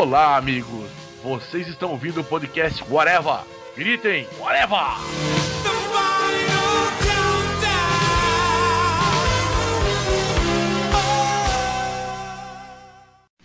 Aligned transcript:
Olá, 0.00 0.36
amigos. 0.36 0.88
Vocês 1.24 1.66
estão 1.66 1.90
ouvindo 1.90 2.20
o 2.20 2.24
podcast 2.24 2.84
Whatever. 2.88 3.40
Gritem, 3.76 4.28
Whatever! 4.38 4.78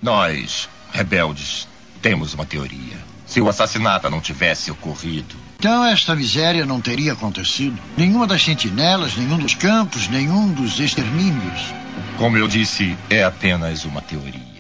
Nós, 0.02 0.70
rebeldes, 0.92 1.68
temos 2.02 2.34
uma 2.34 2.46
teoria. 2.46 2.98
Se 3.26 3.40
o 3.42 3.50
assassinato 3.50 4.10
não 4.10 4.22
tivesse 4.22 4.70
ocorrido, 4.70 5.36
Então 5.58 5.84
esta 5.86 6.14
miséria 6.16 6.66
não 6.66 6.82
teria 6.82 7.14
acontecido. 7.14 7.80
Nenhuma 7.98 8.28
das 8.28 8.44
sentinelas, 8.44 9.16
nenhum 9.16 9.38
dos 9.38 9.56
campos, 9.56 10.08
nenhum 10.08 10.52
dos 10.54 10.80
extermínios. 10.80 11.74
como 12.18 12.38
eu 12.38 12.48
disse, 12.48 12.98
é 13.10 13.24
apenas 13.24 13.86
uma 13.86 14.02
teoria. 14.02 14.53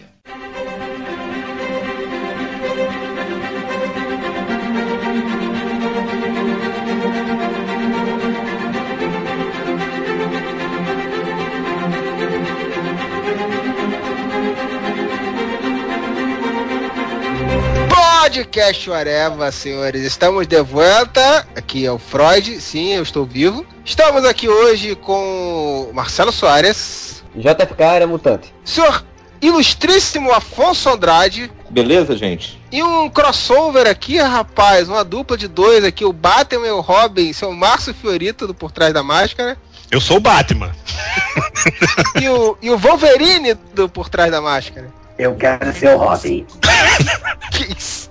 Podcast 18.43 18.91
Areva, 18.91 19.49
senhores. 19.53 20.03
Estamos 20.03 20.45
de 20.45 20.61
volta. 20.61 21.47
Aqui 21.55 21.85
é 21.85 21.91
o 21.91 21.97
Freud. 21.97 22.59
Sim, 22.59 22.93
eu 22.93 23.02
estou 23.02 23.25
vivo. 23.25 23.66
Estamos 23.85 24.25
aqui 24.25 24.49
hoje 24.49 24.95
com 24.95 25.89
Marcelo 25.93 26.29
Soares, 26.29 27.23
JFK 27.33 27.81
era 27.83 28.05
mutante. 28.05 28.53
senhor 28.66 29.05
ilustríssimo 29.41 30.31
Afonso 30.33 30.89
Andrade 30.89 31.49
Beleza, 31.69 32.17
gente? 32.17 32.61
e 32.69 32.83
um 32.83 33.09
crossover 33.09 33.88
aqui, 33.88 34.17
rapaz. 34.17 34.89
Uma 34.89 35.05
dupla 35.05 35.38
de 35.38 35.47
dois 35.47 35.86
aqui, 35.86 36.03
o 36.03 36.11
Batman 36.11 36.67
e 36.67 36.71
o 36.71 36.81
Robin, 36.81 37.31
seu 37.31 37.53
Márcio 37.53 37.94
Fiorito 37.94 38.45
do 38.45 38.53
Por 38.53 38.71
Trás 38.73 38.94
da 38.94 39.02
Máscara. 39.02 39.58
Eu 39.89 40.02
sou 40.02 40.17
o 40.17 40.21
Batman. 40.21 40.71
E 42.21 42.27
o, 42.30 42.58
e 42.61 42.69
o 42.69 42.77
Wolverine 42.77 43.53
do 43.73 43.88
Por 43.88 44.09
Trás 44.09 44.30
da 44.30 44.41
Máscara. 44.41 44.91
Eu 45.17 45.33
quero 45.36 45.71
ser 45.73 45.95
o 45.95 45.97
Robin. 45.97 46.45
Que 47.52 47.71
isso? 47.71 48.09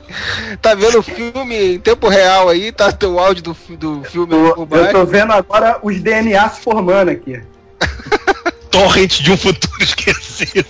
Tá 0.61 0.75
vendo 0.75 0.99
o 0.99 1.03
filme 1.03 1.75
em 1.75 1.79
tempo 1.79 2.09
real 2.09 2.49
aí? 2.49 2.73
Tá 2.73 2.95
o 3.07 3.19
áudio 3.19 3.43
do, 3.43 3.77
do 3.77 4.05
filme 4.05 4.35
Eu, 4.35 4.67
por 4.67 4.79
eu 4.79 4.91
tô 4.91 5.05
vendo 5.05 5.33
agora 5.33 5.79
os 5.83 6.01
DNA 6.01 6.49
se 6.51 6.61
formando 6.61 7.11
aqui. 7.11 7.41
Torrent 8.73 9.21
de 9.21 9.31
um 9.31 9.37
futuro 9.37 9.77
esquecido. 9.85 10.67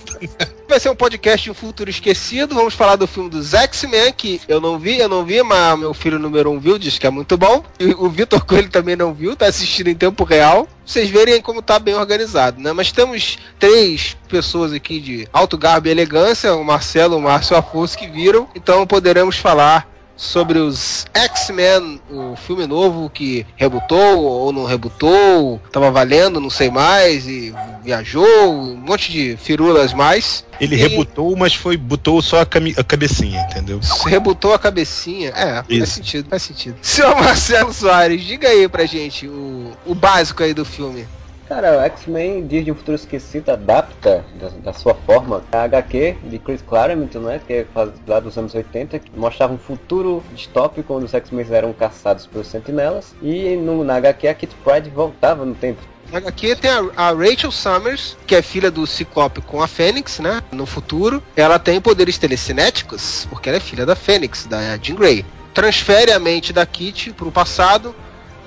Vai 0.67 0.77
ser 0.77 0.89
um 0.89 0.95
podcast 0.95 1.41
de 1.41 1.51
um 1.51 1.53
futuro 1.53 1.89
esquecido. 1.89 2.53
Vamos 2.53 2.73
falar 2.73 2.97
do 2.97 3.07
filme 3.07 3.29
dos 3.29 3.53
X-Men, 3.53 4.11
que 4.11 4.41
eu 4.45 4.59
não 4.59 4.77
vi, 4.77 4.99
eu 4.99 5.07
não 5.07 5.23
vi, 5.23 5.41
mas 5.41 5.79
meu 5.79 5.93
filho 5.93 6.19
número 6.19 6.51
um 6.51 6.59
viu, 6.59 6.77
diz 6.77 6.99
que 6.99 7.07
é 7.07 7.09
muito 7.09 7.37
bom. 7.37 7.63
E 7.79 7.93
o 7.93 8.09
Vitor 8.09 8.43
Coelho 8.43 8.69
também 8.69 8.97
não 8.97 9.13
viu, 9.13 9.37
tá 9.37 9.45
assistindo 9.45 9.87
em 9.87 9.95
tempo 9.95 10.25
real. 10.25 10.67
Vocês 10.85 11.09
verem 11.09 11.41
como 11.41 11.61
tá 11.61 11.79
bem 11.79 11.95
organizado, 11.95 12.61
né? 12.61 12.73
Mas 12.73 12.91
temos 12.91 13.37
três 13.57 14.17
pessoas 14.27 14.73
aqui 14.73 14.99
de 14.99 15.27
alto 15.31 15.57
garbo 15.57 15.87
e 15.87 15.91
elegância, 15.91 16.53
o 16.53 16.63
Marcelo, 16.63 17.15
o 17.15 17.21
Márcio 17.21 17.53
e 17.53 17.55
o 17.55 17.59
Afonso, 17.59 17.97
que 17.97 18.07
viram. 18.07 18.49
Então 18.53 18.85
poderemos 18.85 19.37
falar 19.37 19.92
sobre 20.15 20.59
os 20.59 21.05
X-Men, 21.13 21.99
o 22.09 22.35
filme 22.35 22.65
novo 22.67 23.09
que 23.09 23.45
rebutou 23.55 24.23
ou 24.23 24.51
não 24.53 24.63
rebutou, 24.65 25.59
tava 25.71 25.89
valendo, 25.91 26.39
não 26.39 26.49
sei 26.49 26.69
mais, 26.69 27.27
e 27.27 27.53
viajou, 27.83 28.53
um 28.53 28.75
monte 28.75 29.11
de 29.11 29.35
firulas 29.37 29.91
mais. 29.93 30.45
Ele 30.59 30.75
E- 30.75 30.77
rebutou, 30.77 31.35
mas 31.35 31.53
foi 31.55 31.75
botou 31.75 32.21
só 32.21 32.41
a, 32.41 32.45
cami- 32.45 32.75
a 32.77 32.83
cabecinha, 32.83 33.41
entendeu? 33.49 33.79
Rebutou 34.05 34.53
a 34.53 34.59
cabecinha. 34.59 35.29
É, 35.35 35.55
faz 35.55 35.65
Isso. 35.69 35.93
sentido, 35.95 36.29
faz 36.29 36.43
sentido. 36.43 36.75
Senhor 36.81 37.15
Marcelo 37.15 37.73
Soares, 37.73 38.21
diga 38.21 38.47
aí 38.47 38.67
pra 38.69 38.85
gente 38.85 39.27
o, 39.27 39.71
o 39.85 39.95
básico 39.95 40.43
aí 40.43 40.53
do 40.53 40.63
filme. 40.63 41.05
Cara, 41.47 41.85
X-Men 41.85 42.47
Dias 42.47 42.65
de 42.65 42.71
um 42.71 42.75
Futuro 42.75 42.95
Esquecido 42.95 43.51
adapta 43.51 44.25
da, 44.39 44.49
da 44.49 44.73
sua 44.73 44.95
forma 44.95 45.43
a 45.51 45.63
HQ 45.63 46.17
de 46.23 46.39
Chris 46.39 46.61
Claremont, 46.61 47.17
né, 47.19 47.41
que 47.45 47.53
é 47.53 47.65
lá 48.07 48.19
dos 48.19 48.37
anos 48.37 48.55
80, 48.55 48.99
que 48.99 49.11
mostrava 49.17 49.53
um 49.53 49.57
futuro 49.57 50.23
distópico 50.33 50.93
onde 50.93 51.05
os 51.05 51.13
X-Men 51.13 51.45
eram 51.51 51.73
caçados 51.73 52.25
pelos 52.25 52.47
sentinelas 52.47 53.13
e 53.21 53.55
no, 53.57 53.83
na 53.83 53.95
HQ 53.95 54.27
a 54.27 54.33
Kit 54.33 54.55
Pride 54.63 54.89
voltava 54.89 55.45
no 55.45 55.53
tempo. 55.53 55.81
Aqui 56.13 56.55
tem 56.55 56.69
a, 56.69 57.11
Rachel 57.11 57.51
Summers, 57.51 58.15
que 58.27 58.35
é 58.35 58.41
filha 58.41 58.69
do 58.69 58.85
Ciclope 58.85 59.41
com 59.41 59.63
a 59.63 59.67
Fênix, 59.67 60.19
né? 60.19 60.43
No 60.51 60.65
futuro. 60.65 61.23
Ela 61.35 61.57
tem 61.57 61.81
poderes 61.81 62.19
telecinéticos, 62.19 63.25
porque 63.29 63.49
ela 63.49 63.57
é 63.57 63.61
filha 63.61 63.85
da 63.85 63.95
Fênix, 63.95 64.45
da 64.45 64.77
Jean 64.77 64.95
Grey. 64.95 65.25
Transfere 65.55 66.11
a 66.11 66.19
mente 66.19 66.53
da 66.53 66.65
Kitty 66.65 67.11
pro 67.11 67.31
passado, 67.31 67.95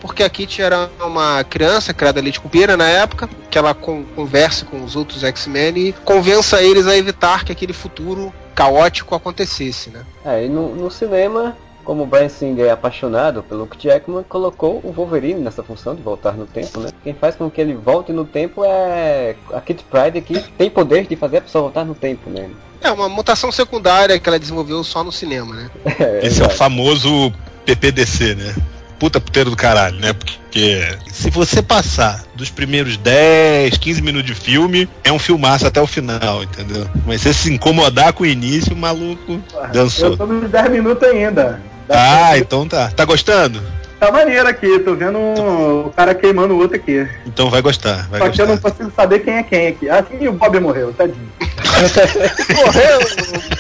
porque 0.01 0.23
a 0.23 0.29
Kitty 0.29 0.63
era 0.63 0.89
uma 1.05 1.45
criança 1.45 1.93
criada 1.95 2.21
leite 2.21 2.41
com 2.41 2.49
pera 2.49 2.77
na 2.77 2.89
época, 2.89 3.29
que 3.51 3.59
ela 3.59 3.75
con 3.75 4.05
converse 4.15 4.65
com 4.65 4.83
os 4.85 4.97
outros 4.97 5.25
X-Men 5.25 5.77
e 5.79 5.93
convença 6.05 6.63
eles 6.63 6.87
a 6.87 6.97
evitar 6.97 7.45
que 7.45 7.53
aquele 7.53 7.73
futuro 7.73 8.33
caótico 8.55 9.15
acontecesse, 9.15 9.91
né? 9.91 10.03
É, 10.25 10.45
e 10.45 10.49
no, 10.49 10.75
no 10.75 10.91
cinema, 10.91 11.57
como 11.85 12.03
o 12.03 12.07
Brian 12.07 12.29
Singer 12.29 12.67
é 12.67 12.71
apaixonado 12.71 13.43
pelo 13.43 13.65
Hugh 13.65 13.77
Jackman, 13.79 14.25
colocou 14.29 14.81
o 14.83 14.93
Wolverine 14.93 15.41
nessa 15.41 15.63
função 15.63 15.95
de 15.95 16.03
voltar 16.03 16.33
no 16.33 16.47
tempo, 16.47 16.81
né? 16.81 16.91
Quem 17.05 17.15
faz 17.15 17.37
com 17.37 17.51
que 17.51 17.61
ele 17.61 17.75
volte 17.75 18.13
no 18.13 18.25
tempo 18.25 18.65
é 18.65 19.37
a 19.53 19.61
Kit 19.61 19.85
Pride 19.85 20.21
que 20.21 20.41
tem 20.53 20.69
poder 20.71 21.07
de 21.07 21.17
fazer 21.17 21.39
a 21.39 21.43
pessoa 21.43 21.63
voltar 21.63 21.85
no 21.85 21.95
tempo, 21.95 22.29
né? 22.31 22.51
É 22.81 22.91
uma 22.91 23.09
mutação 23.09 23.53
secundária 23.53 24.19
que 24.19 24.29
ela 24.29 24.39
desenvolveu 24.39 24.83
só 24.83 25.05
no 25.05 25.13
cinema, 25.13 25.55
né? 25.55 25.71
Esse 26.23 26.41
é 26.41 26.45
o 26.45 26.47
exato. 26.47 26.57
famoso 26.57 27.33
PPDC, 27.65 28.35
né? 28.35 28.55
Puta 28.99 29.21
puteiro 29.21 29.51
do 29.51 29.57
caralho, 29.57 29.97
né? 29.97 30.13
Porque 30.15 30.83
se 31.13 31.29
você 31.31 31.61
passar 31.63 32.25
dos 32.35 32.49
primeiros 32.51 32.97
10, 32.97 33.77
15 33.77 34.01
minutos 34.03 34.27
de 34.27 34.35
filme, 34.35 34.89
é 35.05 35.13
um 35.13 35.19
filmaço 35.19 35.67
até 35.67 35.81
o 35.83 35.87
final, 35.87 36.43
entendeu? 36.43 36.89
Mas 37.07 37.21
se 37.21 37.29
você 37.29 37.35
se 37.35 37.53
incomodar 37.53 38.13
com 38.15 38.23
o 38.23 38.27
início, 38.27 38.73
o 38.73 38.77
maluco 38.77 39.39
dançou. 39.73 40.11
Eu 40.13 40.17
tô 40.17 40.27
nos 40.27 40.51
10 40.51 40.71
minutos 40.71 41.07
ainda. 41.07 41.61
Ah, 41.91 42.39
então 42.39 42.67
tá. 42.67 42.89
Tá 42.91 43.05
gostando? 43.05 43.63
Tá 44.01 44.11
maneiro 44.13 44.47
aqui, 44.49 44.79
tô 44.81 44.95
vendo 44.95 45.19
um- 45.19 45.87
o 45.87 45.91
cara 45.97 46.15
queimando 46.15 46.55
o 46.55 46.59
outro 46.59 46.77
aqui. 46.77 47.07
Então 47.27 47.49
vai 47.51 47.63
gostar, 47.63 48.07
vai 48.09 48.21
Só 48.21 48.29
que 48.31 48.41
eu 48.43 48.47
não 48.47 48.55
gostar. 48.57 48.71
consigo 48.71 48.93
saber 48.95 49.19
quem 49.21 49.35
é 49.35 49.43
quem 49.43 49.67
aqui. 49.69 49.89
Assim 49.89 50.27
o 50.29 50.33
Bob 50.33 50.59
morreu, 50.61 50.93
tadinho. 50.93 51.31
Morreu! 52.57 53.01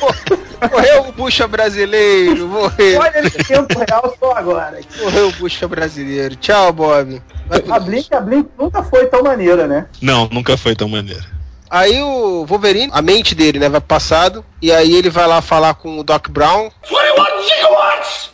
mor- 0.00 0.38
morreu 0.70 1.08
o 1.08 1.12
bucha 1.12 1.46
brasileiro! 1.46 2.46
Morreu! 2.48 3.00
Olha 3.00 3.18
ele 3.18 3.28
em 3.28 3.44
tempo 3.44 3.78
real 3.78 4.16
só 4.18 4.32
agora. 4.32 4.80
Morreu 5.00 5.28
o 5.28 5.32
bucha 5.32 5.66
brasileiro! 5.68 6.36
Tchau, 6.36 6.72
Bob! 6.72 7.22
A. 7.70 7.78
Blink, 7.78 8.14
a 8.14 8.20
Blink 8.20 8.48
nunca 8.58 8.82
foi 8.82 9.06
tão 9.06 9.22
maneira, 9.22 9.66
né? 9.66 9.86
Não, 10.00 10.28
nunca 10.30 10.56
foi 10.56 10.74
tão 10.74 10.88
maneiro. 10.88 11.24
Aí 11.68 12.00
o 12.00 12.44
Wolverine, 12.46 12.90
a 12.92 13.02
mente 13.02 13.34
dele, 13.34 13.58
né, 13.58 13.68
vai 13.68 13.80
pro 13.80 13.88
passado. 13.88 14.44
E 14.62 14.70
aí 14.70 14.94
ele 14.94 15.10
vai 15.10 15.26
lá 15.26 15.42
falar 15.42 15.74
com 15.74 15.98
o 15.98 16.04
Doc 16.04 16.28
Brown. 16.28 16.70
21 16.88 17.42
gigawatts! 17.42 18.30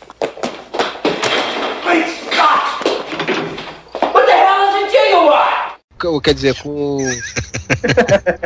Great 1.83 2.09
Scott! 2.09 2.63
What 4.13 4.25
the 4.25 4.33
hell 4.33 4.69
is 4.69 4.75
a 4.75 4.89
gigawatt? 4.89 5.63
ou 5.92 5.92
Quer 6.21 6.33
dizer, 6.33 6.55
com 6.55 6.69
o, 6.69 6.99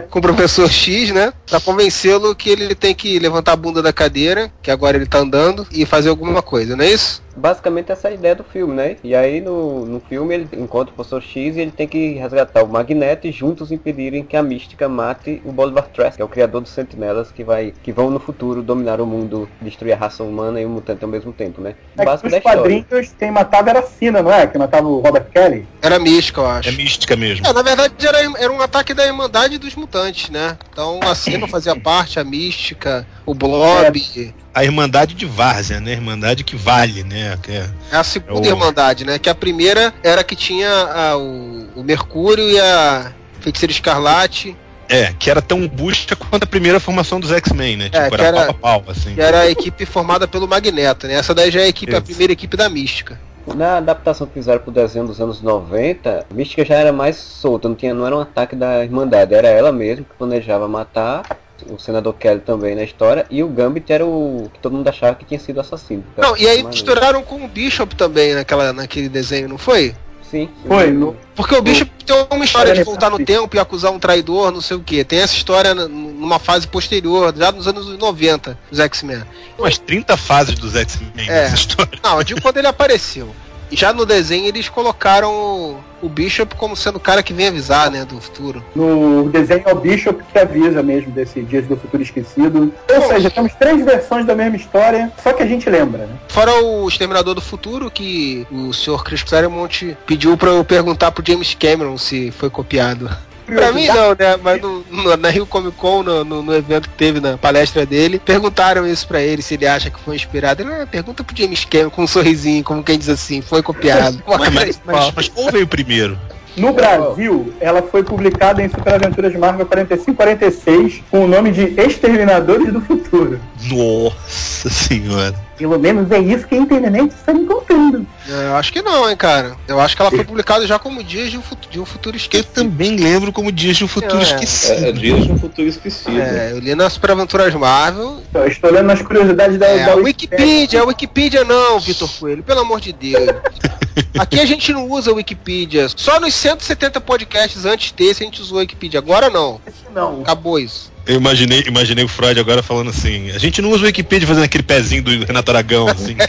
com 0.09 0.19
o 0.19 0.21
professor 0.21 0.69
X, 0.69 1.11
né? 1.11 1.33
Pra 1.45 1.59
convencê-lo 1.59 2.35
que 2.35 2.49
ele 2.49 2.75
tem 2.75 2.93
que 2.93 3.19
levantar 3.19 3.53
a 3.53 3.55
bunda 3.55 3.81
da 3.81 3.93
cadeira, 3.93 4.51
que 4.61 4.71
agora 4.71 4.97
ele 4.97 5.05
tá 5.05 5.19
andando, 5.19 5.65
e 5.71 5.85
fazer 5.85 6.09
alguma 6.09 6.41
coisa, 6.41 6.75
não 6.75 6.83
é 6.83 6.89
isso? 6.89 7.25
Basicamente 7.37 7.91
essa 7.91 8.07
é 8.07 8.11
a 8.11 8.13
ideia 8.15 8.35
do 8.35 8.43
filme, 8.43 8.73
né? 8.73 8.95
E 9.03 9.13
aí 9.13 9.39
no, 9.39 9.85
no 9.85 9.99
filme 9.99 10.33
ele 10.33 10.49
encontra 10.53 10.91
o 10.91 10.95
professor 10.95 11.21
X 11.21 11.55
e 11.55 11.59
ele 11.59 11.71
tem 11.71 11.87
que 11.87 12.13
resgatar 12.13 12.63
o 12.63 12.67
Magneto 12.67 13.27
e 13.27 13.31
juntos 13.31 13.71
impedirem 13.71 14.23
que 14.23 14.35
a 14.35 14.41
Mística 14.41 14.89
mate 14.89 15.39
o 15.45 15.51
Bolivar 15.51 15.87
Trask, 15.89 16.15
que 16.15 16.21
é 16.21 16.25
o 16.25 16.27
criador 16.27 16.61
dos 16.61 16.71
Sentinelas 16.71 17.31
que, 17.31 17.43
vai, 17.43 17.73
que 17.83 17.91
vão 17.91 18.09
no 18.09 18.19
futuro 18.19 18.63
dominar 18.63 18.99
o 18.99 19.05
mundo, 19.05 19.47
destruir 19.61 19.93
a 19.93 19.97
raça 19.97 20.23
humana 20.23 20.59
e 20.59 20.65
o 20.65 20.69
mutante 20.69 21.03
ao 21.03 21.09
mesmo 21.09 21.31
tempo, 21.31 21.61
né? 21.61 21.75
É 21.95 22.03
básico 22.03 22.27
história. 22.27 22.59
quadrinhos 22.59 23.13
quem 23.19 23.29
matava 23.29 23.69
era 23.69 23.79
a 23.79 23.83
Sina, 23.83 24.23
não 24.23 24.31
é? 24.31 24.47
Que 24.47 24.57
matava 24.57 24.87
o 24.87 24.99
Robert 24.99 25.25
Kelly. 25.31 25.67
Era 25.81 25.99
mística, 25.99 26.41
eu 26.41 26.47
acho. 26.47 26.69
É 26.69 26.71
mística 26.71 27.15
mesmo. 27.15 27.46
É, 27.47 27.53
na 27.53 27.61
verdade 27.61 27.93
era, 28.05 28.19
era 28.19 28.51
um 28.51 28.61
ataque 28.61 28.93
da 28.93 29.05
Irmandade 29.05 29.57
dos 29.57 29.75
Mutantes, 29.75 30.29
né? 30.29 30.57
Então 30.71 30.99
a 31.03 31.15
Sina 31.15 31.47
fazia 31.49 31.75
parte, 31.79 32.19
a 32.19 32.23
Mística, 32.23 33.07
o 33.25 33.33
Blob. 33.33 34.33
A 34.53 34.63
Irmandade 34.63 35.13
de 35.13 35.25
Várzea, 35.25 35.79
né? 35.79 35.91
Irmandade 35.93 36.43
que 36.43 36.55
vale, 36.55 37.03
né? 37.03 37.37
Que 37.41 37.51
é- 37.51 37.69
É 37.91 37.95
a 37.97 38.03
segunda 38.03 38.39
É 38.47 38.51
o- 38.51 38.55
Irmandade, 38.55 39.05
né? 39.05 39.17
Que 39.19 39.29
a 39.29 39.35
primeira 39.35 39.93
era 40.03 40.21
a 40.21 40.23
que 40.23 40.35
tinha 40.35 40.69
a- 40.69 41.17
o, 41.17 41.67
o 41.75 41.83
Mercúrio 41.83 42.49
e 42.49 42.59
a 42.59 43.13
Feiticeira 43.39 43.71
Escarlate, 43.71 44.55
É, 44.89 45.13
que 45.19 45.29
era 45.29 45.41
tão 45.41 45.67
busta 45.67 46.15
quanto 46.15 46.43
a 46.43 46.47
primeira 46.47 46.79
formação 46.79 47.19
dos 47.19 47.29
X-Men, 47.31 47.75
né? 47.77 47.85
Tipo, 47.89 47.97
É, 47.97 48.09
que 48.09 48.15
era, 48.15 48.23
era- 48.23 48.35
pau 48.37 48.49
a 48.49 48.53
pau, 48.53 48.83
assim. 48.87 49.13
que 49.15 49.21
era 49.21 49.41
a 49.41 49.49
equipe 49.49 49.85
formada 49.85 50.27
pelo 50.27 50.47
Magneto, 50.47 51.07
né? 51.07 51.15
Essa 51.15 51.33
daí 51.35 51.51
já 51.51 51.59
é 51.59 51.63
a 51.65 51.67
equipe, 51.67 51.93
a 51.93 51.97
Isso. 51.97 52.05
primeira 52.05 52.31
equipe 52.33 52.55
da 52.55 52.69
Mística. 52.69 53.19
Na 53.55 53.77
adaptação 53.77 54.27
que 54.27 54.33
fizeram 54.33 54.59
pro 54.59 54.71
desenho 54.71 55.07
dos 55.07 55.21
anos 55.21 55.41
90, 55.41 56.27
Mística 56.33 56.65
já 56.65 56.75
era 56.75 56.91
mais 56.91 57.15
solta, 57.15 57.67
não, 57.67 57.75
tinha, 57.75 57.93
não 57.93 58.05
era 58.05 58.15
um 58.15 58.19
ataque 58.19 58.55
da 58.55 58.83
Irmandade, 58.83 59.33
era 59.33 59.47
ela 59.47 59.71
mesma 59.71 60.05
que 60.05 60.17
planejava 60.17 60.67
matar 60.67 61.23
o 61.69 61.79
senador 61.79 62.13
Kelly 62.13 62.41
também 62.41 62.75
na 62.75 62.83
história, 62.83 63.25
e 63.31 63.41
o 63.41 63.47
Gambit 63.47 63.91
era 63.91 64.05
o 64.05 64.49
que 64.53 64.59
todo 64.59 64.75
mundo 64.75 64.87
achava 64.87 65.15
que 65.15 65.25
tinha 65.25 65.39
sido 65.39 65.59
assassino. 65.59 66.03
Não, 66.17 66.37
e 66.37 66.47
aí 66.47 66.63
misturaram 66.63 67.23
com 67.23 67.43
o 67.43 67.47
Bishop 67.47 67.95
também 67.95 68.35
naquela, 68.35 68.71
naquele 68.71 69.09
desenho, 69.09 69.49
não 69.49 69.57
foi? 69.57 69.95
Sim. 70.29 70.49
Foi, 70.67 70.91
no- 70.91 71.15
Porque 71.35 71.55
o 71.55 71.61
Bishop 71.61 71.89
tem 72.03 72.15
uma 72.31 72.43
história 72.43 72.73
de 72.73 72.83
voltar 72.83 73.09
no 73.09 73.17
tempo 73.23 73.55
e 73.55 73.59
acusar 73.59 73.91
um 73.91 73.99
traidor, 73.99 74.51
não 74.51 74.59
sei 74.61 74.75
o 74.75 74.81
que. 74.81 75.03
Tem 75.03 75.19
essa 75.19 75.33
história 75.35 75.73
numa 75.73 76.37
fase 76.39 76.67
posterior, 76.67 77.33
já 77.35 77.51
nos 77.51 77.67
anos 77.67 77.87
90, 77.97 78.57
dos 78.69 78.79
X-Men. 78.79 79.23
Umas 79.57 79.77
30 79.77 80.17
fases 80.17 80.55
dos 80.55 80.75
X-Men 80.75 81.11
É. 81.29 81.43
nessa 81.43 81.55
história. 81.55 81.97
Não, 82.03 82.17
eu 82.17 82.23
digo 82.23 82.41
quando 82.41 82.57
ele 82.57 82.67
apareceu. 82.67 83.33
Já 83.71 83.93
no 83.93 84.05
desenho 84.05 84.47
eles 84.47 84.69
colocaram 84.69 85.31
o, 85.33 85.77
o 86.01 86.09
Bishop 86.09 86.55
como 86.55 86.75
sendo 86.75 86.97
o 86.97 86.99
cara 86.99 87.21
que 87.21 87.33
vem 87.33 87.47
avisar, 87.47 87.91
né, 87.91 88.05
do 88.05 88.19
futuro. 88.21 88.63
No 88.75 89.29
desenho 89.29 89.63
é 89.65 89.71
o 89.71 89.75
Bishop 89.75 90.23
que 90.31 90.39
avisa 90.39 90.81
mesmo 90.81 91.11
desse 91.11 91.41
Dias 91.41 91.65
do 91.67 91.75
Futuro 91.75 92.01
Esquecido. 92.01 92.73
Ou 92.89 93.01
seja, 93.07 93.29
temos 93.29 93.53
três 93.55 93.83
versões 93.83 94.25
da 94.25 94.35
mesma 94.35 94.55
história, 94.55 95.11
só 95.21 95.33
que 95.33 95.43
a 95.43 95.45
gente 95.45 95.69
lembra, 95.69 96.05
né? 96.05 96.15
Fora 96.27 96.53
o 96.63 96.87
Exterminador 96.87 97.35
do 97.35 97.41
Futuro, 97.41 97.91
que 97.91 98.47
o 98.51 98.73
Sr. 98.73 99.03
Chris 99.03 99.23
Claremont 99.23 99.97
pediu 100.05 100.37
pra 100.37 100.51
eu 100.51 100.63
perguntar 100.63 101.11
pro 101.11 101.23
James 101.25 101.55
Cameron 101.55 101.97
se 101.97 102.31
foi 102.31 102.49
copiado. 102.49 103.09
Pra 103.55 103.71
mim 103.71 103.87
não, 103.87 104.09
né? 104.09 104.37
Mas 104.43 104.61
no, 104.61 104.85
no- 104.89 105.17
na 105.17 105.29
Rio 105.29 105.45
Comic 105.45 105.75
Con, 105.77 106.03
no, 106.03 106.23
no- 106.23 106.41
no 106.43 106.55
evento 106.55 106.89
que 106.89 106.95
teve 106.95 107.19
na 107.19 107.37
palestra 107.37 107.85
dele, 107.85 108.19
perguntaram 108.19 108.85
isso 108.85 109.07
pra 109.07 109.21
ele, 109.21 109.41
se 109.41 109.53
ele 109.55 109.65
acha 109.65 109.89
que 109.89 109.99
foi 109.99 110.15
inspirado. 110.15 110.61
Ele, 110.61 110.71
ah, 110.73 110.85
pergunta 110.85 111.23
pro 111.23 111.35
James 111.35 111.63
Cameron 111.65 111.89
com 111.89 112.03
um 112.03 112.07
sorrisinho, 112.07 112.63
como 112.63 112.83
quem 112.83 112.97
diz 112.99 113.09
assim, 113.09 113.41
foi 113.41 113.63
copiado. 113.63 114.21
Mas, 114.27 114.53
mas, 114.53 114.81
mas, 114.85 115.13
mas 115.15 115.27
qual 115.29 115.49
veio 115.51 115.65
primeiro? 115.67 116.17
No 116.57 116.73
Brasil, 116.73 117.53
ela 117.61 117.83
foi 117.83 118.03
publicada 118.03 118.63
em 118.63 118.67
Super 118.69 118.95
Aventuras 118.95 119.33
Marvel 119.35 119.65
45-46 119.67 121.01
com 121.11 121.23
o 121.25 121.27
nome 121.27 121.51
de 121.51 121.79
Exterminadores 121.79 122.73
do 122.73 122.81
Futuro. 122.81 123.39
Nossa 123.69 124.67
senhora. 124.69 125.35
Pelo 125.57 125.79
menos 125.79 126.11
é 126.11 126.19
isso 126.19 126.47
que 126.47 126.53
a 126.53 126.57
internet 126.59 127.09
está 127.13 127.33
me 127.33 127.45
contando. 127.45 128.05
É, 128.29 128.47
Eu 128.49 128.55
acho 128.57 128.71
que 128.71 128.81
não, 128.81 129.09
hein, 129.09 129.17
cara. 129.17 129.55
Eu 129.67 129.79
acho 129.79 129.95
que 129.95 130.01
ela 130.01 130.11
foi 130.11 130.23
publicada 130.23 130.67
já 130.67 130.77
como 130.77 131.03
Dias 131.03 131.31
de 131.31 131.37
um, 131.37 131.41
Futu- 131.41 131.67
de 131.69 131.79
um 131.79 131.85
Futuro 131.85 132.15
Eu 132.15 132.19
Esquecido. 132.19 132.51
também 132.53 132.95
lembro 132.95 133.33
como 133.33 133.51
Dias 133.51 133.75
de 133.77 133.83
um 133.83 133.87
Futuro 133.87 134.19
É, 134.19 134.23
Esquecido. 134.23 134.85
É, 134.85 134.89
é 134.89 134.91
Dias 134.91 135.25
de 135.25 135.31
um 135.31 135.37
Futuro 135.39 135.67
Esquecido. 135.67 136.19
É, 136.21 136.51
eu 136.51 136.59
li 136.59 136.75
nas 136.75 136.93
Super 136.93 137.11
Aventuras 137.11 137.53
Marvel. 137.55 138.21
Então, 138.29 138.41
eu 138.43 138.47
estou 138.49 138.71
lendo 138.71 138.85
nas 138.85 139.01
curiosidades 139.01 139.57
da, 139.57 139.65
É, 139.65 139.85
da 139.85 139.93
a 139.93 139.95
Wikipedia, 139.95 140.81
a 140.81 140.85
Wikipedia 140.85 141.43
não, 141.43 141.79
Vitor 141.79 142.09
Coelho, 142.19 142.43
pelo 142.43 142.59
amor 142.59 142.79
de 142.79 142.93
Deus. 142.93 143.27
Aqui 144.19 144.39
a 144.39 144.45
gente 144.45 144.71
não 144.71 144.87
usa 144.89 145.09
a 145.09 145.13
Wikipedia. 145.15 145.87
Só 145.95 146.19
nos 146.19 146.33
170 146.35 147.01
podcasts 147.01 147.65
antes 147.65 147.91
desse 147.91 148.21
a 148.21 148.25
gente 148.25 148.39
usou 148.41 148.59
a 148.59 148.61
Wikipedia. 148.61 148.99
Agora 148.99 149.29
não. 149.29 149.59
Não. 149.93 150.21
Acabou 150.21 150.59
isso. 150.59 150.91
Eu 151.07 151.15
imaginei, 151.15 151.63
imaginei 151.67 152.03
o 152.03 152.07
Freud 152.07 152.39
agora 152.39 152.61
falando 152.61 152.89
assim: 152.89 153.31
a 153.31 153.37
gente 153.37 153.61
não 153.61 153.71
usa 153.71 153.83
o 153.83 153.85
Wikipedia 153.85 154.27
fazendo 154.27 154.43
aquele 154.43 154.63
pezinho 154.63 155.03
do 155.03 155.25
Renato 155.25 155.49
Aragão, 155.51 155.87
assim. 155.87 156.15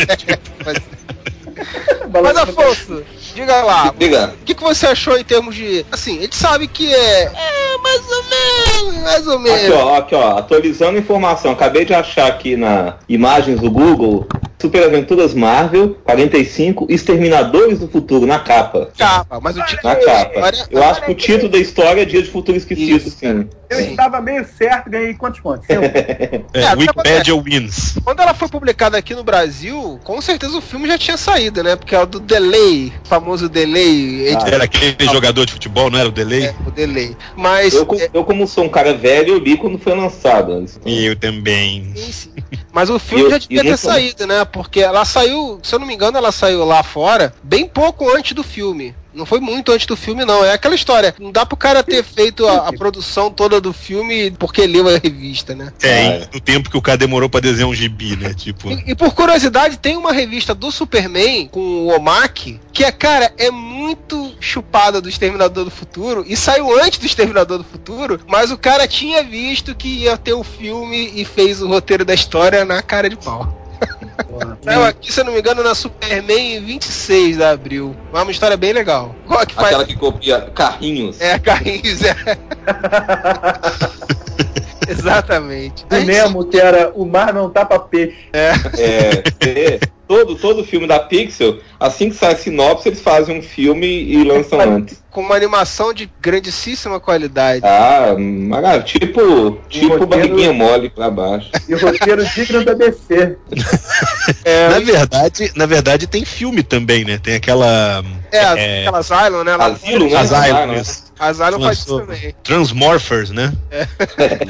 Mas 2.23 2.37
Afonso, 2.39 3.03
diga 3.35 3.63
lá. 3.63 3.93
Diga. 3.99 4.35
O 4.41 4.45
que, 4.45 4.55
que 4.55 4.63
você 4.63 4.87
achou 4.87 5.19
em 5.19 5.25
termos 5.25 5.55
de. 5.55 5.85
Assim, 5.91 6.19
a 6.19 6.23
gente 6.23 6.37
sabe 6.37 6.67
que 6.69 6.93
é. 6.93 7.25
É, 7.25 7.79
mais 7.83 8.03
ou 8.11 8.25
menos, 8.25 9.03
mais 9.03 9.27
ou 9.27 9.35
Aqui 9.35 9.43
menos. 9.43 9.77
ó, 9.77 9.97
aqui 9.97 10.15
ó, 10.15 10.39
atualizando 10.39 10.99
informação. 10.99 11.53
Acabei 11.53 11.85
de 11.85 11.95
achar 11.95 12.27
aqui 12.29 12.57
na 12.57 12.95
imagens 13.09 13.61
do 13.61 13.71
Google 13.71 14.27
Super 14.61 14.85
Aventuras 14.85 15.35
Marvel 15.35 15.97
45 16.05 16.87
Exterminadores 16.89 17.79
do 17.79 17.87
Futuro 17.89 18.27
na 18.27 18.39
capa. 18.41 18.91
Capa, 18.99 19.39
mas 19.41 19.57
o 19.57 19.63
título 19.65 19.81
Na 19.95 19.97
capa. 19.97 20.35
história- 20.35 20.67
Eu 20.71 20.83
acho 20.85 21.03
que 21.05 21.13
o 21.13 21.15
título 21.15 21.49
da 21.49 21.59
história 21.59 22.03
é 22.03 22.05
Dia 22.05 22.23
de 22.23 22.29
Futuro 22.31 22.59
Esquecido, 22.59 22.97
Isso. 22.97 23.11
sim. 23.11 23.49
Eu 23.71 23.77
Sim. 23.77 23.91
estava 23.91 24.19
meio 24.23 24.47
certo, 24.57 24.89
ganhei 24.89 25.13
quantos 25.13 25.41
pontos? 25.41 25.69
Eu. 25.69 25.83
É, 26.55 26.63
É, 26.63 26.75
Wikipedia 26.75 27.35
wins. 27.37 27.99
Quando 28.03 28.21
ela 28.21 28.33
foi 28.33 28.49
publicada 28.49 28.97
aqui 28.97 29.15
no 29.15 29.23
Brasil, 29.23 30.01
com 30.05 30.21
certeza 30.23 30.57
o 30.57 30.61
filme 30.63 30.89
já 30.89 30.97
tinha 30.97 31.17
saído, 31.19 31.63
né? 31.63 31.77
Porque 31.77 31.95
é 31.95 32.01
o 32.01 32.07
do 32.07 32.19
Delay, 32.19 32.93
o 33.05 33.09
famoso 33.09 33.47
Delay, 33.49 34.35
Ah. 34.35 34.49
Era 34.49 34.65
aquele 34.65 34.97
jogador 35.13 35.45
de 35.45 35.53
futebol, 35.53 35.91
não 35.91 35.99
era 35.99 36.09
o 36.09 36.13
delay? 36.13 36.47
é, 36.47 36.55
o 36.67 36.71
Delay. 36.71 37.15
Mas. 37.37 37.75
Eu, 37.75 37.85
co- 37.87 37.99
eu, 38.15 38.25
como 38.25 38.47
sou 38.49 38.65
um 38.65 38.69
cara 38.71 38.95
velho, 38.95 39.35
eu 39.35 39.39
li 39.39 39.57
quando 39.57 39.79
foi 39.79 39.95
lançado. 39.95 40.65
E 40.87 41.05
eu 41.05 41.15
também. 41.17 41.93
Sim, 41.95 42.13
sim. 42.13 42.31
Mas 42.73 42.89
o 42.89 42.99
filme 42.99 43.25
eu- 43.25 43.31
já 43.31 43.39
devia 43.39 43.63
ter 43.63 43.77
saído, 43.77 44.27
né? 44.27 44.45
Porque 44.53 44.81
ela 44.81 45.05
saiu, 45.05 45.61
se 45.63 45.75
eu 45.75 45.79
não 45.79 45.87
me 45.87 45.95
engano, 45.95 46.19
ela 46.19 46.33
saiu 46.33 46.65
lá 46.65 46.83
fora 46.83 47.33
bem 47.43 47.67
pouco 47.67 48.09
antes 48.15 48.33
do 48.33 48.43
filme. 48.43 48.95
Não 49.19 49.27
foi 49.27 49.41
muito 49.41 49.73
antes 49.73 49.87
do 49.87 49.97
filme, 49.97 50.25
não. 50.25 50.45
É 50.45 50.53
aquela 50.53 50.77
história. 50.77 51.15
Não 51.19 51.33
dá 51.33 51.45
pro 51.45 51.57
cara 51.57 51.83
ter 51.83 52.05
feito 52.05 52.47
a, 52.47 52.69
a 52.69 52.73
produção 52.73 53.31
toda 53.31 53.61
do 53.61 53.73
filme 53.73 54.31
porque 54.33 54.65
leu 54.67 54.87
a 54.89 54.99
revista, 54.99 55.57
né? 55.57 55.73
É, 55.83 56.23
e 56.23 56.29
no 56.35 56.41
tempo 56.41 56.71
que 56.71 56.77
o 56.77 56.83
cara 56.83 56.97
demorou 56.97 57.29
pra 57.29 57.41
desenhar 57.41 57.69
um 57.69 57.75
gibi, 57.75 58.17
né? 58.17 58.33
Tipo. 58.33 58.71
E, 58.71 58.93
e 58.93 58.95
por 58.95 59.13
curiosidade, 59.13 59.77
tem 59.79 59.97
uma 59.97 60.13
revista 60.13 60.55
do 60.55 60.71
Superman 60.71 61.49
com 61.49 61.61
o 61.61 61.89
Omaki, 61.89 62.61
que 62.73 62.85
é, 62.85 62.93
cara, 62.93 63.33
é 63.37 63.51
muito 63.51 64.35
chupada 64.39 65.01
do 65.01 65.09
Exterminador 65.09 65.65
do 65.65 65.71
Futuro 65.71 66.25
e 66.27 66.37
saiu 66.37 66.81
antes 66.81 66.99
do 66.99 67.07
Exterminador 67.07 67.59
do 67.59 67.65
Futuro, 67.65 68.21
mas 68.29 68.53
o 68.53 68.59
cara 68.59 68.87
tinha 68.87 69.23
visto 69.25 69.75
que 69.75 70.05
ia 70.05 70.17
ter 70.17 70.35
o 70.35 70.45
filme 70.45 71.11
e 71.17 71.25
fez 71.25 71.61
o 71.61 71.67
roteiro 71.67 72.05
da 72.05 72.15
história 72.15 72.65
na 72.65 72.81
cara 72.83 73.11
de 73.11 73.17
pau. 73.17 73.58
Saiu 74.63 74.85
aqui, 74.85 75.13
se 75.13 75.21
eu 75.21 75.25
não 75.25 75.33
me 75.33 75.39
engano, 75.39 75.63
na 75.63 75.75
Superman 75.75 76.57
em 76.57 76.65
26 76.65 77.37
de 77.37 77.45
abril. 77.45 77.97
É 78.13 78.19
uma 78.19 78.31
história 78.31 78.57
bem 78.57 78.73
legal. 78.73 79.15
Qual 79.27 79.47
que 79.47 79.55
faz? 79.55 79.69
Aquela 79.69 79.85
que 79.85 79.97
copia 79.97 80.41
carrinhos. 80.55 81.21
É, 81.21 81.39
Carrinhos, 81.39 82.03
é. 82.03 82.17
Exatamente. 84.89 85.85
O 85.91 85.97
Nemo, 85.97 86.45
que 86.45 86.59
era 86.59 86.91
o 86.95 87.05
mar 87.05 87.33
não 87.33 87.51
tapa 87.51 87.79
peixe. 87.79 88.17
É, 88.33 88.53
é, 88.79 89.81
todo, 90.09 90.35
todo 90.35 90.65
filme 90.65 90.87
da 90.87 90.99
Pixel, 90.99 91.59
assim 91.79 92.09
que 92.09 92.17
sai 92.17 92.33
a 92.33 92.37
sinopse, 92.37 92.89
eles 92.89 93.01
fazem 93.01 93.39
um 93.39 93.43
filme 93.43 93.87
e 93.87 94.25
lançam 94.25 94.59
antes. 94.59 95.03
Com 95.11 95.21
uma 95.21 95.35
animação 95.37 95.93
de 95.93 96.11
grandíssima 96.21 96.99
qualidade. 96.99 97.63
Ah, 97.65 98.15
tipo, 98.85 99.59
tipo 99.69 99.89
roteiro- 99.89 100.07
barriguinha 100.07 100.53
mole 100.53 100.89
pra 100.91 101.11
baixo. 101.11 101.51
E 101.69 101.75
o 101.75 101.79
roteiro 101.79 102.25
digno 102.25 102.65
da 102.65 102.73
DC. 102.73 103.37
É, 104.45 104.69
Na 104.71 104.79
verdade, 104.81 105.53
na 105.57 105.67
verdade 105.67 106.07
tem 106.07 106.25
filme 106.25 106.63
também, 106.63 107.05
né? 107.05 107.19
Tem 107.19 107.35
aquela. 107.35 108.03
é, 108.33 108.39
é- 108.39 108.81
aquela 108.83 108.99
Asylum, 108.99 109.45
né? 109.45 109.53
Ela- 109.53 109.69
né? 109.69 109.75
Asylum, 110.17 110.57
Ah, 110.57 110.67
né? 110.67 110.83
Asylum 111.19 111.61
faz 111.61 111.79
isso 111.79 111.99
também. 112.01 112.35
Transmorphers, 112.45 113.31
né? 113.31 113.53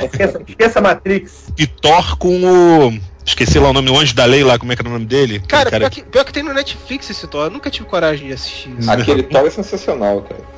Esqueça, 0.05 0.43
esqueça 0.47 0.81
Matrix. 0.81 1.33
E 1.59 1.67
Thor 1.67 2.17
com 2.19 2.45
o. 2.45 2.99
Esqueci 3.29 3.59
lá 3.59 3.69
o 3.69 3.73
nome, 3.75 3.91
o 3.91 3.99
Anjo 3.99 4.15
da 4.15 4.25
Lei 4.25 4.43
lá, 4.43 4.59
como 4.59 4.73
é 4.73 4.77
que 4.77 4.81
era 4.81 4.89
o 4.89 4.93
nome 4.93 5.05
dele? 5.05 5.41
Cara, 5.47 5.69
Aquele 5.69 5.81
pior 5.81 5.91
que, 5.91 6.03
pior 6.03 6.25
que 6.25 6.33
tem 6.33 6.43
no 6.43 6.55
Netflix 6.55 7.11
esse 7.11 7.27
Thor. 7.27 7.45
Eu 7.45 7.51
nunca 7.51 7.71
tive 7.71 7.87
coragem 7.87 8.29
de 8.29 8.33
assistir 8.33 8.75
isso. 8.79 8.91
Aquele 8.91 9.23
Thor 9.23 9.47
é 9.47 9.51
sensacional, 9.51 10.23
cara. 10.23 10.58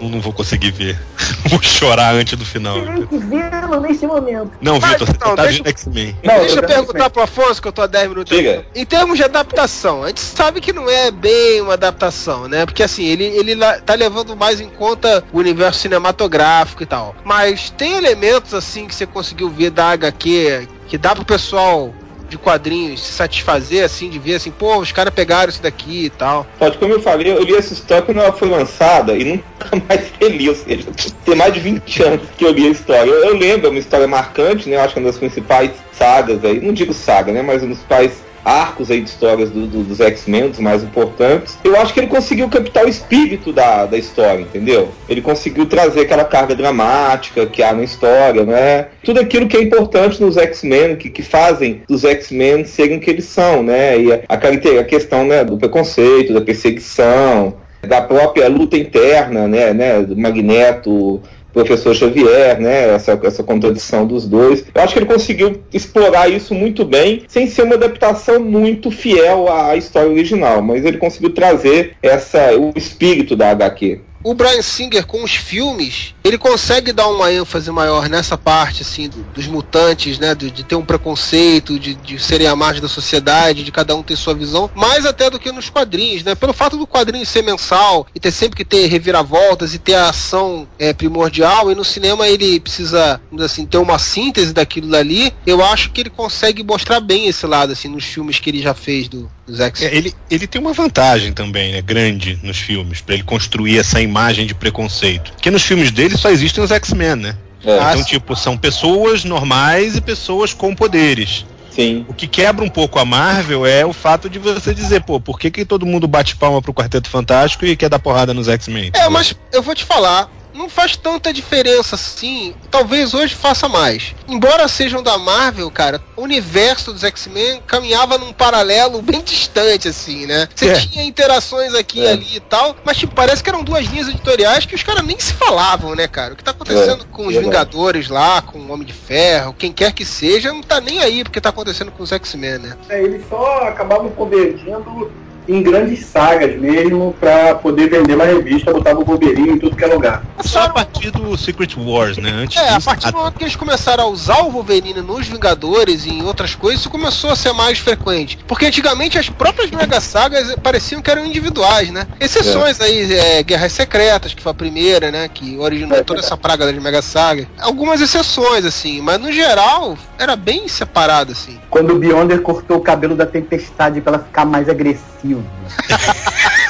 Eu 0.00 0.08
não 0.08 0.20
vou 0.20 0.32
conseguir 0.32 0.70
ver. 0.70 0.98
Vou 1.50 1.62
chorar 1.62 2.14
antes 2.14 2.36
do 2.38 2.44
final. 2.44 2.76
que 3.08 3.18
vê-lo 3.18 3.80
neste 3.80 4.06
momento. 4.06 4.50
Não, 4.60 4.78
Mas, 4.80 4.92
Vitor, 4.92 5.06
você 5.06 5.12
então, 5.12 5.36
tá 5.36 5.42
deixa- 5.42 5.58
vendo 5.58 5.68
X-Men. 5.68 6.16
Não, 6.24 6.34
Deixa 6.40 6.54
eu 6.56 6.60
vendo 6.62 6.66
perguntar 6.66 7.10
pro 7.10 7.22
Afonso, 7.22 7.60
que 7.60 7.68
eu 7.68 7.72
tô 7.72 7.82
há 7.82 7.86
10 7.86 8.08
minutos. 8.08 8.34
Diga. 8.36 8.64
Em 8.74 8.84
termos 8.84 9.16
de 9.18 9.24
adaptação, 9.24 10.02
a 10.02 10.08
gente 10.08 10.20
sabe 10.20 10.60
que 10.60 10.72
não 10.72 10.88
é 10.88 11.10
bem 11.10 11.60
uma 11.60 11.74
adaptação, 11.74 12.48
né? 12.48 12.64
Porque 12.64 12.82
assim, 12.82 13.04
ele, 13.04 13.24
ele 13.24 13.56
tá 13.84 13.94
levando 13.94 14.34
mais 14.34 14.58
em 14.60 14.68
conta 14.70 15.22
o 15.32 15.38
universo 15.38 15.80
cinematográfico 15.80 16.82
e 16.82 16.86
tal. 16.86 17.14
Mas 17.24 17.70
tem 17.70 17.92
elementos 17.94 18.54
assim 18.54 18.86
que 18.86 18.94
você 18.94 19.06
conseguiu 19.06 19.50
ver 19.50 19.70
da 19.70 19.90
HQ 19.90 20.68
que 20.88 20.98
dá 20.98 21.14
pro 21.14 21.24
pessoal 21.24 21.94
de 22.28 22.38
quadrinhos 22.38 23.00
se 23.00 23.12
satisfazer, 23.12 23.84
assim, 23.84 24.08
de 24.08 24.18
ver 24.18 24.36
assim, 24.36 24.50
pô, 24.50 24.78
os 24.78 24.92
caras 24.92 25.12
pegaram 25.12 25.50
isso 25.50 25.62
daqui 25.62 26.06
e 26.06 26.10
tal. 26.10 26.46
Pode, 26.58 26.78
como 26.78 26.94
eu 26.94 27.00
falei, 27.00 27.32
eu 27.32 27.42
li 27.42 27.54
essa 27.54 27.72
história 27.72 28.02
quando 28.02 28.20
ela 28.20 28.32
foi 28.32 28.48
lançada 28.48 29.16
e 29.16 29.24
nunca 29.24 29.44
mais 29.88 30.10
reli, 30.20 30.48
ou 30.48 30.54
seja, 30.54 30.86
tem 31.24 31.34
mais 31.34 31.52
de 31.52 31.60
20 31.60 32.02
anos 32.02 32.28
que 32.36 32.44
eu 32.44 32.52
li 32.52 32.66
a 32.66 32.70
história. 32.70 33.10
Eu, 33.10 33.24
eu 33.26 33.36
lembro, 33.36 33.66
é 33.66 33.70
uma 33.70 33.78
história 33.78 34.06
marcante, 34.06 34.68
né? 34.68 34.76
Eu 34.76 34.80
acho 34.80 34.94
que 34.94 34.98
é 34.98 35.02
uma 35.02 35.10
das 35.10 35.18
principais 35.18 35.70
sagas 35.92 36.44
aí, 36.44 36.60
não 36.60 36.72
digo 36.72 36.92
saga, 36.92 37.32
né? 37.32 37.42
Mas 37.42 37.62
um 37.62 37.68
dos 37.68 37.78
principais 37.78 38.23
arcos 38.44 38.90
aí 38.90 39.00
de 39.00 39.08
histórias 39.08 39.50
do- 39.50 39.66
do- 39.66 39.82
dos 39.84 40.00
X-Men, 40.00 40.50
dos 40.50 40.58
mais 40.58 40.82
importantes. 40.82 41.56
Eu 41.64 41.76
acho 41.76 41.94
que 41.94 42.00
ele 42.00 42.06
conseguiu 42.06 42.48
captar 42.48 42.84
o 42.84 42.88
espírito 42.88 43.52
da, 43.52 43.86
da 43.86 43.96
história, 43.96 44.42
entendeu? 44.42 44.90
Ele 45.08 45.22
conseguiu 45.22 45.66
trazer 45.66 46.00
aquela 46.02 46.24
carga 46.24 46.54
dramática 46.54 47.46
que 47.46 47.62
há 47.62 47.72
na 47.72 47.82
história, 47.82 48.44
né? 48.44 48.86
Tudo 49.02 49.20
aquilo 49.20 49.48
que 49.48 49.56
é 49.56 49.62
importante 49.62 50.20
nos 50.20 50.36
X-Men, 50.36 50.96
que, 50.96 51.08
que 51.10 51.22
fazem 51.22 51.82
dos 51.88 52.04
X-Men 52.04 52.64
serem 52.64 52.98
o 52.98 53.00
que 53.00 53.10
eles 53.10 53.24
são, 53.24 53.62
né? 53.62 53.98
E 53.98 54.12
a, 54.12 54.20
a, 54.28 54.80
a 54.80 54.84
questão 54.84 55.24
né, 55.24 55.44
do 55.44 55.56
preconceito, 55.56 56.32
da 56.32 56.40
perseguição, 56.40 57.54
da 57.86 58.00
própria 58.00 58.48
luta 58.48 58.76
interna, 58.76 59.46
né, 59.46 59.72
né 59.72 60.02
do 60.02 60.16
Magneto, 60.16 61.20
professor 61.54 61.94
Xavier, 61.94 62.60
né, 62.60 62.94
essa, 62.94 63.18
essa 63.22 63.42
contradição 63.42 64.06
dos 64.06 64.26
dois. 64.26 64.64
Eu 64.74 64.82
acho 64.82 64.92
que 64.92 64.98
ele 64.98 65.06
conseguiu 65.06 65.62
explorar 65.72 66.28
isso 66.28 66.54
muito 66.54 66.84
bem, 66.84 67.22
sem 67.28 67.46
ser 67.46 67.62
uma 67.62 67.76
adaptação 67.76 68.40
muito 68.40 68.90
fiel 68.90 69.50
à 69.50 69.76
história 69.76 70.10
original, 70.10 70.60
mas 70.60 70.84
ele 70.84 70.98
conseguiu 70.98 71.30
trazer 71.30 71.96
essa, 72.02 72.54
o 72.58 72.72
espírito 72.76 73.36
da 73.36 73.50
HQ. 73.50 74.00
O 74.24 74.34
Brian 74.34 74.62
Singer 74.62 75.06
com 75.06 75.22
os 75.22 75.34
filmes, 75.36 76.14
ele 76.24 76.38
consegue 76.38 76.92
dar 76.92 77.06
uma 77.08 77.30
ênfase 77.30 77.70
maior 77.70 78.08
nessa 78.08 78.36
parte, 78.38 78.80
assim, 78.82 79.08
do- 79.08 79.22
dos 79.34 79.46
mutantes, 79.46 80.18
né? 80.18 80.34
De, 80.34 80.50
de 80.50 80.64
ter 80.64 80.74
um 80.74 80.84
preconceito, 80.84 81.78
de, 81.78 81.94
de 81.94 82.18
serem 82.18 82.46
a 82.46 82.56
margem 82.56 82.80
da 82.82 82.88
sociedade, 82.88 83.62
de 83.62 83.70
cada 83.70 83.94
um 83.94 84.02
ter 84.02 84.16
sua 84.16 84.34
visão, 84.34 84.70
mais 84.74 85.04
até 85.04 85.28
do 85.28 85.38
que 85.38 85.52
nos 85.52 85.68
quadrinhos, 85.68 86.24
né? 86.24 86.34
Pelo 86.34 86.54
fato 86.54 86.76
do 86.76 86.86
quadrinho 86.86 87.26
ser 87.26 87.42
mensal 87.42 88.06
e 88.14 88.18
ter 88.18 88.30
sempre 88.32 88.56
que 88.56 88.64
ter 88.64 88.86
reviravoltas 88.86 89.74
e 89.74 89.78
ter 89.78 89.94
a 89.94 90.08
ação 90.08 90.66
é, 90.78 90.92
primordial, 90.92 91.70
e 91.70 91.74
no 91.74 91.84
cinema 91.84 92.26
ele 92.26 92.58
precisa, 92.58 93.20
assim, 93.40 93.66
ter 93.66 93.78
uma 93.78 93.98
síntese 93.98 94.52
daquilo 94.54 94.88
dali, 94.88 95.32
eu 95.46 95.62
acho 95.62 95.90
que 95.90 96.00
ele 96.00 96.10
consegue 96.10 96.62
mostrar 96.64 97.00
bem 97.00 97.26
esse 97.28 97.46
lado, 97.46 97.72
assim, 97.72 97.88
nos 97.88 98.04
filmes 98.04 98.38
que 98.38 98.48
ele 98.48 98.62
já 98.62 98.72
fez 98.72 99.06
do, 99.06 99.30
X. 99.48 99.82
É, 99.82 99.94
ele, 99.94 100.14
ele 100.30 100.46
tem 100.46 100.60
uma 100.60 100.72
vantagem 100.72 101.32
também, 101.32 101.72
né, 101.72 101.82
grande 101.82 102.38
nos 102.42 102.58
filmes, 102.58 103.00
pra 103.00 103.14
ele 103.14 103.22
construir 103.24 103.78
essa 103.78 104.00
imagem 104.00 104.46
de 104.46 104.54
preconceito. 104.54 105.32
Porque 105.32 105.50
nos 105.50 105.62
filmes 105.62 105.90
dele 105.90 106.16
só 106.16 106.30
existem 106.30 106.62
os 106.64 106.70
X-Men, 106.70 107.16
né? 107.16 107.36
É, 107.64 107.78
Ah, 107.78 107.92
Então, 107.92 108.04
tipo, 108.04 108.34
são 108.36 108.56
pessoas 108.56 109.24
normais 109.24 109.96
e 109.96 110.00
pessoas 110.00 110.52
com 110.52 110.74
poderes. 110.74 111.44
sim. 111.70 112.04
O 112.08 112.14
que 112.14 112.26
quebra 112.28 112.64
um 112.64 112.68
pouco 112.68 112.98
a 112.98 113.04
Marvel 113.04 113.66
é 113.66 113.84
o 113.84 113.92
fato 113.92 114.28
de 114.30 114.38
você 114.38 114.72
dizer, 114.74 115.02
pô, 115.02 115.18
por 115.18 115.38
que, 115.40 115.50
que 115.50 115.64
todo 115.64 115.84
mundo 115.84 116.06
bate 116.06 116.36
palma 116.36 116.62
pro 116.62 116.72
Quarteto 116.74 117.08
Fantástico 117.10 117.66
e 117.66 117.74
quer 117.76 117.88
dar 117.88 117.98
porrada 117.98 118.32
nos 118.32 118.48
X-Men? 118.48 118.90
É, 118.94 119.08
mas 119.08 119.34
eu 119.52 119.60
vou 119.62 119.74
te 119.74 119.84
falar, 119.84 120.30
não 120.54 120.68
faz 120.68 120.96
tanta 120.96 121.32
diferença 121.32 121.96
assim. 121.96 122.54
Talvez 122.70 123.12
hoje 123.12 123.34
faça 123.34 123.68
mais. 123.68 124.14
Embora 124.28 124.66
sejam 124.68 125.02
da 125.02 125.18
Marvel, 125.18 125.70
cara, 125.70 126.00
o 126.16 126.22
universo 126.22 126.92
dos 126.92 127.04
X-Men 127.04 127.60
caminhava 127.66 128.16
num 128.16 128.32
paralelo 128.32 129.02
bem 129.02 129.20
distante, 129.22 129.88
assim, 129.88 130.26
né? 130.26 130.48
Você 130.54 130.68
É. 130.68 130.74
tinha 130.74 131.04
interações 131.04 131.74
aqui 131.74 132.00
e 132.00 132.06
É. 132.06 132.12
ali 132.12 132.36
e 132.36 132.40
tal, 132.40 132.74
mas 132.84 132.96
tipo, 132.96 133.14
parece 133.14 133.42
que 133.42 133.50
eram 133.50 133.62
duas 133.62 133.84
linhas 133.86 134.08
editoriais 134.08 134.64
que 134.64 134.74
os 134.74 134.82
caras 134.82 135.04
nem 135.04 135.18
se 135.18 135.32
falavam, 135.34 135.94
né, 135.94 136.06
cara? 136.08 136.32
O 136.34 136.36
que 136.36 136.44
tá 136.44 136.52
acontecendo 136.52 137.04
É, 137.04 137.06
com 137.14 137.26
os. 137.26 137.34
Vingadores 137.34 138.08
lá, 138.08 138.40
com 138.40 138.58
o 138.58 138.72
Homem 138.72 138.86
de 138.86 138.92
Ferro, 138.92 139.52
quem 139.52 139.72
quer 139.72 139.92
que 139.92 140.04
seja, 140.04 140.52
não 140.52 140.62
tá 140.62 140.80
nem 140.80 141.00
aí 141.00 141.24
porque 141.24 141.40
tá 141.40 141.48
acontecendo 141.50 141.90
com 141.90 142.02
os 142.02 142.12
X-Men, 142.12 142.58
né? 142.58 142.76
É, 142.88 143.02
eles 143.02 143.28
só 143.28 143.64
acabavam 143.68 144.08
convergindo 144.10 145.10
em 145.48 145.62
grandes 145.62 146.06
sagas 146.06 146.58
mesmo 146.58 147.14
pra 147.20 147.54
poder 147.54 147.90
vender 147.90 148.14
uma 148.14 148.24
revista, 148.24 148.72
botava 148.72 149.00
o 149.00 149.04
Wolverine 149.04 149.52
em 149.52 149.58
tudo 149.58 149.76
que 149.76 149.84
é 149.84 149.86
lugar. 149.86 150.24
Só 150.40 150.64
a 150.64 150.68
partir 150.70 151.10
do 151.10 151.36
Secret 151.36 151.74
Wars, 151.76 152.16
né? 152.16 152.30
Antes 152.30 152.56
É, 152.56 152.74
a 152.74 152.80
partir 152.80 153.10
do 153.10 153.18
momento 153.18 153.34
que 153.34 153.44
eles 153.44 153.56
começaram 153.56 154.04
a 154.04 154.06
usar 154.08 154.42
o 154.42 154.50
Wolverine 154.50 155.00
nos 155.00 155.26
Vingadores 155.26 156.06
e 156.06 156.10
em 156.10 156.22
outras 156.24 156.54
coisas, 156.54 156.80
isso 156.80 156.90
começou 156.90 157.30
a 157.30 157.36
ser 157.36 157.52
mais 157.52 157.78
frequente. 157.78 158.38
Porque 158.46 158.66
antigamente 158.66 159.18
as 159.18 159.28
próprias 159.28 159.70
Mega 159.70 160.00
Sagas 160.00 160.54
pareciam 160.62 161.02
que 161.02 161.10
eram 161.10 161.24
individuais, 161.24 161.90
né? 161.90 162.06
Exceções 162.20 162.80
aí, 162.80 163.12
é, 163.12 163.42
Guerras 163.42 163.72
Secretas, 163.72 164.34
que 164.34 164.42
foi 164.42 164.52
a 164.52 164.54
primeira, 164.54 165.10
né? 165.10 165.28
Que 165.32 165.56
originou 165.58 166.02
toda 166.04 166.20
essa 166.20 166.36
praga 166.36 166.66
das 166.66 166.82
Mega 166.82 167.02
Sagas. 167.02 167.46
Algumas 167.58 168.00
exceções, 168.00 168.64
assim, 168.64 169.00
mas 169.00 169.20
no 169.20 169.32
geral 169.32 169.96
era 170.18 170.36
bem 170.36 170.68
separado, 170.68 171.32
assim. 171.32 171.58
Quando 171.70 171.94
o 171.94 171.98
Beyonder 171.98 172.40
cortou 172.40 172.78
o 172.78 172.80
cabelo 172.80 173.14
da 173.14 173.26
Tempestade 173.26 174.00
pra 174.00 174.14
ela 174.14 174.22
ficar 174.22 174.44
mais 174.44 174.68
agressiva. 174.68 175.33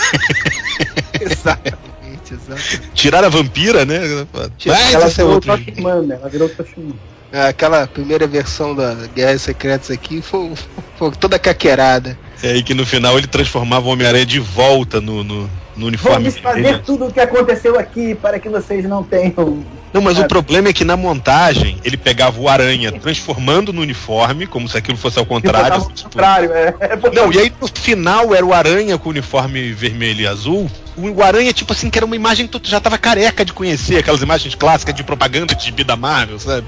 Exatamente, 1.21 2.35
exatamente. 2.35 2.91
Tiraram 2.95 3.27
a 3.27 3.31
vampira, 3.31 3.85
né? 3.85 4.27
Mas 4.67 4.93
ela 4.93 5.07
esse 5.07 5.21
é 5.21 5.25
virou 5.25 5.35
outro. 5.35 5.57
Toshman, 5.57 6.03
né? 6.03 6.19
Ela 6.21 6.29
virou 6.29 6.49
Toshman. 6.49 6.95
Aquela 7.33 7.87
primeira 7.87 8.27
versão 8.27 8.75
da 8.75 8.95
Guerras 9.15 9.43
Secretas 9.43 9.91
aqui 9.91 10.23
foi, 10.23 10.53
foi 10.97 11.11
toda 11.13 11.39
caquerada. 11.39 12.17
É 12.43 12.53
aí 12.53 12.63
que 12.63 12.75
no 12.75 12.87
final 12.87 13.19
ele 13.19 13.27
transformava 13.27 13.87
o 13.87 13.91
Homem-Aranha 13.91 14.27
de 14.27 14.39
volta 14.39 15.01
no, 15.01 15.25
no, 15.25 15.51
no 15.77 15.87
uniforme. 15.87 16.31
Vamos 16.31 16.39
fazer 16.39 16.63
dele. 16.63 16.83
tudo 16.85 17.07
o 17.07 17.13
que 17.13 17.19
aconteceu 17.19 17.79
aqui 17.79 18.15
para 18.15 18.39
que 18.39 18.49
vocês 18.49 18.85
não 18.85 19.03
tenham. 19.03 19.65
Não, 19.95 20.01
mas 20.03 20.19
É. 20.19 20.23
o 20.23 20.27
problema 20.27 20.69
é 20.69 20.73
que 20.73 20.85
na 20.85 20.97
montagem 20.97 21.79
ele 21.85 21.97
pegava 21.97 22.41
o 22.41 22.49
Aranha 22.49 22.91
transformando 22.91 23.73
no 23.73 23.81
uniforme, 23.81 24.45
como 24.45 24.69
se 24.69 24.77
aquilo 24.77 24.99
fosse 24.99 25.21
ao 25.21 25.25
contrário. 25.25 25.77
Ao 25.77 25.89
tipo, 25.93 26.11
contrário, 26.11 26.53
é. 26.53 26.75
é 26.81 27.11
Não, 27.15 27.33
e 27.33 27.39
aí 27.39 27.53
no 27.61 27.69
final 27.69 28.35
era 28.35 28.45
o 28.45 28.53
Aranha 28.53 28.99
com 28.99 29.09
o 29.09 29.13
uniforme 29.13 29.73
vermelho 29.73 30.23
e 30.23 30.27
azul. 30.27 30.69
O 30.97 31.15
o 31.15 31.23
Aranha, 31.23 31.53
tipo 31.53 31.73
assim, 31.73 31.91
que 31.91 31.99
era 31.99 32.05
uma 32.05 32.17
imagem 32.17 32.49
que 32.49 32.59
tu 32.59 32.69
já 32.69 32.81
tava 32.81 32.99
careca 32.99 33.45
de 33.45 33.53
conhecer, 33.53 33.99
aquelas 33.99 34.21
imagens 34.21 34.57
clássicas 34.57 34.95
de 34.97 35.05
propaganda 35.05 35.55
de 35.55 35.65
gibi 35.65 35.85
da 35.85 35.95
Marvel, 35.95 36.41
sabe? 36.41 36.67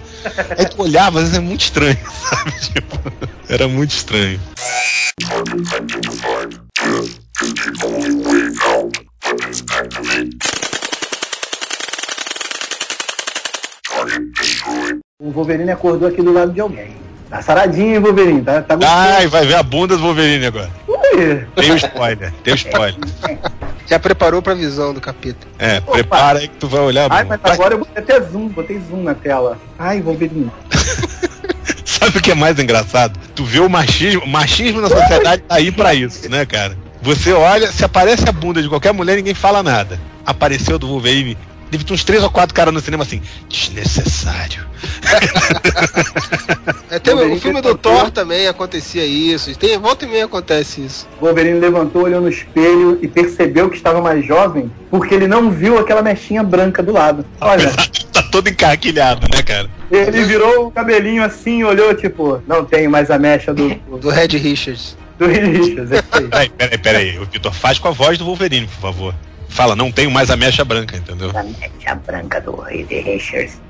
Aí 0.57 0.67
tu 0.67 0.81
olhava, 0.83 1.19
às 1.19 1.25
vezes 1.25 1.39
é 1.39 1.41
muito 1.41 1.63
estranho, 1.63 1.99
sabe? 2.31 2.53
Tipo, 2.61 3.13
era 3.49 3.67
muito 3.67 3.91
estranho. 3.91 4.41
O 15.19 15.31
Wolverine 15.31 15.71
acordou 15.71 16.09
aqui 16.09 16.23
do 16.23 16.33
lado 16.33 16.53
de 16.53 16.61
alguém. 16.61 16.95
Tá 17.31 17.43
saradinho, 17.43 17.95
hein, 17.95 17.99
Wolverine? 17.99 18.43
Tá, 18.43 18.63
tá 18.63 18.79
Ai, 18.85 19.27
vai 19.27 19.47
ver 19.47 19.55
a 19.55 19.63
bunda 19.63 19.97
do 19.97 20.03
Wolverine 20.03 20.47
agora. 20.47 20.71
Ui, 20.87 21.47
Tem 21.57 21.73
o 21.73 21.77
spoiler, 21.77 22.33
tem 22.45 22.55
o 22.55 22.57
spoiler. 22.57 23.01
Já 23.87 23.99
preparou 23.99 24.43
pra 24.43 24.55
visão 24.55 24.93
do 24.93 25.01
capeta. 25.01 25.47
É, 25.59 25.81
prepara 25.81 26.41
aí 26.41 26.49
que 26.49 26.57
tu 26.57 26.69
vai 26.69 26.81
olhar. 26.81 27.11
Ai, 27.11 27.25
bunda. 27.25 27.41
mas 27.43 27.53
agora 27.53 27.75
eu 27.75 27.79
botei 27.79 28.03
até 28.03 28.21
zoom, 28.21 28.49
botei 28.49 28.81
zoom 28.81 29.03
na 29.03 29.15
tela. 29.15 29.59
Ai, 29.79 30.01
Wolverine. 30.01 30.51
Sabe 31.85 32.19
o 32.19 32.23
que 32.23 32.33
é 32.33 32.35
mais 32.35 32.59
engraçado? 32.59 33.19
Tu 33.35 33.45
vê 33.45 33.61
o 33.61 33.69
machismo, 33.69 34.23
o 34.23 34.29
machismo 34.29 34.81
na 34.81 34.89
sociedade 34.89 35.43
tá 35.43 35.55
aí 35.55 35.73
pra 35.73 35.95
isso, 35.95 36.29
né, 36.29 36.45
cara? 36.45 36.77
Você 37.01 37.33
olha, 37.33 37.71
se 37.71 37.85
aparece 37.85 38.29
a 38.29 38.33
bunda 38.33 38.61
de 38.61 38.69
qualquer 38.69 38.93
mulher, 38.93 39.17
ninguém 39.17 39.35
fala 39.35 39.63
nada. 39.63 39.99
Apareceu 40.25 40.79
do 40.79 40.89
Wolverine, 40.89 41.39
deve 41.71 41.85
ter 41.85 41.93
uns 41.93 42.05
três 42.05 42.23
ou 42.23 42.31
quatro 42.31 42.55
caras 42.55 42.73
no 42.73 42.81
cinema 42.81 43.05
assim, 43.05 43.23
desnecessário. 43.49 44.67
É, 46.89 47.01
tem, 47.01 47.15
o 47.15 47.41
filme 47.41 47.61
do 47.61 47.77
Thor 47.77 48.13
também 48.13 48.47
acontecia 48.47 49.05
isso. 49.05 49.55
Tem, 49.57 49.77
volta 49.77 50.05
e 50.05 50.09
meia 50.09 50.25
acontece 50.25 50.85
isso. 50.85 51.07
Wolverine 51.21 51.59
levantou, 51.59 52.05
olhou 52.05 52.21
no 52.21 52.29
espelho 52.29 52.99
e 53.03 53.09
percebeu 53.09 53.69
que 53.69 53.77
estava 53.77 54.01
mais 54.01 54.25
jovem 54.25 54.71
porque 54.91 55.15
ele 55.15 55.27
não 55.27 55.51
viu 55.51 55.79
aquela 55.79 56.01
mechinha 56.01 56.43
branca 56.43 56.83
do 56.83 56.93
lado. 56.93 57.27
Olha, 57.41 57.73
tá 58.13 58.23
todo 58.31 58.49
encarquilhado, 58.49 59.27
né, 59.35 59.43
cara? 59.43 59.69
ele 59.91 60.25
virou 60.25 60.67
o 60.67 60.71
cabelinho 60.71 61.23
assim, 61.23 61.65
olhou 61.65 61.95
tipo, 61.95 62.43
não 62.47 62.65
tenho 62.65 62.91
mais 62.91 63.11
a 63.11 63.19
mecha 63.19 63.53
do, 63.53 63.75
do, 63.99 64.09
Red 64.09 64.29
Richards. 64.29 64.97
do 65.19 65.27
Reed 65.27 65.57
Richards. 65.57 65.93
é 65.93 65.97
isso 65.97 66.09
aí. 66.13 66.29
Peraí, 66.29 66.49
peraí, 66.51 66.79
peraí. 66.79 67.19
O 67.19 67.27
Vitor 67.27 67.53
faz 67.53 67.79
com 67.79 67.89
a 67.89 67.93
voz 67.93 68.19
do 68.19 68.25
Wolverine, 68.25 68.67
por 68.67 68.81
favor. 68.81 69.15
Fala, 69.49 69.75
não 69.75 69.91
tenho 69.91 70.11
mais 70.11 70.31
a 70.31 70.37
mecha 70.37 70.65
branca, 70.65 70.97
entendeu? 70.97 71.31
a 71.35 71.43
mecha 71.43 71.95
branca 72.07 72.41
do 72.41 72.61
Reed 72.61 72.91
Richards. 72.91 73.61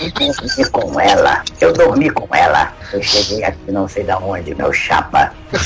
Eu 0.00 0.10
dormi 0.10 0.70
com 0.70 1.00
ela. 1.00 1.44
Eu 1.60 1.72
dormi 1.72 2.10
com 2.10 2.34
ela. 2.34 2.72
Eu 2.92 3.02
cheguei 3.02 3.44
aqui 3.44 3.70
não 3.70 3.86
sei 3.86 4.02
da 4.04 4.18
onde, 4.18 4.54
meu 4.54 4.72
chapa. 4.72 5.32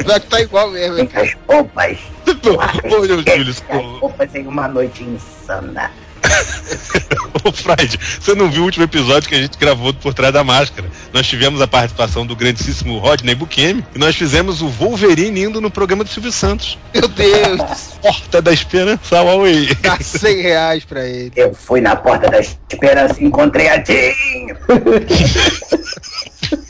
O 0.00 0.04
Black 0.04 0.26
tá 0.26 0.40
igual 0.40 0.70
mesmo. 0.70 0.98
hein? 0.98 1.08
Roupas. 1.48 1.98
Ô, 2.26 2.88
meu 2.88 3.06
Júlio, 3.08 3.24
Minhas 3.24 3.62
roupas 4.00 4.34
em 4.34 4.46
uma 4.46 4.68
noite 4.68 5.02
insana. 5.04 5.90
Ô, 7.44 7.52
Freud, 7.52 7.98
você 8.20 8.34
não 8.34 8.50
viu 8.50 8.62
o 8.62 8.64
último 8.64 8.84
episódio 8.84 9.28
que 9.28 9.34
a 9.34 9.40
gente 9.40 9.58
gravou 9.58 9.92
do 9.92 9.98
Por 9.98 10.14
Trás 10.14 10.32
da 10.32 10.42
Máscara? 10.42 10.88
Nós 11.12 11.26
tivemos 11.26 11.60
a 11.60 11.66
participação 11.66 12.26
do 12.26 12.34
grandíssimo 12.34 12.98
Rodney 12.98 13.34
Bukemi 13.34 13.84
e 13.94 13.98
nós 13.98 14.16
fizemos 14.16 14.62
o 14.62 14.68
Wolverine 14.68 15.42
indo 15.42 15.60
no 15.60 15.70
programa 15.70 16.02
do 16.02 16.10
Silvio 16.10 16.32
Santos. 16.32 16.78
Meu 16.92 17.08
Deus. 17.08 17.98
Porta 18.02 18.42
da 18.42 18.52
Esperança, 18.52 19.22
Huawei. 19.22 19.74
Dá 19.80 19.98
100 20.00 20.42
reais 20.42 20.84
pra 20.84 21.06
ele. 21.06 21.32
Eu 21.36 21.54
fui 21.54 21.80
na 21.80 21.96
porta 21.96 22.28
da 22.28 22.40
esperança 22.40 23.20
e 23.20 23.24
encontrei 23.24 23.68
a 23.68 23.82
Jean. 23.82 24.56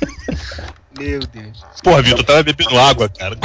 Meu 0.98 1.20
Deus. 1.20 1.62
Porra, 1.82 2.02
Vitor, 2.02 2.24
tava 2.24 2.42
bebendo 2.42 2.78
água, 2.78 3.08
cara. 3.08 3.36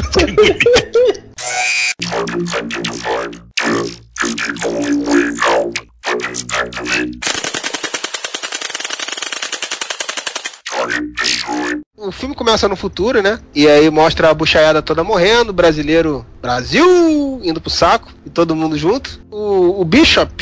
O 11.98 12.12
filme 12.12 12.36
começa 12.36 12.68
no 12.68 12.76
futuro, 12.76 13.22
né? 13.22 13.40
E 13.54 13.68
aí 13.68 13.90
mostra 13.90 14.30
a 14.30 14.34
buchaiada 14.34 14.82
toda 14.82 15.04
morrendo, 15.04 15.54
brasileiro, 15.54 16.26
Brasil, 16.42 17.40
indo 17.44 17.62
pro 17.62 17.70
saco, 17.70 18.12
e 18.26 18.30
todo 18.30 18.56
mundo 18.56 18.78
junto. 18.78 19.22
O, 19.30 19.82
o 19.82 19.86
Bishop 19.86 20.34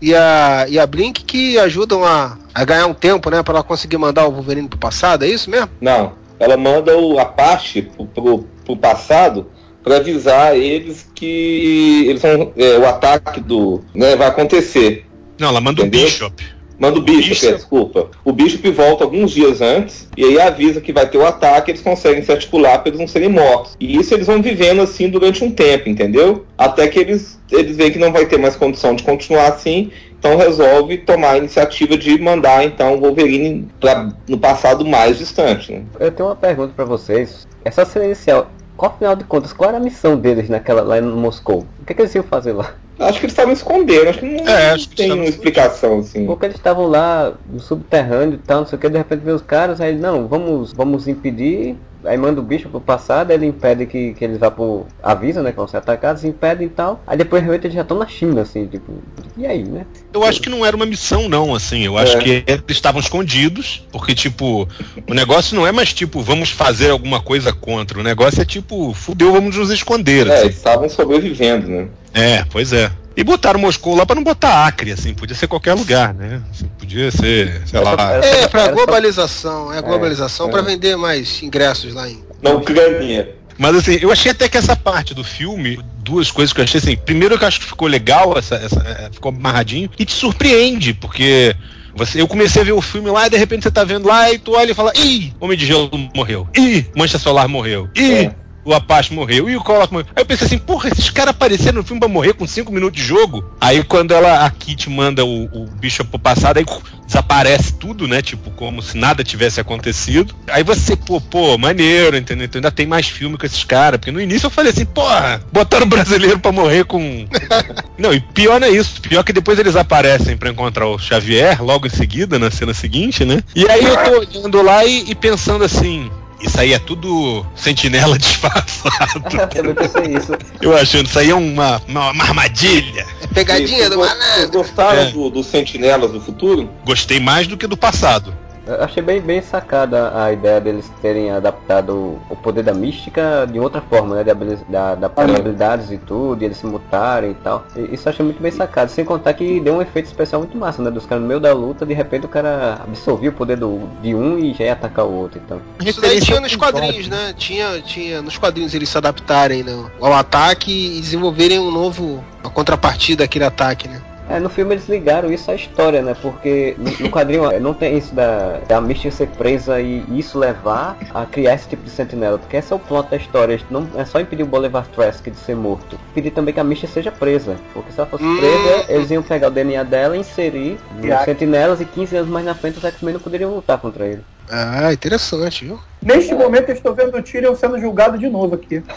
e 0.00 0.14
a, 0.14 0.66
e 0.68 0.78
a 0.78 0.86
Blink 0.86 1.24
que 1.24 1.58
ajudam 1.58 2.04
a, 2.04 2.38
a 2.54 2.64
ganhar 2.64 2.86
um 2.86 2.94
tempo, 2.94 3.28
né? 3.30 3.42
Pra 3.42 3.54
ela 3.54 3.64
conseguir 3.64 3.98
mandar 3.98 4.26
o 4.26 4.32
Wolverine 4.32 4.68
pro 4.68 4.78
passado, 4.78 5.24
é 5.24 5.28
isso 5.28 5.50
mesmo? 5.50 5.68
Não, 5.80 6.12
ela 6.38 6.56
manda 6.56 6.96
o, 6.96 7.18
a 7.18 7.26
parte 7.26 7.82
pro, 7.82 8.06
pro, 8.06 8.38
pro 8.64 8.76
passado 8.76 9.50
para 9.82 9.96
avisar 9.96 10.56
eles 10.56 11.10
que 11.14 12.06
eles 12.06 12.22
vão, 12.22 12.52
é, 12.56 12.78
o 12.78 12.86
ataque 12.86 13.40
do 13.40 13.82
né, 13.94 14.14
vai 14.16 14.28
acontecer. 14.28 15.07
Não, 15.38 15.48
ela 15.48 15.60
manda 15.60 15.82
o 15.82 15.86
Entendeu? 15.86 16.06
Bishop. 16.06 16.58
Manda 16.78 16.98
o 17.00 17.02
Bishop, 17.02 17.28
Bishop. 17.30 17.48
é, 17.48 17.56
desculpa. 17.56 18.08
O 18.24 18.32
Bishop 18.32 18.70
volta 18.70 19.02
alguns 19.02 19.32
dias 19.32 19.60
antes 19.60 20.08
e 20.16 20.24
aí 20.24 20.40
avisa 20.40 20.80
que 20.80 20.92
vai 20.92 21.08
ter 21.08 21.18
o 21.18 21.26
ataque, 21.26 21.72
eles 21.72 21.82
conseguem 21.82 22.22
se 22.22 22.30
articular 22.30 22.78
para 22.78 22.90
eles 22.90 23.00
não 23.00 23.08
serem 23.08 23.28
mortos. 23.28 23.76
E 23.80 23.96
isso 23.96 24.14
eles 24.14 24.28
vão 24.28 24.40
vivendo 24.40 24.80
assim 24.80 25.08
durante 25.08 25.42
um 25.42 25.50
tempo, 25.50 25.88
entendeu? 25.88 26.46
Até 26.56 26.86
que 26.86 27.00
eles, 27.00 27.40
eles 27.50 27.76
veem 27.76 27.90
que 27.90 27.98
não 27.98 28.12
vai 28.12 28.26
ter 28.26 28.38
mais 28.38 28.54
condição 28.54 28.94
de 28.94 29.02
continuar 29.02 29.48
assim, 29.48 29.90
então 30.20 30.36
resolve 30.36 30.98
tomar 30.98 31.32
a 31.32 31.38
iniciativa 31.38 31.98
de 31.98 32.16
mandar 32.20 32.64
então 32.64 32.94
o 32.94 33.00
Wolverine 33.00 33.68
pra, 33.80 34.10
no 34.28 34.38
passado 34.38 34.86
mais 34.86 35.18
distante. 35.18 35.72
Né? 35.72 35.82
Eu 35.98 36.12
tenho 36.12 36.28
uma 36.28 36.36
pergunta 36.36 36.72
pra 36.76 36.84
vocês. 36.84 37.46
Essa 37.64 37.84
cena 37.84 38.04
inicial, 38.04 38.52
qual 38.76 38.92
afinal 38.92 39.16
de 39.16 39.24
contas, 39.24 39.52
qual 39.52 39.70
era 39.70 39.78
a 39.78 39.82
missão 39.82 40.16
deles 40.16 40.48
naquela 40.48 40.82
lá 40.82 40.98
em 40.98 41.02
Moscou? 41.02 41.66
O 41.80 41.84
que, 41.84 41.92
que 41.92 42.02
eles 42.02 42.14
iam 42.14 42.22
fazer 42.22 42.52
lá? 42.52 42.74
Acho 42.98 43.20
que 43.20 43.26
eles 43.26 43.32
estavam 43.32 43.52
escondendo, 43.52 44.08
acho 44.08 44.18
que 44.18 44.26
não, 44.26 44.48
É, 44.48 44.68
não 44.68 44.74
acho 44.74 44.88
que 44.88 44.96
tem 44.96 45.12
uma 45.12 45.24
explicação 45.24 45.98
assim. 46.00 46.26
Porque 46.26 46.46
eles 46.46 46.56
estavam 46.56 46.86
lá 46.86 47.32
no 47.50 47.60
subterrâneo 47.60 48.34
e 48.34 48.38
tal, 48.38 48.60
não 48.60 48.66
sei 48.66 48.76
o 48.76 48.80
que, 48.80 48.88
de 48.88 48.98
repente 48.98 49.20
vê 49.24 49.32
os 49.32 49.42
caras, 49.42 49.80
aí 49.80 49.96
não, 49.96 50.26
vamos, 50.26 50.72
vamos 50.72 51.06
impedir. 51.06 51.76
Aí 52.04 52.16
manda 52.16 52.40
o 52.40 52.44
bicho 52.44 52.68
pro 52.68 52.80
passado, 52.80 53.32
aí 53.32 53.36
ele 53.36 53.46
impede 53.46 53.84
que, 53.84 54.14
que 54.14 54.24
eles 54.24 54.38
vá 54.38 54.52
pro. 54.52 54.86
avisa, 55.02 55.42
né? 55.42 55.50
Que 55.50 55.56
vão 55.56 55.66
ser 55.66 55.78
atacados, 55.78 56.24
impede 56.24 56.62
e 56.62 56.68
tal. 56.68 57.02
Aí 57.04 57.18
depois 57.18 57.42
realmente 57.42 57.66
eles 57.66 57.74
já 57.74 57.82
estão 57.82 57.98
na 57.98 58.06
China, 58.06 58.42
assim, 58.42 58.66
tipo, 58.68 58.92
e 59.36 59.44
aí, 59.44 59.64
né? 59.64 59.84
Eu 60.14 60.22
acho 60.24 60.40
que 60.40 60.48
não 60.48 60.64
era 60.64 60.76
uma 60.76 60.86
missão, 60.86 61.28
não, 61.28 61.52
assim. 61.56 61.84
Eu 61.84 61.98
acho 61.98 62.16
É. 62.16 62.20
que 62.20 62.44
eles 62.46 62.62
estavam 62.68 63.00
escondidos, 63.00 63.84
porque, 63.90 64.14
tipo, 64.14 64.68
o 65.08 65.12
negócio 65.12 65.56
não 65.56 65.66
é 65.66 65.72
mais 65.72 65.92
tipo, 65.92 66.20
vamos 66.20 66.50
fazer 66.52 66.90
alguma 66.90 67.20
coisa 67.20 67.52
contra. 67.52 67.98
O 67.98 68.02
negócio 68.04 68.40
é 68.40 68.44
tipo, 68.44 68.94
fudeu, 68.94 69.32
vamos 69.32 69.56
nos 69.56 69.68
esconder, 69.70 70.28
É, 70.28 70.34
assim. 70.34 70.44
eles 70.44 70.56
estavam 70.56 70.88
sobrevivendo, 70.88 71.68
né? 71.68 71.88
É, 72.14 72.44
pois 72.50 72.72
é. 72.72 72.90
E 73.16 73.24
botaram 73.24 73.58
Moscou 73.58 73.96
lá 73.96 74.06
pra 74.06 74.14
não 74.14 74.22
botar 74.22 74.64
Acre, 74.66 74.92
assim, 74.92 75.12
podia 75.12 75.34
ser 75.34 75.48
qualquer 75.48 75.74
lugar, 75.74 76.14
né? 76.14 76.40
Assim, 76.52 76.68
podia 76.78 77.10
ser, 77.10 77.62
sei 77.66 77.80
lá. 77.80 77.96
É, 78.22 78.48
só- 78.48 78.72
globalização, 78.72 79.72
é 79.72 79.82
globalização 79.82 80.46
é. 80.48 80.50
pra 80.50 80.62
vender 80.62 80.96
mais 80.96 81.42
ingressos 81.42 81.94
lá 81.94 82.08
em. 82.08 82.22
Na 82.40 82.50
Ucrânia. 82.50 83.34
Mas 83.58 83.74
assim, 83.74 83.98
eu 84.00 84.12
achei 84.12 84.30
até 84.30 84.48
que 84.48 84.56
essa 84.56 84.76
parte 84.76 85.12
do 85.14 85.24
filme, 85.24 85.80
duas 85.98 86.30
coisas 86.30 86.52
que 86.52 86.60
eu 86.60 86.64
achei 86.64 86.78
assim. 86.78 86.96
Primeiro 86.96 87.36
que 87.36 87.42
eu 87.42 87.48
acho 87.48 87.58
que 87.58 87.66
ficou 87.66 87.88
legal, 87.88 88.38
essa, 88.38 88.54
essa- 88.54 88.80
é, 88.86 89.10
ficou 89.12 89.32
amarradinho, 89.32 89.90
e 89.98 90.04
te 90.04 90.12
surpreende, 90.12 90.94
porque 90.94 91.56
você, 91.96 92.20
eu 92.20 92.28
comecei 92.28 92.62
a 92.62 92.64
ver 92.64 92.70
o 92.72 92.80
filme 92.80 93.10
lá 93.10 93.26
e 93.26 93.30
de 93.30 93.36
repente 93.36 93.64
você 93.64 93.70
tá 93.72 93.82
vendo 93.82 94.06
lá 94.06 94.30
e 94.32 94.38
tu 94.38 94.52
olha 94.52 94.70
e 94.70 94.74
fala, 94.74 94.92
ih, 94.96 95.32
Homem 95.40 95.58
de 95.58 95.66
Gelo 95.66 95.90
morreu. 96.14 96.46
Ih, 96.56 96.86
Mancha 96.96 97.18
Solar 97.18 97.48
morreu. 97.48 97.88
Ih, 97.96 98.12
É. 98.26 98.34
o 98.68 98.74
Apache 98.74 99.14
morreu. 99.14 99.48
Ih, 99.48 99.56
o 99.56 99.64
Colosso 99.64 99.92
morreu. 99.92 100.06
Aí 100.14 100.22
eu 100.22 100.26
pensei 100.26 100.46
assim, 100.46 100.58
porra, 100.58 100.90
esses 100.90 101.08
caras 101.08 101.30
apareceram 101.30 101.78
no 101.78 101.84
filme 101.84 101.98
pra 101.98 102.08
morrer 102.08 102.34
com 102.34 102.46
5 102.46 102.70
minutos 102.70 103.00
de 103.00 103.06
jogo. 103.06 103.42
Aí 103.58 103.82
quando 103.82 104.12
ela, 104.12 104.44
a 104.44 104.50
Kit 104.50 104.90
manda 104.90 105.24
o, 105.24 105.44
o 105.44 105.66
bicho 105.80 106.04
pro 106.04 106.18
passado, 106.18 106.58
aí 106.58 106.66
desaparece 107.06 107.72
tudo, 107.72 108.06
né? 108.06 108.20
Tipo, 108.20 108.50
como 108.50 108.82
se 108.82 108.98
nada 108.98 109.24
tivesse 109.24 109.58
acontecido. 109.58 110.34
Aí 110.48 110.62
você, 110.62 110.94
pô, 110.94 111.18
pô, 111.18 111.56
maneiro, 111.56 112.14
entendeu? 112.14 112.44
Então 112.44 112.58
ainda 112.58 112.70
tem 112.70 112.86
mais 112.86 113.08
filme 113.08 113.38
com 113.38 113.46
esses 113.46 113.64
caras. 113.64 113.98
Porque 113.98 114.12
no 114.12 114.20
início 114.20 114.46
eu 114.46 114.50
falei 114.50 114.70
assim, 114.70 114.84
porra, 114.84 115.42
botaram 115.50 115.86
o 115.86 115.88
brasileiro 115.88 116.38
pra 116.38 116.52
morrer 116.52 116.84
com. 116.84 117.26
não, 117.96 118.12
e 118.12 118.20
pior 118.20 118.60
não 118.60 118.66
é 118.66 118.70
isso. 118.70 119.00
Pior 119.00 119.24
que 119.24 119.32
depois 119.32 119.58
eles 119.58 119.76
aparecem 119.76 120.36
pra 120.36 120.50
encontrar 120.50 120.86
o 120.86 120.98
Xavier 120.98 121.62
logo 121.64 121.86
em 121.86 121.90
seguida, 121.90 122.38
na 122.38 122.50
cena 122.50 122.74
seguinte, 122.74 123.24
né? 123.24 123.42
E 123.54 123.66
aí 123.66 123.82
eu 123.82 123.96
tô 124.04 124.10
olhando 124.18 124.60
lá 124.60 124.84
e, 124.84 125.10
e 125.10 125.14
pensando 125.14 125.64
assim. 125.64 126.10
Isso 126.40 126.60
aí 126.60 126.72
é 126.72 126.78
tudo 126.78 127.44
sentinela 127.56 128.16
disfarçado. 128.18 129.24
Eu 129.36 129.48
também 129.48 129.74
pensei 129.74 130.16
isso. 130.16 130.32
Eu 130.60 130.76
achando 130.76 131.06
isso 131.06 131.18
aí 131.18 131.30
é 131.30 131.34
uma, 131.34 131.82
uma, 131.88 132.10
uma 132.12 132.24
armadilha. 132.24 133.04
É 133.22 133.26
pegadinha 133.26 133.80
Isso, 133.80 133.90
do 133.90 133.96
vocês 133.96 134.18
malandro. 134.18 134.50
gostaram 134.52 135.00
É. 135.00 135.10
do- 135.10 135.30
dos 135.30 135.46
Sentinelas 135.46 136.12
do 136.12 136.20
futuro? 136.20 136.70
Gostei 136.84 137.18
mais 137.18 137.46
do 137.48 137.56
que 137.56 137.66
do 137.66 137.76
passado. 137.76 138.32
Eu 138.68 138.84
achei 138.84 139.02
bem, 139.02 139.18
bem 139.20 139.40
sacada 139.40 140.12
a 140.14 140.30
ideia 140.30 140.60
deles 140.60 140.90
terem 141.00 141.30
adaptado 141.30 142.18
o 142.28 142.36
poder 142.36 142.62
da 142.62 142.74
mística 142.74 143.48
de 143.50 143.58
outra 143.58 143.80
forma, 143.80 144.16
né? 144.16 144.24
Da, 144.68 144.94
da 144.94 145.06
habilidades 145.06 145.90
e 145.90 145.96
tudo, 145.96 146.42
e 146.42 146.44
eles 146.44 146.58
se 146.58 146.66
mutarem 146.66 147.30
e 147.30 147.34
tal. 147.34 147.66
E 147.74 147.94
Isso 147.94 148.06
eu 148.06 148.12
achei 148.12 148.24
muito 148.24 148.42
bem 148.42 148.52
sacado. 148.52 148.90
Sem 148.90 149.04
contar 149.04 149.32
que 149.32 149.58
deu 149.60 149.76
um 149.76 149.82
efeito 149.82 150.06
especial 150.06 150.42
muito 150.42 150.56
massa, 150.56 150.82
né? 150.82 150.90
Dos 150.90 151.06
caras 151.06 151.22
no 151.22 151.28
meio 151.28 151.40
da 151.40 151.52
luta, 151.54 151.86
de 151.86 151.94
repente 151.94 152.26
o 152.26 152.28
cara 152.28 152.80
absorvia 152.82 153.30
o 153.30 153.32
poder 153.32 153.56
do, 153.56 153.88
de 154.02 154.14
um 154.14 154.38
e 154.38 154.52
já 154.52 154.64
ia 154.64 154.72
atacar 154.74 155.06
o 155.06 155.12
outro, 155.12 155.40
então. 155.42 155.60
Isso 155.80 156.00
daí 156.00 156.20
tinha 156.20 156.40
nos 156.40 156.54
quadrinhos, 156.54 157.08
né? 157.08 157.32
Tinha, 157.36 157.80
tinha 157.80 158.20
nos 158.20 158.36
quadrinhos 158.36 158.74
eles 158.74 158.90
se 158.90 158.98
adaptarem 158.98 159.62
né, 159.62 159.72
ao 160.00 160.12
ataque 160.12 160.98
e 160.98 161.00
desenvolverem 161.00 161.58
um 161.58 161.70
novo. 161.70 162.22
uma 162.42 162.50
contrapartida 162.50 163.24
àquele 163.24 163.44
ataque, 163.44 163.88
né? 163.88 164.02
É, 164.28 164.38
no 164.38 164.48
filme 164.50 164.74
eles 164.74 164.88
ligaram 164.88 165.32
isso 165.32 165.50
à 165.50 165.54
história, 165.54 166.02
né? 166.02 166.14
Porque 166.20 166.76
no, 166.78 166.90
no 167.06 167.10
quadrinho 167.10 167.58
não 167.60 167.72
tem 167.72 167.96
isso 167.96 168.14
da, 168.14 168.58
da 168.68 168.80
mística 168.80 169.10
ser 169.14 169.28
presa 169.28 169.80
e 169.80 170.04
isso 170.10 170.38
levar 170.38 170.96
a 171.14 171.24
criar 171.24 171.54
esse 171.54 171.68
tipo 171.68 171.82
de 171.82 171.90
sentinela. 171.90 172.38
Porque 172.38 172.56
esse 172.56 172.72
é 172.72 172.76
o 172.76 172.78
plot 172.78 173.08
da 173.10 173.16
história. 173.16 173.58
Não 173.70 173.86
é 173.96 174.04
só 174.04 174.20
impedir 174.20 174.42
o 174.42 174.46
Bolivar 174.46 174.86
Trask 174.88 175.24
de 175.28 175.36
ser 175.38 175.56
morto. 175.56 175.98
Impedir 176.10 176.30
também 176.32 176.52
que 176.52 176.60
a 176.60 176.64
mística 176.64 176.92
seja 176.92 177.10
presa. 177.10 177.56
Porque 177.72 177.90
se 177.92 177.98
ela 178.00 178.08
fosse 178.08 178.24
Hum. 178.24 178.36
presa, 178.36 178.84
eles 178.92 179.10
iam 179.10 179.22
pegar 179.22 179.48
o 179.48 179.50
DNA 179.50 179.82
dela 179.84 180.16
e 180.16 180.20
inserir 180.20 180.78
nos 181.02 181.24
sentinelas 181.24 181.80
e 181.80 181.84
15 181.86 182.16
anos 182.16 182.30
mais 182.30 182.44
na 182.44 182.54
frente 182.54 182.78
os 182.78 182.84
X-Men 182.84 183.14
não 183.14 183.20
poderiam 183.20 183.54
lutar 183.54 183.78
contra 183.78 184.06
ele. 184.06 184.22
Ah, 184.50 184.92
interessante, 184.92 185.64
viu? 185.66 185.78
Neste 186.02 186.34
momento 186.34 186.70
eu 186.70 186.74
estou 186.74 186.94
vendo 186.94 187.16
o 187.16 187.22
Tyrion 187.22 187.54
sendo 187.54 187.78
julgado 187.78 188.16
de 188.16 188.28
novo 188.30 188.54
aqui. 188.54 188.82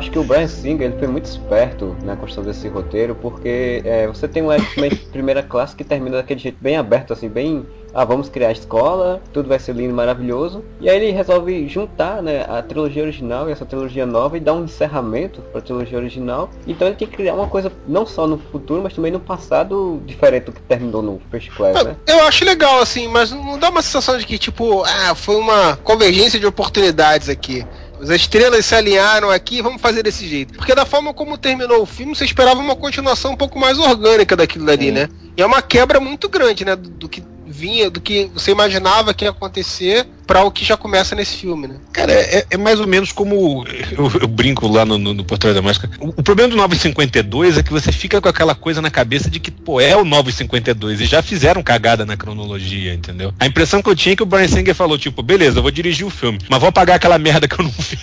acho 0.00 0.10
que 0.10 0.18
o 0.18 0.24
Brian 0.24 0.48
Singer 0.48 0.88
ele 0.88 0.98
foi 0.98 1.06
muito 1.06 1.26
esperto 1.26 1.94
na 2.02 2.16
construção 2.16 2.42
desse 2.42 2.66
roteiro, 2.68 3.14
porque 3.14 3.82
é, 3.84 4.06
você 4.06 4.26
tem 4.26 4.42
um 4.42 4.50
X-Men 4.50 4.90
de 4.90 4.96
primeira 4.96 5.42
classe 5.42 5.76
que 5.76 5.84
termina 5.84 6.16
daquele 6.16 6.40
jeito 6.40 6.56
bem 6.58 6.76
aberto, 6.76 7.12
assim, 7.12 7.28
bem. 7.28 7.66
Ah, 7.92 8.04
vamos 8.04 8.28
criar 8.28 8.48
a 8.48 8.52
escola, 8.52 9.20
tudo 9.32 9.48
vai 9.48 9.58
ser 9.58 9.74
lindo 9.74 9.90
e 9.90 9.92
maravilhoso. 9.92 10.64
E 10.80 10.88
aí 10.88 10.96
ele 10.96 11.10
resolve 11.10 11.68
juntar 11.68 12.22
né, 12.22 12.46
a 12.48 12.62
trilogia 12.62 13.02
original 13.02 13.48
e 13.48 13.52
essa 13.52 13.66
trilogia 13.66 14.06
nova 14.06 14.36
e 14.36 14.40
dar 14.40 14.54
um 14.54 14.64
encerramento 14.64 15.42
para 15.42 15.58
a 15.58 15.62
trilogia 15.62 15.98
original. 15.98 16.48
Então 16.68 16.86
ele 16.86 16.96
tem 16.96 17.08
que 17.08 17.16
criar 17.16 17.34
uma 17.34 17.48
coisa 17.48 17.70
não 17.88 18.06
só 18.06 18.28
no 18.28 18.38
futuro, 18.38 18.80
mas 18.80 18.94
também 18.94 19.10
no 19.10 19.18
passado 19.18 20.00
diferente 20.06 20.44
do 20.44 20.52
que 20.52 20.62
terminou 20.62 21.02
no 21.02 21.20
First 21.32 21.50
Class, 21.50 21.84
né? 21.84 21.96
Eu 22.06 22.22
acho 22.22 22.44
legal, 22.44 22.80
assim, 22.80 23.08
mas 23.08 23.32
não 23.32 23.58
dá 23.58 23.68
uma 23.68 23.82
sensação 23.82 24.16
de 24.16 24.24
que, 24.24 24.38
tipo, 24.38 24.84
ah, 24.84 25.14
foi 25.16 25.34
uma 25.34 25.76
convergência 25.78 26.38
de 26.38 26.46
oportunidades 26.46 27.28
aqui. 27.28 27.66
As 28.00 28.08
estrelas 28.08 28.64
se 28.64 28.74
alinharam 28.74 29.30
aqui, 29.30 29.60
vamos 29.60 29.80
fazer 29.80 30.02
desse 30.02 30.26
jeito. 30.26 30.54
Porque 30.54 30.74
da 30.74 30.86
forma 30.86 31.12
como 31.12 31.36
terminou 31.36 31.82
o 31.82 31.86
filme, 31.86 32.14
você 32.14 32.24
esperava 32.24 32.58
uma 32.58 32.74
continuação 32.74 33.32
um 33.32 33.36
pouco 33.36 33.58
mais 33.58 33.78
orgânica 33.78 34.34
daquilo 34.34 34.64
dali, 34.64 34.90
né? 34.90 35.08
E 35.36 35.42
é 35.42 35.46
uma 35.46 35.60
quebra 35.60 36.00
muito 36.00 36.28
grande, 36.28 36.64
né? 36.64 36.74
Do, 36.74 36.88
do 36.88 37.08
que 37.08 37.22
vinha, 37.50 37.90
do 37.90 38.00
que 38.00 38.30
você 38.32 38.52
imaginava 38.52 39.12
que 39.12 39.24
ia 39.24 39.30
acontecer 39.30 40.06
para 40.26 40.44
o 40.44 40.50
que 40.50 40.64
já 40.64 40.76
começa 40.76 41.16
nesse 41.16 41.36
filme, 41.36 41.66
né? 41.66 41.76
Cara, 41.92 42.12
é, 42.12 42.46
é 42.50 42.56
mais 42.56 42.78
ou 42.78 42.86
menos 42.86 43.10
como 43.10 43.64
eu, 43.90 44.20
eu 44.20 44.28
brinco 44.28 44.68
lá 44.68 44.84
no, 44.84 44.96
no, 44.96 45.12
no 45.12 45.24
da 45.24 45.60
Máscara. 45.60 45.92
O, 45.98 46.10
o 46.10 46.22
problema 46.22 46.48
do 46.48 46.56
952 46.56 47.58
é 47.58 47.62
que 47.62 47.72
você 47.72 47.90
fica 47.90 48.20
com 48.20 48.28
aquela 48.28 48.54
coisa 48.54 48.80
na 48.80 48.90
cabeça 48.90 49.28
de 49.28 49.40
que, 49.40 49.50
pô, 49.50 49.80
é 49.80 49.96
o 49.96 50.04
952 50.04 51.00
e 51.00 51.06
já 51.06 51.20
fizeram 51.20 51.62
cagada 51.62 52.06
na 52.06 52.16
cronologia, 52.16 52.94
entendeu? 52.94 53.34
A 53.40 53.46
impressão 53.46 53.82
que 53.82 53.90
eu 53.90 53.96
tinha 53.96 54.12
é 54.12 54.16
que 54.16 54.22
o 54.22 54.26
Brian 54.26 54.46
Singer 54.46 54.74
falou, 54.74 54.96
tipo, 54.96 55.22
beleza, 55.22 55.58
eu 55.58 55.62
vou 55.62 55.70
dirigir 55.70 56.06
o 56.06 56.10
filme, 56.10 56.38
mas 56.48 56.60
vou 56.60 56.68
apagar 56.68 56.96
aquela 56.96 57.18
merda 57.18 57.48
que 57.48 57.60
eu 57.60 57.64
não 57.64 57.72
fiz? 57.74 58.00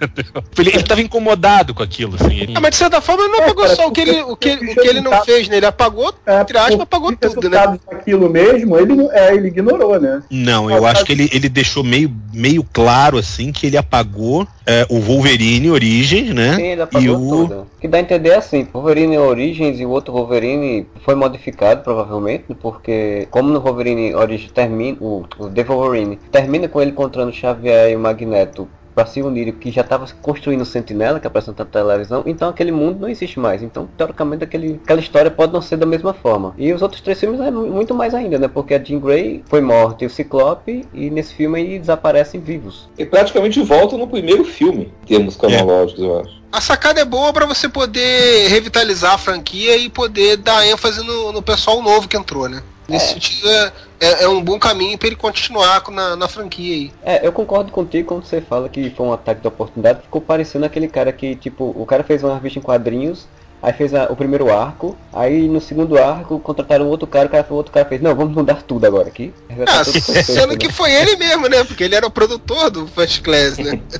Ele, 0.58 0.70
ele 0.74 0.82
tava 0.82 1.00
incomodado 1.00 1.72
com 1.74 1.82
aquilo, 1.82 2.16
assim. 2.16 2.36
Ele, 2.38 2.52
Ah, 2.54 2.60
mas 2.60 2.72
de 2.72 2.76
certa 2.76 3.00
forma 3.00 3.22
ele 3.22 3.32
não 3.32 3.40
É, 3.40 3.42
apagou 3.44 3.64
cara, 3.64 3.76
só 3.76 3.86
o 3.86 3.92
que 3.92 4.00
ele, 4.00 4.22
o 4.22 4.36
que, 4.36 4.52
o 4.52 4.74
que 4.74 4.88
ele 4.88 5.00
não 5.00 5.24
fez, 5.24 5.48
né? 5.48 5.56
Ele 5.56 5.66
apagou, 5.66 6.12
É, 6.26 6.40
entre 6.40 6.58
aspas, 6.58 6.80
apagou 6.80 7.16
tudo, 7.16 7.48
né? 7.48 7.78
daquilo 7.90 8.28
mesmo, 8.28 8.76
ele, 8.76 9.08
é, 9.12 9.34
ele 9.34 9.48
ignorou, 9.48 9.98
né? 9.98 10.22
Não, 10.30 10.70
eu 10.70 10.84
acho 10.86 11.04
que 11.04 11.12
ele, 11.12 11.30
ele 11.32 11.48
deixou 11.48 11.82
meio, 11.82 12.14
meio 12.32 12.64
claro, 12.72 13.18
assim, 13.18 13.52
que 13.52 13.66
ele 13.66 13.76
apagou 13.76 14.46
é, 14.66 14.86
o 14.88 15.00
Wolverine 15.00 15.70
Origem, 15.70 16.34
né? 16.34 16.56
Sim, 16.56 16.62
ele 16.62 16.80
e 16.80 16.84
apagou 16.84 17.16
o, 17.16 17.28
tudo. 17.28 17.60
O 17.76 17.80
que 17.80 17.88
dá 17.88 17.98
a 17.98 18.00
entender 18.00 18.30
é 18.30 18.36
assim, 18.36 18.66
Wolverine 18.72 19.18
Origins 19.18 19.80
e 19.80 19.86
o 19.86 19.90
outro 19.90 20.12
Wolverine 20.12 20.86
foi 21.04 21.14
modificado 21.14 21.82
provavelmente, 21.82 22.44
porque 22.60 23.26
como 23.30 23.50
no 23.50 23.60
Wolverine 23.60 24.14
Origins 24.14 24.52
termina, 24.52 24.98
o, 25.00 25.24
o 25.38 25.48
The 25.48 25.64
Wolverine 25.64 26.18
termina 26.30 26.68
com 26.68 26.80
ele 26.80 26.90
encontrando 26.90 27.30
o 27.30 27.34
Xavier 27.34 27.90
e 27.90 27.96
o 27.96 28.00
Magneto 28.00 28.68
para 28.94 29.06
se 29.06 29.22
unirem, 29.22 29.52
que 29.52 29.70
já 29.70 29.80
estava 29.82 30.06
construindo 30.20 30.62
o 30.62 30.64
Sentinela, 30.66 31.20
que 31.20 31.26
apareceu 31.26 31.54
na 31.56 31.64
televisão, 31.64 32.22
então 32.26 32.48
aquele 32.48 32.72
mundo 32.72 33.00
não 33.00 33.08
existe 33.08 33.38
mais. 33.38 33.62
Então, 33.62 33.88
teoricamente, 33.96 34.44
aquele, 34.44 34.80
aquela 34.84 35.00
história 35.00 35.30
pode 35.30 35.52
não 35.52 35.62
ser 35.62 35.76
da 35.76 35.86
mesma 35.86 36.12
forma. 36.12 36.54
E 36.58 36.72
os 36.72 36.82
outros 36.82 37.00
três 37.00 37.18
filmes 37.18 37.40
é 37.40 37.50
mu- 37.50 37.66
muito 37.68 37.94
mais 37.94 38.14
ainda, 38.14 38.38
né? 38.38 38.48
Porque 38.48 38.74
a 38.74 38.82
Jean 38.82 38.98
Grey 38.98 39.42
foi 39.48 39.60
morta 39.60 40.04
e 40.04 40.06
o 40.06 40.10
Ciclope, 40.10 40.86
e 40.92 41.10
nesse 41.10 41.34
filme 41.34 41.58
aí 41.58 41.78
desaparecem 41.78 42.40
vivos. 42.40 42.88
E 42.98 43.04
praticamente 43.06 43.60
volta 43.62 43.96
no 43.96 44.06
primeiro 44.08 44.44
filme, 44.44 44.92
em 45.04 45.06
termos 45.06 45.36
cronológicos, 45.36 46.02
eu 46.02 46.20
acho. 46.20 46.40
A 46.52 46.60
sacada 46.60 47.00
é 47.00 47.04
boa 47.04 47.32
pra 47.32 47.46
você 47.46 47.68
poder 47.68 48.48
revitalizar 48.48 49.14
a 49.14 49.18
franquia 49.18 49.76
e 49.76 49.88
poder 49.88 50.36
dar 50.38 50.66
ênfase 50.66 51.04
no, 51.06 51.30
no 51.32 51.40
pessoal 51.42 51.80
novo 51.80 52.08
que 52.08 52.16
entrou, 52.16 52.48
né? 52.48 52.60
Nesse 52.90 53.12
sentido, 53.14 53.48
é, 53.48 53.72
é, 54.00 54.24
é 54.24 54.28
um 54.28 54.42
bom 54.42 54.58
caminho 54.58 54.96
pra 54.98 55.06
ele 55.08 55.16
continuar 55.16 55.82
na, 55.90 56.16
na 56.16 56.28
franquia 56.28 56.74
aí. 56.74 56.92
É, 57.04 57.26
eu 57.26 57.32
concordo 57.32 57.70
contigo 57.72 58.08
quando 58.08 58.24
você 58.24 58.40
fala 58.40 58.68
que 58.68 58.90
foi 58.90 59.06
um 59.06 59.12
ataque 59.12 59.40
de 59.40 59.48
oportunidade. 59.48 60.02
Ficou 60.02 60.20
parecendo 60.20 60.64
aquele 60.66 60.88
cara 60.88 61.12
que, 61.12 61.34
tipo, 61.36 61.74
o 61.76 61.86
cara 61.86 62.02
fez 62.04 62.22
uma 62.24 62.34
revista 62.34 62.58
em 62.58 62.62
quadrinhos, 62.62 63.26
aí 63.62 63.72
fez 63.72 63.94
a- 63.94 64.06
o 64.10 64.16
primeiro 64.16 64.52
arco, 64.52 64.96
aí 65.12 65.46
no 65.46 65.60
segundo 65.60 65.98
arco 65.98 66.38
contrataram 66.40 66.86
outro 66.88 67.06
cara, 67.06 67.26
o 67.26 67.30
cara, 67.30 67.46
o 67.50 67.54
outro 67.54 67.72
cara 67.72 67.86
fez, 67.86 68.00
não, 68.00 68.14
vamos 68.14 68.34
mudar 68.34 68.62
tudo 68.62 68.86
agora 68.86 69.08
aqui. 69.08 69.32
Ah, 69.68 69.84
sendo 69.84 70.56
que 70.56 70.66
né? 70.68 70.72
foi 70.72 70.90
ele 70.92 71.16
mesmo, 71.16 71.48
né? 71.48 71.62
Porque 71.64 71.84
ele 71.84 71.94
era 71.94 72.06
o 72.06 72.10
produtor 72.10 72.70
do 72.70 72.86
First 72.86 73.22
Class, 73.22 73.58
né? 73.58 73.80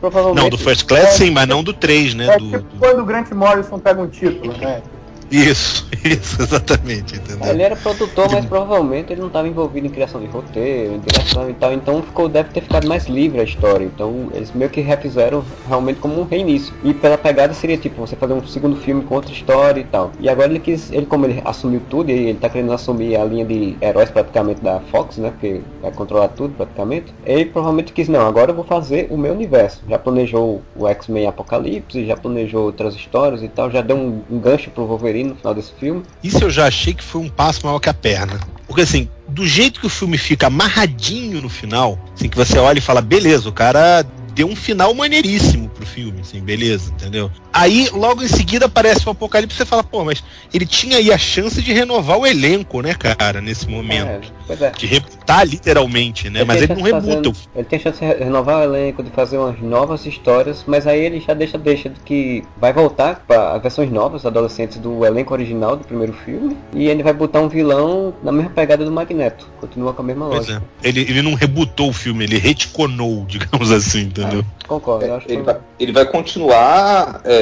Provavelmente, 0.00 0.42
Não, 0.42 0.50
do 0.50 0.58
First 0.58 0.84
Class 0.86 1.14
sim, 1.14 1.30
mas 1.30 1.48
não 1.48 1.64
do 1.64 1.72
3, 1.72 2.12
né? 2.14 2.26
É 2.26 2.38
Do, 2.38 2.44
tipo 2.50 2.58
do- 2.58 2.78
quando 2.78 3.00
o 3.00 3.04
Grant 3.06 3.30
Morrison 3.32 3.78
pega 3.78 4.02
um 4.02 4.06
título, 4.06 4.52
né? 4.58 4.82
Isso, 5.30 5.88
isso, 6.04 6.40
exatamente, 6.40 7.14
Ele 7.14 7.22
entendeu? 7.34 7.66
era 7.66 7.76
produtor, 7.76 8.30
mas 8.30 8.44
provavelmente 8.44 9.12
ele 9.12 9.20
não 9.20 9.26
estava 9.28 9.48
envolvido 9.48 9.86
em 9.86 9.90
criação 9.90 10.20
de 10.20 10.26
roteiro, 10.26 10.94
em 10.94 11.00
direção 11.00 11.50
e 11.50 11.54
tal, 11.54 11.72
então 11.72 12.02
ficou, 12.02 12.28
deve 12.28 12.50
ter 12.50 12.60
ficado 12.60 12.86
mais 12.86 13.06
livre 13.06 13.40
a 13.40 13.44
história. 13.44 13.84
Então 13.84 14.28
eles 14.32 14.52
meio 14.52 14.70
que 14.70 14.80
refizeram 14.80 15.44
realmente 15.66 15.98
como 15.98 16.20
um 16.20 16.24
reinício. 16.24 16.72
E 16.84 16.94
pela 16.94 17.18
pegada 17.18 17.52
seria 17.54 17.76
tipo 17.76 18.00
você 18.00 18.14
fazer 18.14 18.34
um 18.34 18.46
segundo 18.46 18.76
filme 18.76 19.02
com 19.02 19.16
outra 19.16 19.32
história 19.32 19.80
e 19.80 19.84
tal. 19.84 20.12
E 20.20 20.28
agora 20.28 20.48
ele 20.48 20.60
quis, 20.60 20.92
ele 20.92 21.06
como 21.06 21.26
ele 21.26 21.42
assumiu 21.44 21.80
tudo, 21.90 22.10
e 22.10 22.12
ele 22.12 22.38
tá 22.38 22.48
querendo 22.48 22.72
assumir 22.72 23.16
a 23.16 23.24
linha 23.24 23.44
de 23.44 23.76
heróis 23.80 24.10
praticamente 24.10 24.60
da 24.60 24.80
Fox, 24.92 25.16
né? 25.16 25.30
Porque 25.30 25.60
vai 25.82 25.90
controlar 25.90 26.28
tudo 26.28 26.54
praticamente. 26.54 27.12
Ele 27.24 27.46
provavelmente 27.46 27.92
quis, 27.92 28.08
não, 28.08 28.26
agora 28.26 28.52
eu 28.52 28.54
vou 28.54 28.64
fazer 28.64 29.08
o 29.10 29.16
meu 29.16 29.32
universo. 29.32 29.82
Já 29.88 29.98
planejou 29.98 30.62
o 30.76 30.86
X-Men 30.86 31.26
Apocalipse, 31.26 32.06
já 32.06 32.16
planejou 32.16 32.64
outras 32.64 32.94
histórias 32.94 33.42
e 33.42 33.48
tal, 33.48 33.70
já 33.70 33.80
deu 33.80 33.96
um, 33.96 34.22
um 34.30 34.38
gancho 34.38 34.70
pro 34.70 34.86
Wolverine 34.86 35.15
no 35.24 35.36
final 35.36 35.54
desse 35.54 35.72
filme. 35.78 36.02
Isso 36.22 36.42
eu 36.42 36.50
já 36.50 36.66
achei 36.66 36.94
que 36.94 37.02
foi 37.02 37.22
um 37.22 37.28
passo 37.28 37.64
maior 37.64 37.78
que 37.78 37.88
a 37.88 37.94
perna. 37.94 38.40
Porque 38.66 38.82
assim, 38.82 39.08
do 39.28 39.46
jeito 39.46 39.80
que 39.80 39.86
o 39.86 39.90
filme 39.90 40.18
fica 40.18 40.46
amarradinho 40.48 41.40
no 41.40 41.48
final, 41.48 41.98
assim, 42.14 42.28
que 42.28 42.36
você 42.36 42.58
olha 42.58 42.78
e 42.78 42.82
fala, 42.82 43.00
beleza, 43.00 43.48
o 43.48 43.52
cara 43.52 44.04
deu 44.36 44.46
um 44.46 44.54
final 44.54 44.92
maneiríssimo 44.94 45.66
pro 45.70 45.86
filme, 45.86 46.20
assim, 46.20 46.40
beleza, 46.40 46.92
entendeu? 46.92 47.30
Aí, 47.50 47.88
logo 47.90 48.22
em 48.22 48.28
seguida, 48.28 48.66
aparece 48.66 49.08
o 49.08 49.10
Apocalipse 49.10 49.56
e 49.56 49.58
você 49.58 49.64
fala, 49.64 49.82
pô, 49.82 50.04
mas 50.04 50.22
ele 50.52 50.66
tinha 50.66 50.98
aí 50.98 51.10
a 51.10 51.16
chance 51.16 51.62
de 51.62 51.72
renovar 51.72 52.18
o 52.18 52.26
elenco, 52.26 52.82
né, 52.82 52.92
cara, 52.94 53.40
nesse 53.40 53.66
momento. 53.66 54.28
É, 54.28 54.44
pois 54.46 54.60
é. 54.62 54.70
De 54.72 54.86
rebutar 54.86 55.46
literalmente, 55.46 56.28
né? 56.28 56.44
Mas 56.44 56.58
tem 56.58 56.64
ele 56.70 56.74
não 56.74 56.82
rebuta. 57.00 57.32
ele 57.54 57.64
tem 57.64 57.78
chance 57.80 57.98
de 57.98 58.04
re- 58.04 58.24
renovar 58.24 58.58
o 58.58 58.62
elenco, 58.64 59.02
de 59.02 59.10
fazer 59.10 59.38
umas 59.38 59.58
novas 59.60 60.04
histórias, 60.04 60.64
mas 60.66 60.86
aí 60.86 61.00
ele 61.00 61.18
já 61.18 61.32
deixa, 61.32 61.56
deixa 61.56 61.88
de 61.88 61.98
que 62.00 62.44
vai 62.60 62.74
voltar 62.74 63.24
para 63.26 63.56
versões 63.56 63.90
novas, 63.90 64.26
adolescentes 64.26 64.76
do 64.76 65.06
elenco 65.06 65.32
original 65.32 65.76
do 65.76 65.84
primeiro 65.84 66.12
filme, 66.12 66.54
e 66.74 66.88
ele 66.88 67.02
vai 67.02 67.14
botar 67.14 67.40
um 67.40 67.48
vilão 67.48 68.12
na 68.22 68.30
mesma 68.30 68.50
pegada 68.50 68.84
do 68.84 68.92
Magneto. 68.92 69.48
Continua 69.58 69.94
com 69.94 70.02
a 70.02 70.04
mesma 70.04 70.26
Pois 70.26 70.48
lógica. 70.48 70.62
é. 70.82 70.88
Ele, 70.88 71.00
ele 71.00 71.22
não 71.22 71.32
rebutou 71.32 71.88
o 71.88 71.92
filme, 71.94 72.24
ele 72.24 72.36
retconou, 72.36 73.24
digamos 73.28 73.70
assim, 73.72 74.10
entendeu? 74.26 74.44
Concordo, 74.68 75.04
eu 75.06 75.14
acho 75.14 75.26
que 75.26 75.32
Ele 75.32 75.42
vai, 75.42 75.56
ele 75.78 75.92
vai 75.92 76.04
continuar 76.06 77.20
é, 77.24 77.34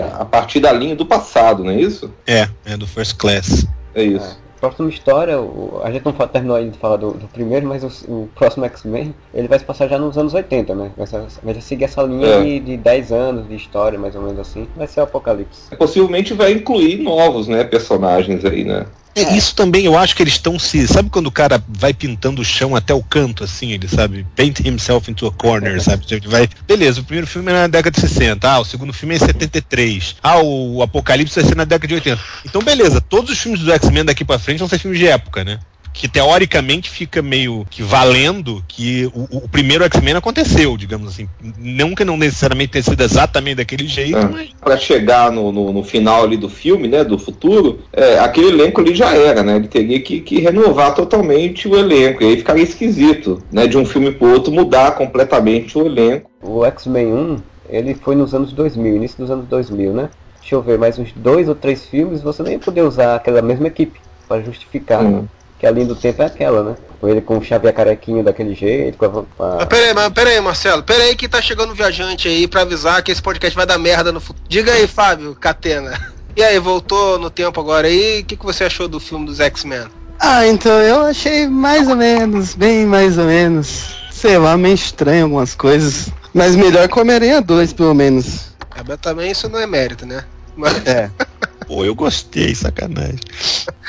é, 0.00 0.12
a 0.18 0.24
partir 0.24 0.60
da 0.60 0.72
linha 0.72 0.94
do 0.96 1.04
passado, 1.06 1.64
não 1.64 1.70
é 1.70 1.76
isso? 1.76 2.12
É, 2.26 2.48
é 2.64 2.76
do 2.76 2.86
First 2.86 3.16
Class. 3.16 3.66
É 3.94 4.02
isso. 4.02 4.38
Próxima 4.60 4.88
história, 4.88 5.38
o- 5.40 5.80
a 5.84 5.90
gente 5.92 6.04
não 6.04 6.12
terminou 6.12 6.56
ainda 6.56 6.72
de 6.72 6.78
falar 6.78 6.96
do, 6.96 7.12
do 7.12 7.28
primeiro, 7.28 7.64
mas 7.64 7.84
o, 7.84 8.12
o 8.12 8.28
próximo 8.34 8.64
X-Men, 8.64 9.14
ele 9.32 9.46
vai 9.46 9.56
se 9.56 9.64
passar 9.64 9.86
já 9.88 9.96
nos 9.98 10.18
anos 10.18 10.34
80, 10.34 10.74
né? 10.74 10.90
Vai, 10.96 11.06
ser- 11.06 11.22
vai 11.44 11.54
seguir 11.60 11.84
essa 11.84 12.02
linha 12.02 12.26
É. 12.26 12.42
de, 12.42 12.60
de 12.60 12.76
10 12.76 13.12
anos 13.12 13.48
de 13.48 13.54
história, 13.54 13.96
mais 13.96 14.16
ou 14.16 14.22
menos 14.22 14.40
assim. 14.40 14.66
Vai 14.76 14.88
ser 14.88 14.98
o 14.98 15.04
Apocalipse. 15.04 15.74
Possivelmente 15.76 16.34
vai 16.34 16.50
incluir 16.52 16.96
novos, 16.98 17.46
né, 17.46 17.62
personagens 17.62 18.44
aí, 18.44 18.64
né? 18.64 18.84
É, 19.24 19.36
Isso 19.36 19.54
também 19.54 19.84
eu 19.84 19.96
acho 19.96 20.14
que 20.14 20.22
eles 20.22 20.34
estão 20.34 20.58
se. 20.58 20.86
Sabe 20.86 21.10
quando 21.10 21.26
o 21.26 21.32
cara 21.32 21.62
vai 21.68 21.92
pintando 21.92 22.42
o 22.42 22.44
chão 22.44 22.76
até 22.76 22.94
o 22.94 23.02
canto, 23.02 23.44
assim, 23.44 23.72
ele 23.72 23.88
sabe? 23.88 24.26
Paint 24.36 24.60
himself 24.60 25.10
into 25.10 25.26
a 25.26 25.32
corner, 25.32 25.80
sabe? 25.82 26.04
Ele 26.10 26.28
vai. 26.28 26.48
Beleza, 26.66 27.00
o 27.00 27.04
primeiro 27.04 27.26
filme 27.26 27.50
é 27.50 27.54
na 27.54 27.66
década 27.66 27.90
de 27.90 28.00
60, 28.00 28.48
ah, 28.48 28.60
o 28.60 28.64
segundo 28.64 28.92
filme 28.92 29.14
é 29.14 29.18
em 29.18 29.20
73, 29.20 30.16
ah, 30.22 30.40
o 30.40 30.82
Apocalipse 30.82 31.34
vai 31.34 31.44
ser 31.44 31.56
na 31.56 31.64
década 31.64 31.88
de 31.88 31.94
80. 31.94 32.20
Então, 32.44 32.62
beleza, 32.62 33.00
todos 33.00 33.30
os 33.30 33.38
filmes 33.38 33.60
do 33.60 33.72
X-Men 33.72 34.04
daqui 34.04 34.24
pra 34.24 34.38
frente 34.38 34.58
vão 34.58 34.68
ser 34.68 34.78
filmes 34.78 34.98
de 34.98 35.06
época, 35.06 35.44
né? 35.44 35.58
Que 35.92 36.06
teoricamente 36.08 36.88
fica 36.90 37.20
meio 37.20 37.66
que 37.68 37.82
valendo 37.82 38.62
que 38.68 39.10
o, 39.14 39.38
o 39.38 39.48
primeiro 39.48 39.84
X-Men 39.84 40.14
aconteceu, 40.16 40.76
digamos 40.76 41.08
assim. 41.08 41.28
Não 41.58 41.94
que 41.94 42.04
não 42.04 42.16
necessariamente 42.16 42.72
tenha 42.72 42.82
sido 42.82 43.02
exatamente 43.02 43.56
daquele 43.56 43.86
jeito, 43.86 44.16
Ah. 44.18 44.28
mas. 44.30 44.48
Para 44.60 44.76
chegar 44.76 45.32
no, 45.32 45.50
no, 45.50 45.72
no 45.72 45.82
final 45.82 46.22
ali 46.24 46.36
do 46.36 46.48
filme, 46.48 46.86
né, 46.88 47.02
do 47.02 47.18
futuro, 47.18 47.80
é, 47.92 48.18
aquele 48.18 48.48
elenco 48.48 48.80
ali 48.80 48.94
já 48.94 49.14
era, 49.14 49.42
né? 49.42 49.56
Ele 49.56 49.68
teria 49.68 50.00
que, 50.00 50.20
que 50.20 50.40
renovar 50.40 50.94
totalmente 50.94 51.66
o 51.66 51.76
elenco. 51.76 52.22
E 52.22 52.26
aí 52.26 52.36
ficaria 52.36 52.62
esquisito, 52.62 53.42
né? 53.50 53.66
De 53.66 53.76
um 53.76 53.84
filme 53.84 54.12
pro 54.12 54.28
outro 54.32 54.52
mudar 54.52 54.92
completamente 54.92 55.76
o 55.78 55.86
elenco. 55.86 56.30
O 56.42 56.64
X-Men 56.64 57.06
1, 57.12 57.36
ele 57.70 57.94
foi 57.94 58.14
nos 58.14 58.34
anos 58.34 58.52
2000, 58.52 58.96
início 58.96 59.18
dos 59.18 59.30
anos 59.30 59.46
2000, 59.48 59.92
né? 59.92 60.10
Deixa 60.40 60.54
eu 60.54 60.62
ver, 60.62 60.78
mais 60.78 60.98
uns 60.98 61.12
dois 61.14 61.48
ou 61.48 61.54
três 61.54 61.84
filmes 61.86 62.22
você 62.22 62.42
nem 62.42 62.52
ia 62.54 62.58
poder 62.58 62.82
usar 62.82 63.16
aquela 63.16 63.42
mesma 63.42 63.66
equipe 63.66 64.00
para 64.26 64.40
justificar 64.42 65.02
Hum. 65.04 65.26
Que 65.58 65.66
a 65.66 65.70
linha 65.70 65.86
do 65.86 65.96
tempo 65.96 66.22
é 66.22 66.26
aquela, 66.26 66.62
né? 66.62 66.76
Com 67.00 67.08
ele 67.08 67.20
com 67.20 67.38
o 67.38 67.42
Xavier 67.44 67.72
carequinho 67.74 68.22
daquele 68.24 68.54
jeito, 68.54 68.96
com 68.98 69.04
a, 69.06 69.44
a- 69.44 69.56
Mas 69.58 69.64
peraí, 69.66 69.94
mas 69.94 70.08
peraí, 70.12 70.40
Marcelo. 70.40 70.82
Peraí 70.82 71.14
que 71.16 71.28
tá 71.28 71.40
chegando 71.42 71.72
um 71.72 71.74
viajante 71.74 72.28
aí 72.28 72.46
pra 72.48 72.62
avisar 72.62 73.02
que 73.02 73.10
esse 73.12 73.22
podcast 73.22 73.56
vai 73.56 73.66
dar 73.66 73.78
merda 73.78 74.10
no 74.12 74.20
futuro. 74.20 74.44
Diga 74.48 74.72
aí, 74.72 74.86
Fábio 74.86 75.34
Catena. 75.34 75.98
E 76.36 76.42
aí, 76.44 76.56
voltou 76.60 77.18
no 77.18 77.30
tempo 77.30 77.58
agora 77.60 77.88
aí? 77.88 78.20
O 78.20 78.24
que, 78.24 78.36
que 78.36 78.44
você 78.44 78.62
achou 78.62 78.86
do 78.86 79.00
filme 79.00 79.26
dos 79.26 79.40
X-Men? 79.40 79.88
Ah, 80.20 80.46
então 80.46 80.70
eu 80.80 81.00
achei 81.06 81.48
mais 81.48 81.88
ou 81.88 81.96
menos, 81.96 82.54
bem 82.54 82.86
mais 82.86 83.18
ou 83.18 83.24
menos. 83.24 83.96
Sei 84.12 84.38
lá, 84.38 84.56
meio 84.56 84.76
estranho 84.76 85.24
algumas 85.24 85.56
coisas. 85.56 86.10
Mas 86.32 86.54
melhor 86.54 86.86
que 86.86 86.96
Homem-Aranha 86.96 87.40
2, 87.42 87.72
pelo 87.72 87.92
menos. 87.92 88.52
É, 88.76 88.82
mas 88.86 88.98
também 89.00 89.32
isso 89.32 89.48
não 89.48 89.58
é 89.58 89.66
mérito, 89.66 90.06
né? 90.06 90.22
Mas, 90.56 90.86
É. 90.86 91.10
Pô, 91.66 91.84
eu 91.84 91.92
gostei, 91.94 92.54
sacanagem. 92.54 93.18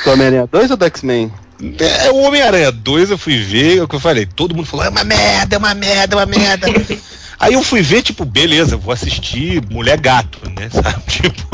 Do 0.04 0.12
Homem-Aranha 0.12 0.50
2 0.52 0.72
ou 0.72 0.78
do 0.78 0.86
X-Men? 0.86 1.32
É, 1.80 2.10
o 2.12 2.18
Homem-Aranha 2.24 2.72
2 2.72 3.12
eu 3.12 3.18
fui 3.18 3.38
ver, 3.38 3.80
é 3.80 3.84
o 3.84 3.88
que 3.88 3.96
eu 3.96 4.00
falei, 4.00 4.26
todo 4.26 4.56
mundo 4.56 4.66
falou, 4.66 4.86
é 4.86 4.90
uma 4.90 5.04
merda, 5.04 5.56
é 5.56 5.60
uma 5.60 5.74
merda, 5.74 6.16
é 6.16 6.18
uma 6.20 6.26
merda. 6.26 6.68
Aí 7.40 7.54
eu 7.54 7.64
fui 7.64 7.82
ver, 7.82 8.02
tipo, 8.02 8.26
beleza, 8.26 8.76
vou 8.76 8.94
assistir 8.94 9.62
Mulher 9.70 9.98
Gato, 9.98 10.40
né? 10.50 10.68
Sabe? 10.72 11.02
Tipo. 11.08 11.48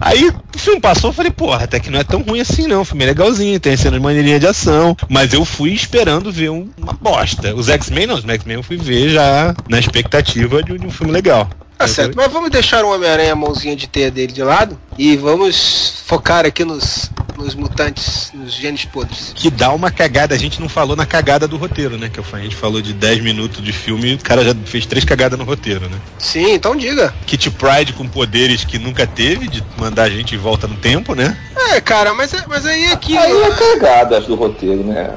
Aí 0.00 0.28
o 0.30 0.58
filme 0.58 0.80
passou, 0.80 1.10
eu 1.10 1.14
falei, 1.14 1.30
porra, 1.30 1.64
até 1.64 1.78
que 1.78 1.90
não 1.90 1.98
é 1.98 2.04
tão 2.04 2.22
ruim 2.22 2.40
assim, 2.40 2.66
não. 2.66 2.80
O 2.80 2.84
filme 2.84 3.04
é 3.04 3.08
legalzinho, 3.08 3.60
tem 3.60 3.76
cenas 3.76 4.00
maneirinhas 4.00 4.40
de 4.40 4.46
ação. 4.46 4.96
Mas 5.10 5.34
eu 5.34 5.44
fui 5.44 5.72
esperando 5.72 6.32
ver 6.32 6.50
um- 6.50 6.70
uma 6.78 6.94
bosta. 6.94 7.54
Os 7.54 7.68
X-Men 7.68 8.06
não, 8.06 8.14
os 8.14 8.24
X-Men 8.26 8.56
eu 8.56 8.62
fui 8.62 8.78
ver 8.78 9.10
já 9.10 9.54
na 9.68 9.78
expectativa 9.78 10.62
de, 10.62 10.78
de 10.78 10.86
um 10.86 10.90
filme 10.90 11.12
legal. 11.12 11.50
Tá 11.82 11.94
certo. 11.94 12.14
Mas 12.16 12.32
vamos 12.32 12.50
deixar 12.50 12.84
o 12.84 12.92
Homem-Aranha 12.94 13.32
a 13.32 13.36
mãozinha 13.36 13.76
de 13.76 13.86
teia 13.86 14.10
dele 14.10 14.32
de 14.32 14.42
lado 14.42 14.78
e 14.98 15.16
vamos 15.16 16.02
focar 16.06 16.44
aqui 16.44 16.64
nos, 16.64 17.10
nos 17.38 17.54
mutantes, 17.54 18.30
nos 18.34 18.52
genes 18.54 18.84
podres. 18.84 19.32
Que 19.34 19.50
dá 19.50 19.72
uma 19.72 19.90
cagada, 19.90 20.34
a 20.34 20.38
gente 20.38 20.60
não 20.60 20.68
falou 20.68 20.94
na 20.94 21.06
cagada 21.06 21.48
do 21.48 21.56
roteiro, 21.56 21.96
né? 21.96 22.08
Que 22.08 22.22
falei, 22.22 22.46
a 22.46 22.48
gente 22.50 22.56
falou 22.58 22.80
de 22.82 22.92
10 22.92 23.22
minutos 23.22 23.62
de 23.62 23.72
filme 23.72 24.12
e 24.12 24.14
o 24.14 24.18
cara 24.18 24.44
já 24.44 24.54
fez 24.64 24.86
três 24.86 25.04
cagadas 25.04 25.38
no 25.38 25.44
roteiro, 25.44 25.88
né? 25.88 25.98
Sim, 26.18 26.52
então 26.52 26.76
diga. 26.76 27.14
Kit 27.26 27.50
Pride 27.50 27.92
com 27.94 28.06
poderes 28.06 28.64
que 28.64 28.78
nunca 28.78 29.06
teve, 29.06 29.48
de 29.48 29.62
mandar 29.76 30.04
a 30.04 30.10
gente 30.10 30.30
de 30.30 30.36
volta 30.36 30.66
no 30.66 30.76
tempo, 30.76 31.14
né? 31.14 31.36
É, 31.70 31.80
cara, 31.80 32.12
mas, 32.12 32.34
é- 32.34 32.44
mas 32.46 32.66
aí 32.66 32.84
é 32.84 32.92
aquilo. 32.92 33.18
Aí 33.20 33.42
é 33.42 33.50
cagada 33.50 34.18
acho, 34.18 34.26
do 34.26 34.34
roteiro, 34.34 34.84
né? 34.84 35.10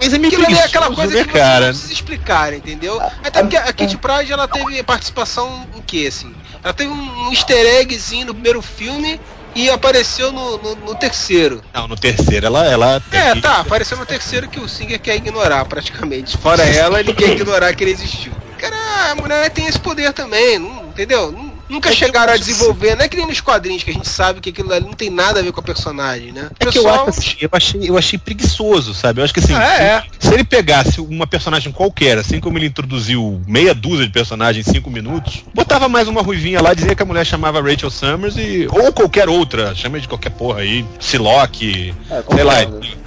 Mas 0.00 0.12
é 0.14 0.18
meio 0.18 0.32
Aquilo 0.32 0.46
ali 0.46 0.58
é 0.58 0.64
aquela 0.64 0.86
coisa 0.94 1.14
né, 1.14 1.24
que 1.24 1.32
você 1.32 1.38
cara? 1.38 1.66
não 1.66 1.72
precisa 1.72 1.92
explicar, 1.92 2.54
entendeu? 2.54 3.00
Até 3.00 3.42
porque 3.42 3.56
a 3.56 3.72
Kit 3.72 3.96
Pride 3.98 4.32
ela 4.32 4.48
teve 4.48 4.82
participação 4.82 5.66
em 5.76 5.82
quê, 5.82 5.99
assim? 6.06 6.32
Ela 6.62 6.72
teve 6.72 6.90
um, 6.90 7.26
um 7.28 7.32
easter 7.32 7.66
eggzinho 7.80 8.26
no 8.26 8.34
primeiro 8.34 8.60
filme 8.62 9.20
e 9.54 9.68
apareceu 9.68 10.30
no, 10.32 10.58
no, 10.58 10.74
no 10.76 10.94
terceiro. 10.94 11.60
Não, 11.74 11.88
no 11.88 11.96
terceiro 11.96 12.46
ela. 12.46 12.66
ela 12.66 13.02
É, 13.10 13.34
que- 13.34 13.40
tá, 13.40 13.60
apareceu 13.60 13.96
no 13.96 14.06
terceiro 14.06 14.48
que 14.48 14.60
o 14.60 14.68
Singer 14.68 15.00
quer 15.00 15.16
ignorar 15.16 15.64
praticamente. 15.64 16.36
Fora 16.36 16.62
ela, 16.68 17.00
ele 17.00 17.12
quer 17.12 17.30
ignorar 17.30 17.74
que 17.74 17.82
ele 17.84 17.90
existiu. 17.92 18.32
Cara, 18.58 19.10
a 19.10 19.14
mulher 19.14 19.50
tem 19.50 19.66
esse 19.66 19.78
poder 19.78 20.12
também, 20.12 20.58
não- 20.58 20.88
entendeu? 20.88 21.32
Nun- 21.32 21.49
Nunca 21.70 21.88
É 21.90 21.92
chegaram 21.92 22.32
eu 22.32 22.34
a 22.34 22.38
desenvolver, 22.38 22.96
não 22.96 23.04
é 23.04 23.08
que 23.08 23.16
nem 23.16 23.26
nos 23.26 23.40
quadrinhos 23.40 23.82
que 23.82 23.90
a 23.90 23.94
gente 23.94 24.08
sabe 24.08 24.40
que 24.40 24.50
aquilo 24.50 24.72
ali 24.72 24.84
não 24.84 24.92
tem 24.92 25.08
nada 25.08 25.40
a 25.40 25.42
ver 25.42 25.52
com 25.52 25.60
a 25.60 25.62
personagem, 25.62 26.32
né? 26.32 26.50
É 26.58 26.66
que 26.66 26.78
eu 26.78 26.88
acho 26.88 27.08
assim, 27.10 27.36
eu 27.40 27.48
achei, 27.52 27.80
eu 27.90 27.96
achei 27.96 28.18
preguiçoso, 28.18 28.92
sabe? 28.92 29.20
Eu 29.20 29.24
acho 29.24 29.32
que 29.32 29.40
assim, 29.40 29.54
Ah, 29.54 29.76
é. 29.82 30.02
se, 30.18 30.28
se 30.28 30.34
ele 30.34 30.44
pegasse 30.44 31.00
uma 31.00 31.26
personagem 31.26 31.72
qualquer, 31.72 32.18
assim 32.18 32.40
como 32.40 32.58
ele 32.58 32.66
introduziu 32.66 33.40
meia 33.46 33.72
dúzia 33.74 34.06
de 34.06 34.12
personagens 34.12 34.66
em 34.66 34.72
cinco 34.72 34.90
minutos, 34.90 35.44
botava 35.54 35.88
mais 35.88 36.08
uma 36.08 36.22
ruivinha 36.22 36.60
lá, 36.60 36.74
dizia 36.74 36.94
que 36.94 37.02
a 37.02 37.06
mulher 37.06 37.24
chamava 37.24 37.60
Rachel 37.62 37.90
Summers 37.90 38.36
e. 38.36 38.66
ou 38.70 38.92
qualquer 38.92 39.28
outra, 39.28 39.74
chama 39.74 40.00
de 40.00 40.08
qualquer 40.08 40.30
porra 40.30 40.60
aí, 40.60 40.84
Psylocke, 40.98 41.94
É, 42.10 42.34
sei 42.34 42.44
lá. 42.44 42.54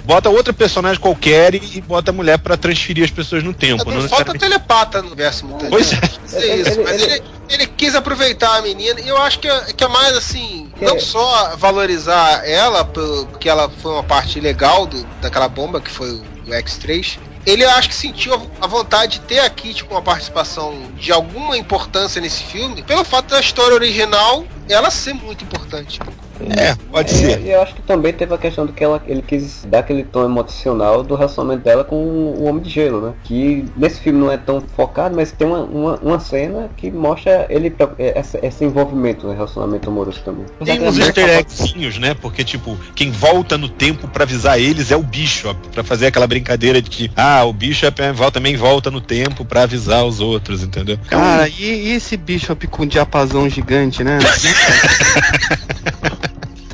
Bota 0.04 0.28
outra 0.28 0.52
personagem 0.52 1.00
qualquer 1.00 1.54
e, 1.54 1.62
e 1.76 1.80
bota 1.80 2.10
a 2.10 2.14
mulher 2.14 2.38
pra 2.38 2.56
transferir 2.58 3.04
as 3.04 3.10
pessoas 3.10 3.42
no 3.42 3.54
tempo. 3.54 3.84
Não 3.86 4.02
não 4.02 4.08
falta 4.08 4.32
necessariamente- 4.34 4.38
telepata 4.38 5.02
no 5.02 5.14
verso 5.14 5.46
mutante. 5.46 5.70
Pois 5.70 5.92
é. 5.92 5.98
É 6.34 6.56
isso, 6.56 6.80
mas 6.84 7.00
ele- 7.00 7.12
ele, 7.14 7.22
ele 7.48 7.66
quis 7.68 7.94
aproveitar 7.94 8.53
a 8.58 8.62
menina 8.62 9.00
e 9.00 9.08
eu 9.08 9.16
acho 9.18 9.38
que 9.38 9.48
é, 9.48 9.72
que 9.72 9.84
é 9.84 9.88
mais 9.88 10.16
assim. 10.16 10.70
que 10.76 10.84
não 10.84 10.96
é- 10.96 11.00
só 11.00 11.56
valorizar 11.56 12.46
ela, 12.48 12.84
porque 12.84 13.48
ela 13.48 13.68
foi 13.68 13.92
uma 13.92 14.02
parte 14.02 14.40
legal 14.40 14.86
do- 14.86 15.04
daquela 15.20 15.48
bomba 15.48 15.80
que 15.80 15.90
foi 15.90 16.10
o 16.12 16.24
X3, 16.50 17.18
ele 17.46 17.62
eu 17.64 17.70
acho 17.70 17.88
que 17.88 17.94
sentiu 17.94 18.34
a- 18.34 18.64
a 18.64 18.66
vontade 18.66 19.18
de 19.18 19.20
ter 19.20 19.38
a 19.40 19.50
Kit 19.50 19.84
com 19.84 19.94
uma 19.94 20.02
participação 20.02 20.90
de 20.96 21.12
alguma 21.12 21.56
importância 21.56 22.20
nesse 22.20 22.42
filme, 22.42 22.82
pelo 22.82 23.04
fato 23.04 23.28
da 23.30 23.40
história 23.40 23.74
original 23.74 24.44
ela 24.68 24.90
ser 24.90 25.12
muito 25.14 25.44
importante. 25.44 26.00
É, 26.56 26.74
pode 26.90 27.10
É, 27.12 27.14
ser. 27.14 27.40
E 27.42 27.50
eu 27.50 27.62
acho 27.62 27.74
que 27.74 27.82
também 27.82 28.12
teve 28.12 28.34
a 28.34 28.38
questão 28.38 28.66
do 28.66 28.72
que 28.72 28.82
ela, 28.82 29.02
ele 29.06 29.22
quis 29.22 29.64
dar 29.68 29.80
aquele 29.80 30.02
tom 30.04 30.24
emocional 30.24 31.02
do 31.02 31.14
relacionamento 31.14 31.62
dela 31.64 31.84
com 31.84 31.96
o 31.96 32.44
Homem 32.44 32.62
de 32.62 32.70
Gelo, 32.70 33.00
né? 33.00 33.12
Que 33.24 33.64
nesse 33.76 34.00
filme 34.00 34.18
não 34.18 34.30
é 34.30 34.36
tão 34.36 34.60
focado, 34.76 35.14
mas 35.14 35.32
tem 35.32 35.46
uma, 35.46 35.60
uma, 35.60 35.96
uma 35.96 36.20
cena 36.20 36.68
que 36.76 36.90
mostra 36.90 37.46
ele 37.48 37.74
é, 37.98 38.18
essa- 38.18 38.38
esse 38.42 38.64
envolvimento 38.64 39.26
no 39.26 39.32
relacionamento 39.32 39.88
amoroso 39.88 40.20
também. 40.24 40.44
Tem 40.64 40.82
uns 40.82 40.98
easter 40.98 41.28
eggzinhos, 41.38 41.98
né? 41.98 42.14
Porque, 42.14 42.42
tipo, 42.44 42.76
quem 42.94 43.10
volta 43.10 43.56
no 43.56 43.68
tempo 43.68 44.08
pra 44.08 44.24
avisar 44.24 44.58
eles 44.58 44.90
é 44.90 44.96
o 44.96 45.02
Bishop, 45.02 45.58
pra 45.68 45.84
fazer 45.84 46.06
aquela 46.06 46.26
brincadeira 46.26 46.80
de 46.82 46.90
que, 46.90 47.10
ah, 47.16 47.44
o 47.44 47.52
Bishop 47.52 48.00
é, 48.02 48.12
também 48.30 48.56
volta 48.56 48.90
no 48.90 49.00
tempo 49.00 49.44
pra 49.44 49.62
avisar 49.62 50.04
os 50.04 50.20
outros, 50.20 50.62
entendeu? 50.62 50.98
Cara, 51.08 51.48
e, 51.48 51.62
e 51.62 51.92
esse 51.92 52.16
Bishop 52.16 52.66
com 52.66 52.86
diapasão 52.86 53.48
gigante, 53.48 54.02
né? 54.02 54.18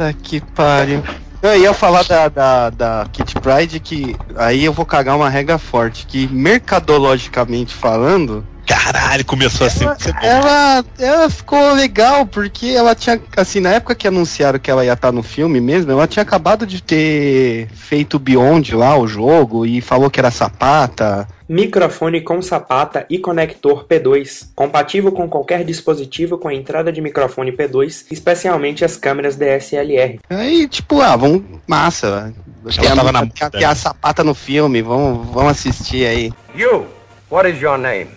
Puta 0.01 0.15
que 0.15 0.41
pariu. 0.41 1.03
Eu 1.43 1.59
ia 1.59 1.75
falar 1.75 2.05
da, 2.05 2.29
da, 2.29 2.71
da 2.71 3.07
Kit 3.13 3.35
Pride 3.35 3.79
que 3.81 4.17
aí 4.35 4.65
eu 4.65 4.73
vou 4.73 4.87
cagar 4.87 5.15
uma 5.15 5.29
regra 5.29 5.59
forte, 5.59 6.07
que 6.07 6.27
mercadologicamente 6.29 7.75
falando, 7.75 8.47
Caralho, 8.67 9.25
começou 9.25 9.67
assim. 9.67 9.85
ela, 10.23 10.85
ela 10.99 11.29
ficou 11.29 11.73
legal, 11.75 12.25
porque 12.25 12.69
ela 12.69 12.95
tinha, 12.95 13.21
assim, 13.37 13.59
na 13.59 13.71
época 13.71 13.97
que 13.97 14.07
anunciaram 14.07 14.61
que 14.61 14.71
ela 14.71 14.85
ia 14.85 14.93
estar 14.93 15.11
no 15.11 15.25
filme 15.25 15.61
mesmo, 15.61 15.91
ela 15.91 16.07
tinha 16.07 16.23
acabado 16.23 16.65
de 16.65 16.81
ter 16.81 17.69
feito 17.75 18.19
Beyond 18.19 18.77
lá, 18.77 18.97
o 18.97 19.09
jogo, 19.09 19.67
e 19.67 19.81
falou 19.81 20.09
que 20.09 20.21
era 20.21 20.31
sapata. 20.31 21.27
Microfone 21.55 22.21
com 22.21 22.41
sapata 22.41 23.05
e 23.11 23.19
conector 23.19 23.85
P2, 23.85 24.51
compatível 24.55 25.11
com 25.11 25.29
qualquer 25.29 25.65
dispositivo 25.65 26.39
com 26.39 26.49
entrada 26.49 26.93
de 26.93 27.01
microfone 27.01 27.51
P2, 27.51 28.07
especialmente 28.09 28.85
as 28.85 28.97
câmeras 28.97 29.35
DSLR. 29.35 30.21
Aí, 30.31 30.69
tipo, 30.69 31.01
ah, 31.01 31.17
vamos, 31.17 31.43
massa. 31.67 32.33
Tem 32.81 32.87
a, 32.87 32.95
tava 32.95 33.11
na 33.11 33.19
a- 33.19 33.23
moda, 33.25 33.51
tem 33.51 33.65
a 33.65 33.75
sapata 33.75 34.23
no 34.23 34.33
filme, 34.33 34.81
vamos, 34.81 35.27
vamos 35.33 35.51
assistir 35.51 36.07
aí. 36.07 36.33
You, 36.55 36.87
what 37.29 37.51
is 37.51 37.61
your 37.61 37.77
name? 37.79 38.11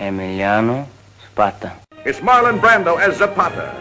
Emiliano 0.00 0.84
Spata. 1.30 1.74
It's 2.04 2.20
Marlon 2.20 2.58
Brando 2.58 2.96
as 2.96 3.18
Zapata, 3.18 3.72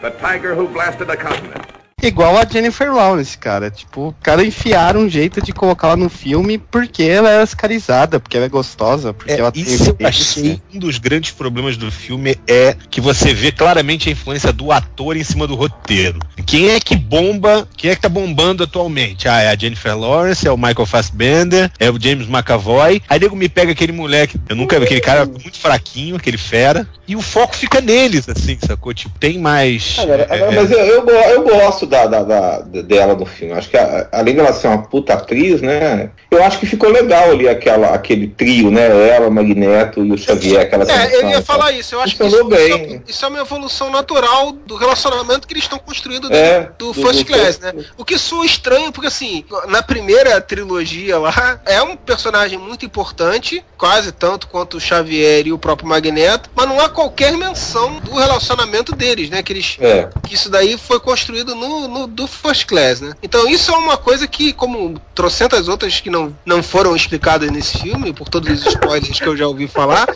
the 0.00 0.10
tiger 0.12 0.54
who 0.54 0.68
blasted 0.68 1.10
a 1.10 1.16
continent. 1.18 1.66
Igual 2.06 2.36
a 2.36 2.44
Jennifer 2.44 2.92
Lawrence, 2.92 3.36
cara. 3.36 3.70
Tipo, 3.70 4.08
o 4.08 4.14
cara 4.22 4.44
enfiaram 4.44 5.00
um 5.00 5.08
jeito 5.08 5.40
de 5.42 5.52
colocar 5.52 5.88
ela 5.88 5.96
no 5.96 6.08
filme 6.08 6.58
porque 6.58 7.02
ela 7.02 7.30
é 7.30 7.42
escarizada, 7.42 8.20
porque 8.20 8.36
ela 8.36 8.46
é 8.46 8.48
gostosa, 8.48 9.12
porque 9.12 9.32
É, 9.32 9.38
ela 9.38 9.50
tem 9.50 9.62
isso 9.62 9.96
eu 9.98 10.06
achei 10.06 10.60
um 10.72 10.78
dos 10.78 10.98
grandes 10.98 11.30
problemas 11.30 11.76
do 11.76 11.90
filme 11.90 12.36
é 12.46 12.76
que 12.90 13.00
você 13.00 13.32
vê 13.32 13.50
claramente 13.50 14.08
a 14.08 14.12
influência 14.12 14.52
do 14.52 14.70
ator 14.72 15.16
em 15.16 15.24
cima 15.24 15.46
do 15.46 15.54
roteiro. 15.54 16.18
Quem 16.46 16.70
é 16.70 16.80
que 16.80 16.96
bomba, 16.96 17.66
quem 17.76 17.90
é 17.90 17.94
que 17.94 18.02
tá 18.02 18.08
bombando 18.08 18.64
atualmente? 18.64 19.28
Ah, 19.28 19.40
é 19.40 19.48
a 19.48 19.56
Jennifer 19.56 19.96
Lawrence, 19.96 20.46
é 20.46 20.50
o 20.50 20.56
Michael 20.56 20.86
Fassbender, 20.86 21.70
é 21.78 21.90
o 21.90 22.00
James 22.00 22.28
McAvoy. 22.28 23.02
Aí 23.08 23.18
nego 23.18 23.36
me 23.36 23.48
pega 23.48 23.72
aquele 23.72 23.92
moleque, 23.92 24.38
eu 24.48 24.56
nunca 24.56 24.78
vi 24.78 24.84
aquele 24.84 25.00
cara 25.00 25.24
muito 25.24 25.58
fraquinho, 25.58 26.16
aquele 26.16 26.36
fera, 26.36 26.86
e 27.06 27.16
o 27.16 27.22
foco 27.22 27.54
fica 27.54 27.80
neles, 27.80 28.28
assim, 28.28 28.58
sacou? 28.64 28.92
Tipo, 28.94 29.18
tem 29.18 29.38
mais. 29.38 29.96
Agora, 29.98 30.26
é, 30.28 30.34
agora, 30.34 30.52
mas 30.52 30.70
eu, 30.70 30.78
eu, 30.78 31.08
eu 31.08 31.42
gosto 31.42 31.86
da, 31.94 32.06
da, 32.06 32.22
da- 32.22 32.82
dela 32.82 33.14
no 33.14 33.24
filme. 33.24 33.52
Acho 33.54 33.70
que 33.70 33.76
a- 33.76 34.08
além 34.12 34.34
dela 34.34 34.52
ser 34.52 34.66
uma 34.68 34.82
puta 34.82 35.14
atriz, 35.14 35.62
né? 35.62 36.10
Eu 36.30 36.42
acho 36.42 36.58
que 36.58 36.66
ficou 36.66 36.90
legal 36.90 37.30
ali 37.30 37.48
aquela, 37.48 37.94
aquele 37.94 38.26
trio, 38.28 38.70
né? 38.70 39.08
Ela, 39.08 39.30
Magneto 39.30 40.04
e 40.04 40.10
o 40.12 40.18
Xavier, 40.18 40.62
aquela 40.62 40.84
É, 40.90 41.16
eu 41.16 41.28
ia 41.30 41.42
falar 41.42 41.72
isso. 41.72 41.94
Eu 41.94 42.00
acho 42.00 42.16
que 42.16 42.22
Funcionou 42.24 42.52
isso, 42.58 42.78
bem. 42.78 43.02
isso, 43.06 43.24
é 43.24 43.28
uma 43.28 43.40
evolução 43.40 43.90
natural 43.90 44.52
do 44.52 44.76
relacionamento 44.76 45.46
que 45.46 45.54
eles 45.54 45.64
estão 45.64 45.78
construindo 45.78 46.32
É, 46.32 46.60
dentro 46.60 46.74
do, 46.78 46.92
do- 46.92 46.94
First 46.94 47.20
do 47.20 47.26
Class, 47.26 47.58
né? 47.60 47.72
O 47.96 48.04
que 48.04 48.18
soa 48.18 48.44
estranho, 48.44 48.90
porque 48.92 49.06
assim, 49.08 49.44
na 49.68 49.82
primeira 49.82 50.40
trilogia 50.40 51.18
lá, 51.18 51.60
é 51.64 51.80
um 51.82 51.96
personagem 51.96 52.58
muito 52.58 52.84
importante, 52.84 53.64
quase 53.78 54.12
tanto 54.12 54.46
quanto 54.48 54.76
o 54.76 54.80
Xavier 54.80 55.46
e 55.46 55.52
o 55.52 55.58
próprio 55.58 55.88
Magneto, 55.88 56.50
mas 56.54 56.68
não 56.68 56.80
há 56.80 56.88
qualquer 56.88 57.32
menção 57.32 58.00
do 58.00 58.14
relacionamento 58.14 58.94
deles, 58.94 59.30
né? 59.30 59.42
Que 59.42 59.52
eles 59.52 59.76
É. 59.80 60.08
que 60.26 60.34
isso 60.34 60.50
daí 60.50 60.76
foi 60.78 60.98
construído 61.00 61.54
no, 61.54 61.83
no- 61.88 62.06
do 62.06 62.26
First 62.26 62.66
Class, 62.66 63.00
né? 63.00 63.12
Então 63.22 63.48
isso 63.48 63.70
é 63.72 63.76
uma 63.76 63.96
coisa 63.96 64.26
que, 64.26 64.52
como 64.52 65.00
trocentas 65.14 65.68
outras 65.68 66.00
que 66.00 66.10
não, 66.10 66.34
não 66.44 66.62
foram 66.62 66.94
explicadas 66.96 67.50
nesse 67.50 67.78
filme, 67.78 68.12
por 68.12 68.28
todos 68.28 68.50
os 68.60 68.66
spoilers 68.66 69.18
que 69.18 69.26
eu 69.26 69.36
já 69.36 69.46
ouvi 69.46 69.66
falar, 69.68 70.06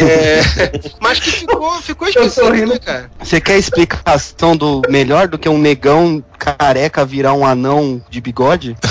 é, 0.00 0.40
mas 1.00 1.18
que 1.20 1.30
ficou, 1.30 1.72
ficou 1.82 2.08
esquecido, 2.08 2.50
né, 2.66 2.78
cara? 2.78 3.10
Você 3.22 3.40
quer 3.40 3.58
explicação 3.58 4.56
do 4.56 4.82
melhor 4.88 5.28
do 5.28 5.38
que 5.38 5.48
um 5.48 5.58
negão 5.58 6.22
careca 6.38 7.04
virar 7.04 7.34
um 7.34 7.46
anão 7.46 8.02
de 8.10 8.20
bigode? 8.20 8.76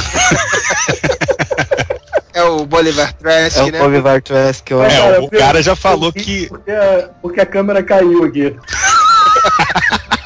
É 2.33 2.43
o 2.43 2.65
Bolivar 2.65 3.11
Trask, 3.13 3.57
É 3.57 3.63
o 3.63 3.71
né? 3.71 3.77
Bolivar 3.79 4.21
Trask, 4.21 4.71
eu 4.71 4.81
acho. 4.81 4.95
É, 4.95 5.19
o 5.19 5.29
cara 5.29 5.61
já 5.61 5.75
falou 5.75 6.13
que 6.13 6.47
Porque 6.47 6.71
a, 6.71 7.09
porque 7.21 7.41
a 7.41 7.45
câmera 7.45 7.83
caiu 7.83 8.23
aqui. 8.23 8.55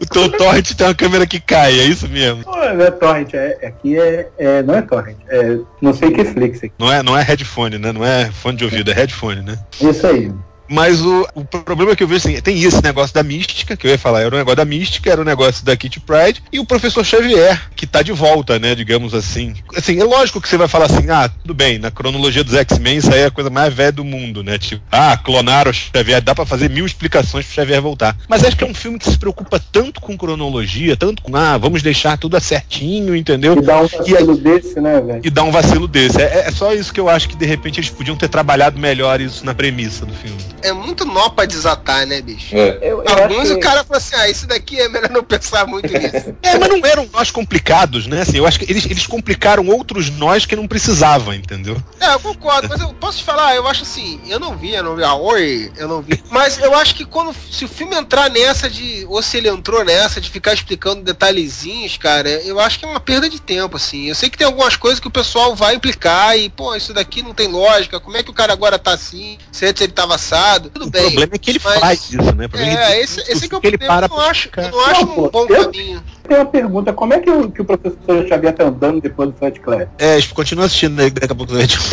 o 0.00 0.06
teu 0.06 0.30
torrent 0.30 0.72
tem 0.74 0.86
uma 0.86 0.94
câmera 0.94 1.26
que 1.26 1.40
cai, 1.40 1.78
é 1.78 1.84
isso 1.84 2.08
mesmo. 2.08 2.44
Pô, 2.44 2.56
não 2.56 2.84
é 2.84 2.90
torrent, 2.90 3.34
é, 3.34 3.66
aqui 3.66 3.98
é, 3.98 4.28
é- 4.38 4.62
não 4.62 4.74
é 4.74 4.82
torrent, 4.82 5.16
é 5.28 5.58
não 5.80 5.92
sei 5.94 6.10
que 6.10 6.24
flix 6.24 6.58
aqui. 6.58 6.72
Não 6.78 6.92
é, 6.92 7.02
não 7.02 7.16
é 7.16 7.22
headphone, 7.22 7.78
né? 7.78 7.92
Não 7.92 8.04
é 8.04 8.30
fone 8.30 8.56
de 8.56 8.64
ouvido, 8.64 8.90
é 8.90 8.94
headphone, 8.94 9.42
né? 9.42 9.58
Isso 9.80 10.06
aí. 10.06 10.32
Mas 10.68 11.00
o, 11.00 11.26
o 11.34 11.44
problema 11.44 11.94
que 11.94 12.02
eu 12.02 12.08
vejo 12.08 12.28
assim, 12.28 12.40
tem 12.40 12.62
esse 12.62 12.82
negócio 12.82 13.14
da 13.14 13.22
mística, 13.22 13.76
que 13.76 13.86
eu 13.86 13.90
ia 13.90 13.98
falar, 13.98 14.20
era 14.20 14.34
o 14.34 14.38
negócio 14.38 14.56
da 14.56 14.64
mística, 14.64 15.10
era 15.10 15.20
o 15.20 15.24
negócio 15.24 15.64
da 15.64 15.76
Kitty 15.76 16.00
Pride, 16.00 16.42
e 16.52 16.58
o 16.58 16.64
professor 16.64 17.04
Xavier, 17.04 17.60
que 17.74 17.86
tá 17.86 18.02
de 18.02 18.12
volta, 18.12 18.58
né, 18.58 18.74
digamos 18.74 19.14
assim. 19.14 19.54
Assim, 19.76 20.00
é 20.00 20.04
lógico 20.04 20.40
que 20.40 20.48
você 20.48 20.56
vai 20.56 20.68
falar 20.68 20.86
assim, 20.86 21.10
ah, 21.10 21.28
tudo 21.28 21.54
bem, 21.54 21.78
na 21.78 21.90
cronologia 21.90 22.44
dos 22.44 22.54
X-Men 22.54 22.98
isso 22.98 23.12
aí 23.12 23.20
é 23.20 23.26
a 23.26 23.30
coisa 23.30 23.50
mais 23.50 23.72
velha 23.72 23.92
do 23.92 24.04
mundo, 24.04 24.42
né? 24.42 24.58
Tipo, 24.58 24.82
ah, 24.90 25.16
clonaram 25.16 25.70
o 25.70 25.74
Xavier, 25.74 26.22
dá 26.22 26.34
pra 26.34 26.46
fazer 26.46 26.70
mil 26.70 26.86
explicações 26.86 27.44
pro 27.46 27.54
Xavier 27.54 27.80
voltar. 27.80 28.16
Mas 28.28 28.44
acho 28.44 28.56
que 28.56 28.64
é 28.64 28.66
um 28.66 28.74
filme 28.74 28.98
que 28.98 29.10
se 29.10 29.18
preocupa 29.18 29.60
tanto 29.72 30.00
com 30.00 30.16
cronologia, 30.16 30.96
tanto 30.96 31.22
com, 31.22 31.36
ah, 31.36 31.58
vamos 31.58 31.82
deixar 31.82 32.16
tudo 32.16 32.38
certinho, 32.40 33.14
entendeu? 33.14 33.54
E 33.54 33.60
dá 33.60 33.80
um 33.80 33.86
vacilo 33.86 34.36
desse, 34.36 34.80
né, 34.80 35.00
velho? 35.00 35.20
e 35.24 35.30
dar 35.30 35.44
um 35.44 35.50
vacilo 35.50 35.88
desse. 35.88 36.20
É, 36.20 36.44
é 36.46 36.50
só 36.50 36.72
isso 36.72 36.92
que 36.92 37.00
eu 37.00 37.08
acho 37.08 37.28
que 37.28 37.36
de 37.36 37.46
repente 37.46 37.80
eles 37.80 37.90
podiam 37.90 38.16
ter 38.16 38.28
trabalhado 38.28 38.78
melhor 38.78 39.20
isso 39.20 39.44
na 39.44 39.54
premissa 39.54 40.04
do 40.04 40.12
filme. 40.12 40.36
É 40.64 40.72
muito 40.72 41.04
nó 41.04 41.28
pra 41.28 41.44
desatar, 41.44 42.06
né, 42.06 42.20
bicho? 42.22 42.56
É. 42.56 42.78
Eu, 42.80 43.02
eu 43.04 43.08
Alguns 43.22 43.42
acho 43.42 43.52
o 43.52 43.56
que- 43.56 43.60
cara 43.62 43.84
fala 43.84 43.98
assim, 43.98 44.16
ah, 44.16 44.28
isso 44.28 44.46
daqui 44.46 44.80
é 44.80 44.88
melhor 44.88 45.10
não 45.10 45.22
pensar 45.22 45.66
muito 45.66 45.92
nisso. 45.92 46.34
É, 46.42 46.58
mas 46.58 46.68
não 46.68 46.84
eram 46.86 47.08
nós 47.12 47.30
complicados, 47.30 48.06
né? 48.06 48.22
Assim, 48.22 48.36
eu 48.38 48.46
acho 48.46 48.58
que 48.58 48.70
eles, 48.70 48.84
eles 48.86 49.06
complicaram 49.06 49.66
outros 49.68 50.10
nós 50.10 50.44
que 50.46 50.54
não 50.56 50.66
precisavam, 50.66 51.32
entendeu? 51.34 51.76
É, 52.00 52.12
eu 52.14 52.20
concordo, 52.20 52.68
mas 52.68 52.80
eu 52.80 52.92
posso 52.94 53.18
te 53.18 53.24
falar, 53.24 53.54
eu 53.56 53.66
acho 53.66 53.82
assim, 53.82 54.20
eu 54.26 54.38
não 54.40 54.56
vi, 54.56 54.74
eu 54.74 54.82
não 54.82 54.96
vi, 54.96 55.02
ah, 55.04 55.14
oi, 55.14 55.72
eu 55.76 55.88
não 55.88 56.00
vi. 56.02 56.22
Mas 56.30 56.58
eu 56.58 56.74
acho 56.74 56.94
que 56.94 57.04
quando, 57.04 57.34
se 57.50 57.64
o 57.64 57.68
filme 57.68 57.94
entrar 57.96 58.30
nessa 58.30 58.68
de, 58.70 59.04
ou 59.08 59.22
se 59.22 59.36
ele 59.38 59.48
entrou 59.48 59.84
nessa 59.84 60.20
de 60.20 60.30
ficar 60.30 60.52
explicando 60.54 61.02
detalhezinhos, 61.02 61.96
cara, 61.96 62.28
eu 62.28 62.58
acho 62.60 62.78
que 62.78 62.84
é 62.84 62.88
uma 62.88 63.00
perda 63.00 63.28
de 63.28 63.40
tempo, 63.40 63.76
assim. 63.76 64.08
Eu 64.08 64.14
sei 64.14 64.30
que 64.30 64.38
tem 64.38 64.46
algumas 64.46 64.76
coisas 64.76 65.00
que 65.00 65.08
o 65.08 65.10
pessoal 65.10 65.54
vai 65.54 65.74
implicar 65.74 66.36
e, 66.38 66.48
pô, 66.48 66.74
isso 66.74 66.92
daqui 66.94 67.22
não 67.22 67.34
tem 67.34 67.48
lógica, 67.48 67.98
como 68.00 68.16
é 68.16 68.22
que 68.22 68.30
o 68.30 68.34
cara 68.34 68.52
agora 68.52 68.78
tá 68.78 68.92
assim, 68.92 69.38
se 69.50 69.66
antes 69.66 69.82
ele 69.82 69.92
tava 69.92 70.14
assado, 70.14 70.53
tudo 70.60 70.86
O 70.86 70.90
bem. 70.90 71.02
problema 71.02 71.32
é 71.34 71.38
que 71.38 71.50
ele 71.50 71.60
mas- 71.62 71.80
faz 71.80 72.00
isso, 72.12 72.34
né? 72.34 72.46
O 72.46 72.48
problema 72.48 72.72
É, 72.80 72.92
que 72.96 73.00
esse, 73.02 73.20
esse 73.32 73.48
que 73.48 73.54
é 73.54 73.58
o 73.58 73.60
ele 73.62 73.78
problema, 73.78 74.08
para 74.08 74.14
eu 74.14 74.18
não 74.18 74.30
acho, 74.30 74.50
eu 74.56 74.70
não 74.70 74.80
acho 74.86 75.06
Não, 75.06 75.24
um 75.24 75.28
bom 75.30 75.46
eu- 75.48 75.64
caminho. 75.64 76.02
Tem 76.26 76.38
uma 76.38 76.46
pergunta, 76.46 76.90
como 76.94 77.12
é 77.12 77.20
que 77.20 77.28
o, 77.30 77.50
que 77.50 77.60
o 77.60 77.64
professor 77.66 78.26
Xavier 78.26 78.54
tá 78.54 78.64
andando 78.64 78.98
depois 78.98 79.28
do 79.30 79.36
First 79.38 79.58
Class? 79.60 79.86
É, 79.98 80.18
continua 80.34 80.64
assistindo 80.64 80.98
aí, 81.00 81.10
daqui 81.10 81.30
a 81.30 81.34
pouco 81.36 81.54
gente. 81.54 81.76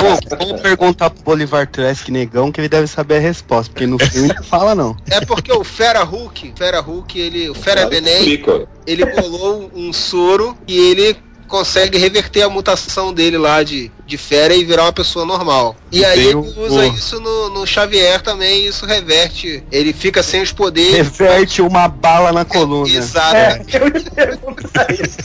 Vou- 0.00 0.38
Vamos 0.38 0.60
perguntar 0.62 1.10
pro 1.10 1.22
Bolivar 1.22 1.66
Trask 1.66 2.08
negão 2.08 2.50
que 2.50 2.60
ele 2.60 2.68
deve 2.68 2.86
saber 2.86 3.16
a 3.16 3.20
resposta, 3.20 3.70
porque 3.72 3.86
no 3.86 3.98
filme 4.04 4.28
não 4.34 4.42
fala 4.42 4.74
não. 4.74 4.96
É 5.10 5.20
porque 5.24 5.52
o 5.52 5.62
Fera 5.62 6.02
Hulk, 6.02 6.54
Fera 6.56 6.80
Hulk, 6.80 7.18
ele, 7.20 7.50
o 7.50 7.54
Fera 7.54 7.86
Benem, 7.86 8.14
Explica. 8.20 8.66
ele 8.86 9.04
bolou 9.04 9.70
um 9.74 9.92
soro 9.92 10.56
e 10.66 10.78
ele 10.90 11.16
consegue 11.52 11.98
reverter 11.98 12.40
a 12.42 12.48
mutação 12.48 13.12
dele 13.12 13.36
lá 13.36 13.62
de, 13.62 13.92
de 14.06 14.16
fera 14.16 14.54
e 14.54 14.64
virar 14.64 14.84
uma 14.84 14.92
pessoa 14.92 15.26
normal. 15.26 15.76
E 15.92 16.02
aí 16.02 16.14
Tem 16.18 16.24
ele 16.28 16.34
um- 16.36 16.40
usa 16.40 16.80
o- 16.80 16.84
isso 16.84 17.20
no, 17.20 17.50
no 17.50 17.66
Xavier 17.66 18.22
também, 18.22 18.62
e 18.62 18.68
isso 18.68 18.86
reverte. 18.86 19.62
Ele 19.70 19.92
fica 19.92 20.22
sem 20.22 20.40
os 20.40 20.50
poderes. 20.50 21.18
Reverte 21.18 21.60
uma 21.60 21.88
bala 21.88 22.32
na 22.32 22.42
coluna. 22.46 22.88
Exato. 22.88 23.36
É, 23.36 23.60
eu 23.76 23.88
isso. 23.88 25.18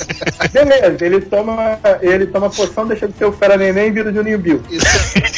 Beleza, 0.51 1.05
ele 1.05 1.21
toma, 1.21 1.79
ele 2.01 2.27
toma 2.27 2.49
poção, 2.49 2.85
deixa 2.85 3.07
de 3.07 3.17
ser 3.17 3.23
o 3.25 3.31
Fera 3.31 3.55
Neném 3.55 3.87
e 3.87 3.91
vira 3.91 4.09
o 4.09 4.13
Juninho 4.13 4.37
Bill. 4.37 4.61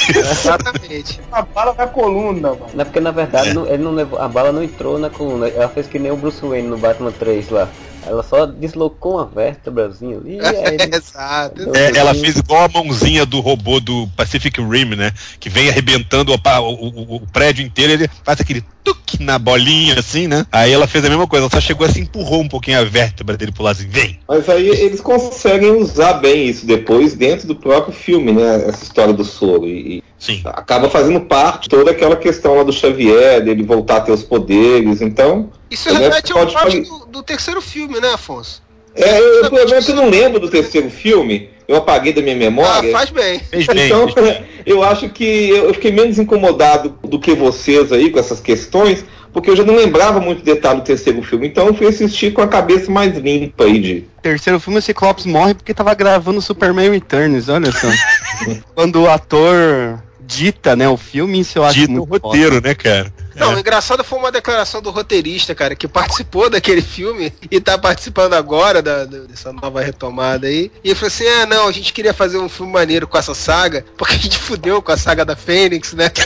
Exatamente. 0.10 1.22
Uma 1.32 1.44
bala 1.44 1.76
na 1.78 1.86
coluna, 1.88 2.50
mano. 2.50 2.66
Não 2.74 2.82
é 2.82 2.86
porque 2.86 3.00
na 3.00 3.12
verdade 3.12 3.54
não- 3.54 3.68
ele 3.68 3.84
não 3.84 3.92
levou, 3.94 4.20
a 4.20 4.28
bala 4.28 4.52
não 4.52 4.64
entrou 4.64 4.98
na 4.98 5.10
coluna. 5.12 5.48
Ela 5.50 5.70
fez 5.70 5.86
que 5.88 6.00
nem 6.00 6.12
o 6.12 6.18
Bruce 6.18 6.44
Wayne 6.44 6.68
no 6.68 6.78
Batman 6.78 7.12
3 7.12 7.50
lá. 7.50 7.70
Ela 8.10 8.24
só 8.24 8.46
deslocou 8.46 9.16
uma 9.18 9.26
vértebrazinha 9.26 10.18
ali 10.18 10.38
e 10.38 10.42
aí. 10.42 10.78
Exato. 10.92 11.76
É, 11.76 11.96
ela 11.98 12.14
fez 12.14 12.38
igual 12.38 12.66
a 12.66 12.68
mãozinha 12.68 13.26
do 13.26 13.40
robô 13.40 13.80
do 13.80 14.08
Pacific 14.18 14.60
Rim, 14.62 14.96
né? 14.96 15.12
Que 15.40 15.50
vem 15.50 15.70
arrebentando 15.70 16.32
o- 16.34 16.36
o- 16.74 17.16
o 17.18 17.22
prédio 17.32 17.64
inteiro, 17.66 17.94
ele 17.94 18.10
faz 18.24 18.42
aquele 18.42 18.64
tuque 18.84 19.22
na 19.22 19.38
bolinha, 19.38 20.00
assim, 20.00 20.28
né? 20.28 20.46
Aí 20.52 20.72
ela 20.72 20.88
fez 20.88 21.06
a 21.06 21.10
mesma 21.10 21.28
coisa, 21.28 21.44
ela 21.44 21.52
só 21.52 21.62
chegou 21.62 21.86
assim, 21.86 22.02
empurrou 22.02 22.42
um 22.42 22.48
pouquinho 22.48 22.80
a 22.80 22.84
vértebra 22.84 23.38
dele 23.38 23.52
pro 23.52 23.64
lado 23.64 23.78
assim, 23.78 23.88
vem. 23.88 24.20
Mas 24.28 24.50
aí 24.50 24.68
eles 24.68 25.02
conseguem 25.02 25.72
usar 25.72 26.14
bem 26.14 26.48
isso 26.48 26.66
depois 26.66 27.14
dentro 27.14 27.48
do 27.48 27.56
próprio 27.56 27.94
filme, 27.94 28.32
né? 28.32 28.68
Essa 28.68 28.84
história 28.84 29.14
do 29.14 29.24
soro. 29.24 29.68
E, 29.68 30.04
e 30.28 30.42
acaba 30.46 30.90
fazendo 30.90 31.22
parte 31.22 31.70
toda 31.70 31.92
aquela 31.92 32.16
questão 32.16 32.56
lá 32.56 32.64
do 32.64 32.74
Xavier, 32.74 33.42
dele 33.42 33.64
voltar 33.64 33.98
a 33.98 34.02
ter 34.02 34.12
os 34.12 34.24
poderes. 34.24 35.02
Então. 35.02 35.50
Isso 35.72 35.92
remete 35.92 36.34
plot 36.34 36.52
fazer- 36.52 36.82
do, 36.82 37.06
do 37.06 37.24
terceiro 37.24 37.62
filme, 37.62 38.00
né, 38.00 38.14
Afonso? 38.14 38.62
É, 38.96 39.20
eu, 39.20 39.44
eu, 39.44 39.50
eu, 39.52 39.80
eu 39.80 39.96
não 39.96 40.10
lembro 40.10 40.40
do 40.40 40.50
terceiro 40.50 40.90
filme, 40.90 41.50
eu 41.68 41.78
apaguei 41.78 42.12
da 42.12 42.22
minha 42.22 42.36
memória. 42.36 42.90
Ah, 42.90 42.98
faz 42.98 43.12
bem. 43.12 43.40
Então, 43.54 44.08
eu 44.66 44.84
acho 44.84 45.08
que 45.10 45.50
eu 45.50 45.66
eu 45.66 45.74
fiquei 45.74 45.92
menos 45.92 46.18
incomodado 46.18 46.98
do 47.04 47.20
que 47.20 47.34
vocês 47.34 47.92
aí 47.94 48.10
com 48.10 48.20
essas 48.20 48.40
questões, 48.40 49.06
porque 49.32 49.50
eu 49.50 49.56
já 49.56 49.64
não 49.64 49.76
lembrava 49.76 50.20
muito 50.20 50.44
detalhe 50.44 50.82
do 50.82 50.84
terceiro 50.84 51.22
filme. 51.22 51.48
Então 51.48 51.68
eu 51.68 51.74
fui 51.74 51.88
assistir 51.88 52.34
com 52.34 52.42
a 52.42 52.48
cabeça 52.48 52.92
mais 52.92 53.16
limpa 53.16 53.66
aí 53.66 53.80
de. 53.80 54.06
Terceiro 54.22 54.60
filme, 54.60 54.80
o 54.80 54.82
Ciclopes 54.82 55.26
morre 55.26 55.54
porque 55.54 55.74
tava 55.74 55.94
gravando 55.94 56.42
Superman 56.42 56.90
Returns, 56.90 57.48
olha 57.48 57.72
só. 57.72 57.88
Quando 58.74 59.04
o 59.04 59.10
ator 59.10 60.02
dita, 60.30 60.76
né, 60.76 60.88
o 60.88 60.96
filme, 60.96 61.40
isso 61.40 61.58
eu 61.58 61.66
acho 61.66 61.80
Dita 61.80 61.94
o 62.00 62.04
roteiro, 62.04 62.56
foda. 62.56 62.68
né, 62.70 62.76
cara? 62.76 63.12
Não, 63.36 63.56
o 63.56 63.60
engraçado 63.60 64.04
foi 64.04 64.20
uma 64.20 64.32
declaração 64.32 64.82
do 64.82 64.92
roteirista, 64.92 65.56
cara, 65.56 65.74
que 65.74 65.88
participou 65.88 66.50
daquele 66.50 66.82
filme 66.82 67.34
e 67.50 67.60
tá 67.60 67.78
participando 67.78 68.34
agora 68.34 68.82
da, 68.82 69.06
da- 69.06 69.20
dessa 69.20 69.52
nova 69.54 69.82
retomada 69.82 70.46
aí. 70.46 70.70
E 70.84 70.90
ele 70.90 70.96
falou 70.96 71.08
assim: 71.08 71.26
ah, 71.28 71.46
não, 71.46 71.68
a 71.68 71.72
gente 71.72 71.92
queria 71.94 72.14
fazer 72.14 72.38
um 72.38 72.50
filme 72.50 72.72
maneiro 72.72 73.08
com 73.08 73.18
essa 73.18 73.34
saga, 73.34 73.84
porque 73.98 74.14
a 74.14 74.18
gente 74.18 74.38
fudeu 74.38 74.82
com 74.82 74.92
a 74.92 74.98
saga 74.98 75.24
da 75.26 75.36
Fênix, 75.38 75.94
né? 75.94 76.12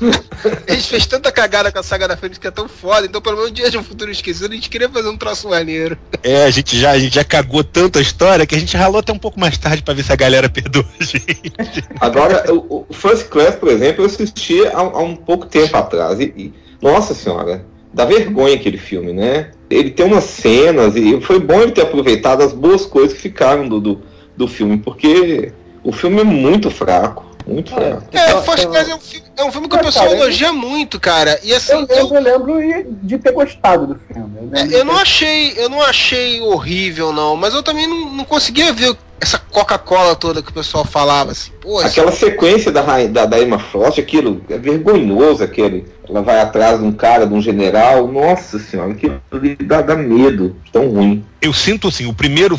A 0.66 0.72
gente 0.72 0.88
fez 0.88 1.06
tanta 1.06 1.30
cagada 1.30 1.70
com 1.70 1.78
a 1.78 1.82
saga 1.82 2.08
da 2.08 2.16
Fênix 2.16 2.38
que 2.38 2.46
é 2.46 2.50
tão 2.50 2.68
foda, 2.68 3.06
então 3.06 3.20
pelo 3.20 3.36
menos 3.36 3.52
Dia 3.52 3.70
de 3.70 3.76
um 3.76 3.82
Futuro 3.82 4.10
Esquecido 4.10 4.52
a 4.52 4.54
gente 4.54 4.70
queria 4.70 4.88
fazer 4.88 5.08
um 5.08 5.16
troço 5.16 5.48
maneiro. 5.48 5.98
É, 6.22 6.44
a 6.44 6.50
gente 6.50 6.78
já, 6.78 6.92
a 6.92 6.98
gente 6.98 7.14
já 7.14 7.24
cagou 7.24 7.62
tanto 7.62 7.98
a 7.98 8.02
história 8.02 8.46
que 8.46 8.54
a 8.54 8.58
gente 8.58 8.76
ralou 8.76 9.00
até 9.00 9.12
um 9.12 9.18
pouco 9.18 9.38
mais 9.38 9.58
tarde 9.58 9.82
pra 9.82 9.94
ver 9.94 10.02
se 10.02 10.12
a 10.12 10.16
galera 10.16 10.48
perdoa 10.48 10.84
a 10.98 11.04
gente. 11.04 11.52
Agora, 12.00 12.52
o, 12.52 12.86
o 12.88 12.94
First 12.94 13.28
Class, 13.28 13.56
por 13.56 13.68
exemplo, 13.68 14.02
eu 14.02 14.06
assisti 14.06 14.66
há, 14.66 14.78
há 14.78 15.02
um 15.02 15.16
pouco 15.16 15.46
tempo 15.46 15.76
atrás. 15.76 16.18
E, 16.20 16.32
e, 16.36 16.54
nossa 16.80 17.14
senhora, 17.14 17.64
dá 17.92 18.04
vergonha 18.04 18.54
aquele 18.54 18.78
filme, 18.78 19.12
né? 19.12 19.50
Ele 19.68 19.90
tem 19.90 20.06
umas 20.06 20.24
cenas 20.24 20.96
e 20.96 21.20
foi 21.20 21.38
bom 21.38 21.60
ele 21.60 21.72
ter 21.72 21.82
aproveitado 21.82 22.42
as 22.42 22.52
boas 22.52 22.86
coisas 22.86 23.12
que 23.12 23.20
ficaram 23.20 23.68
do, 23.68 23.80
do, 23.80 24.02
do 24.36 24.48
filme, 24.48 24.78
porque 24.78 25.52
o 25.84 25.92
filme 25.92 26.20
é 26.20 26.24
muito 26.24 26.70
fraco. 26.70 27.28
Muito 27.46 27.70
fraco. 27.70 28.02
É, 28.12 28.40
First 28.42 28.66
Class 28.66 28.88
é 28.88 28.94
um 28.94 29.00
filme, 29.00 29.26
é 29.36 29.44
um 29.44 29.50
filme 29.50 29.68
que 29.68 29.74
o 29.76 29.80
pessoal 29.80 30.06
eu- 30.08 30.16
elogia 30.16 30.52
muito, 30.52 31.00
cara. 31.00 31.40
E 31.42 31.54
assim, 31.54 31.72
Eu 31.72 31.80
lembro, 31.80 32.14
eu 32.16 32.22
lembro 32.22 32.62
e- 32.62 32.86
de 33.02 33.18
ter 33.18 33.32
gostado 33.32 33.86
do 33.86 33.94
filme. 33.94 34.30
Eu, 34.36 34.42
lembro 34.52 34.58
É, 34.74 34.80
eu 34.80 34.84
não 34.84 34.94
ter- 34.96 35.00
achei, 35.02 35.52
eu 35.56 35.68
não 35.70 35.80
achei 35.82 36.40
horrível 36.42 37.12
não, 37.12 37.36
mas 37.36 37.54
eu 37.54 37.62
também 37.62 37.86
não, 37.86 38.12
não 38.12 38.24
conseguia 38.24 38.72
ver 38.72 38.94
essa 39.20 39.38
Coca-Cola 39.38 40.14
toda 40.14 40.42
que 40.42 40.50
o 40.50 40.54
pessoal 40.54 40.84
falava 40.84 41.32
assim, 41.32 41.50
pô, 41.60 41.78
isso- 41.78 41.88
Aquela 41.88 42.12
sequência 42.12 42.70
da, 42.70 42.82
da, 43.06 43.26
da 43.26 43.40
Emma 43.40 43.58
Frost, 43.58 43.98
aquilo 43.98 44.42
é 44.48 44.58
vergonhoso, 44.58 45.42
aquele. 45.42 45.86
Ela 46.08 46.22
vai 46.22 46.40
atrás 46.40 46.78
de 46.78 46.84
um 46.84 46.92
cara, 46.92 47.26
de 47.26 47.32
um 47.32 47.40
general. 47.40 48.06
Nossa 48.06 48.58
senhora, 48.58 48.92
aquilo 48.92 49.20
ali 49.32 49.56
dá, 49.56 49.80
dá 49.80 49.96
medo. 49.96 50.56
Tão 50.72 50.88
ruim. 50.90 51.24
Eu 51.40 51.52
sinto 51.52 51.88
assim, 51.88 52.06
o 52.06 52.12
primeiro 52.12 52.58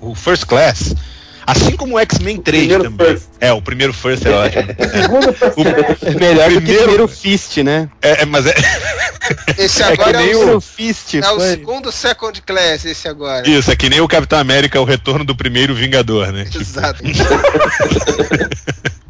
o 0.00 0.14
First 0.14 0.46
Class, 0.46 0.94
assim 1.46 1.76
como 1.76 1.96
o 1.96 1.98
X-Men 1.98 2.38
3 2.40 2.62
primeiro 2.66 2.84
também. 2.84 3.06
First. 3.08 3.26
É, 3.40 3.52
o 3.52 3.62
primeiro 3.62 3.92
First 3.92 4.24
é 4.26 4.30
ótimo. 4.30 4.62
Class, 5.56 6.02
É 6.02 6.10
melhor 6.18 6.48
do 6.48 6.54
que 6.54 6.60
Primeiro- 6.60 6.82
primeiro 6.82 7.08
Fist, 7.08 7.56
né? 7.58 7.88
É, 8.00 8.22
é, 8.22 8.24
mas 8.26 8.46
é. 8.46 8.54
esse 9.58 9.82
É 9.82 9.86
que 9.96 10.00
agora 10.02 10.22
é, 10.22 10.26
nem 10.26 10.34
o, 10.34 10.56
o 10.56 10.60
Fist. 10.60 11.14
é 11.14 11.30
o 11.30 11.36
foi. 11.36 11.48
segundo 11.50 11.90
Second 11.92 12.40
Class, 12.42 12.84
esse 12.84 13.08
agora. 13.08 13.48
Isso, 13.48 13.70
é 13.70 13.76
que 13.76 13.88
nem 13.88 14.00
o 14.00 14.08
Capitão 14.08 14.38
América, 14.38 14.80
o 14.80 14.84
retorno 14.84 15.24
do 15.24 15.34
primeiro 15.36 15.74
Vingador, 15.74 16.32
né? 16.32 16.46
Exato. 16.54 17.02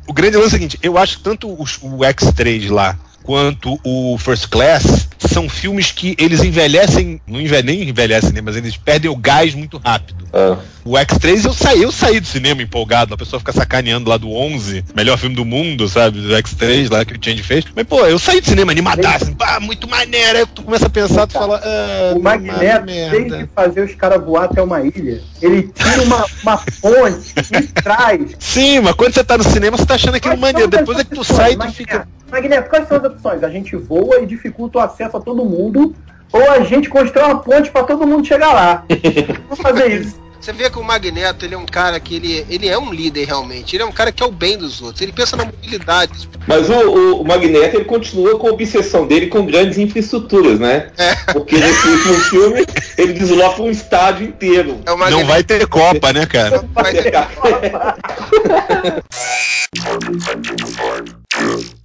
O 0.07 0.13
grande 0.13 0.37
lance 0.37 0.47
é 0.47 0.49
o 0.49 0.53
seguinte, 0.53 0.79
eu 0.83 0.99
acho 0.99 1.19
que 1.19 1.23
tanto 1.25 1.53
os- 1.61 1.79
o 1.81 1.99
X3 1.99 2.71
lá 2.71 2.97
quanto 3.23 3.79
o 3.85 4.17
First 4.19 4.49
Class 4.49 5.09
são 5.19 5.49
filmes 5.49 5.93
que 5.93 6.15
eles 6.19 6.43
envelhecem, 6.43 7.21
não 7.27 7.41
enve, 7.41 7.63
nem 7.63 7.89
envelhecem, 7.89 8.33
né, 8.33 8.41
mas 8.41 8.57
eles 8.57 8.77
perdem 8.77 9.11
o 9.11 9.17
gás 9.17 9.55
muito 9.55 9.79
rápido. 9.79 10.27
Ah. 10.33 10.57
O 10.85 10.93
X3 10.93 11.45
eu 11.45 11.53
saí, 11.53 11.83
eu 11.83 11.93
saí 11.93 12.19
do 12.19 12.27
cinema 12.27 12.61
empolgado, 12.61 13.15
a 13.15 13.17
pessoa 13.17 13.39
fica 13.39 13.53
sacaneando 13.53 14.11
lá 14.11 14.17
do 14.17 14.33
11, 14.33 14.85
melhor 14.97 15.17
filme 15.17 15.37
do 15.37 15.45
mundo, 15.45 15.89
sabe, 15.89 16.21
do 16.21 16.35
X3 16.35 16.91
lá 16.91 17.05
que 17.05 17.15
o 17.15 17.19
Change 17.23 17.43
fez. 17.43 17.65
Mas 17.75 17.87
pô, 17.87 18.05
eu 18.07 18.19
saí 18.19 18.41
do 18.41 18.47
cinema 18.49 18.73
animadaço, 18.73 19.35
pá, 19.37 19.61
muito 19.61 19.89
maneiro, 19.89 20.39
aí 20.39 20.47
tu 20.47 20.63
começa 20.63 20.87
a 20.87 20.91
pensar, 20.91 21.27
tu 21.27 21.35
fala, 21.35 21.61
ah, 21.63 22.15
o 22.17 22.21
Magneto, 22.21 22.91
em 22.91 23.11
vez 23.11 23.33
de 23.33 23.49
fazer 23.55 23.83
os 23.83 23.95
caras 23.95 24.25
voar 24.25 24.45
até 24.45 24.61
uma 24.61 24.81
ilha, 24.83 25.23
ele 25.41 25.71
tira 25.73 26.03
uma, 26.03 26.27
uma 26.43 26.57
ponte 26.81 27.33
e 27.53 27.63
traz. 27.81 28.37
Sim, 28.39 28.81
mas 28.81 28.95
quando 28.95 29.15
você 29.15 29.23
tá 29.23 29.39
no 29.39 29.45
cinema, 29.45 29.77
você 29.77 29.87
tá 29.87 29.95
achando 29.95 30.17
aquilo 30.17 30.37
Quais 30.37 30.41
maneiro, 30.41 30.69
depois 30.69 30.99
é 30.99 31.05
que 31.05 31.15
tu 31.15 31.23
sai 31.23 31.53
e 31.53 31.55
tu 31.55 31.59
Magneto? 31.59 31.77
fica... 31.77 32.09
Magneto, 32.33 32.71
quais 32.71 32.89
são 32.89 32.97
as 32.97 33.05
opções? 33.05 33.45
A 33.45 33.51
gente 33.51 33.77
voa 33.77 34.21
e 34.21 34.27
dificulta 34.27 34.79
o 34.79 34.81
acesso 34.81 35.19
a 35.19 35.21
todo 35.21 35.45
mundo, 35.45 35.95
ou 36.33 36.51
a 36.51 36.61
gente 36.61 36.89
constrói 36.89 37.27
uma 37.27 37.39
ponte 37.41 37.71
pra 37.71 37.85
todo 37.85 38.07
mundo 38.07 38.27
chegar 38.27 38.55
lá. 38.55 38.85
Vamos 39.49 39.61
fazer 39.61 40.01
isso. 40.01 40.23
Você 40.41 40.53
vê 40.53 40.69
que 40.69 40.79
o 40.79 40.83
Magneto, 40.83 41.45
ele 41.45 41.55
é 41.55 41.59
um 41.59 41.67
cara 41.67 42.01
que 42.01 42.17
ele, 42.17 42.45
ele 42.51 42.67
é 42.67 42.77
um 42.77 42.93
líder 42.93 43.27
realmente. 43.27 43.77
Ele 43.77 43.85
é 43.85 43.87
um 43.87 43.93
cara 43.93 44.11
que 44.11 44.25
é 44.25 44.27
o 44.27 44.33
bem 44.33 44.59
dos 44.59 44.83
outros. 44.83 45.01
Ele 45.01 45.13
pensa 45.13 45.37
na 45.37 45.45
mobilidade. 45.45 46.29
Mas 46.49 46.69
o, 46.69 46.73
o, 46.73 47.21
o 47.21 47.25
Magneto 47.25 47.77
ele 47.77 47.85
continua 47.85 48.37
com 48.37 48.49
a 48.49 48.51
obsessão 48.51 49.07
dele 49.07 49.29
com 49.29 49.47
grandes 49.47 49.79
infraestruturas, 49.79 50.59
né? 50.59 50.91
Porque 51.33 51.57
nesse 51.57 51.87
último 51.87 52.15
filme 52.15 52.67
ele 52.99 53.13
desloca 53.13 53.63
um 53.63 53.71
estádio 53.71 54.27
inteiro. 54.27 54.81
É 54.85 55.11
Não 55.11 55.25
vai 55.27 55.45
ter 55.45 55.65
Copa, 55.69 56.13
né, 56.13 56.27
cara? 56.27 56.65
vai 56.75 56.93
ter- 56.93 57.13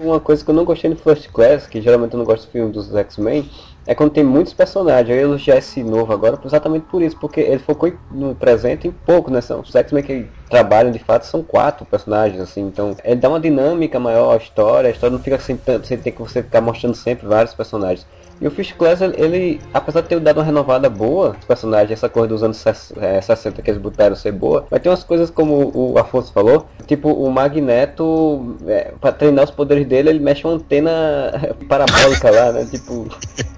Uma 0.00 0.18
coisa 0.18 0.44
que 0.44 0.50
eu 0.50 0.54
não 0.54 0.64
gostei 0.64 0.90
no 0.90 0.96
First 0.96 1.28
Class, 1.30 1.66
que 1.66 1.80
geralmente 1.80 2.14
eu 2.14 2.18
não 2.18 2.24
gosto 2.24 2.46
do 2.46 2.50
filme 2.50 2.72
dos 2.72 2.92
X-Men, 2.92 3.48
é 3.86 3.94
quando 3.94 4.10
tem 4.10 4.24
muitos 4.24 4.52
personagens. 4.52 5.08
Eu 5.10 5.16
ia 5.16 5.22
elogiar 5.22 5.58
esse 5.58 5.82
novo 5.84 6.12
agora 6.12 6.38
exatamente 6.44 6.86
por 6.86 7.02
isso, 7.02 7.16
porque 7.18 7.40
ele 7.40 7.60
focou 7.60 7.92
no 8.10 8.34
presente 8.34 8.88
em 8.88 8.90
pouco, 8.90 9.30
né? 9.30 9.40
São, 9.40 9.60
os 9.60 9.74
X-Men 9.74 10.02
que 10.02 10.26
trabalham 10.50 10.90
de 10.90 10.98
fato 10.98 11.24
são 11.24 11.42
quatro 11.42 11.86
personagens, 11.86 12.40
assim, 12.40 12.62
então 12.62 12.96
ele 13.04 13.20
dá 13.20 13.28
uma 13.28 13.38
dinâmica 13.38 14.00
maior 14.00 14.34
à 14.34 14.36
história, 14.38 14.88
a 14.88 14.92
história 14.92 15.16
não 15.16 15.22
fica 15.22 15.36
assim 15.36 15.56
tanto, 15.56 15.86
você 15.86 15.96
tem 15.96 16.12
que 16.12 16.20
você 16.20 16.42
ficar 16.42 16.60
mostrando 16.60 16.96
sempre 16.96 17.28
vários 17.28 17.54
personagens. 17.54 18.04
E 18.40 18.46
o 18.46 18.50
First 18.50 18.74
Class, 18.74 19.00
ele, 19.00 19.14
ele, 19.18 19.60
apesar 19.74 20.00
de 20.00 20.08
ter 20.08 20.20
dado 20.20 20.38
uma 20.38 20.44
renovada 20.44 20.88
boa, 20.88 21.34
os 21.40 21.44
personagens, 21.44 21.90
essa 21.90 22.08
coisa 22.08 22.28
dos 22.28 22.42
anos 22.42 22.56
ses- 22.58 22.92
eh, 23.00 23.20
60 23.20 23.60
que 23.62 23.70
eles 23.70 23.80
botaram 23.80 24.14
ser 24.14 24.32
boa, 24.32 24.66
mas 24.70 24.80
tem 24.80 24.90
umas 24.90 25.02
coisas 25.04 25.28
como 25.30 25.70
o 25.74 25.98
Afonso 25.98 26.32
falou, 26.32 26.66
tipo 26.86 27.10
o 27.10 27.30
Magneto, 27.32 28.56
é, 28.66 28.92
pra 29.00 29.12
treinar 29.12 29.44
os 29.44 29.50
poderes 29.50 29.86
dele, 29.86 30.10
ele 30.10 30.18
mexe 30.20 30.44
uma 30.46 30.54
antena 30.54 30.90
parabólica 31.68 32.30
lá, 32.30 32.52
né? 32.52 32.66
Tipo, 32.70 33.08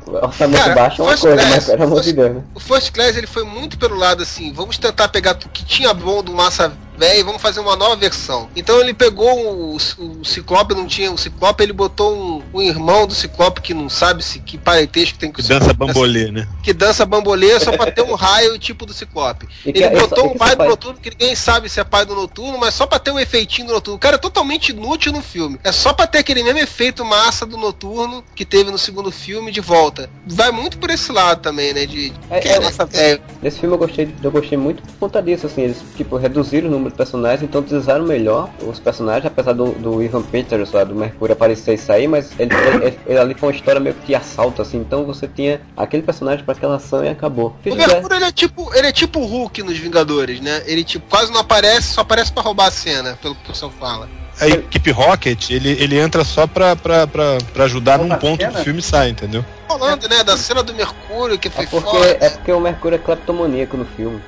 orçamento 0.06 0.62
Cara, 0.62 0.74
baixo 0.74 1.02
é 1.02 1.04
uma 1.04 1.16
coisa, 1.16 1.36
Class, 1.36 1.50
mas 1.50 1.66
pelo 1.66 1.82
amor 1.84 2.00
de 2.00 2.12
Deus, 2.12 2.34
né? 2.36 2.42
O 2.54 2.60
First 2.60 2.92
Class 2.92 3.16
ele 3.16 3.26
foi 3.26 3.44
muito 3.44 3.78
pelo 3.78 3.96
lado 3.96 4.22
assim, 4.22 4.52
vamos 4.52 4.78
tentar 4.78 5.08
pegar 5.08 5.32
o 5.32 5.48
que 5.50 5.64
tinha 5.64 5.92
bom 5.92 6.22
do 6.22 6.32
Massa 6.32 6.72
velho, 7.00 7.24
vamos 7.24 7.40
fazer 7.40 7.60
uma 7.60 7.74
nova 7.76 7.96
versão. 7.96 8.48
Então 8.54 8.78
ele 8.80 8.92
pegou 8.92 9.26
o, 9.72 9.76
o 9.76 10.24
Ciclope, 10.24 10.74
não 10.74 10.86
tinha 10.86 11.10
o 11.10 11.16
Ciclope, 11.18 11.62
ele 11.62 11.72
botou 11.72 12.14
um, 12.14 12.42
um 12.58 12.62
irmão 12.62 13.06
do 13.06 13.14
Ciclope 13.14 13.62
que 13.62 13.72
não 13.72 13.88
sabe 13.88 14.22
se 14.22 14.38
que 14.38 14.58
parentesco 14.58 15.18
tem 15.18 15.32
com 15.32 15.40
o 15.40 15.44
Dança 15.44 15.70
Ciclope, 15.70 15.92
bambolê, 15.92 16.30
né? 16.30 16.46
que 16.62 16.72
dança 16.74 17.06
bambolê 17.06 17.58
só 17.58 17.72
pra 17.72 17.90
ter 17.90 18.02
um 18.02 18.14
raio 18.14 18.58
tipo 18.58 18.84
do 18.84 18.92
Ciclope. 18.92 19.48
E 19.64 19.72
que 19.72 19.78
Ele 19.82 19.96
é- 19.96 20.00
botou 20.00 20.24
e 20.24 20.28
um 20.28 20.32
que 20.32 20.38
pai 20.38 20.54
do 20.54 20.64
Noturno 20.64 20.98
que 21.00 21.10
ninguém 21.10 21.34
sabe 21.34 21.68
se 21.68 21.80
é 21.80 21.84
pai 21.84 22.04
do 22.04 22.14
Noturno, 22.14 22.58
mas 22.58 22.74
só 22.74 22.86
pra 22.86 22.98
ter 22.98 23.10
um 23.10 23.18
efeitinho 23.18 23.68
do 23.68 23.72
Noturno. 23.74 23.96
O 23.96 24.00
cara 24.00 24.16
é 24.16 24.18
totalmente 24.18 24.68
inútil 24.70 25.12
no 25.12 25.22
filme. 25.22 25.58
É 25.64 25.72
só 25.72 25.92
pra 25.94 26.06
ter 26.06 26.18
aquele 26.18 26.42
mesmo 26.42 26.58
efeito 26.58 27.04
massa 27.04 27.46
do 27.46 27.56
Noturno 27.56 28.22
que 28.34 28.44
teve 28.44 28.70
no 28.70 28.78
segundo 28.78 29.10
filme 29.10 29.50
de 29.50 29.60
volta. 29.60 30.10
Vai 30.26 30.50
muito 30.50 30.78
por 30.78 30.90
esse 30.90 31.10
lado 31.10 31.40
também, 31.40 31.72
né? 31.72 31.86
De, 31.86 32.12
É, 32.28 32.40
que 32.40 32.48
é, 32.48 32.60
massa 32.60 32.84
velho. 32.84 33.20
Nesse 33.40 33.58
filme 33.60 33.74
eu 33.74 33.78
gostei, 33.78 34.14
eu 34.22 34.30
gostei 34.30 34.58
muito 34.58 34.82
por 34.82 34.92
conta 35.00 35.22
disso, 35.22 35.46
assim, 35.46 35.62
eles 35.62 35.78
tipo, 35.96 36.16
reduziram 36.16 36.68
o 36.68 36.70
número 36.70 36.89
personagens, 36.92 37.42
então 37.42 37.60
utilizaram 37.60 38.04
melhor 38.04 38.48
os 38.62 38.78
personagens, 38.78 39.26
apesar 39.26 39.52
do, 39.52 39.72
do 39.72 40.02
Ivan 40.02 40.22
Peters 40.22 40.72
lá, 40.72 40.84
do 40.84 40.94
Mercúrio 40.94 41.32
aparecer 41.32 41.74
e 41.74 41.78
sair, 41.78 42.08
mas 42.08 42.30
ele, 42.38 42.50
ele- 42.54 42.98
ele 43.06 43.18
ali 43.18 43.34
foi 43.34 43.48
uma 43.50 43.54
história 43.54 43.80
meio 43.80 43.94
que 43.96 44.06
de 44.06 44.14
assalto, 44.14 44.62
assim, 44.62 44.78
então 44.78 45.04
você 45.04 45.26
tinha 45.28 45.60
aquele 45.76 46.02
personagem 46.02 46.44
pra 46.44 46.54
aquela 46.54 46.76
ação 46.76 47.04
e 47.04 47.08
acabou. 47.08 47.54
O 47.66 47.74
Mercúrio 47.74 48.16
ele 48.16 48.24
é 48.24 48.32
tipo, 48.32 48.70
ele 48.74 48.86
é 48.86 48.92
tipo 48.92 49.20
o 49.20 49.26
Hulk 49.26 49.62
nos 49.62 49.78
Vingadores, 49.78 50.40
né? 50.40 50.62
Ele 50.66 50.84
tipo 50.84 51.06
quase 51.08 51.32
não 51.32 51.40
aparece, 51.40 51.94
só 51.94 52.00
aparece 52.02 52.32
pra 52.32 52.42
roubar 52.42 52.66
a 52.68 52.70
cena, 52.70 53.18
pelo 53.20 53.34
que 53.34 53.44
o 53.44 53.46
pessoal 53.52 53.72
fala. 53.78 54.08
A 54.40 54.48
equipe 54.48 54.90
Rocket, 54.90 55.50
ele, 55.50 55.70
ele 55.72 55.98
entra 55.98 56.24
só 56.24 56.46
pra, 56.46 56.74
pra, 56.74 57.06
pra, 57.06 57.36
pra 57.52 57.64
ajudar 57.64 57.98
num 57.98 58.08
ponto 58.16 58.46
do 58.46 58.58
filme 58.64 58.78
e 58.78 58.82
sai, 58.82 59.10
entendeu? 59.10 59.44
Falando, 59.68 60.08
né, 60.08 60.24
da 60.24 60.34
cena 60.36 60.62
do 60.62 60.72
Mercúrio 60.72 61.38
que 61.38 61.50
foi 61.50 61.66
Porque, 61.66 61.90
foda. 61.90 62.16
é 62.20 62.30
porque 62.30 62.50
o 62.50 62.58
Mercúrio 62.58 62.96
é 62.96 62.98
cleptomaníaco 62.98 63.76
no 63.76 63.84
filme. 63.84 64.18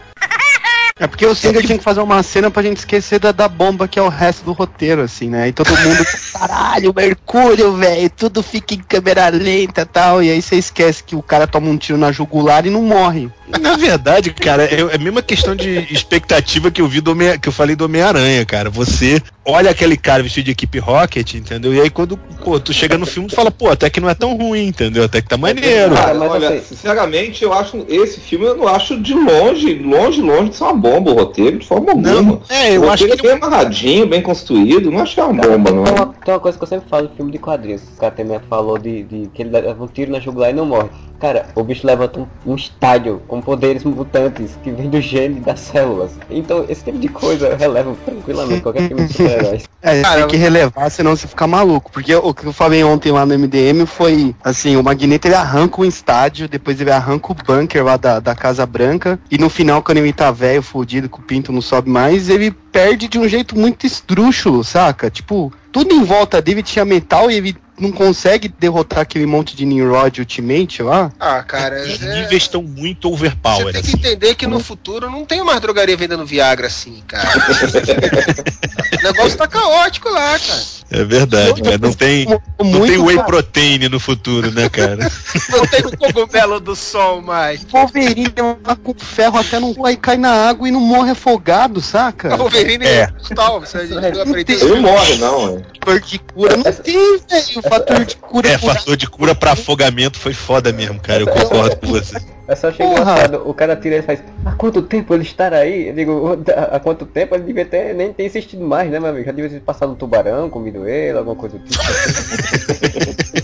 É 0.98 1.06
porque 1.06 1.26
o 1.26 1.34
Singer 1.34 1.64
tinha 1.64 1.78
que 1.78 1.84
fazer 1.84 2.00
uma 2.00 2.22
cena 2.22 2.50
pra 2.50 2.62
gente 2.62 2.78
esquecer 2.78 3.18
da, 3.18 3.32
da 3.32 3.48
bomba 3.48 3.88
que 3.88 3.98
é 3.98 4.02
o 4.02 4.08
resto 4.08 4.44
do 4.44 4.52
roteiro, 4.52 5.02
assim, 5.02 5.28
né? 5.28 5.48
E 5.48 5.52
todo 5.52 5.70
mundo, 5.70 6.04
caralho, 6.32 6.92
Mercúrio, 6.94 7.76
velho, 7.76 8.10
tudo 8.10 8.42
fica 8.42 8.74
em 8.74 8.78
câmera 8.78 9.28
lenta 9.28 9.82
e 9.82 9.86
tal. 9.86 10.22
E 10.22 10.30
aí 10.30 10.40
você 10.40 10.56
esquece 10.56 11.02
que 11.02 11.16
o 11.16 11.22
cara 11.22 11.46
toma 11.46 11.68
um 11.68 11.76
tiro 11.76 11.98
na 11.98 12.12
jugular 12.12 12.66
e 12.66 12.70
não 12.70 12.82
morre. 12.82 13.30
Na 13.60 13.76
verdade, 13.76 14.32
cara, 14.32 14.64
é 14.64 14.94
a 14.94 14.98
mesma 14.98 15.22
questão 15.22 15.54
de 15.54 15.86
expectativa 15.92 16.70
que 16.70 16.80
eu 16.80 16.88
vi 16.88 17.00
do 17.00 17.12
que 17.40 17.48
eu 17.48 17.52
falei 17.52 17.76
do 17.76 17.84
Homem-Aranha, 17.84 18.44
cara. 18.46 18.70
Você 18.70 19.22
olha 19.44 19.70
aquele 19.70 19.96
cara 19.96 20.22
vestido 20.22 20.46
de 20.46 20.50
equipe 20.52 20.78
Rocket, 20.78 21.34
entendeu? 21.34 21.74
E 21.74 21.80
aí 21.80 21.90
quando 21.90 22.16
pô, 22.16 22.58
tu 22.58 22.72
chega 22.72 22.96
no 22.96 23.06
filme, 23.06 23.28
tu 23.28 23.34
fala, 23.34 23.50
pô, 23.50 23.68
até 23.68 23.90
que 23.90 24.00
não 24.00 24.08
é 24.08 24.14
tão 24.14 24.36
ruim, 24.36 24.66
entendeu? 24.66 25.04
Até 25.04 25.20
que 25.20 25.28
tá 25.28 25.36
maneiro. 25.36 25.94
Cara, 25.94 26.18
olha, 26.18 26.60
sinceramente, 26.62 27.42
eu 27.42 27.52
acho 27.52 27.84
esse 27.88 28.20
filme 28.20 28.46
eu 28.46 28.56
não 28.56 28.68
acho 28.68 29.00
de 29.00 29.14
longe, 29.14 29.74
longe, 29.74 30.20
longe 30.20 30.50
de 30.50 30.56
ser 30.56 30.64
uma 30.64 30.74
bomba 30.74 31.10
o 31.10 31.14
roteiro, 31.14 31.58
de 31.58 31.66
forma 31.66 31.90
alguma. 31.90 32.40
é, 32.48 32.76
eu 32.76 32.82
o 32.82 32.90
acho 32.90 33.04
roteiro 33.04 33.26
é 33.26 33.30
bem 33.30 33.42
amarradinho, 33.42 34.06
bem 34.06 34.22
construído, 34.22 34.90
não 34.90 35.00
acho 35.00 35.14
que 35.14 35.20
é 35.20 35.24
uma 35.24 35.42
bomba, 35.42 35.70
não. 35.70 35.84
Tem 35.84 35.94
uma, 35.94 36.06
tem 36.06 36.34
uma 36.34 36.40
coisa 36.40 36.58
que 36.58 36.64
eu 36.64 36.68
sempre 36.68 36.88
falo 36.88 37.08
de 37.08 37.16
filme 37.16 37.32
de 37.32 37.38
quadrinhos. 37.38 37.82
O 37.82 38.00
Catemé 38.00 38.40
falou 38.48 38.78
de, 38.78 39.02
de 39.04 39.28
que 39.32 39.42
ele 39.42 39.50
leva 39.50 39.82
um 39.82 39.88
tiro 39.88 40.12
na 40.12 40.20
jugular 40.20 40.50
e 40.50 40.54
não 40.54 40.66
morre. 40.66 40.88
Cara, 41.22 41.46
o 41.54 41.62
bicho 41.62 41.86
levanta 41.86 42.18
um, 42.18 42.26
um 42.44 42.56
estádio 42.56 43.22
com 43.28 43.40
poderes 43.40 43.84
mutantes 43.84 44.58
que 44.60 44.72
vem 44.72 44.90
do 44.90 45.00
gene 45.00 45.38
das 45.38 45.60
células. 45.60 46.10
Então, 46.28 46.66
esse 46.68 46.82
tipo 46.82 46.98
de 46.98 47.06
coisa 47.06 47.46
eu 47.46 47.56
relevo 47.56 47.96
tranquilamente 48.04 48.60
qualquer 48.60 48.88
filme 48.88 49.06
de 49.06 49.12
super-heróis. 49.12 49.62
É, 49.80 50.02
tem 50.02 50.26
que 50.26 50.36
relevar, 50.36 50.90
senão 50.90 51.14
você 51.14 51.28
fica 51.28 51.46
maluco. 51.46 51.92
Porque 51.92 52.12
o 52.12 52.34
que 52.34 52.44
eu 52.44 52.52
falei 52.52 52.82
ontem 52.82 53.12
lá 53.12 53.24
no 53.24 53.38
MDM 53.38 53.86
foi, 53.86 54.34
assim, 54.42 54.74
o 54.74 54.82
Magneto 54.82 55.28
ele 55.28 55.36
arranca 55.36 55.80
um 55.80 55.84
estádio, 55.84 56.48
depois 56.48 56.80
ele 56.80 56.90
arranca 56.90 57.30
o 57.30 57.36
bunker 57.36 57.84
lá 57.84 57.96
da, 57.96 58.18
da 58.18 58.34
Casa 58.34 58.66
Branca, 58.66 59.16
e 59.30 59.38
no 59.38 59.48
final, 59.48 59.80
quando 59.80 59.98
ele 59.98 60.12
tá 60.12 60.32
velho, 60.32 60.60
fudido, 60.60 61.08
que 61.08 61.20
o 61.20 61.22
pinto 61.22 61.52
não 61.52 61.62
sobe 61.62 61.88
mais, 61.88 62.28
ele 62.28 62.50
perde 62.50 63.06
de 63.06 63.20
um 63.20 63.28
jeito 63.28 63.56
muito 63.56 63.86
esdrúxulo, 63.86 64.64
saca? 64.64 65.08
Tipo, 65.08 65.52
tudo 65.70 65.94
em 65.94 66.02
volta 66.02 66.42
dele 66.42 66.64
tinha 66.64 66.84
metal 66.84 67.30
e 67.30 67.36
ele 67.36 67.56
não 67.82 67.92
consegue 67.92 68.48
derrotar 68.48 69.00
aquele 69.00 69.26
monte 69.26 69.56
de 69.56 69.64
Nimrod 69.64 70.20
Ultimate 70.20 70.82
lá. 70.82 71.12
Ah, 71.18 71.42
cara, 71.42 71.82
Os 71.82 72.00
é... 72.02 72.14
níveis 72.14 72.44
estão 72.44 72.62
muito 72.62 73.12
overpower. 73.12 73.72
Tem 73.72 73.82
que 73.82 73.92
entender 73.96 74.34
que 74.36 74.46
no 74.46 74.60
futuro 74.60 75.10
não 75.10 75.26
tem 75.26 75.42
mais 75.42 75.60
drogaria 75.60 75.96
vendendo 75.96 76.24
Viagra 76.24 76.68
assim, 76.68 77.02
cara. 77.06 77.28
o 79.00 79.02
negócio 79.02 79.36
tá 79.36 79.48
caótico 79.48 80.08
lá, 80.08 80.38
cara. 80.38 80.62
É 80.90 81.04
verdade, 81.04 81.62
cara. 81.62 81.78
Não 81.78 81.92
tem, 81.92 82.26
não 82.26 82.86
tem 82.86 82.98
whey 82.98 83.16
protein 83.24 83.88
no 83.88 83.98
futuro, 83.98 84.50
né, 84.52 84.68
cara? 84.68 85.10
Não 85.50 85.66
tem 85.66 85.80
o 85.86 85.96
cogumelo 85.96 86.60
do 86.60 86.76
sol 86.76 87.20
mais. 87.22 87.64
Wolverine 87.64 88.26
lá 88.64 88.76
com 88.76 88.94
ferro 88.94 89.38
até 89.38 89.58
não 89.58 89.74
aí 89.84 89.96
cai 89.96 90.16
na 90.16 90.30
água 90.48 90.68
e 90.68 90.70
não 90.70 90.80
morre 90.80 91.10
afogado, 91.10 91.80
saca? 91.80 92.34
O 92.34 92.38
Wolverine 92.38 92.84
É. 92.84 93.00
é 93.00 93.10
mortal, 93.10 93.60
você 93.60 93.78
a 93.78 93.86
gente 93.86 93.94
não 93.94 94.36
Ele 94.36 94.64
não 94.64 94.82
morre, 94.82 95.16
não, 95.16 95.58
é. 95.58 95.62
fator 95.82 96.00
de 96.00 96.18
cura 96.18 96.56
não 96.56 96.72
tem, 96.72 97.18
velho. 97.18 97.62
Fator 97.72 98.04
de 98.04 98.16
cura 98.16 98.48
É, 98.48 98.58
fator 98.58 98.96
de 98.96 99.08
cura 99.08 99.34
pra 99.34 99.52
afogamento 99.52 100.18
foi 100.18 100.34
foda 100.34 100.72
mesmo, 100.72 101.00
cara. 101.00 101.22
Eu 101.22 101.26
concordo 101.26 101.76
com 101.76 101.86
você. 101.86 102.20
É 102.46 102.54
só 102.54 102.68
achei 102.68 102.84
engraçado, 102.84 103.42
o 103.48 103.54
cara 103.54 103.74
tira 103.76 103.96
e 103.96 104.02
faz, 104.02 104.22
há 104.44 104.52
quanto 104.52 104.82
tempo 104.82 105.14
ele 105.14 105.22
estar 105.22 105.54
aí? 105.54 105.88
Eu 105.88 105.94
digo, 105.94 106.38
há 106.70 106.78
quanto 106.80 107.06
tempo 107.06 107.34
ele 107.34 107.44
devia 107.44 107.64
ter, 107.64 107.94
nem 107.94 108.12
ter 108.12 108.26
insistido 108.26 108.62
mais, 108.66 108.90
né, 108.90 109.00
meu 109.00 109.08
amigo? 109.08 109.24
Já 109.24 109.32
devia 109.32 109.48
ter 109.48 109.60
passado 109.60 109.92
um 109.92 109.94
tubarão, 109.94 110.50
comido 110.50 110.86
ele, 110.86 111.16
alguma 111.16 111.36
coisa 111.36 111.56
do 111.56 111.64
tipo. 111.64 111.80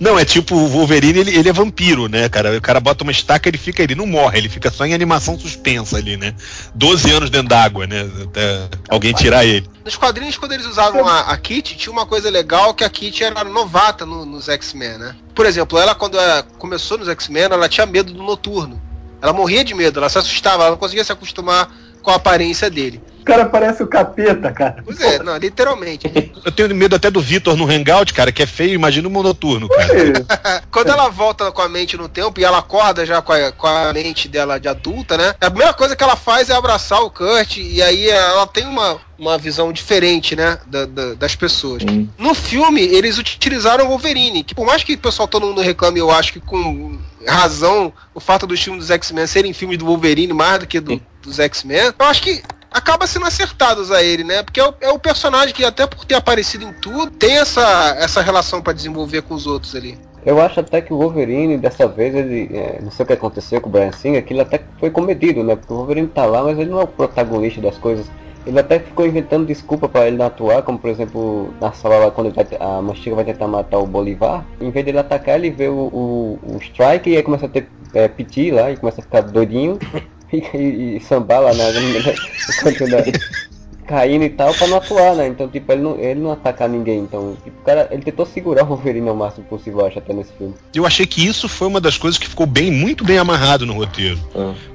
Não, 0.00 0.18
é 0.18 0.24
tipo, 0.24 0.54
o 0.56 0.66
Wolverine, 0.66 1.18
ele, 1.18 1.36
ele 1.36 1.48
é 1.48 1.52
vampiro, 1.52 2.08
né, 2.08 2.26
cara? 2.26 2.56
O 2.56 2.60
cara 2.62 2.80
bota 2.80 3.04
uma 3.04 3.12
estaca, 3.12 3.46
ele 3.50 3.58
fica, 3.58 3.82
ele 3.82 3.94
não 3.94 4.06
morre, 4.06 4.38
ele 4.38 4.48
fica 4.48 4.70
só 4.70 4.86
em 4.86 4.94
animação 4.94 5.38
suspensa 5.38 5.98
ali, 5.98 6.16
né? 6.16 6.34
12 6.74 7.10
anos 7.10 7.28
dentro 7.28 7.48
d'água, 7.48 7.86
né? 7.86 8.08
Até 8.24 8.66
alguém 8.88 9.12
tirar 9.12 9.44
ele. 9.44 9.68
Nos 9.84 9.96
quadrinhos, 9.96 10.38
quando 10.38 10.52
eles 10.52 10.64
usavam 10.64 11.06
a, 11.06 11.20
a 11.30 11.36
Kitty, 11.36 11.76
tinha 11.76 11.92
uma 11.92 12.06
coisa 12.06 12.30
legal 12.30 12.72
que 12.72 12.82
a 12.82 12.88
Kitty 12.88 13.24
era 13.24 13.44
novata 13.44 14.06
no- 14.06 14.24
nos 14.24 14.48
X-Men, 14.48 14.96
né? 14.96 15.14
Por 15.34 15.44
exemplo, 15.44 15.78
ela 15.78 15.94
quando 15.94 16.18
ela 16.18 16.42
começou 16.58 16.96
nos 16.96 17.08
X-Men, 17.08 17.42
ela 17.42 17.68
tinha 17.68 17.84
medo 17.84 18.10
do 18.12 18.22
noturno. 18.22 18.80
Ela 19.20 19.34
morria 19.34 19.62
de 19.62 19.74
medo, 19.74 19.98
ela 20.00 20.08
se 20.08 20.16
assustava, 20.16 20.62
ela 20.62 20.70
não 20.70 20.78
conseguia 20.78 21.04
se 21.04 21.12
acostumar 21.12 21.70
com 22.02 22.10
a 22.10 22.14
aparência 22.14 22.70
dele. 22.70 23.02
O 23.20 23.24
cara 23.24 23.44
parece 23.46 23.82
o 23.82 23.86
capeta, 23.86 24.50
cara. 24.50 24.82
Pois 24.84 25.00
é, 25.00 25.22
não, 25.22 25.36
literalmente. 25.36 26.10
Eu 26.44 26.50
tenho 26.50 26.74
medo 26.74 26.96
até 26.96 27.10
do 27.10 27.20
Vitor 27.20 27.56
no 27.56 27.64
Hangout, 27.70 28.12
cara, 28.14 28.32
que 28.32 28.42
é 28.42 28.46
feio, 28.46 28.74
imagina 28.74 29.06
o 29.06 29.10
monoturno, 29.10 29.68
cara. 29.68 30.62
Quando 30.70 30.88
ela 30.88 31.08
volta 31.08 31.52
com 31.52 31.60
a 31.62 31.68
mente 31.68 31.96
no 31.96 32.08
tempo 32.08 32.40
e 32.40 32.44
ela 32.44 32.58
acorda 32.58 33.04
já 33.04 33.20
com 33.22 33.32
a, 33.32 33.52
com 33.52 33.66
a 33.66 33.92
mente 33.92 34.26
dela 34.28 34.58
de 34.58 34.68
adulta, 34.68 35.16
né? 35.16 35.34
A 35.40 35.50
primeira 35.50 35.72
coisa 35.74 35.94
que 35.94 36.02
ela 36.02 36.16
faz 36.16 36.48
é 36.50 36.54
abraçar 36.54 37.00
o 37.02 37.10
Kurt 37.10 37.58
e 37.58 37.82
aí 37.82 38.08
ela 38.08 38.46
tem 38.46 38.66
uma, 38.66 38.98
uma 39.18 39.36
visão 39.38 39.72
diferente, 39.72 40.34
né? 40.34 40.58
da- 40.66 40.86
da- 40.86 41.14
das 41.14 41.34
pessoas. 41.36 41.82
No 42.18 42.34
filme, 42.34 42.80
eles 42.82 43.18
utilizaram 43.18 43.84
o 43.84 43.88
Wolverine, 43.88 44.42
que 44.42 44.54
por 44.54 44.66
mais 44.66 44.82
que 44.82 44.94
o 44.94 44.98
pessoal 44.98 45.28
todo 45.28 45.46
mundo 45.46 45.60
reclame, 45.60 45.98
eu 46.00 46.10
acho 46.10 46.32
que 46.32 46.40
com 46.40 46.98
razão, 47.26 47.92
o 48.14 48.20
fato 48.20 48.46
dos 48.46 48.60
filmes 48.60 48.84
dos 48.84 48.90
X-Men 48.90 49.26
serem 49.26 49.52
filmes 49.52 49.76
do 49.78 49.84
Wolverine 49.86 50.32
mais 50.32 50.60
do 50.60 50.66
que 50.66 50.80
do- 50.80 51.00
dos 51.22 51.38
X-Men, 51.38 51.92
eu 51.98 52.06
acho 52.06 52.22
que 52.22 52.42
acaba 52.70 53.06
sendo 53.06 53.26
acertado 53.26 53.80
usar 53.80 54.02
ele, 54.02 54.24
né? 54.24 54.42
Porque 54.42 54.60
é 54.60 54.68
o, 54.68 54.74
é 54.80 54.90
o 54.90 54.98
personagem 54.98 55.54
que, 55.54 55.64
até 55.64 55.86
por 55.86 56.04
ter 56.04 56.14
aparecido 56.14 56.64
em 56.64 56.72
tudo, 56.72 57.10
tem 57.10 57.38
essa, 57.38 57.96
essa 57.98 58.22
relação 58.22 58.62
pra 58.62 58.72
desenvolver 58.72 59.22
com 59.22 59.34
os 59.34 59.46
outros 59.46 59.74
ali. 59.74 59.98
Eu 60.24 60.40
acho 60.40 60.60
até 60.60 60.82
que 60.82 60.92
o 60.92 60.98
Wolverine, 60.98 61.56
dessa 61.56 61.88
vez, 61.88 62.14
ele. 62.14 62.50
é, 62.54 62.78
não 62.82 62.90
sei 62.90 63.04
o 63.04 63.06
que 63.06 63.14
aconteceu 63.14 63.60
com 63.60 63.68
o 63.68 63.72
Brian 63.72 63.92
Singer, 63.92 64.24
ele 64.28 64.40
até 64.40 64.60
foi 64.78 64.90
comedido, 64.90 65.42
né? 65.42 65.56
Porque 65.56 65.72
o 65.72 65.76
Wolverine 65.76 66.08
tá 66.08 66.26
lá, 66.26 66.42
mas 66.42 66.58
ele 66.58 66.70
não 66.70 66.80
é 66.80 66.84
o 66.84 66.88
protagonista 66.88 67.60
das 67.60 67.78
coisas. 67.78 68.06
Ele 68.46 68.58
até 68.58 68.78
ficou 68.78 69.06
inventando 69.06 69.46
desculpa 69.46 69.88
pra 69.88 70.06
ele 70.06 70.16
não 70.16 70.26
atuar, 70.26 70.62
como 70.62 70.78
por 70.78 70.88
exemplo, 70.88 71.52
na 71.60 71.72
sala 71.72 71.98
lá 71.98 72.10
quando 72.10 72.32
vai, 72.34 72.46
a 72.58 72.80
Mastiga 72.80 73.14
vai 73.14 73.24
tentar 73.24 73.46
matar 73.46 73.78
o 73.78 73.86
Bolivar, 73.86 74.46
em 74.58 74.70
vez 74.70 74.84
dele 74.84 74.98
atacar, 74.98 75.36
ele 75.36 75.50
vê 75.50 75.68
o, 75.68 75.74
o, 75.74 76.38
o 76.42 76.58
Strike 76.58 77.10
e 77.10 77.16
aí 77.18 77.22
começa 77.22 77.44
a 77.44 77.48
ter 77.50 77.68
é, 77.92 78.08
piti 78.08 78.50
lá 78.50 78.70
e 78.70 78.78
começa 78.78 79.02
a 79.02 79.04
ficar 79.04 79.20
doidinho 79.20 79.78
e, 80.32 80.36
e, 80.56 80.96
e 80.96 81.00
sambar 81.00 81.40
lá 81.40 81.52
na, 81.54 81.64
da- 81.64 83.02
caindo 83.86 84.24
e 84.24 84.30
tal 84.30 84.54
pra 84.54 84.68
não 84.68 84.76
atuar, 84.76 85.16
né? 85.16 85.26
Então, 85.26 85.48
tipo, 85.48 85.72
ele 85.72 85.82
não, 85.82 85.98
ele 85.98 86.20
não 86.20 86.30
atacar 86.30 86.68
ninguém. 86.68 87.00
Então, 87.00 87.36
tipo, 87.42 87.60
o 87.60 87.64
cara, 87.64 87.88
ele 87.90 88.02
tentou 88.02 88.24
segurar 88.24 88.62
o 88.62 88.66
Wolverine 88.68 89.08
ao 89.08 89.16
máximo 89.16 89.44
possível, 89.46 89.80
eu 89.80 89.86
acho, 89.88 89.98
até 89.98 90.12
nesse 90.12 90.32
filme. 90.38 90.54
Eu 90.72 90.86
achei 90.86 91.04
que 91.04 91.26
isso 91.26 91.48
foi 91.48 91.66
uma 91.66 91.80
das 91.80 91.98
coisas 91.98 92.16
que 92.16 92.28
ficou 92.28 92.46
bem, 92.46 92.70
muito 92.70 93.02
bem 93.04 93.18
amarrado 93.18 93.66
no 93.66 93.72
roteiro. 93.74 94.16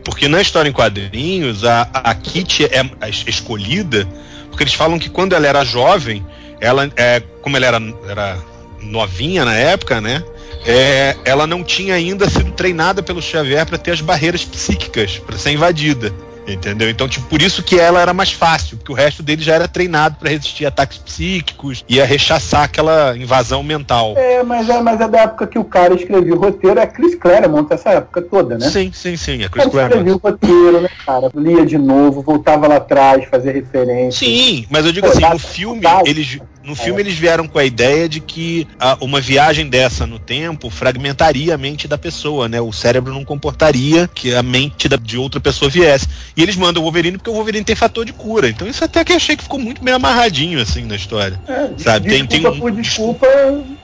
Porque 0.04 0.28
na 0.28 0.42
história 0.42 0.68
em 0.68 0.74
quadrinhos, 0.74 1.64
a, 1.64 1.88
a 1.94 2.14
Kitty 2.14 2.66
é 2.66 2.84
escolhida, 3.26 4.06
porque 4.50 4.64
eles 4.64 4.74
falam 4.74 5.00
que 5.00 5.10
quando 5.10 5.32
ela 5.34 5.48
era 5.48 5.64
jovem, 5.64 6.26
ela 6.60 6.92
é, 6.98 7.22
como 7.42 7.56
ela 7.56 7.68
era, 7.68 7.82
era 8.10 8.38
novinha 8.82 9.46
na 9.46 9.56
época, 9.56 10.02
né? 10.02 10.22
É, 10.66 11.16
ela 11.26 11.48
não 11.48 11.64
tinha 11.64 11.96
ainda 11.96 12.30
sido 12.30 12.52
treinada 12.52 13.02
pelo 13.02 13.22
Xavier 13.22 13.66
para 13.66 13.78
ter 13.78 13.92
as 13.92 14.02
barreiras 14.02 14.44
psíquicas, 14.44 15.18
para 15.18 15.38
ser 15.38 15.52
invadida. 15.52 16.14
Entendeu? 16.48 16.90
Então, 16.90 17.08
tipo, 17.08 17.26
por 17.26 17.42
isso 17.42 17.64
que 17.64 17.80
ela 17.80 18.00
era 18.00 18.14
mais 18.14 18.32
fácil, 18.32 18.78
porque 18.78 18.92
o 18.92 18.96
resto 18.96 19.24
dele 19.24 19.42
já 19.42 19.56
era 19.56 19.68
treinado 19.68 20.18
pra 20.20 20.30
resistir 20.30 20.66
a 20.66 20.68
ataques 20.68 21.00
psíquicos, 21.00 21.84
ia 21.90 22.06
rechaçar 22.06 22.64
aquela 22.64 23.18
invasão 23.18 23.64
mental. 23.64 24.14
É, 24.16 24.44
mas 24.44 24.70
é, 24.70 24.80
mas 24.80 25.02
é 25.02 25.08
da 25.08 25.22
época 25.22 25.48
que 25.48 25.58
o 25.58 25.64
cara 25.64 25.96
escrevia 25.96 26.36
o 26.36 26.40
roteiro, 26.40 26.80
é 26.80 26.86
Chris 26.86 27.16
Claremont, 27.16 27.74
essa 27.74 27.90
época 27.90 28.22
toda, 28.22 28.58
né? 28.58 28.70
Sim, 28.70 28.92
sim, 28.94 29.18
sim, 29.18 29.44
é 29.44 29.50
Chris 29.50 29.66
escrevia 29.66 29.90
Claremont. 29.90 30.12
o 30.12 30.30
roteiro, 30.30 30.82
né, 30.82 30.90
cara? 31.04 31.32
Lia 31.34 31.66
de 31.66 31.80
novo, 31.80 32.22
voltava 32.22 32.68
lá 32.68 32.76
atrás, 32.76 33.26
fazia 33.26 33.52
referência. 33.52 34.28
Sim, 34.28 34.68
mas 34.70 34.86
eu 34.86 34.92
digo 34.92 35.08
assim, 35.08 35.28
no 35.28 35.40
filme, 35.40 35.82
eles, 36.06 36.40
no 36.66 36.76
filme 36.76 37.02
eles 37.02 37.16
vieram 37.16 37.48
com 37.48 37.60
a 37.60 37.66
ideia 37.66 38.08
de 38.10 38.20
que 38.20 38.68
ah, 38.80 38.98
uma 39.02 39.22
viagem 39.22 39.68
dessa 39.68 40.06
no 40.08 40.18
tempo 40.20 40.70
fragmentaria 40.70 41.54
a 41.56 41.58
mente 41.58 41.88
da 41.88 41.98
pessoa, 41.98 42.48
né? 42.50 42.60
O 42.60 42.72
cérebro 42.74 43.14
não 43.14 43.24
comportaria 43.24 44.08
que 44.14 44.34
a 44.34 44.42
mente 44.44 44.88
da- 44.90 44.98
de 44.98 45.18
outra 45.18 45.40
pessoa 45.40 45.70
viesse. 45.70 46.08
E 46.36 46.42
eles 46.42 46.56
mandam 46.56 46.82
o 46.82 46.86
Wolverine 46.86 47.18
porque 47.18 47.30
o 47.30 47.34
Wolverine 47.34 47.64
tem 47.66 47.76
fator 47.76 48.04
de 48.06 48.14
cura. 48.14 48.50
Então 48.50 48.68
isso 48.68 48.84
até 48.84 49.04
que 49.04 49.12
eu 49.12 49.18
achei 49.18 49.36
que 49.38 49.44
ficou 49.44 49.60
muito 49.60 49.84
bem 49.84 49.94
amarradinho, 49.94 50.60
assim, 50.62 50.84
na 50.84 50.96
história. 50.96 51.40
Sabe? 51.78 52.10
Tem, 52.10 52.26
tem 52.26 52.40
desculpa 52.40 52.58
um- 52.58 52.60
por 52.60 52.72
desculpa, 52.72 53.28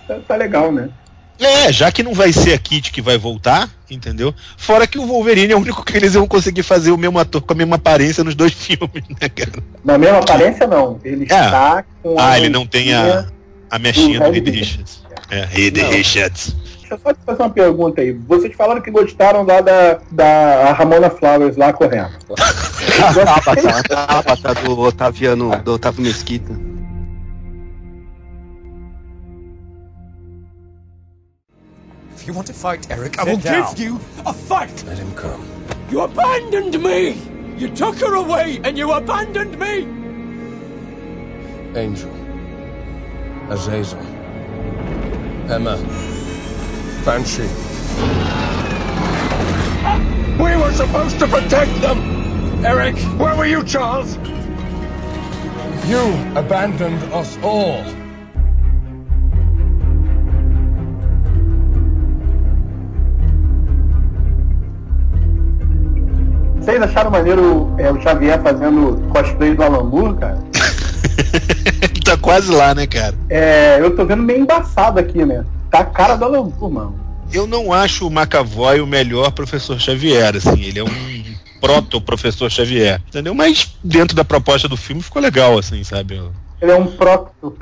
tá, 0.07 0.15
tá 0.27 0.35
legal, 0.35 0.71
né? 0.71 0.89
É, 1.41 1.73
já 1.73 1.91
que 1.91 2.03
não 2.03 2.13
vai 2.13 2.31
ser 2.31 2.53
a 2.53 2.57
Kit 2.57 2.91
que 2.91 3.01
vai 3.01 3.17
voltar, 3.17 3.67
entendeu? 3.89 4.31
Fora 4.55 4.85
que 4.85 4.99
o 4.99 5.07
Wolverine 5.07 5.51
é 5.51 5.55
o 5.55 5.59
único 5.59 5.83
que 5.83 5.97
eles 5.97 6.13
vão 6.13 6.27
conseguir 6.27 6.61
fazer 6.61 6.91
o 6.91 6.97
mesmo 6.97 7.17
ator 7.17 7.41
com 7.41 7.53
a 7.53 7.55
mesma 7.55 7.77
aparência 7.77 8.23
nos 8.23 8.35
dois 8.35 8.53
filmes, 8.53 9.03
né, 9.19 9.27
cara? 9.27 9.63
Na 9.83 9.97
mesma 9.97 10.19
aparência, 10.19 10.67
não. 10.67 10.99
Ele 11.03 11.23
está 11.23 11.83
com 12.03 12.15
Ah, 12.19 12.37
ele 12.37 12.49
não 12.49 12.67
tem 12.67 12.93
a, 12.93 13.25
a 13.71 13.79
mechinha 13.79 14.19
do 14.19 14.29
Reed 14.29 14.47
Richards. 14.47 15.01
É, 15.31 15.45
Reed. 15.45 15.77
Richards. 15.77 16.55
Deixa 16.79 16.93
eu 16.93 16.99
só 16.99 17.13
te 17.13 17.19
fazer 17.25 17.41
uma 17.41 17.49
pergunta 17.49 18.01
aí. 18.01 18.11
Vocês 18.11 18.53
falaram 18.55 18.81
que 18.81 18.91
gostaram 18.91 19.43
lá 19.43 19.61
da, 19.61 19.99
da 20.11 20.73
Ramona 20.73 21.09
Flowers 21.09 21.57
lá 21.57 21.73
correndo. 21.73 22.11
A 22.37 23.13
Tabata, 23.13 23.93
a 23.93 24.23
Tabata 24.23 24.53
do 24.61 24.79
Otaviano, 24.79 25.57
do 25.63 25.73
Otávio 25.73 26.03
Mesquita. 26.03 26.70
If 32.21 32.27
you 32.27 32.33
want 32.33 32.45
to 32.49 32.53
fight, 32.53 32.91
Eric, 32.91 33.17
I 33.17 33.23
sit 33.23 33.31
will 33.31 33.37
down. 33.39 33.73
give 33.73 33.83
you 33.83 33.95
a 34.27 34.31
fight. 34.31 34.83
Let 34.85 34.99
him 34.99 35.11
come. 35.15 35.43
You 35.89 36.01
abandoned 36.01 36.79
me. 36.79 37.19
You 37.57 37.67
took 37.67 37.97
her 37.97 38.13
away 38.13 38.61
and 38.63 38.77
you 38.77 38.91
abandoned 38.91 39.57
me. 39.57 39.87
Angel. 41.75 42.13
Azazel. 43.49 43.99
Emma. 45.49 45.77
Banshee. 47.03 47.49
We 50.37 50.55
were 50.57 50.73
supposed 50.73 51.17
to 51.17 51.27
protect 51.27 51.73
them. 51.81 52.63
Eric, 52.63 52.97
where 53.19 53.35
were 53.35 53.47
you, 53.47 53.63
Charles? 53.63 54.17
You 55.87 56.03
abandoned 56.35 57.01
us 57.13 57.35
all. 57.41 57.83
Vocês 66.61 66.79
acharam 66.79 67.09
maneiro 67.09 67.73
é, 67.79 67.91
o 67.91 67.99
Xavier 67.99 68.39
fazendo 68.41 69.01
cosplay 69.09 69.55
do 69.55 69.83
Moore, 69.83 70.15
cara? 70.15 70.37
tá 72.05 72.15
quase 72.15 72.51
lá, 72.51 72.75
né, 72.75 72.85
cara? 72.85 73.15
É, 73.29 73.79
eu 73.81 73.95
tô 73.95 74.05
vendo 74.05 74.21
meio 74.21 74.41
embaçado 74.41 74.99
aqui, 74.99 75.25
né? 75.25 75.43
Tá 75.71 75.79
a 75.79 75.85
cara 75.85 76.15
do 76.15 76.29
Moore, 76.29 76.73
mano. 76.73 76.99
Eu 77.33 77.47
não 77.47 77.73
acho 77.73 78.07
o 78.07 78.11
McAvoy 78.11 78.79
o 78.79 78.85
melhor 78.85 79.31
professor 79.31 79.79
Xavier, 79.79 80.35
assim, 80.35 80.61
ele 80.61 80.79
é 80.79 80.83
um 80.83 81.23
proto-professor 81.59 82.51
Xavier, 82.51 83.01
entendeu? 83.07 83.33
Mas 83.33 83.75
dentro 83.83 84.15
da 84.15 84.23
proposta 84.23 84.67
do 84.67 84.77
filme 84.77 85.01
ficou 85.01 85.21
legal, 85.21 85.57
assim, 85.57 85.83
sabe? 85.83 86.21
Ele 86.61 86.71
é 86.71 86.75
um 86.75 86.85
proto. 86.85 87.57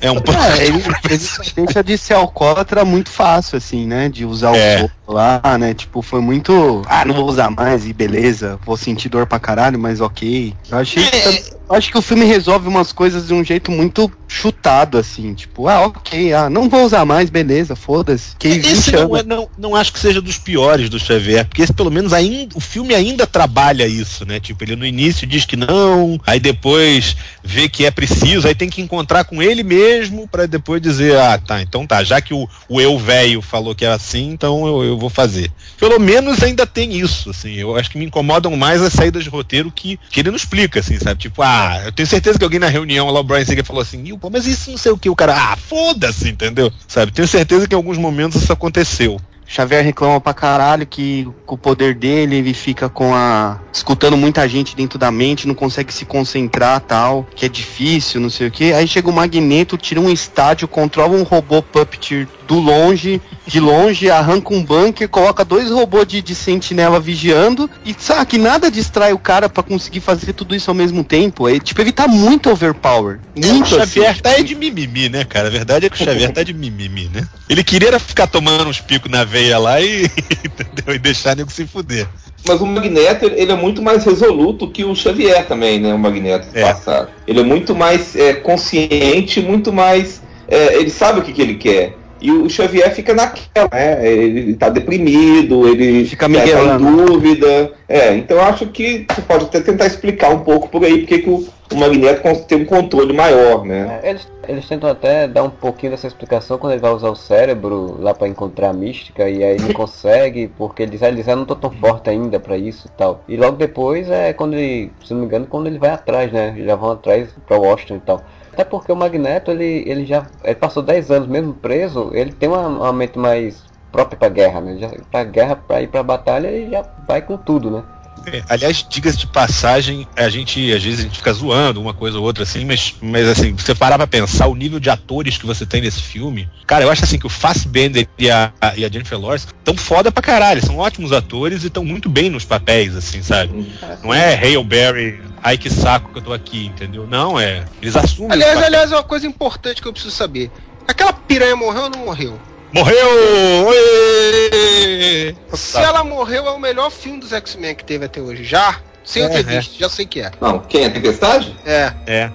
É 0.00 0.10
um 0.10 0.16
É, 0.58 0.66
ele, 0.66 0.78
ele 0.78 1.18
deixa 1.54 1.84
de 1.84 1.98
ser 1.98 2.14
alcoólatra 2.14 2.84
muito 2.84 3.10
fácil, 3.10 3.58
assim, 3.58 3.86
né? 3.86 4.08
De 4.08 4.24
usar 4.24 4.52
o 4.52 4.56
É. 4.56 4.78
soco 4.78 5.12
lá, 5.12 5.40
né? 5.58 5.74
Tipo, 5.74 6.00
foi 6.00 6.20
muito. 6.20 6.82
Ah, 6.86 7.04
não 7.04 7.14
vou 7.14 7.26
usar 7.26 7.50
mais 7.50 7.86
e 7.86 7.92
beleza. 7.92 8.58
Vou 8.64 8.76
sentir 8.76 9.08
dor 9.08 9.26
pra 9.26 9.38
caralho, 9.38 9.78
mas 9.78 10.00
ok. 10.00 10.54
Eu 10.70 10.78
achei 10.78 11.04
que. 11.04 11.57
Acho 11.68 11.90
que 11.90 11.98
o 11.98 12.02
filme 12.02 12.24
resolve 12.24 12.68
umas 12.68 12.92
coisas 12.92 13.28
de 13.28 13.34
um 13.34 13.44
jeito 13.44 13.70
muito 13.70 14.10
chutado, 14.26 14.98
assim. 14.98 15.34
Tipo, 15.34 15.68
ah, 15.68 15.86
ok, 15.86 16.32
ah, 16.32 16.50
não 16.50 16.68
vou 16.68 16.84
usar 16.84 17.04
mais, 17.04 17.30
beleza, 17.30 17.74
foda-se. 17.74 18.34
Esse 18.42 18.58
20 18.58 18.92
não, 18.92 19.16
é- 19.16 19.22
não, 19.22 19.48
não 19.56 19.76
acho 19.76 19.92
que 19.92 19.98
seja 19.98 20.20
dos 20.20 20.38
piores 20.38 20.88
do 20.88 20.98
Xavier, 20.98 21.46
porque 21.46 21.62
esse 21.62 21.72
pelo 21.72 21.90
menos 21.90 22.12
ainda, 22.12 22.56
o 22.56 22.60
filme 22.60 22.94
ainda 22.94 23.26
trabalha 23.26 23.86
isso, 23.86 24.26
né? 24.26 24.38
Tipo, 24.38 24.64
ele 24.64 24.76
no 24.76 24.86
início 24.86 25.26
diz 25.26 25.44
que 25.44 25.56
não, 25.56 26.20
aí 26.26 26.38
depois 26.38 27.16
vê 27.42 27.68
que 27.68 27.84
é 27.86 27.90
preciso, 27.90 28.46
aí 28.46 28.54
tem 28.54 28.68
que 28.68 28.82
encontrar 28.82 29.24
com 29.24 29.42
ele 29.42 29.62
mesmo 29.62 30.28
pra 30.28 30.46
depois 30.46 30.80
dizer, 30.82 31.16
ah, 31.16 31.38
tá, 31.38 31.62
então 31.62 31.86
tá, 31.86 32.04
já 32.04 32.20
que 32.20 32.34
o, 32.34 32.48
o 32.68 32.80
eu 32.80 32.98
velho 32.98 33.40
falou 33.40 33.74
que 33.74 33.84
é 33.84 33.88
assim, 33.88 34.30
então 34.30 34.66
eu, 34.66 34.84
eu 34.84 34.98
vou 34.98 35.08
fazer. 35.08 35.50
Pelo 35.78 35.98
menos 35.98 36.42
ainda 36.42 36.66
tem 36.66 36.92
isso, 36.98 37.30
assim, 37.30 37.54
eu 37.54 37.76
acho 37.76 37.90
que 37.90 37.98
me 37.98 38.04
incomodam 38.04 38.54
mais 38.56 38.82
as 38.82 38.92
saídas 38.92 39.24
de 39.24 39.30
roteiro 39.30 39.72
que, 39.72 39.98
que 40.10 40.20
ele 40.20 40.30
não 40.30 40.36
explica, 40.36 40.80
assim, 40.80 40.98
sabe? 40.98 41.20
Tipo, 41.20 41.42
ah, 41.42 41.57
eu 41.84 41.92
tenho 41.92 42.06
certeza 42.06 42.38
que 42.38 42.44
alguém 42.44 42.60
na 42.60 42.68
reunião 42.68 43.10
lá, 43.10 43.20
o 43.20 43.24
Brian 43.24 43.44
Singer 43.44 43.64
falou 43.64 43.82
assim, 43.82 44.02
"Ih, 44.04 44.18
pô, 44.18 44.30
mas 44.30 44.46
isso 44.46 44.70
não 44.70 44.78
sei 44.78 44.92
o 44.92 44.98
que, 44.98 45.08
o 45.10 45.16
cara, 45.16 45.34
ah, 45.34 45.56
foda-se, 45.56 46.28
entendeu? 46.28 46.72
Sabe? 46.86 47.12
Tenho 47.12 47.28
certeza 47.28 47.66
que 47.66 47.74
em 47.74 47.76
alguns 47.76 47.98
momentos 47.98 48.42
isso 48.42 48.52
aconteceu. 48.52 49.20
Xavier 49.48 49.82
reclama 49.82 50.20
pra 50.20 50.34
caralho 50.34 50.86
que 50.86 51.26
com 51.46 51.54
o 51.54 51.58
poder 51.58 51.94
dele 51.94 52.36
ele 52.36 52.52
fica 52.52 52.86
com 52.88 53.14
a. 53.14 53.58
escutando 53.72 54.14
muita 54.14 54.46
gente 54.46 54.76
dentro 54.76 54.98
da 54.98 55.10
mente, 55.10 55.48
não 55.48 55.54
consegue 55.54 55.92
se 55.92 56.04
concentrar 56.04 56.80
tal, 56.80 57.26
que 57.34 57.46
é 57.46 57.48
difícil, 57.48 58.20
não 58.20 58.28
sei 58.28 58.48
o 58.48 58.50
que. 58.50 58.74
Aí 58.74 58.86
chega 58.86 59.08
o 59.08 59.12
Magneto, 59.12 59.78
tira 59.78 60.00
um 60.00 60.10
estádio, 60.10 60.68
controla 60.68 61.16
um 61.16 61.22
robô 61.22 61.62
puppeteer 61.62 62.28
do 62.46 62.58
longe, 62.58 63.20
de 63.46 63.60
longe, 63.60 64.10
arranca 64.10 64.54
um 64.54 64.64
bunker, 64.64 65.08
coloca 65.08 65.44
dois 65.44 65.70
robôs 65.70 66.06
de, 66.06 66.22
de 66.22 66.34
sentinela 66.34 66.98
vigiando 66.98 67.70
e 67.84 67.94
sabe 67.98 68.24
que 68.24 68.38
nada 68.38 68.70
distrai 68.70 69.12
o 69.12 69.18
cara 69.18 69.48
pra 69.50 69.62
conseguir 69.62 70.00
fazer 70.00 70.32
tudo 70.32 70.54
isso 70.54 70.70
ao 70.70 70.74
mesmo 70.74 71.04
tempo. 71.04 71.46
É, 71.46 71.58
tipo, 71.60 71.80
ele 71.80 71.92
tá 71.92 72.08
muito 72.08 72.50
overpower. 72.50 73.18
o 73.36 73.46
Muito 73.46 73.68
Xavier 73.68 74.10
assim, 74.10 74.20
tá 74.20 74.30
é 74.30 74.42
de 74.42 74.54
mimimi, 74.54 75.10
né, 75.10 75.24
cara? 75.24 75.48
A 75.48 75.50
verdade 75.50 75.86
é 75.86 75.90
que 75.90 75.96
o 76.00 76.04
Xavier 76.04 76.32
tá 76.32 76.42
de 76.42 76.54
mimimi, 76.54 77.10
né? 77.12 77.26
Ele 77.48 77.62
queria 77.62 77.98
ficar 77.98 78.26
tomando 78.26 78.68
uns 78.68 78.80
picos 78.80 79.10
na 79.10 79.24
veia 79.38 79.58
lá 79.58 79.80
e, 79.80 80.04
e 80.94 80.98
deixar 80.98 81.36
nego 81.36 81.50
se 81.50 81.66
fuder. 81.66 82.06
Mas 82.46 82.60
o 82.60 82.66
Magneto, 82.66 83.26
ele 83.26 83.52
é 83.52 83.56
muito 83.56 83.82
mais 83.82 84.04
resoluto 84.04 84.70
que 84.70 84.84
o 84.84 84.94
Xavier 84.94 85.46
também, 85.46 85.80
né? 85.80 85.92
O 85.92 85.98
Magneto 85.98 86.48
do 86.48 86.60
passado. 86.60 87.08
Ele 87.26 87.40
é 87.40 87.42
muito 87.42 87.74
mais 87.74 88.16
é, 88.16 88.34
consciente, 88.34 89.40
muito 89.40 89.72
mais. 89.72 90.22
é, 90.48 90.76
ele 90.76 90.90
sabe 90.90 91.20
o 91.20 91.22
que, 91.22 91.32
que 91.32 91.42
ele 91.42 91.54
quer. 91.54 91.96
E 92.20 92.30
o 92.30 92.48
Xavier 92.48 92.92
fica 92.94 93.14
naquela, 93.14 93.68
né? 93.72 94.06
Ele 94.12 94.54
tá 94.54 94.68
deprimido, 94.68 95.68
ele 95.68 96.04
Fica 96.04 96.26
tá 96.26 96.28
miguelando. 96.28 96.88
em 96.88 97.06
dúvida. 97.06 97.72
É, 97.88 98.14
então 98.14 98.36
eu 98.36 98.42
acho 98.44 98.66
que 98.66 99.06
você 99.10 99.22
pode 99.22 99.44
até 99.46 99.60
tentar 99.60 99.86
explicar 99.86 100.30
um 100.30 100.40
pouco 100.40 100.68
por 100.68 100.84
aí 100.84 100.98
porque 100.98 101.20
que 101.20 101.30
o, 101.30 101.46
o 101.72 101.76
Magneto 101.76 102.44
tem 102.46 102.62
um 102.62 102.64
controle 102.64 103.12
maior, 103.14 103.64
né? 103.64 104.00
É, 104.02 104.10
Eles, 104.10 104.28
eles 104.46 104.66
tentam 104.68 104.90
até 104.90 105.26
dar 105.28 105.42
um 105.44 105.50
pouquinho 105.50 105.92
dessa 105.92 106.06
explicação 106.06 106.58
quando 106.58 106.72
ele 106.72 106.82
vai 106.82 106.92
usar 106.92 107.08
o 107.08 107.16
cérebro 107.16 107.96
lá 108.00 108.12
pra 108.12 108.28
encontrar 108.28 108.70
a 108.70 108.72
mística 108.74 109.28
e 109.28 109.42
aí 109.42 109.58
não 109.60 109.72
consegue 109.72 110.50
porque 110.58 110.82
ele 110.82 110.92
diz, 110.92 111.02
ah, 111.02 111.08
ele 111.08 111.16
diz, 111.18 111.28
ah, 111.28 111.36
não 111.36 111.44
tô 111.46 111.54
tão 111.54 111.70
forte 111.70 112.10
ainda 112.10 112.38
pra 112.40 112.56
isso 112.58 112.88
e 112.88 112.90
tal. 112.98 113.22
E 113.28 113.36
logo 113.36 113.56
depois 113.56 114.10
é 114.10 114.32
quando 114.32 114.54
ele, 114.54 114.90
se 115.04 115.12
não 115.14 115.20
me 115.20 115.26
engano, 115.26 115.46
quando 115.46 115.66
ele 115.66 115.78
vai 115.78 115.90
atrás, 115.90 116.30
né? 116.32 116.54
Já 116.58 116.74
vão 116.74 116.90
atrás 116.90 117.28
pra 117.46 117.56
Washington 117.58 117.96
e 117.96 118.00
tal. 118.00 118.22
Até 118.58 118.68
porque 118.68 118.90
o 118.90 118.96
Magneto, 118.96 119.52
ele, 119.52 119.84
ele 119.86 120.04
já 120.04 120.26
ele 120.42 120.56
passou 120.56 120.82
10 120.82 121.12
anos 121.12 121.28
mesmo 121.28 121.54
preso, 121.54 122.10
ele 122.12 122.32
tem 122.32 122.48
uma, 122.48 122.66
uma 122.66 122.92
mente 122.92 123.16
mais 123.16 123.64
própria 123.92 124.18
pra 124.18 124.28
guerra, 124.28 124.60
né? 124.60 124.90
Pra 125.12 125.22
guerra, 125.22 125.54
pra 125.54 125.80
ir 125.80 125.86
pra 125.86 126.02
batalha, 126.02 126.48
ele 126.48 126.72
já 126.72 126.84
vai 127.06 127.22
com 127.22 127.36
tudo, 127.36 127.70
né? 127.70 127.84
É, 128.26 128.42
aliás, 128.48 128.84
diga-se 128.88 129.16
de 129.18 129.26
passagem, 129.26 130.06
a 130.16 130.28
gente, 130.28 130.72
às 130.72 130.82
vezes, 130.82 131.00
a 131.00 131.02
gente 131.04 131.16
fica 131.18 131.32
zoando 131.32 131.80
uma 131.80 131.94
coisa 131.94 132.18
ou 132.18 132.24
outra, 132.24 132.42
assim, 132.42 132.64
mas, 132.64 132.94
mas 133.00 133.26
assim, 133.28 133.52
você 133.54 133.74
parar 133.74 133.96
pra 133.96 134.06
pensar 134.06 134.46
o 134.48 134.54
nível 134.54 134.78
de 134.78 134.90
atores 134.90 135.38
que 135.38 135.46
você 135.46 135.64
tem 135.64 135.80
nesse 135.80 136.02
filme, 136.02 136.48
cara, 136.66 136.84
eu 136.84 136.90
acho 136.90 137.04
assim 137.04 137.18
que 137.18 137.26
o 137.26 137.30
Fassbender 137.30 138.06
e 138.18 138.30
a, 138.30 138.52
a- 138.60 138.76
e 138.76 138.84
a 138.84 138.88
Jennifer 138.90 139.18
Lawrence 139.18 139.46
tão 139.64 139.76
foda 139.76 140.10
pra 140.12 140.22
caralho, 140.22 140.64
são 140.64 140.76
ótimos 140.78 141.12
atores 141.12 141.64
e 141.64 141.68
estão 141.68 141.84
muito 141.84 142.08
bem 142.08 142.28
nos 142.30 142.44
papéis, 142.44 142.94
assim, 142.96 143.22
sabe? 143.22 143.72
Não 144.02 144.12
é 144.12 144.34
Hale 144.34 144.62
Berry, 144.64 145.20
ai 145.42 145.56
que 145.56 145.70
saco 145.70 146.12
que 146.12 146.18
eu 146.18 146.22
tô 146.22 146.32
aqui, 146.32 146.66
entendeu? 146.66 147.06
Não, 147.06 147.38
é. 147.38 147.64
Eles 147.80 147.96
assumem. 147.96 148.32
Aliás, 148.32 148.62
aliás, 148.62 148.92
é 148.92 148.96
uma 148.96 149.02
coisa 149.04 149.26
importante 149.26 149.80
que 149.80 149.88
eu 149.88 149.92
preciso 149.92 150.14
saber. 150.14 150.50
Aquela 150.86 151.12
piranha 151.12 151.54
morreu 151.56 151.82
ou 151.84 151.90
não 151.90 152.04
morreu? 152.06 152.38
Morreu! 152.72 153.66
Oi! 153.68 155.34
Se 155.54 155.78
ela 155.78 156.04
morreu, 156.04 156.46
é 156.46 156.50
o 156.50 156.58
melhor 156.58 156.90
filme 156.90 157.18
dos 157.20 157.32
X-Men 157.32 157.74
que 157.74 157.84
teve 157.84 158.04
até 158.04 158.20
hoje. 158.20 158.44
Já? 158.44 158.76
Sem 159.04 159.22
eu 159.22 159.28
É, 159.30 159.42
ter 159.42 159.50
é. 159.52 159.56
visto, 159.58 159.78
já 159.78 159.88
sei 159.88 160.04
que 160.06 160.20
é. 160.20 160.30
Não, 160.40 160.58
quem 160.60 160.84
é 160.84 160.90
Tempestade? 160.90 161.56
É. 161.64 161.92
É. 162.06 162.30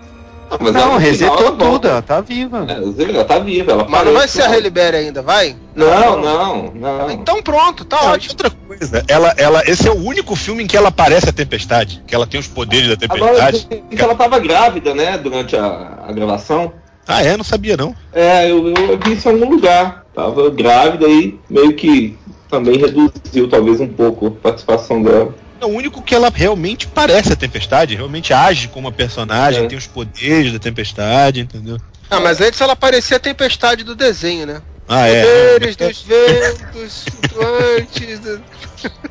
mas 0.59 0.73
Não, 0.73 0.81
ela 0.81 0.97
resetou 0.99 1.51
tudo, 1.55 1.87
ela 1.87 2.01
tá 2.01 2.19
viva. 2.19 2.65
É, 2.67 2.73
ela 3.13 3.23
tá 3.25 3.37
viva, 3.37 3.71
ela 3.73 3.85
Mas 3.87 4.05
não 4.05 4.13
vai 4.13 4.27
ser 4.27 4.41
a 4.41 4.69
Berry 4.71 4.97
ainda, 4.97 5.21
vai? 5.21 5.55
Não, 5.75 6.19
não, 6.19 6.71
não. 6.73 7.11
Então 7.11 7.41
pronto, 7.43 7.85
tá 7.85 8.01
Não, 8.01 8.11
ótimo. 8.13 8.31
outra 8.33 8.49
coisa, 8.49 9.03
ela, 9.07 9.33
ela, 9.37 9.61
esse 9.67 9.87
é 9.87 9.91
o 9.91 10.03
único 10.03 10.35
filme 10.35 10.63
em 10.63 10.67
que 10.67 10.75
ela 10.75 10.89
aparece 10.89 11.29
a 11.29 11.33
tempestade, 11.33 12.01
que 12.07 12.15
ela 12.15 12.25
tem 12.25 12.39
os 12.39 12.47
poderes 12.47 12.97
da 12.97 13.05
Agora, 13.07 13.35
tempestade. 13.51 13.83
que 13.95 14.01
ela 14.01 14.15
tava 14.15 14.39
grávida, 14.39 14.95
né, 14.95 15.15
durante 15.19 15.55
a, 15.55 15.99
a 16.07 16.11
gravação. 16.11 16.73
Ah, 17.07 17.21
é? 17.23 17.37
Não 17.37 17.43
sabia 17.43 17.77
não. 17.77 17.93
É, 18.13 18.49
eu, 18.49 18.67
eu 18.69 18.97
vi 18.97 19.13
isso 19.13 19.29
em 19.29 19.33
algum 19.33 19.49
lugar. 19.55 20.02
Tava 20.13 20.49
grávida 20.51 21.07
e 21.07 21.39
meio 21.49 21.73
que 21.73 22.17
também 22.49 22.77
reduziu 22.77 23.49
talvez 23.49 23.79
um 23.79 23.87
pouco 23.87 24.27
a 24.27 24.31
participação 24.31 25.01
dela. 25.01 25.33
É 25.59 25.65
o 25.65 25.69
único 25.69 26.01
que 26.03 26.13
ela 26.13 26.29
realmente 26.33 26.87
parece 26.87 27.33
a 27.33 27.35
tempestade, 27.35 27.95
realmente 27.95 28.33
age 28.33 28.67
como 28.67 28.87
uma 28.87 28.91
personagem, 28.93 29.63
É. 29.63 29.67
tem 29.67 29.77
os 29.77 29.87
poderes 29.87 30.53
da 30.53 30.59
tempestade, 30.59 31.39
entendeu? 31.39 31.77
Ah, 32.11 32.19
mas 32.19 32.41
antes 32.41 32.61
ela 32.61 32.75
parecia 32.75 33.17
a 33.17 33.19
tempestade 33.19 33.83
do 33.83 33.95
desenho, 33.95 34.45
né? 34.45 34.61
Ah, 34.87 35.07
é. 35.07 35.23
Poderes 35.53 35.75
dos 35.77 36.01
ventos, 36.03 37.05
flutuantes. 37.09 38.19
do- 38.19 38.41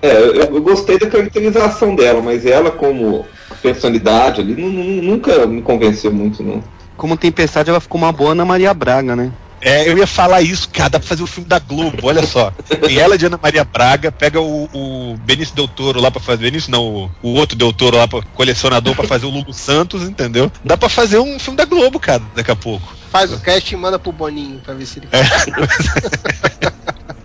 É, 0.02 0.16
eu, 0.18 0.34
eu 0.34 0.62
gostei 0.62 0.98
da 0.98 1.08
caracterização 1.08 1.96
dela, 1.96 2.20
mas 2.20 2.44
ela 2.44 2.70
como 2.70 3.24
personalidade 3.62 4.40
ali 4.42 4.54
nu- 4.54 4.70
nu- 4.70 5.02
nunca 5.02 5.46
me 5.46 5.62
convenceu 5.62 6.12
muito, 6.12 6.42
não. 6.42 6.62
Como 6.96 7.16
tempestade, 7.16 7.70
ela 7.70 7.80
ficou 7.80 7.98
uma 7.98 8.12
boa 8.12 8.32
Ana 8.32 8.44
Maria 8.44 8.72
Braga, 8.74 9.16
né? 9.16 9.32
É, 9.62 9.88
eu 9.88 9.96
ia 9.96 10.06
falar 10.06 10.42
isso, 10.42 10.68
cara, 10.68 10.90
dá 10.90 10.98
pra 10.98 11.08
fazer 11.08 11.22
o 11.22 11.26
filme 11.26 11.48
da 11.48 11.58
Globo, 11.58 11.98
olha 12.02 12.26
só. 12.26 12.50
Tem 12.84 12.98
ela 12.98 13.16
de 13.16 13.26
Ana 13.26 13.38
Maria 13.40 13.64
Braga, 13.64 14.10
pega 14.10 14.40
o, 14.40 14.68
o 14.72 15.16
Benício 15.18 15.54
Del 15.54 15.68
Toro 15.68 16.00
lá 16.00 16.10
pra 16.10 16.20
fazer. 16.20 16.42
Benício 16.42 16.70
não, 16.70 16.84
o, 16.84 17.10
o 17.22 17.34
outro 17.34 17.56
Del 17.56 17.72
Toro 17.72 17.96
lá, 17.96 18.08
pra, 18.08 18.22
colecionador, 18.34 18.94
pra 18.96 19.06
fazer 19.06 19.26
o 19.26 19.30
Lulu 19.30 19.52
Santos, 19.52 20.02
entendeu? 20.02 20.50
Dá 20.64 20.76
pra 20.76 20.88
fazer 20.88 21.18
um 21.18 21.38
filme 21.38 21.56
da 21.56 21.64
Globo, 21.64 22.00
cara, 22.00 22.22
daqui 22.34 22.50
a 22.50 22.56
pouco. 22.56 22.92
Faz 23.10 23.32
o 23.32 23.38
cast 23.38 23.72
e 23.72 23.76
manda 23.76 23.98
pro 23.98 24.10
Boninho 24.10 24.60
pra 24.60 24.74
ver 24.74 24.86
se 24.86 24.98
ele. 24.98 25.08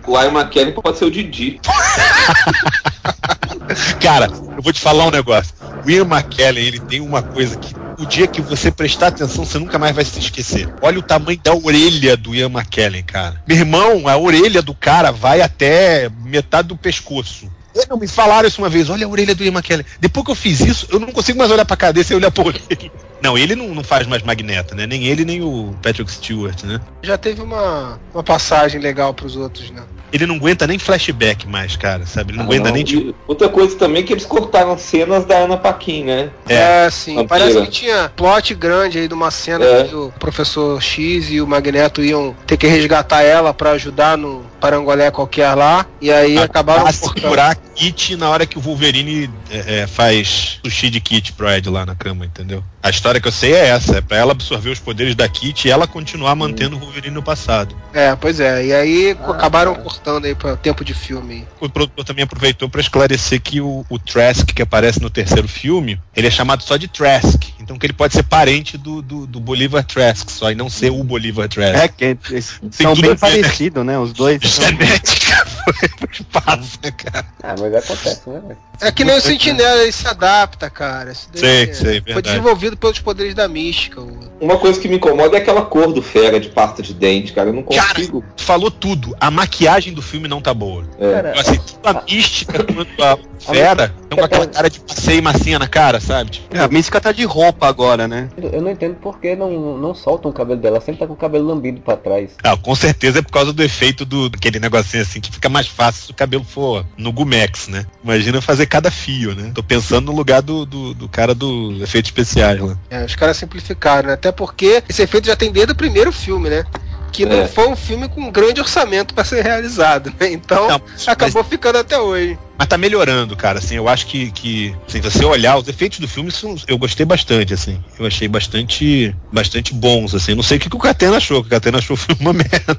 O 0.08 0.18
Ian 0.18 0.32
McKellen 0.32 0.72
pode 0.72 0.96
ser 0.96 1.04
o 1.04 1.10
Didi. 1.10 1.60
Cara, 4.00 4.26
eu 4.26 4.62
vou 4.62 4.72
te 4.72 4.80
falar 4.80 5.06
um 5.06 5.10
negócio. 5.10 5.54
O 5.84 5.90
Ian 5.90 6.04
McKellen, 6.04 6.66
ele 6.66 6.80
tem 6.80 7.00
uma 7.00 7.22
coisa 7.22 7.56
que 7.56 7.74
o 7.98 8.06
dia 8.06 8.26
que 8.26 8.40
você 8.40 8.70
prestar 8.70 9.08
atenção, 9.08 9.44
você 9.44 9.58
nunca 9.58 9.78
mais 9.78 9.94
vai 9.94 10.04
se 10.04 10.18
esquecer. 10.18 10.72
Olha 10.80 10.98
o 10.98 11.02
tamanho 11.02 11.40
da 11.42 11.54
orelha 11.54 12.16
do 12.16 12.34
Ian 12.34 12.50
McKellen, 12.50 13.02
cara. 13.02 13.42
Meu 13.46 13.56
irmão, 13.56 14.08
a 14.08 14.16
orelha 14.16 14.62
do 14.62 14.74
cara 14.74 15.10
vai 15.10 15.40
até 15.40 16.08
metade 16.24 16.68
do 16.68 16.76
pescoço. 16.76 17.50
Não 17.88 17.96
me 17.96 18.08
falaram 18.08 18.48
isso 18.48 18.60
uma 18.60 18.68
vez, 18.68 18.90
olha 18.90 19.06
a 19.06 19.08
orelha 19.08 19.34
do 19.34 19.44
Ian 19.44 19.52
McKellen. 19.52 19.86
Depois 20.00 20.24
que 20.24 20.30
eu 20.32 20.34
fiz 20.34 20.60
isso, 20.60 20.86
eu 20.90 20.98
não 20.98 21.08
consigo 21.08 21.38
mais 21.38 21.50
olhar 21.50 21.64
pra 21.64 21.76
cabeça 21.76 22.12
e 22.12 22.16
olhar 22.16 22.30
pra 22.30 22.44
orelha. 22.44 22.90
Não, 23.20 23.36
ele 23.36 23.56
não, 23.56 23.74
não 23.74 23.82
faz 23.82 24.06
mais 24.06 24.22
magneto, 24.22 24.76
né? 24.76 24.86
Nem 24.86 25.02
ele, 25.02 25.24
nem 25.24 25.42
o 25.42 25.74
Patrick 25.82 26.08
Stewart, 26.08 26.62
né? 26.62 26.80
Já 27.02 27.18
teve 27.18 27.42
uma, 27.42 27.98
uma 28.14 28.22
passagem 28.22 28.80
legal 28.80 29.12
pros 29.12 29.34
outros, 29.34 29.72
né? 29.72 29.82
Ele 30.12 30.26
não 30.26 30.36
aguenta 30.36 30.66
nem 30.66 30.78
flashback 30.78 31.46
mais, 31.46 31.76
cara, 31.76 32.06
sabe? 32.06 32.30
Ele 32.32 32.38
não 32.38 32.44
Ah, 32.44 32.48
aguenta 32.48 32.68
não. 32.68 32.74
nem 32.74 32.84
tipo. 32.84 33.14
Outra 33.26 33.48
coisa 33.48 33.76
também 33.76 34.02
é 34.02 34.04
que 34.06 34.12
eles 34.12 34.24
cortaram 34.24 34.76
cenas 34.78 35.24
da 35.24 35.36
Ana 35.38 35.56
Paquin, 35.56 36.04
né? 36.04 36.30
É, 36.48 36.88
sim. 36.90 37.14
Vampira. 37.16 37.28
Parece 37.28 37.60
que 37.62 37.70
tinha 37.70 38.10
plot 38.16 38.54
grande 38.54 38.98
aí 38.98 39.08
de 39.08 39.14
uma 39.14 39.30
cena 39.30 39.64
É. 39.64 39.84
que 39.84 39.94
o 39.94 40.12
professor 40.18 40.80
X 40.82 41.30
e 41.30 41.40
o 41.40 41.46
Magneto 41.46 42.02
iam 42.02 42.34
ter 42.46 42.56
que 42.56 42.66
resgatar 42.66 43.22
ela 43.22 43.52
pra 43.52 43.72
ajudar 43.72 44.16
no 44.16 44.44
parangolé 44.60 45.10
qualquer 45.10 45.52
lá. 45.54 45.86
E 46.00 46.10
aí 46.10 46.38
acabaram 46.38 46.84
pra 46.84 46.92
cortando. 46.92 47.20
segurar 47.22 47.50
a 47.52 47.54
Kit 47.54 48.16
na 48.16 48.28
hora 48.30 48.44
que 48.46 48.58
o 48.58 48.60
Wolverine 48.60 49.30
é, 49.50 49.80
é, 49.82 49.86
faz 49.86 50.58
sushi 50.64 50.90
de 50.90 51.00
Kit 51.00 51.32
pro 51.32 51.48
Ed 51.50 51.68
lá 51.70 51.84
na 51.86 51.94
cama, 51.94 52.24
entendeu? 52.24 52.62
A 52.82 52.90
história 52.90 53.20
que 53.20 53.28
eu 53.28 53.32
sei 53.32 53.52
é 53.54 53.68
essa, 53.68 53.98
é 53.98 54.00
pra 54.00 54.16
ela 54.16 54.32
absorver 54.32 54.70
os 54.70 54.78
poderes 54.80 55.14
da 55.14 55.28
Kit 55.28 55.66
e 55.66 55.70
ela 55.70 55.86
continuar 55.86 56.34
mantendo 56.34 56.76
o 56.76 56.78
Wolverine 56.78 57.14
no 57.14 57.22
passado. 57.22 57.74
É, 57.92 58.14
pois 58.16 58.40
é. 58.40 58.64
E 58.64 58.72
aí 58.72 59.14
co- 59.14 59.32
acabaram 59.32 59.74
cortando 59.74 59.97
aí 60.24 60.34
pra 60.34 60.56
tempo 60.56 60.84
de 60.84 60.94
filme. 60.94 61.46
O 61.60 61.68
produtor 61.68 62.04
também 62.04 62.24
aproveitou 62.24 62.68
pra 62.68 62.80
esclarecer 62.80 63.40
que 63.40 63.60
o, 63.60 63.84
o 63.88 63.98
Trask 63.98 64.46
que 64.52 64.62
aparece 64.62 65.00
no 65.00 65.10
terceiro 65.10 65.48
filme, 65.48 66.00
ele 66.16 66.26
é 66.26 66.30
chamado 66.30 66.62
só 66.62 66.76
de 66.76 66.88
Trask, 66.88 67.42
então 67.60 67.78
que 67.78 67.86
ele 67.86 67.92
pode 67.92 68.14
ser 68.14 68.22
parente 68.22 68.76
do, 68.78 69.02
do, 69.02 69.26
do 69.26 69.40
Bolivar 69.40 69.84
Trask 69.84 70.30
só 70.30 70.50
e 70.50 70.54
não 70.54 70.68
ser 70.70 70.90
o 70.90 71.02
Bolivar 71.04 71.48
Trask. 71.48 71.76
É, 71.76 71.88
que 71.88 72.04
eles 72.30 72.60
são 72.70 72.94
bem 72.94 73.16
parecidos, 73.16 73.84
né? 73.84 73.98
Os 73.98 74.12
dois. 74.12 74.40
Genética 74.42 75.46
foi 75.46 75.88
pro 75.88 76.10
espaço, 76.12 76.78
né, 76.82 76.90
cara? 76.90 77.26
Ah, 77.42 77.54
mas 77.58 77.74
acontece, 77.74 78.22
né? 78.30 78.56
É 78.80 78.92
que 78.92 79.04
nem 79.04 79.16
o 79.16 79.20
Sentinela, 79.20 79.82
ele 79.82 79.90
se 79.92 80.06
adapta, 80.06 80.70
cara. 80.70 81.10
Isso 81.10 81.28
Sei, 81.34 81.64
é- 81.64 81.72
sei, 81.74 81.84
Foi 81.84 82.00
verdade. 82.00 82.28
desenvolvido 82.28 82.76
pelos 82.76 82.98
poderes 83.00 83.34
da 83.34 83.48
mística. 83.48 84.00
Uma 84.40 84.56
coisa 84.56 84.78
que 84.80 84.88
me 84.88 84.96
incomoda 84.96 85.36
é 85.36 85.40
aquela 85.40 85.62
cor 85.62 85.92
do 85.92 86.00
fera 86.00 86.38
de 86.38 86.48
pasta 86.48 86.80
de 86.82 86.94
dente, 86.94 87.32
cara. 87.32 87.48
Eu 87.48 87.54
não 87.54 87.62
Cara, 87.64 87.94
consigo. 87.94 88.24
tu 88.36 88.42
falou 88.44 88.70
tudo. 88.70 89.16
A 89.20 89.30
maquiagem 89.30 89.87
do 89.92 90.02
filme 90.02 90.28
não 90.28 90.40
tá 90.40 90.52
boa. 90.54 90.84
É. 90.98 91.12
Cara, 91.12 91.40
Assim, 91.40 91.58
tanto 91.82 91.98
a 91.98 92.02
mística 92.02 92.64
quanto 92.74 93.02
a 93.02 93.18
fera 93.38 93.94
estão 94.02 94.18
com 94.18 94.24
aquela 94.24 94.46
cara 94.46 94.68
de 94.70 94.80
passeio 94.80 95.22
massinha 95.22 95.58
na 95.58 95.68
cara, 95.68 96.00
sabe? 96.00 96.30
Tipo, 96.30 96.56
É, 96.56 96.60
a 96.60 96.68
mística 96.68 97.00
tá 97.00 97.12
de 97.12 97.24
roupa 97.24 97.66
agora, 97.68 98.06
né? 98.08 98.28
Eu 98.36 98.60
não 98.62 98.70
entendo 98.70 98.96
por 98.96 99.18
que 99.20 99.34
não, 99.36 99.78
não 99.78 99.94
soltam 99.94 100.30
o 100.30 100.34
cabelo 100.34 100.60
dela, 100.60 100.80
sempre 100.80 101.00
tá 101.00 101.06
com 101.06 101.12
o 101.12 101.16
cabelo 101.16 101.46
lambido 101.46 101.80
pra 101.80 101.96
trás. 101.96 102.30
ah, 102.42 102.56
com 102.56 102.74
certeza 102.74 103.18
é 103.20 103.22
por 103.22 103.32
causa 103.32 103.52
do 103.52 103.62
efeito 103.62 104.04
do 104.04 104.26
aquele 104.34 104.58
negocinho 104.58 105.02
assim 105.02 105.20
que 105.20 105.30
fica 105.30 105.48
mais 105.48 105.66
fácil 105.66 106.04
se 106.06 106.10
o 106.10 106.14
cabelo 106.14 106.44
for 106.44 106.84
no 106.96 107.12
Gumex, 107.12 107.68
né? 107.68 107.86
Imagina 108.02 108.40
fazer 108.40 108.66
cada 108.66 108.90
fio, 108.90 109.34
né? 109.34 109.52
Tô 109.54 109.62
pensando 109.62 110.06
no 110.06 110.16
lugar 110.16 110.42
do, 110.42 110.64
do, 110.66 110.94
do 110.94 111.08
cara 111.08 111.34
do 111.34 111.82
efeito 111.82 112.06
especiais 112.06 112.60
lá. 112.60 112.76
É, 112.90 113.04
os 113.04 113.14
caras 113.14 113.36
simplificaram, 113.36 114.08
né? 114.08 114.14
Até 114.14 114.32
porque 114.32 114.82
esse 114.88 115.02
efeito 115.02 115.26
já 115.26 115.36
tem 115.36 115.50
desde 115.52 115.72
o 115.72 115.76
primeiro 115.76 116.10
filme, 116.12 116.48
né? 116.50 116.64
Que 117.12 117.24
não 117.26 117.42
É. 117.42 117.48
foi 117.48 117.66
um 117.68 117.76
filme 117.76 118.08
com 118.08 118.30
grande 118.30 118.60
orçamento 118.60 119.14
pra 119.14 119.24
ser 119.24 119.42
realizado, 119.42 120.12
né? 120.20 120.30
Então 120.32 120.68
Não, 120.68 120.80
acabou 121.06 121.42
ficando 121.44 121.78
até 121.78 121.98
hoje. 121.98 122.38
Mas 122.58 122.66
tá 122.66 122.76
melhorando, 122.76 123.36
cara, 123.36 123.60
assim, 123.60 123.76
eu 123.76 123.88
acho 123.88 124.06
que, 124.06 124.32
que 124.32 124.74
assim, 124.88 125.00
você 125.00 125.24
olhar, 125.24 125.56
os 125.56 125.68
efeitos 125.68 126.00
do 126.00 126.08
filme, 126.08 126.30
são- 126.32 126.56
eu 126.66 126.76
gostei 126.76 127.06
bastante, 127.06 127.54
assim, 127.54 127.78
eu 127.98 128.04
achei 128.04 128.26
bastante, 128.26 129.14
bastante 129.32 129.72
bons, 129.72 130.12
assim, 130.12 130.34
não 130.34 130.42
sei 130.42 130.56
o 130.56 130.60
que, 130.60 130.68
que 130.68 130.74
o 130.76 130.80
Catena 130.80 131.18
achou, 131.18 131.40
que 131.42 131.46
o 131.46 131.50
Catena 131.50 131.78
achou 131.78 131.94
o 131.94 131.96
filme 131.96 132.20
uma 132.20 132.32
merda. 132.34 132.76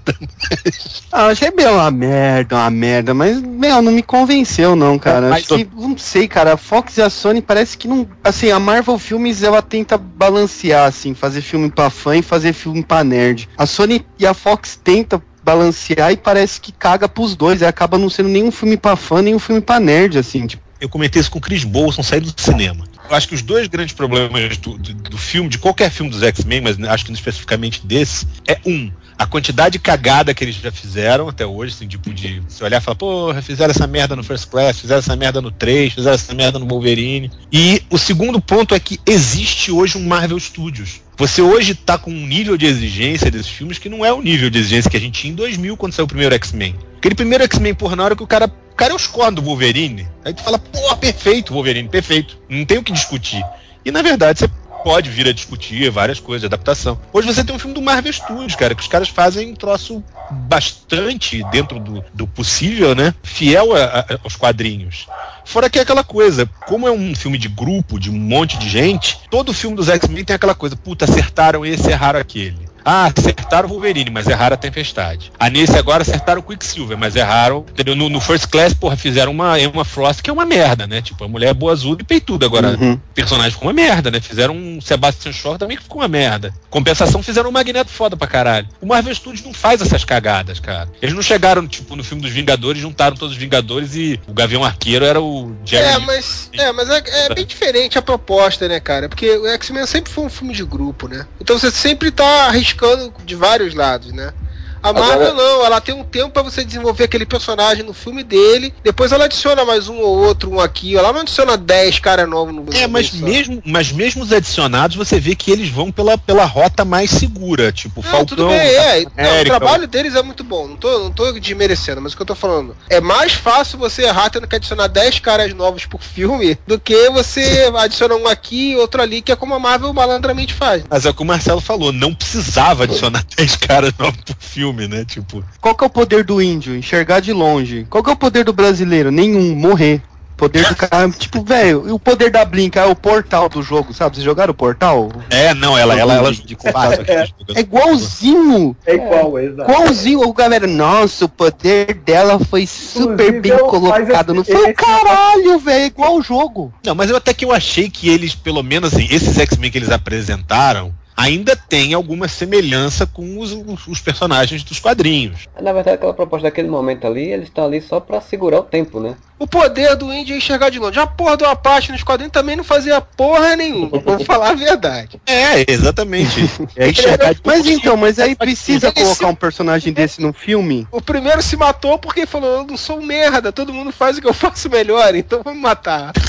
Ah, 1.12 1.24
eu 1.24 1.28
achei 1.30 1.50
bem 1.52 1.68
uma 1.68 1.90
merda, 1.90 2.56
uma 2.58 2.70
merda, 2.70 3.14
mas, 3.14 3.42
meu, 3.42 3.82
não 3.82 3.92
me 3.92 4.04
convenceu 4.04 4.76
não, 4.76 5.00
cara. 5.00 5.30
Mas 5.30 5.46
Acho 5.50 5.56
que, 5.66 5.70
não 5.74 5.98
sei, 5.98 6.28
cara, 6.28 6.54
a 6.54 6.58
Fox 6.58 6.98
e 6.98 7.02
a 7.02 7.10
Sony 7.10 7.42
parece 7.42 7.78
que 7.78 7.88
não... 7.88 8.06
Assim, 8.24 8.52
a 8.52 8.60
Marvel 8.60 9.00
Filmes, 9.00 9.44
ela 9.44 9.62
tenta 9.62 9.98
balancear, 9.98 10.88
assim, 10.88 11.14
fazer 11.14 11.42
filme 11.42 11.72
pra 11.72 11.90
fã 11.90 12.18
e 12.18 12.22
fazer 12.22 12.52
filme 12.52 12.84
pra 12.84 13.04
nerd. 13.04 13.48
A 13.58 13.66
Sony 13.66 14.06
e 14.20 14.28
a 14.28 14.34
Fox 14.34 14.78
tentam 14.84 15.22
balancear 15.44 16.12
e 16.12 16.18
parece 16.18 16.60
que 16.60 16.72
caga 16.72 17.08
pros 17.08 17.36
dois, 17.36 17.62
aí 17.62 17.68
acaba 17.68 17.98
não 17.98 18.10
sendo 18.10 18.30
nenhum 18.30 18.52
filme 18.52 18.78
pra 18.78 18.96
fã, 18.96 19.22
nem 19.22 19.36
um 19.36 19.40
filme 19.40 19.62
pra 19.62 19.80
nerd, 19.80 20.18
assim, 20.18 20.48
tipo... 20.48 20.64
Eu 20.80 20.88
comentei 20.88 21.20
isso 21.20 21.30
com 21.30 21.40
o 21.40 21.42
Chris 21.42 21.66
Bolson 21.66 22.02
saindo 22.02 22.32
do 22.32 22.42
cinema. 22.42 22.86
Eu 23.10 23.16
acho 23.16 23.28
que 23.28 23.36
os 23.36 23.42
dois 23.42 23.68
grandes 23.68 23.94
problemas 23.94 24.58
do, 24.58 24.78
do, 24.78 24.94
do 24.94 25.18
filme, 25.18 25.50
de 25.50 25.58
qualquer 25.58 25.90
filme 25.90 26.10
dos 26.10 26.24
X-Men, 26.24 26.62
mas 26.62 26.80
acho 26.80 27.06
que 27.06 27.12
especificamente 27.12 27.86
desse, 27.86 28.26
é 28.48 28.60
um, 28.66 28.90
a 29.20 29.28
quantidade 29.28 29.74
de 29.74 29.80
cagada 29.80 30.34
que 30.34 30.42
eles 30.46 30.56
já 30.56 30.72
fizeram 30.72 31.28
até 31.28 31.46
hoje, 31.46 31.74
assim, 31.76 31.86
tipo 31.86 32.14
de 32.14 32.42
se 32.48 32.64
olhar 32.64 32.78
e 32.78 32.82
falar, 32.82 32.96
porra, 32.96 33.42
fizeram 33.42 33.72
essa 33.72 33.86
merda 33.86 34.16
no 34.16 34.24
First 34.24 34.48
Class, 34.48 34.80
fizeram 34.80 35.00
essa 35.00 35.14
merda 35.14 35.42
no 35.42 35.52
3, 35.52 35.92
fizeram 35.92 36.16
essa 36.16 36.34
merda 36.34 36.58
no 36.58 36.66
Wolverine. 36.66 37.30
E 37.52 37.84
o 37.90 37.98
segundo 37.98 38.40
ponto 38.40 38.74
é 38.74 38.80
que 38.80 38.98
existe 39.06 39.74
hoje 39.74 39.98
um 39.98 40.08
Marvel 40.08 40.40
Studios. 40.40 41.02
Você 41.18 41.42
hoje 41.42 41.76
tá 41.76 41.98
com 41.98 42.10
um 42.10 42.26
nível 42.26 42.56
de 42.56 42.66
exigência 42.66 43.30
desses 43.30 43.50
filmes 43.50 43.78
que 43.78 43.90
não 43.90 44.06
é 44.06 44.14
o 44.14 44.22
nível 44.22 44.50
de 44.50 44.58
exigência 44.58 44.90
que 44.90 44.96
a 44.96 45.02
gente 45.02 45.20
tinha 45.20 45.34
em 45.34 45.36
2000 45.36 45.76
quando 45.76 45.92
saiu 45.92 46.06
o 46.06 46.08
primeiro 46.08 46.34
X-Men. 46.36 46.74
Aquele 46.98 47.14
primeiro 47.14 47.44
X-Men, 47.44 47.76
porra, 47.76 47.98
na 47.98 48.06
hora 48.06 48.16
que 48.16 48.24
o 48.24 48.28
cara. 48.28 48.46
O 48.72 48.76
cara 48.80 48.94
é 48.94 48.96
os 48.96 49.08
cornos 49.08 49.36
do 49.36 49.42
Wolverine. 49.42 50.08
Aí 50.24 50.34
tu 50.34 50.42
fala, 50.42 50.58
porra, 50.58 50.96
perfeito, 50.96 51.52
Wolverine, 51.52 51.90
perfeito. 51.90 52.38
Não 52.48 52.64
tem 52.64 52.78
o 52.78 52.84
que 52.84 52.94
discutir. 52.94 53.44
E 53.84 53.92
na 53.92 54.02
verdade, 54.02 54.40
você 54.40 54.50
pode 54.84 55.10
vir 55.10 55.28
a 55.28 55.34
discutir 55.34 55.90
várias 55.90 56.20
coisas 56.20 56.46
adaptação. 56.46 57.00
Hoje 57.14 57.28
você 57.28 57.44
tem 57.44 57.56
um 57.56 57.60
filme 57.60 57.74
do 57.74 57.82
Marvel 57.82 58.12
Studios, 58.14 58.56
cara, 58.56 58.74
que 58.76 58.82
os 58.82 58.88
caras 58.88 59.10
fazem 59.10 59.52
um 59.52 59.56
troço 59.56 60.04
bastante 60.30 61.44
dentro 61.44 61.80
do, 61.80 62.04
do 62.14 62.28
possível, 62.28 62.94
né? 62.96 63.14
Fiel 63.24 63.76
a- 63.76 63.84
a- 64.00 64.20
aos 64.24 64.36
quadrinhos. 64.36 65.08
Fora 65.44 65.70
que 65.70 65.80
é 65.80 65.82
aquela 65.82 66.04
coisa, 66.04 66.48
como 66.64 66.88
é 66.88 66.92
um 66.92 67.16
filme 67.16 67.38
de 67.38 67.48
grupo, 67.48 68.00
de 68.00 68.12
um 68.12 68.18
monte 68.20 68.58
de 68.58 68.70
gente, 68.70 69.22
todo 69.32 69.52
filme 69.54 69.76
dos 69.76 69.90
X-Men 69.90 70.24
tem 70.24 70.36
aquela 70.36 70.54
coisa, 70.54 70.76
puta, 70.76 71.06
acertaram 71.06 71.66
esse, 71.66 71.90
erraram 71.90 72.20
aquele. 72.20 72.69
Ah, 72.92 73.12
acertaram 73.16 73.70
o 73.70 73.72
Wolverine, 73.72 74.10
mas 74.10 74.26
erraram 74.26 74.56
a 74.56 74.58
Tempestade. 74.58 75.32
A 75.40 75.48
nesse 75.48 75.78
agora 75.78 76.02
acertaram 76.02 76.40
o 76.40 76.44
Quicksilver, 76.44 76.98
mas 76.98 77.16
erraram. 77.16 77.64
Entendeu? 77.70 77.96
No, 77.96 78.10
no 78.10 78.20
First 78.20 78.48
Class, 78.48 78.74
porra, 78.74 78.98
fizeram 78.98 79.32
uma 79.32 79.60
Emma 79.60 79.86
Frost 79.86 80.24
que 80.24 80.30
é 80.32 80.34
uma 80.34 80.44
merda, 80.44 80.88
né? 80.88 81.00
Tipo, 81.00 81.24
a 81.24 81.28
mulher 81.28 81.50
é 81.50 81.54
boa 81.54 81.72
azul 81.72 81.96
e 82.00 82.04
peituda. 82.04 82.48
Agora, 82.48 82.70
Uhum. 82.70 83.00
personagem 83.14 83.52
ficou 83.52 83.68
uma 83.68 83.74
merda, 83.74 84.10
né? 84.10 84.20
Fizeram 84.20 84.56
um 84.56 84.82
Sebastian 84.82 85.32
Shaw 85.32 85.56
também 85.60 85.78
que 85.78 85.84
ficou 85.84 86.02
uma 86.02 86.08
merda. 86.08 86.52
Compensação, 86.68 87.22
fizeram 87.22 87.50
um 87.50 87.52
Magneto 87.52 87.92
foda 87.92 88.18
pra 88.18 88.28
caralho. 88.28 88.68
O 88.82 88.88
Marvel 88.88 89.14
Studios 89.14 89.46
não 89.46 89.54
faz 89.54 89.82
essas 89.82 90.04
cagadas, 90.04 90.60
cara. 90.60 90.90
Eles 91.00 91.14
não 91.14 91.22
chegaram, 91.22 91.68
tipo, 91.68 91.96
no 91.96 92.04
filme 92.04 92.24
dos 92.24 92.32
Vingadores, 92.32 92.82
juntaram 92.82 93.16
todos 93.16 93.34
os 93.36 93.40
Vingadores 93.40 93.96
e 93.96 94.20
o 94.28 94.34
Gavião 94.34 94.64
Arqueiro 94.66 95.06
era 95.06 95.22
o 95.22 95.56
Jerry 95.64 95.86
É, 95.86 96.00
mas, 96.00 96.50
é, 96.58 96.72
mas 96.72 96.90
é, 96.90 97.04
é 97.26 97.36
bem 97.36 97.46
diferente 97.46 98.00
a 98.00 98.02
proposta, 98.02 98.68
né, 98.68 98.80
cara? 98.80 99.08
Porque 99.08 99.30
o 99.30 99.46
X-Men 99.48 99.86
sempre 99.86 100.12
foi 100.12 100.24
um 100.24 100.30
filme 100.30 100.56
de 100.56 100.64
grupo, 100.66 101.08
né? 101.08 101.28
Então 101.40 101.56
você 101.60 101.70
sempre 101.70 102.10
tá 102.10 102.48
arriscando 102.48 102.79
de 103.26 103.36
vários 103.36 103.74
lados, 103.74 104.12
né? 104.14 104.34
A 104.82 104.94
Marvel 104.94 105.30
Agora- 105.30 105.34
não, 105.34 105.66
ela 105.66 105.82
tem 105.82 105.94
um 105.96 106.04
tempo 106.04 106.30
pra 106.32 106.42
você 106.42 106.64
desenvolver 106.64 107.04
aquele 107.06 107.26
personagem 107.26 107.84
no 107.84 107.94
filme 107.94 108.24
dele, 108.24 108.74
depois 108.84 109.12
ela 109.12 109.26
adiciona 109.26 109.66
mais 109.66 109.88
um 109.88 109.98
ou 109.98 110.20
outro, 110.26 110.52
um 110.52 110.60
aqui, 110.60 110.96
ela 110.96 111.12
não 111.14 111.22
adiciona 111.22 111.58
10 111.58 112.00
caras 112.00 112.30
novos 112.30 112.54
no 112.54 112.66
É, 112.74 112.88
mas 112.88 113.08
só. 113.10 113.26
mesmo, 113.26 113.62
mas 113.66 113.92
mesmo 113.92 114.24
os 114.24 114.32
adicionados, 114.32 114.96
você 114.96 115.20
vê 115.20 115.36
que 115.36 115.52
eles 115.52 115.70
vão 115.70 115.92
pela, 115.92 116.18
pela 116.18 116.46
rota 116.46 116.86
mais 116.86 117.10
segura, 117.12 117.72
tipo 117.72 118.02
Não, 118.02 118.10
Falcão. 118.10 118.26
tudo 118.26 118.48
bem, 118.48 118.58
é. 118.58 119.04
Não, 119.18 119.42
o 119.42 119.46
trabalho 119.46 119.88
deles 119.88 120.16
é 120.16 120.22
muito 120.22 120.44
bom. 120.44 120.68
Não 120.68 120.76
tô, 120.78 121.00
não 121.00 121.12
tô 121.12 121.32
desmerecendo, 121.34 122.02
mas 122.02 122.14
o 122.14 122.16
que 122.16 122.22
eu 122.22 122.26
tô 122.28 122.36
falando. 122.36 122.76
É 122.90 123.02
mais 123.02 123.34
fácil 123.34 123.78
você 123.78 124.04
errar 124.04 124.30
tendo 124.30 124.48
que 124.48 124.56
adicionar 124.56 124.88
10 124.88 125.20
caras 125.20 125.54
novos 125.54 125.86
por 125.86 126.02
filme 126.02 126.58
do 126.68 126.80
que 126.80 127.10
você 127.10 127.72
adicionar 127.78 128.16
um 128.16 128.28
aqui 128.28 128.72
e 128.72 128.76
outro 128.78 129.02
ali, 129.02 129.22
que 129.22 129.32
é 129.32 129.36
como 129.36 129.54
a 129.54 129.60
Marvel 129.60 129.94
malandramente 129.94 130.54
faz. 130.54 130.84
Mas 130.90 131.06
é 131.06 131.10
o 131.10 131.14
que 131.14 131.22
o 131.22 131.26
Marcelo 131.26 131.62
falou, 131.62 131.92
não 131.92 132.14
precisava 132.14 132.84
adicionar 132.84 133.24
10 133.36 133.56
caras 133.58 133.94
novos 133.98 134.20
pro 134.24 134.36
filme, 134.40 134.69
né? 134.74 135.06
Tipo, 135.06 135.44
Qual 135.62 135.76
que 135.76 135.84
é 135.84 135.88
o 135.88 135.90
poder 135.90 136.24
do 136.24 136.42
índio? 136.42 136.76
Enxergar 136.76 137.20
de 137.20 137.34
longe. 137.34 137.86
Qual 137.90 138.04
que 138.04 138.10
é 138.10 138.14
o 138.14 138.18
poder 138.18 138.44
do 138.44 138.54
brasileiro? 138.54 139.12
Nenhum, 139.12 139.56
morrer. 139.56 140.02
Poder 140.38 140.66
do 140.70 140.74
cara, 140.74 141.10
tipo, 141.20 141.44
velho, 141.44 141.84
e 141.90 141.92
o 141.92 142.00
poder 142.00 142.32
da 142.32 142.46
Blink 142.46 142.78
é 142.80 142.86
o 142.86 142.96
portal 142.96 143.50
do 143.50 143.62
jogo, 143.62 143.94
sabe? 143.94 144.16
Vocês 144.16 144.24
jogaram 144.24 144.52
o 144.52 144.56
portal? 144.56 145.12
é, 145.30 145.54
não, 145.54 145.78
ela, 145.78 146.00
ela, 146.00 146.14
ela 146.14 146.32
de 146.32 146.56
combate. 146.56 147.02
É 147.56 147.60
igualzinho. 147.62 148.76
É 148.86 148.96
igual, 148.96 149.38
exato. 149.40 149.70
Igualzinho, 149.70 150.22
o 150.22 150.32
galera, 150.34 150.66
nossa, 150.68 151.26
o 151.26 151.30
poder 151.30 151.94
dela 152.06 152.40
foi 152.40 152.66
super 152.68 153.12
Inclusive, 153.14 153.42
bem 153.42 153.52
eu- 153.52 153.66
colocado. 153.68 154.34
Não 154.34 154.44
foi 154.46 154.72
o 154.72 154.74
caralho, 154.74 155.60
velho, 155.60 155.86
igual 155.88 156.16
o 156.16 156.22
jogo. 156.22 156.74
Não, 156.86 156.96
mas 156.96 157.10
eu 157.10 157.18
até 157.18 157.34
que 157.34 157.44
eu 157.44 157.52
achei 157.52 157.90
que 157.90 158.08
eles, 158.08 158.34
pelo 158.36 158.64
menos 158.64 158.94
assim, 158.94 159.08
esses 159.12 159.38
X-Men 159.38 159.72
que 159.72 159.78
eles 159.78 159.90
apresentaram, 159.92 160.94
ainda 161.20 161.56
tem 161.56 161.94
alguma 161.94 162.28
semelhança 162.28 163.06
com 163.06 163.40
os, 163.40 163.52
os- 163.52 163.88
os 163.88 164.00
personagens 164.00 164.64
dos 164.64 164.80
quadrinhos. 164.80 165.42
Na 165.62 165.74
verdade, 165.74 165.96
aquela 165.96 166.14
proposta 166.14 166.48
daquele 166.48 166.70
momento 166.70 167.06
ali, 167.06 167.30
eles 167.32 167.48
estão 167.50 167.66
ali 167.66 167.82
só 167.82 168.00
pra 168.00 168.22
segurar 168.22 168.60
o 168.60 168.64
tempo, 168.64 169.00
né? 169.00 169.16
O 169.38 169.48
poder 169.48 169.96
do 169.96 170.12
índio 170.14 170.34
é 170.34 170.38
enxergar 170.38 170.70
de 170.70 170.80
longe. 170.80 171.00
A 171.00 171.08
porra 171.08 171.38
do 171.38 171.46
Apache 171.46 171.92
nos 171.92 172.04
quadrinhos 172.04 172.32
também 172.34 172.56
não 172.56 172.64
fazia 172.64 173.00
porra 173.02 173.56
nenhuma, 173.56 174.00
vou 174.00 174.20
falar 174.26 174.50
a 174.52 174.54
verdade. 174.56 175.20
É, 175.26 175.70
exatamente. 175.72 176.42
É 176.76 176.90
enxergar 176.90 177.34
de 177.34 177.42
Mas 177.46 177.66
então, 177.66 177.96
mas 177.98 178.20
aí 178.20 178.36
precisa 178.36 178.92
colocar 178.92 179.28
um 179.28 179.36
personagem 179.36 179.92
desse 179.94 180.22
no 180.22 180.34
filme? 180.34 180.88
O 180.92 181.02
primeiro 181.02 181.42
se 181.42 181.56
matou 181.58 181.98
porque 182.00 182.26
falou: 182.26 182.50
Eu 182.60 182.64
não 182.68 182.78
sou 182.78 183.00
um 183.00 183.06
merda, 183.06 183.52
todo 183.52 183.74
mundo 183.74 183.92
faz 183.92 184.18
o 184.18 184.22
que 184.22 184.28
eu 184.28 184.34
faço 184.36 184.70
melhor, 184.70 185.16
então 185.16 185.42
vamos 185.44 185.62
matar. 185.62 186.12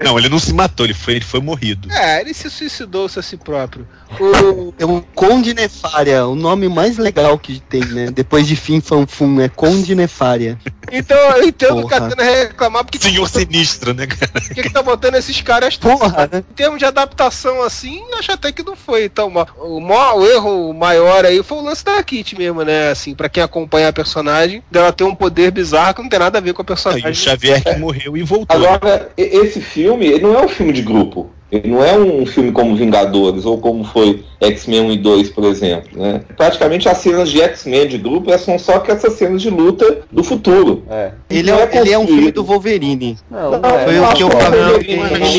Não, 0.00 0.18
ele 0.18 0.28
não 0.28 0.38
se 0.38 0.52
matou, 0.52 0.86
ele 0.86 0.94
foi, 0.94 1.14
ele 1.14 1.24
foi 1.24 1.40
morrido. 1.40 1.90
É, 1.90 2.20
ele 2.20 2.32
se 2.32 2.48
suicidou-se 2.48 3.18
a 3.18 3.22
si 3.22 3.36
próprio. 3.36 3.86
O, 4.20 4.72
É 4.78 4.84
o 4.84 5.02
Conde 5.14 5.54
Nefária, 5.54 6.26
o 6.26 6.34
nome 6.34 6.68
mais 6.68 6.98
legal 6.98 7.38
que 7.38 7.60
tem, 7.60 7.84
né? 7.84 8.10
Depois 8.10 8.46
de 8.46 8.54
Fim 8.54 8.80
Fanfum, 8.80 9.40
é 9.40 9.48
Conde 9.48 9.94
Nefária. 9.94 10.58
Então 10.92 11.16
eu 11.36 11.44
entendo 11.48 11.78
o 11.78 11.82
Porra. 11.82 12.00
Catena 12.00 12.22
reclamar 12.22 12.84
porque 12.84 12.98
Senhor 12.98 13.28
Sinistro, 13.28 13.92
né, 13.94 14.06
cara? 14.06 14.30
por 14.40 14.54
que 14.54 14.62
que 14.62 14.70
tá 14.70 14.82
botando 14.82 15.14
esses 15.16 15.40
caras 15.40 15.76
Porra, 15.76 16.28
né? 16.32 16.38
Em 16.50 16.54
termos 16.54 16.78
de 16.78 16.84
adaptação 16.84 17.62
assim, 17.62 18.02
acho 18.18 18.32
até 18.32 18.50
que 18.52 18.62
não 18.62 18.76
foi 18.76 19.08
tão 19.08 19.30
mal. 19.30 19.46
O, 19.58 19.80
maior- 19.80 20.16
o 20.18 20.26
erro 20.26 20.72
maior 20.74 21.24
aí 21.24 21.42
foi 21.42 21.58
o 21.58 21.62
lance 21.62 21.84
da 21.84 22.02
Kit 22.02 22.36
mesmo, 22.36 22.62
né? 22.62 22.90
Assim, 22.90 23.14
pra 23.14 23.28
quem 23.28 23.42
acompanha 23.42 23.88
a 23.88 23.92
personagem, 23.92 24.62
dela 24.70 24.92
ter 24.92 25.04
um 25.04 25.14
poder 25.14 25.50
bizarro 25.50 25.94
que 25.94 26.02
não 26.02 26.08
tem 26.08 26.18
nada 26.18 26.38
a 26.38 26.40
ver 26.40 26.52
com 26.54 26.62
a 26.62 26.64
E 26.64 26.64
o 26.64 26.66
personagem. 26.66 27.14
Xavier 27.14 27.62
que 27.62 27.76
morreu 27.76 28.16
e 28.16 28.22
voltou. 28.22 28.56
Agora, 28.56 29.10
e- 29.16 29.22
esse 29.22 29.60
filme 29.60 30.06
ele 30.06 30.20
não 30.22 30.34
é 30.38 30.44
um 30.44 30.48
filme 30.48 30.72
de 30.72 30.82
grupo. 30.82 31.30
Ele 31.50 31.68
não 31.68 31.82
é 31.82 31.96
um 31.96 32.26
filme 32.26 32.52
como 32.52 32.76
Vingadores, 32.76 33.46
ou 33.46 33.58
como 33.58 33.82
foi 33.82 34.22
X-Men 34.40 34.82
1 34.82 34.92
e 34.92 34.98
2, 34.98 35.30
por 35.30 35.44
exemplo. 35.44 35.88
Né? 35.94 36.20
Praticamente 36.36 36.88
as 36.88 36.98
cenas 36.98 37.30
de 37.30 37.40
X-Men 37.40 37.88
de 37.88 37.98
grupo 37.98 38.36
são 38.38 38.58
só 38.58 38.78
que 38.78 38.90
essas 38.90 39.14
cenas 39.14 39.40
de 39.40 39.48
luta 39.48 40.02
do 40.12 40.22
futuro. 40.22 40.84
É. 40.90 41.12
Ele 41.30 41.50
é, 41.50 41.54
é 41.54 41.78
ele 41.78 41.92
é 41.92 41.98
um 41.98 42.06
filme 42.06 42.30
do 42.30 42.44
Wolverine. 42.44 43.16
Não, 43.30 43.52
Não, 43.52 43.60
não 43.60 43.70
é. 43.70 43.84
Foi 43.84 43.98
o 43.98 44.12
que 44.12 44.22
eu 44.22 44.30
falei. 44.30 44.60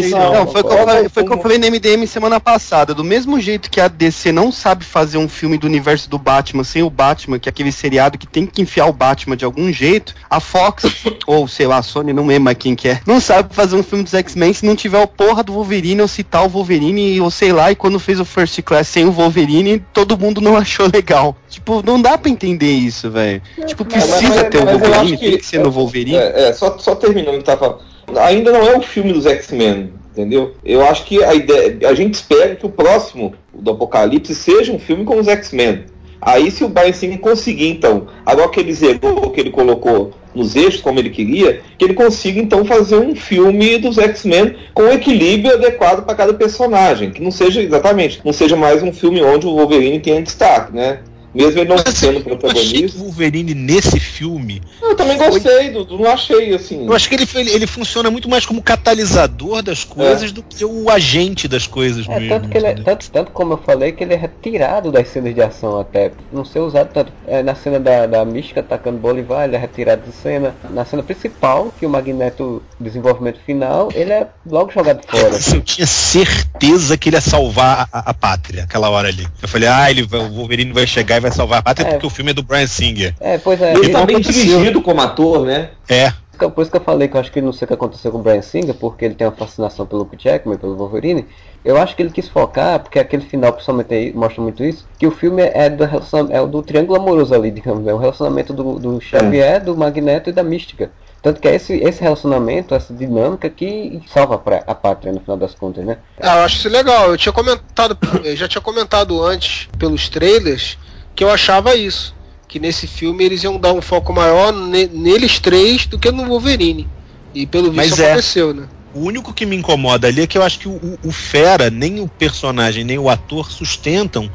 não, 0.10 0.48
foi 0.48 1.24
o 1.24 1.26
que 1.28 1.34
eu 1.34 1.42
falei 1.42 1.58
no 1.58 1.68
MDM 1.68 2.06
semana 2.08 2.40
passada. 2.40 2.94
Do 2.94 3.04
mesmo 3.04 3.40
jeito 3.40 3.70
que 3.70 3.80
a 3.80 3.88
DC 3.88 4.32
não 4.32 4.52
sabe 4.52 4.84
fazer 4.84 5.18
um 5.18 5.30
filme 5.30 5.58
do 5.58 5.68
universo 5.68 6.10
do 6.10 6.18
Batman 6.18 6.64
sem 6.64 6.82
o 6.82 6.90
Batman, 6.90 7.38
que 7.38 7.48
é 7.48 7.52
aquele 7.52 7.72
seriado 7.72 8.18
que 8.18 8.28
tem 8.28 8.46
que 8.46 8.62
enfiar 8.62 8.88
o 8.88 8.94
Batman 8.94 9.38
de 9.38 9.46
algum 9.46 9.72
jeito, 9.72 10.16
a 10.30 10.40
Fox, 10.40 10.84
ou 11.28 11.48
sei 11.48 11.68
lá, 11.68 11.78
a 11.78 11.84
Sony, 11.84 12.14
não 12.14 12.26
lembro 12.26 12.46
mais 12.46 12.58
quem 12.58 12.76
que 12.76 12.88
é, 12.88 13.00
não 13.06 13.20
sabe 13.20 13.54
fazer 13.54 13.76
um 13.76 13.84
filme 13.84 14.04
dos 14.04 14.14
X-Men 14.14 14.54
se 14.54 14.66
não 14.66 14.76
tiver 14.76 15.02
o 15.02 15.08
porra 15.08 15.44
do 15.44 15.54
Wolverine 15.54 15.99
ou 16.02 16.08
citar 16.08 16.46
o 16.46 16.50
Wolverine, 16.50 17.20
ou 17.22 17.30
sei 17.32 17.52
lá, 17.52 17.72
e 17.72 17.76
quando 17.76 18.00
fez 18.00 18.20
o 18.20 18.26
First 18.26 18.62
Class 18.64 18.88
sem 18.88 19.06
o 19.06 19.12
Wolverine, 19.12 19.84
todo 19.94 20.18
mundo 20.18 20.42
não 20.42 20.56
achou 20.58 20.88
legal. 20.94 21.36
Tipo, 21.50 21.82
não 21.86 22.02
dá 22.02 22.18
pra 22.18 22.30
entender 22.30 22.72
isso, 22.72 23.10
velho. 23.10 23.42
Tipo, 23.66 23.84
É, 23.84 23.88
mas- 23.96 24.04
precisa 24.06 24.36
mas- 24.36 24.50
ter 24.50 24.58
o 24.64 24.66
Wolverine, 24.66 25.18
que- 25.18 25.30
tem 25.30 25.38
que 25.38 25.46
ser 25.46 25.60
no 25.60 25.72
Wolverine. 25.72 26.18
É, 26.18 26.50
é, 26.50 26.54
só, 26.54 26.78
só 26.78 26.96
terminando 26.96 27.36
o 27.40 27.44
que 27.44 27.56
falando. 27.58 27.80
Ainda 28.22 28.52
não 28.52 28.64
é 28.68 28.76
o 28.78 28.82
filme 28.82 29.14
dos 29.14 29.26
X-Men, 29.28 29.94
entendeu? 30.12 30.56
Eu 30.66 30.84
acho 30.84 31.06
que 31.06 31.24
a 31.24 31.34
ideia. 31.34 31.78
A 31.88 31.94
gente 31.94 32.16
espera 32.16 32.56
que 32.56 32.66
o 32.66 32.70
próximo 32.70 33.34
do 33.54 33.72
Apocalipse 33.72 34.34
seja 34.34 34.72
um 34.74 34.80
filme 34.80 35.04
com 35.06 35.20
os 35.20 35.28
X-Men. 35.28 35.86
Aí 36.22 36.50
se 36.52 36.64
o 36.64 36.68
Brian 36.68 36.92
Singer 36.92 37.20
conseguir, 37.20 37.70
então, 37.70 38.08
agora 38.26 38.50
que 38.50 38.60
ele 38.60 38.74
zerou, 38.74 39.30
que 39.32 39.40
ele 39.40 39.52
colocou 39.52 40.12
nos 40.34 40.56
eixos 40.56 40.82
como 40.82 41.00
ele 41.00 41.10
queria, 41.10 41.62
que 41.78 41.86
ele 41.86 41.94
consiga 41.94 42.40
então 42.40 42.66
fazer 42.66 42.98
um 42.98 43.16
filme 43.16 43.78
dos 43.78 43.98
X-Men 43.98 44.56
com 44.74 44.84
um 44.84 44.92
equilíbrio 44.92 45.54
adequado 45.54 46.06
para 46.06 46.16
cada 46.16 46.34
personagem, 46.34 47.12
que 47.12 47.22
não 47.22 47.32
seja 47.32 47.62
exatamente, 47.62 48.22
não 48.24 48.34
seja 48.34 48.56
mais 48.56 48.84
um 48.84 48.94
filme 48.94 49.22
onde 49.22 49.48
o 49.48 49.56
Wolverine 49.56 50.00
tenha 50.00 50.22
destaque, 50.22 50.76
né? 50.76 51.00
Mesmo 51.34 51.60
ele 51.62 51.70
não 51.70 51.76
Mas 51.76 51.96
sendo 51.96 52.14
eu 52.14 52.18
achei 52.18 52.24
que 52.24 52.30
protagonista. 52.38 52.98
o 52.98 53.04
Wolverine 53.04 53.54
nesse 53.54 54.00
filme. 54.00 54.62
Eu 54.82 54.96
também 54.96 55.18
gostei, 55.18 55.70
do, 55.70 55.84
do- 55.86 55.98
não 56.00 56.10
achei 56.12 56.54
assim. 56.56 56.86
Eu 56.86 56.94
acho 56.94 57.08
que 57.08 57.16
ele, 57.16 57.28
ele, 57.36 57.52
ele 57.52 57.68
funciona 57.68 58.10
muito 58.10 58.28
mais 58.30 58.46
como 58.46 58.62
catalisador 58.64 59.62
das 59.62 59.84
coisas 59.84 60.32
do 60.32 60.42
que 60.42 60.66
o 60.66 60.90
agente 60.90 61.48
das 61.48 61.68
coisas 61.68 62.08
É, 62.08 62.20
mesmo. 62.20 62.30
tanto 62.30 62.50
que 62.50 62.58
ele 62.58 62.68
é, 62.68 62.74
tanto, 62.74 63.10
tanto 63.12 63.32
como 63.32 63.54
eu 63.54 63.58
falei, 63.58 63.92
que 63.92 64.04
ele 64.04 64.14
é 64.14 64.18
retirado 64.18 64.92
das 64.92 65.08
cenas 65.10 65.34
de 65.36 65.42
ação 65.42 65.80
até. 65.80 66.12
Não 66.32 66.44
ser 66.44 66.60
usado 66.60 66.90
tanto. 66.94 67.12
É, 67.28 67.44
na 67.44 67.54
cena 67.56 67.80
da, 67.80 68.06
da 68.08 68.26
mística 68.26 68.60
atacando 68.62 68.98
Bolivar, 68.98 69.46
ele 69.46 69.56
é 69.56 69.60
retirado 69.60 70.02
de 70.10 70.12
cena. 70.16 70.56
Na 70.72 70.84
cena 70.86 71.04
principal, 71.04 71.74
que 71.80 71.86
o 71.86 71.90
Magneto, 71.90 72.62
desenvolvimento 72.80 73.40
final, 73.46 73.90
ele 73.94 74.12
é 74.12 74.28
logo 74.46 74.72
jogado 74.72 75.02
fora. 75.08 75.30
Assim, 75.36 75.58
eu 75.58 75.62
tinha 75.62 75.86
certeza 75.88 76.98
que 76.98 77.10
ele 77.10 77.18
ia 77.18 77.22
salvar 77.22 77.88
a, 77.92 78.10
a 78.10 78.14
pátria 78.14 78.64
aquela 78.64 78.90
hora 78.90 79.08
ali. 79.10 79.28
Eu 79.42 79.48
falei, 79.48 79.68
ah, 79.70 79.90
ele, 79.90 80.04
o 80.04 80.08
Wolverine 80.34 80.72
vai 80.74 80.88
chegar 80.88 81.18
e 81.18 81.20
vai 81.20 81.29
salvar 81.32 81.60
a 81.60 81.62
pátria 81.62 81.88
É. 81.88 81.92
porque 81.92 82.08
o 82.08 82.10
filme 82.10 82.32
é 82.32 82.34
do 82.34 82.44
Brian 82.44 82.68
Singer. 82.68 83.14
É, 83.20 83.38
pois 83.38 83.62
é. 83.62 83.74
Ele 83.74 83.88
e- 83.88 83.92
tá 83.92 84.06
bem 84.06 84.18
aconteceu. 84.18 84.44
dirigido 84.60 84.82
como 84.82 85.02
ator, 85.02 85.46
né? 85.46 85.70
É. 85.88 86.12
Então, 86.36 86.50
Por 86.50 86.62
isso 86.62 86.72
que 86.72 86.78
eu 86.78 86.82
falei 86.82 87.10
que 87.10 87.18
eu 87.18 87.20
acho 87.20 87.32
que 87.34 87.42
não 87.42 87.52
sei 87.52 87.66
o 87.66 87.68
que 87.68 87.74
aconteceu 87.74 88.12
com 88.14 88.20
o 88.20 88.22
Brian 88.22 88.42
Singer, 88.42 88.74
porque 88.74 89.04
ele 89.04 89.14
tem 89.14 89.28
uma 89.28 89.36
fascinação 89.36 89.86
pelo 89.86 90.10
Jackman, 90.18 90.58
pelo 90.58 90.78
Wolverine. 90.78 91.26
Eu 91.66 91.76
acho 91.78 91.94
que 91.98 92.02
ele 92.02 92.12
quis 92.12 92.30
focar, 92.30 92.80
porque 92.80 92.98
aquele 92.98 93.26
final 93.26 93.52
principalmente 93.52 93.94
aí 93.94 94.14
mostra 94.14 94.42
muito 94.42 94.64
isso, 94.64 94.88
que 94.98 95.06
o 95.06 95.12
filme 95.12 95.42
é 95.42 95.70
do, 95.70 95.84
é 96.32 96.40
o 96.42 96.48
do 96.48 96.64
triângulo 96.64 96.98
amoroso 96.98 97.36
ali, 97.36 97.52
digamos, 97.52 97.86
é 97.86 97.94
o 97.94 97.98
relacionamento 97.98 98.54
do, 98.54 98.80
do 98.80 99.02
Xavier, 99.02 99.62
do 99.62 99.76
Magneto 99.76 100.30
e 100.30 100.34
da 100.34 100.42
Mística. 100.42 100.90
Tanto 101.22 101.42
que 101.42 101.50
é 101.50 101.56
esse, 101.56 101.74
esse 101.74 102.02
relacionamento, 102.02 102.74
essa 102.74 102.94
dinâmica 102.94 103.50
que 103.50 104.02
salva 104.08 104.36
a, 104.36 104.38
pra- 104.38 104.64
a 104.66 104.74
pátria 104.74 105.12
no 105.12 105.20
final 105.20 105.36
das 105.36 105.54
contas, 105.54 105.84
né? 105.84 105.98
Ah, 106.22 106.38
eu 106.38 106.44
acho 106.46 106.56
isso 106.56 106.70
legal. 106.70 107.10
Eu 107.12 107.18
tinha 107.18 107.34
comentado, 107.34 107.98
eu 108.24 108.38
já 108.38 108.48
tinha 108.48 108.62
comentado 108.62 109.22
antes 109.22 109.68
pelos 109.78 110.08
trailers 110.08 110.78
que 111.20 111.24
eu 111.26 111.30
achava 111.30 111.76
isso. 111.76 112.16
Que 112.48 112.62
nesse 112.62 112.88
filme 112.88 113.26
eles 113.26 113.44
iam 113.44 113.60
dar 113.60 113.74
um 113.74 113.82
foco 113.82 114.14
maior 114.14 114.54
ne- 114.54 114.88
neles 114.88 115.38
três 115.38 115.86
do 115.86 116.00
que 116.00 116.10
no 116.14 116.26
Wolverine. 116.26 116.88
E 117.36 117.46
pelo 117.46 117.70
visto 117.70 117.90
Mas 117.90 118.00
é. 118.00 118.06
aconteceu, 118.12 118.54
né? 118.54 118.70
O 118.94 119.02
único 119.02 119.34
que 119.34 119.46
me 119.46 119.54
incomoda 119.58 120.08
ali 120.08 120.22
é 120.22 120.28
que 120.28 120.38
eu 120.38 120.44
acho 120.44 120.60
que 120.60 120.70
o, 120.70 120.98
o- 121.04 121.12
Fera, 121.12 121.70
nem 121.70 122.00
o 122.00 122.08
personagem, 122.08 122.86
nem 122.86 122.98
o 122.98 123.10
ator 123.10 123.52
sustentam 123.52 124.32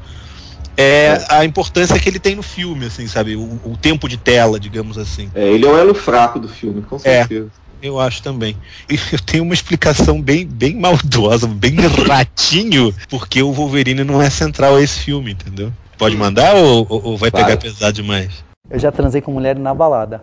é, 0.76 1.24
a 1.30 1.42
importância 1.44 1.98
que 1.98 2.06
ele 2.06 2.18
tem 2.18 2.34
no 2.34 2.42
filme, 2.42 2.84
assim, 2.84 3.06
sabe? 3.06 3.34
O, 3.34 3.58
o 3.64 3.78
tempo 3.80 4.06
de 4.06 4.18
tela, 4.18 4.60
digamos 4.60 4.98
assim. 4.98 5.30
É, 5.34 5.48
ele 5.48 5.64
é 5.64 5.70
o 5.70 5.78
elo 5.78 5.94
fraco 5.94 6.38
do 6.38 6.48
filme, 6.48 6.82
com 6.82 6.96
É. 6.96 7.00
certeza. 7.00 7.48
Eu 7.82 7.98
acho 7.98 8.22
também. 8.22 8.56
E 8.90 8.98
eu 9.12 9.18
tenho 9.20 9.42
uma 9.44 9.54
explicação 9.54 10.20
bem, 10.20 10.46
bem 10.46 10.74
maldosa, 10.76 11.46
bem 11.46 11.76
ratinho, 12.06 12.94
porque 13.08 13.42
o 13.42 13.52
Wolverine 13.52 14.04
não 14.04 14.20
é 14.20 14.28
central 14.28 14.76
a 14.76 14.82
esse 14.82 15.00
filme, 15.00 15.32
entendeu? 15.32 15.72
Pode 15.98 16.16
mandar 16.16 16.54
ou, 16.56 16.86
ou- 16.88 17.16
vai 17.16 17.30
Vai. 17.30 17.44
pegar 17.44 17.56
pesado 17.56 17.92
demais? 17.92 18.30
Eu 18.70 18.78
já 18.78 18.90
transei 18.90 19.20
com 19.20 19.30
mulher 19.32 19.56
na 19.58 19.74
balada. 19.74 20.22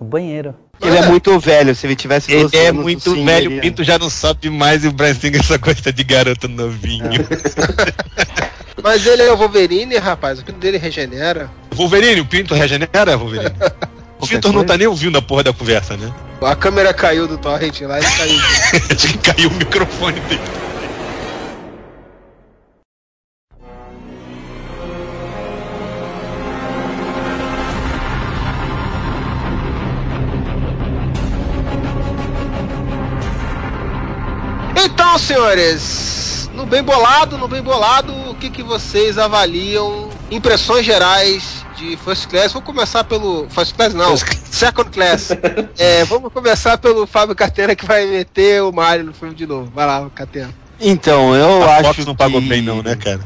No 0.00 0.06
banheiro. 0.06 0.54
Ele 0.80 0.96
é 0.96 1.02
muito 1.06 1.36
velho, 1.40 1.74
se 1.74 1.86
ele 1.86 1.96
tivesse 1.96 2.30
Ele 2.30 2.42
12 2.42 2.56
é 2.56 2.70
muito 2.70 3.14
sim, 3.14 3.24
velho, 3.24 3.56
o 3.58 3.60
Pinto 3.60 3.82
já 3.82 3.98
não 3.98 4.08
sobe 4.08 4.48
mais 4.48 4.84
e 4.84 4.88
o 4.88 4.94
Singer 5.20 5.42
só 5.44 5.58
gosta 5.58 5.92
de 5.92 6.04
garoto 6.04 6.46
novinho. 6.48 7.10
Mas 8.82 9.04
ele 9.04 9.22
é 9.22 9.32
o 9.32 9.36
Wolverine, 9.36 9.96
rapaz. 9.96 10.38
O 10.38 10.44
pinto 10.44 10.58
dele 10.60 10.78
regenera. 10.78 11.50
Wolverine, 11.74 12.20
o 12.20 12.26
Pinto 12.26 12.54
regenera, 12.54 13.16
Wolverine? 13.16 13.52
O 14.20 14.26
Pinto 14.26 14.52
não 14.52 14.64
tá 14.64 14.76
nem 14.76 14.88
ouvindo 14.88 15.16
a 15.16 15.22
porra 15.22 15.44
da 15.44 15.52
conversa, 15.52 15.96
né? 15.96 16.12
A 16.42 16.56
câmera 16.56 16.92
caiu 16.92 17.28
do 17.28 17.38
torrent 17.38 17.80
lá 17.82 18.00
e 18.00 18.02
caiu. 18.02 18.40
Acho 18.90 19.06
que 19.16 19.18
caiu 19.18 19.48
o 19.48 19.54
microfone 19.54 20.18
dele. 20.22 20.40
Então, 35.18 35.36
senhores, 35.36 36.48
no 36.54 36.64
bem 36.64 36.80
bolado, 36.80 37.36
no 37.36 37.48
bem 37.48 37.60
bolado, 37.60 38.12
o 38.30 38.34
que, 38.36 38.48
que 38.48 38.62
vocês 38.62 39.18
avaliam? 39.18 40.10
Impressões 40.30 40.86
gerais 40.86 41.64
de 41.76 41.96
First 41.96 42.28
Class. 42.28 42.52
Vou 42.52 42.62
começar 42.62 43.02
pelo. 43.02 43.48
First 43.50 43.74
Class 43.74 43.94
não, 43.94 44.16
Second 44.16 44.90
Class. 44.90 45.30
É, 45.76 46.04
vamos 46.04 46.32
começar 46.32 46.78
pelo 46.78 47.04
Fábio 47.04 47.34
Catena 47.34 47.74
que 47.74 47.84
vai 47.84 48.06
meter 48.06 48.62
o 48.62 48.70
Mario 48.70 49.06
no 49.06 49.12
filme 49.12 49.34
de 49.34 49.44
novo. 49.44 49.70
Vai 49.74 49.86
lá, 49.86 50.08
Catena. 50.14 50.50
Então, 50.80 51.34
eu 51.34 51.64
A 51.64 51.74
acho 51.78 51.84
Fox 51.94 52.06
não 52.06 52.14
pagou 52.14 52.40
que- 52.40 52.48
bem 52.48 52.62
não, 52.62 52.80
né, 52.80 52.94
cara? 52.94 53.20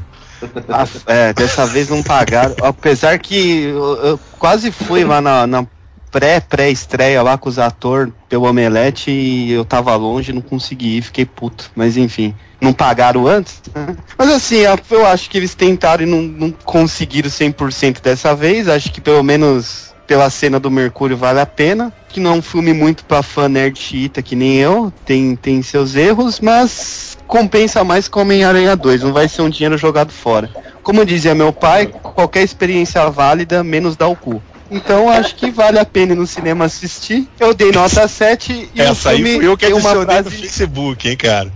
A- 0.70 0.86
é, 1.12 1.32
dessa 1.34 1.66
vez 1.66 1.90
não 1.90 2.02
pagaram. 2.02 2.54
Apesar 2.62 3.18
que 3.18 3.64
eu, 3.64 3.96
eu 4.02 4.20
quase 4.38 4.72
fui 4.72 5.04
lá 5.04 5.20
na, 5.20 5.46
na 5.46 5.66
pré-pré-estreia 6.12 7.22
lá 7.22 7.38
com 7.38 7.48
os 7.48 7.58
atores 7.58 8.12
pelo 8.28 8.46
Omelete 8.46 9.10
e 9.10 9.50
eu 9.50 9.64
tava 9.64 9.96
longe, 9.96 10.32
não 10.32 10.42
consegui 10.42 10.98
ir, 10.98 11.02
fiquei 11.02 11.24
puto. 11.24 11.70
Mas 11.74 11.96
enfim, 11.96 12.34
não 12.60 12.72
pagaram 12.72 13.26
antes. 13.26 13.62
né? 13.74 13.96
Mas 14.16 14.28
assim, 14.30 14.58
eu 14.90 15.06
acho 15.06 15.30
que 15.30 15.38
eles 15.38 15.54
tentaram 15.54 16.04
e 16.04 16.06
não, 16.06 16.22
não 16.22 16.50
conseguiram 16.50 17.30
100% 17.30 18.02
dessa 18.02 18.34
vez. 18.36 18.68
Acho 18.68 18.92
que 18.92 19.00
pelo 19.00 19.22
menos 19.22 19.92
pela 20.06 20.28
cena 20.28 20.60
do 20.60 20.70
Mercúrio 20.70 21.16
vale 21.16 21.40
a 21.40 21.46
pena. 21.46 21.92
Que 22.08 22.20
não 22.20 22.34
é 22.34 22.34
um 22.34 22.42
filme 22.42 22.74
muito 22.74 23.04
pra 23.06 23.22
fã 23.22 23.48
nerd 23.48 23.78
chiita 23.78 24.20
que 24.20 24.36
nem 24.36 24.56
eu, 24.56 24.92
tem, 25.06 25.34
tem 25.34 25.62
seus 25.62 25.94
erros, 25.94 26.40
mas 26.40 27.16
compensa 27.26 27.82
mais 27.82 28.06
com 28.06 28.20
Homem-Aranha 28.20 28.76
2, 28.76 29.02
não 29.04 29.12
vai 29.14 29.26
ser 29.26 29.40
um 29.40 29.48
dinheiro 29.48 29.78
jogado 29.78 30.12
fora. 30.12 30.50
Como 30.82 31.06
dizia 31.06 31.34
meu 31.34 31.50
pai, 31.50 31.86
qualquer 31.86 32.42
experiência 32.42 33.08
válida, 33.08 33.64
menos 33.64 33.96
dar 33.96 34.08
o 34.08 34.16
cu. 34.16 34.42
Então 34.74 35.08
acho 35.10 35.34
que 35.36 35.50
vale 35.50 35.78
a 35.78 35.84
pena 35.84 36.12
ir 36.14 36.16
no 36.16 36.26
cinema 36.26 36.64
assistir. 36.64 37.28
Eu 37.38 37.52
dei 37.52 37.70
nota 37.70 38.08
7 38.08 38.70
e 38.74 38.80
o 38.80 38.82
Essa 38.82 39.10
aí 39.10 39.16
filme 39.16 39.36
fui 39.36 39.46
eu 39.46 39.56
que 39.56 39.66
tem 39.66 39.74
uma 39.74 39.90
adicionei 39.90 40.16
no 40.16 40.22
frase 40.30 40.36
Facebook, 40.42 41.08
hein, 41.08 41.16
cara. 41.16 41.52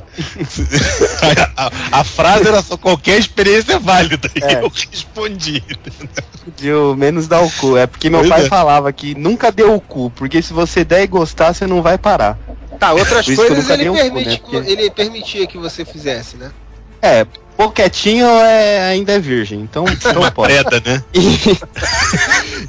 a, 1.56 1.66
a- 1.66 1.72
a 2.00 2.04
frase 2.04 2.46
era 2.46 2.62
só 2.62 2.76
qualquer 2.76 3.18
experiência 3.18 3.72
é 3.74 3.78
válida. 3.78 4.30
E 4.34 4.44
É. 4.44 4.62
eu 4.62 4.68
respondi. 4.70 5.62
de 6.56 6.72
o 6.72 6.94
menos 6.94 7.26
dar 7.26 7.40
o 7.40 7.50
cu. 7.50 7.76
É 7.76 7.86
porque 7.86 8.10
meu 8.10 8.20
Pois 8.20 8.30
pai 8.30 8.44
é. 8.44 8.48
falava 8.48 8.92
que 8.92 9.14
nunca 9.14 9.50
deu 9.50 9.74
o 9.74 9.80
cu, 9.80 10.10
porque 10.10 10.42
se 10.42 10.52
você 10.52 10.84
der 10.84 11.02
e 11.02 11.06
gostar, 11.06 11.52
você 11.54 11.66
não 11.66 11.80
vai 11.82 11.96
parar. 11.98 12.38
Tá, 12.78 12.92
outras 12.92 13.24
coisas 13.24 13.56
nunca 13.66 13.72
ele, 13.74 13.88
o 13.88 13.92
cu, 13.94 13.98
permite, 13.98 14.42
né? 14.52 14.64
ele 14.66 14.90
permitia 14.90 15.46
que 15.46 15.56
você 15.56 15.84
fizesse, 15.86 16.36
né? 16.36 16.50
É, 17.00 17.26
Poquetinho 17.56 18.26
é, 18.26 18.90
ainda 18.90 19.12
é 19.12 19.18
virgem, 19.18 19.60
então, 19.60 19.84
então 19.88 20.30
pode. 20.30 20.52
Preda, 20.52 20.82
né? 20.84 21.02
E, 21.14 21.58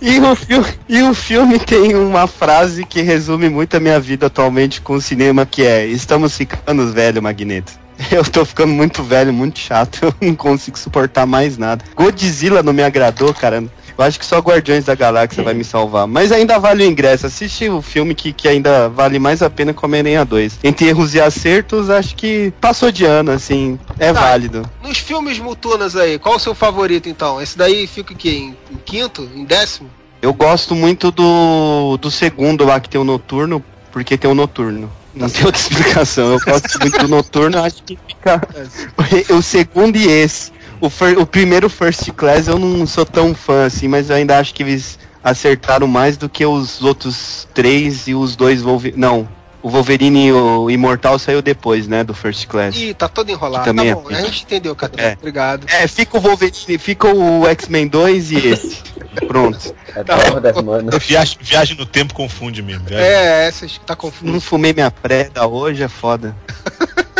e 0.16 0.20
o 0.20 0.36
filme, 0.36 0.68
e 0.88 1.02
o 1.04 1.14
filme 1.14 1.60
tem 1.60 1.96
uma 1.96 2.28
frase 2.28 2.86
que 2.86 3.02
resume 3.02 3.50
muito 3.50 3.76
a 3.76 3.80
minha 3.80 4.00
vida 4.00 4.28
atualmente 4.28 4.80
com 4.82 4.94
o 4.94 5.02
cinema, 5.02 5.46
que 5.46 5.64
é 5.64 5.86
Estamos 5.86 6.36
ficando 6.38 6.92
velho, 6.92 7.22
Magneto. 7.22 7.74
Eu 8.12 8.24
tô 8.24 8.46
ficando 8.46 8.74
muito 8.74 9.04
velho, 9.04 9.34
muito 9.34 9.60
chato, 9.60 10.00
eu 10.04 10.14
não 10.22 10.36
consigo 10.36 10.78
suportar 10.78 11.26
mais 11.26 11.58
nada. 11.58 11.84
Godzilla 11.96 12.62
não 12.62 12.72
me 12.72 12.84
agradou, 12.84 13.34
cara. 13.34 13.64
Eu 13.98 14.04
acho 14.04 14.20
que 14.20 14.26
só 14.26 14.40
Guardiões 14.40 14.86
da 14.86 14.94
Galáxia 14.94 15.44
vai 15.44 15.54
me 15.56 15.64
salvar. 15.64 16.06
Mas 16.06 16.32
ainda 16.32 16.60
vale 16.60 16.84
o 16.84 16.88
ingresso. 16.88 17.26
Assiste 17.26 17.68
o 17.70 17.82
filme 17.82 18.14
que, 18.14 18.32
que 18.32 18.48
ainda 18.48 18.88
vale 18.90 19.18
mais 19.18 19.42
a 19.42 19.50
pena 19.50 19.74
que 19.74 19.84
Homem-Aranha 19.84 20.24
2. 20.24 20.60
Entre 20.64 20.88
erros 20.88 21.16
e 21.16 21.22
acertos, 21.22 21.90
acho 21.90 22.16
que 22.16 22.54
passou 22.62 22.92
de 22.92 23.06
ano, 23.06 23.32
assim. 23.32 23.80
É 23.98 24.14
Tá. 24.14 24.22
válido. 24.22 24.70
Nos 24.84 25.00
filmes 25.00 25.40
Mutunas 25.40 25.96
aí, 25.96 26.20
qual 26.20 26.36
o 26.36 26.40
seu 26.40 26.54
favorito 26.54 27.10
então? 27.10 27.42
Esse 27.42 27.58
daí 27.58 27.88
fica 27.88 28.14
o 28.14 28.16
quê? 28.16 28.30
Em, 28.30 28.58
em 28.72 28.78
quinto? 28.86 29.28
Em 29.36 29.44
décimo? 29.44 29.90
Eu 30.22 30.34
gosto 30.34 30.76
muito 30.76 31.12
do, 31.12 31.98
do 31.98 32.10
segundo 32.12 32.66
lá 32.66 32.80
que 32.80 32.90
tem 32.90 33.00
o 33.00 33.04
noturno, 33.04 33.64
porque 33.92 34.18
tem 34.18 34.30
o 34.30 34.36
noturno. 34.36 34.92
Não 35.16 35.28
tem 35.30 35.46
outra 35.46 35.60
explicação. 35.62 36.34
Eu 36.34 36.40
gosto 36.40 36.80
muito 36.80 37.00
do 37.00 37.08
noturno, 37.08 37.64
acho 37.64 37.82
que 37.84 37.98
fica 38.08 38.42
o 39.34 39.42
segundo 39.42 39.96
e 39.96 40.08
esse. 40.08 40.52
O, 40.80 40.90
fir- 40.90 41.18
o 41.18 41.26
primeiro 41.26 41.70
First 41.70 42.12
Class 42.12 42.48
eu 42.48 42.60
não 42.60 42.86
sou 42.86 43.06
tão 43.06 43.34
fã 43.34 43.66
assim, 43.66 43.88
mas 43.88 44.10
eu 44.10 44.16
ainda 44.16 44.38
acho 44.38 44.54
que 44.54 44.64
eles 44.64 45.00
acertaram 45.24 45.88
mais 45.88 46.18
do 46.18 46.30
que 46.30 46.46
os 46.46 46.82
outros 46.82 47.48
três 47.54 48.08
e 48.08 48.14
os 48.14 48.36
dois 48.36 48.62
Wolverine. 48.62 49.00
Não, 49.02 49.28
o 49.62 49.70
Wolverine 49.70 50.28
e 50.28 50.32
o 50.32 50.70
Imortal 50.70 51.18
saiu 51.18 51.42
depois, 51.42 51.88
né, 51.88 52.04
do 52.04 52.14
First 52.14 52.46
Class. 52.48 52.76
Ih, 52.78 52.94
tá 52.94 53.08
todo 53.08 53.30
enrolado. 53.30 53.64
Que 53.64 53.70
também 53.70 53.86
tá 53.86 53.92
é 53.92 53.96
bom, 53.96 54.04
pica. 54.04 54.20
a 54.20 54.24
gente 54.24 54.44
entendeu, 54.44 54.76
Catena. 54.76 55.10
É. 55.10 55.14
Obrigado. 55.14 55.66
É, 55.70 55.88
fica 55.88 56.18
o 56.18 56.22
Wolverine, 56.22 56.78
fica 56.78 57.08
o 57.14 57.48
X-Men 57.48 57.88
2 57.88 58.32
e 58.32 58.38
esse. 58.48 58.84
Pronto. 59.28 59.76
É 59.96 60.62
Manas. 60.62 61.04
Viagem, 61.04 61.38
viagem 61.42 61.76
no 61.76 61.86
tempo 61.86 62.14
confunde 62.14 62.62
mesmo. 62.62 62.86
viagem- 62.86 63.06
É, 63.08 63.48
essas 63.48 63.72
que 63.78 63.80
tá 63.86 63.96
confuso. 63.96 64.32
Não 64.32 64.40
fumei 64.40 64.74
minha 64.74 64.92
preda 64.92 65.46
hoje, 65.48 65.82
é 65.84 65.88
foda. 65.88 66.36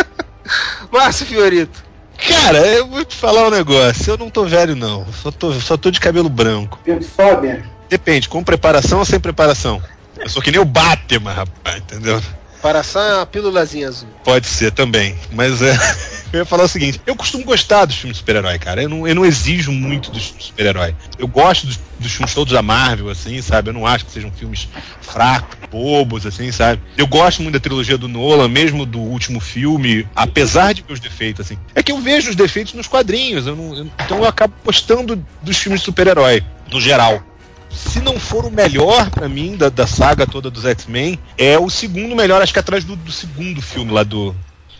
Márcio 0.92 1.26
Fiorito. 1.26 1.87
Cara, 2.26 2.58
eu 2.66 2.86
vou 2.86 3.04
te 3.04 3.16
falar 3.16 3.46
um 3.46 3.50
negócio. 3.50 4.12
Eu 4.12 4.18
não 4.18 4.28
tô 4.28 4.44
velho, 4.44 4.74
não. 4.74 5.06
Só 5.12 5.30
tô, 5.30 5.52
só 5.54 5.76
tô 5.76 5.90
de 5.90 6.00
cabelo 6.00 6.28
branco. 6.28 6.78
Sobe. 7.16 7.62
Depende, 7.88 8.28
com 8.28 8.42
preparação 8.44 8.98
ou 8.98 9.04
sem 9.04 9.18
preparação? 9.18 9.82
Eu 10.18 10.28
sou 10.28 10.42
que 10.42 10.50
nem 10.50 10.60
o 10.60 10.64
Batman, 10.64 11.32
rapaz, 11.32 11.78
entendeu? 11.78 12.20
Paração 12.62 13.00
é 13.02 13.14
uma 13.16 13.26
pílulazinha 13.26 13.88
azul. 13.88 14.08
Pode 14.24 14.46
ser 14.46 14.72
também. 14.72 15.14
Mas 15.32 15.62
é. 15.62 15.76
Eu 16.30 16.40
ia 16.40 16.44
falar 16.44 16.64
o 16.64 16.68
seguinte: 16.68 17.00
eu 17.06 17.16
costumo 17.16 17.42
gostar 17.42 17.86
dos 17.86 17.96
filmes 17.96 18.16
de 18.16 18.18
super-herói, 18.18 18.58
cara. 18.58 18.82
Eu 18.82 18.88
não, 18.90 19.08
eu 19.08 19.14
não 19.14 19.24
exijo 19.24 19.72
muito 19.72 20.10
dos 20.10 20.34
super-herói. 20.38 20.94
Eu 21.18 21.26
gosto 21.26 21.66
dos, 21.66 21.80
dos 21.98 22.12
filmes 22.12 22.34
todos 22.34 22.52
da 22.52 22.60
Marvel, 22.60 23.08
assim, 23.08 23.40
sabe? 23.40 23.70
Eu 23.70 23.72
não 23.72 23.86
acho 23.86 24.04
que 24.04 24.12
sejam 24.12 24.30
filmes 24.30 24.68
fracos, 25.00 25.56
bobos, 25.70 26.26
assim, 26.26 26.52
sabe? 26.52 26.82
Eu 26.98 27.06
gosto 27.06 27.40
muito 27.42 27.54
da 27.54 27.60
trilogia 27.60 27.96
do 27.96 28.08
Nolan, 28.08 28.46
mesmo 28.46 28.84
do 28.84 28.98
último 28.98 29.40
filme, 29.40 30.06
apesar 30.14 30.74
de 30.74 30.84
meus 30.86 31.00
defeitos, 31.00 31.46
assim. 31.46 31.58
É 31.74 31.82
que 31.82 31.92
eu 31.92 31.98
vejo 31.98 32.28
os 32.28 32.36
defeitos 32.36 32.74
nos 32.74 32.86
quadrinhos. 32.86 33.46
eu 33.46 33.56
não- 33.56 33.74
eu- 33.74 33.90
então 34.04 34.18
eu 34.18 34.26
acabo 34.28 34.52
gostando 34.62 35.24
dos 35.40 35.56
filmes 35.56 35.80
de 35.80 35.86
super-herói, 35.86 36.44
no 36.70 36.78
geral 36.78 37.22
se 37.70 38.00
não 38.00 38.18
for 38.18 38.44
o 38.44 38.50
melhor 38.50 39.10
pra 39.10 39.28
mim 39.28 39.56
da, 39.56 39.68
da 39.68 39.86
saga 39.86 40.26
toda 40.26 40.50
dos 40.50 40.64
X-Men, 40.64 41.18
é 41.36 41.58
o 41.58 41.68
segundo 41.70 42.14
melhor, 42.16 42.40
acho 42.42 42.52
que 42.52 42.58
atrás 42.58 42.84
do, 42.84 42.96
do 42.96 43.12
segundo 43.12 43.60
filme 43.62 43.92
lá 43.92 44.02
do 44.02 44.34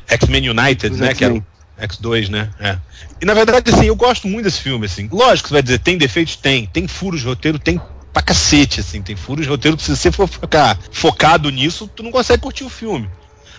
X-Men 0.07 0.51
United, 0.51 0.91
Dos 0.91 0.99
né? 1.01 1.15
Que 1.15 1.25
era 1.25 1.35
X-Men. 1.35 1.47
o 1.79 1.87
X2, 1.87 2.29
né? 2.29 2.51
É. 2.59 2.79
E 3.21 3.25
na 3.27 3.35
verdade, 3.35 3.71
assim, 3.73 3.87
eu 3.87 3.97
gosto 3.97 4.27
muito 4.27 4.45
desse 4.45 4.61
filme, 4.61 4.87
assim. 4.87 5.09
Lógico 5.13 5.45
que 5.45 5.49
você 5.49 5.55
vai 5.55 5.63
dizer, 5.63 5.79
tem 5.81 5.97
defeitos? 5.99 6.37
Tem. 6.37 6.67
Tem 6.67 6.89
furos 6.89 7.21
de 7.21 7.27
roteiro? 7.27 7.59
Tem 7.59 7.81
pra 8.13 8.23
cacete, 8.23 8.81
assim. 8.81 9.03
Tem 9.03 9.15
furos 9.17 9.45
de 9.45 9.51
roteiro 9.51 9.77
que 9.77 9.83
se 9.83 9.95
você 9.97 10.11
for 10.11 10.27
ficar 10.27 10.79
focado 10.91 11.51
nisso, 11.51 11.89
tu 11.95 12.03
não 12.03 12.11
consegue 12.11 12.43
curtir 12.43 12.65
o 12.65 12.69
filme. 12.71 13.09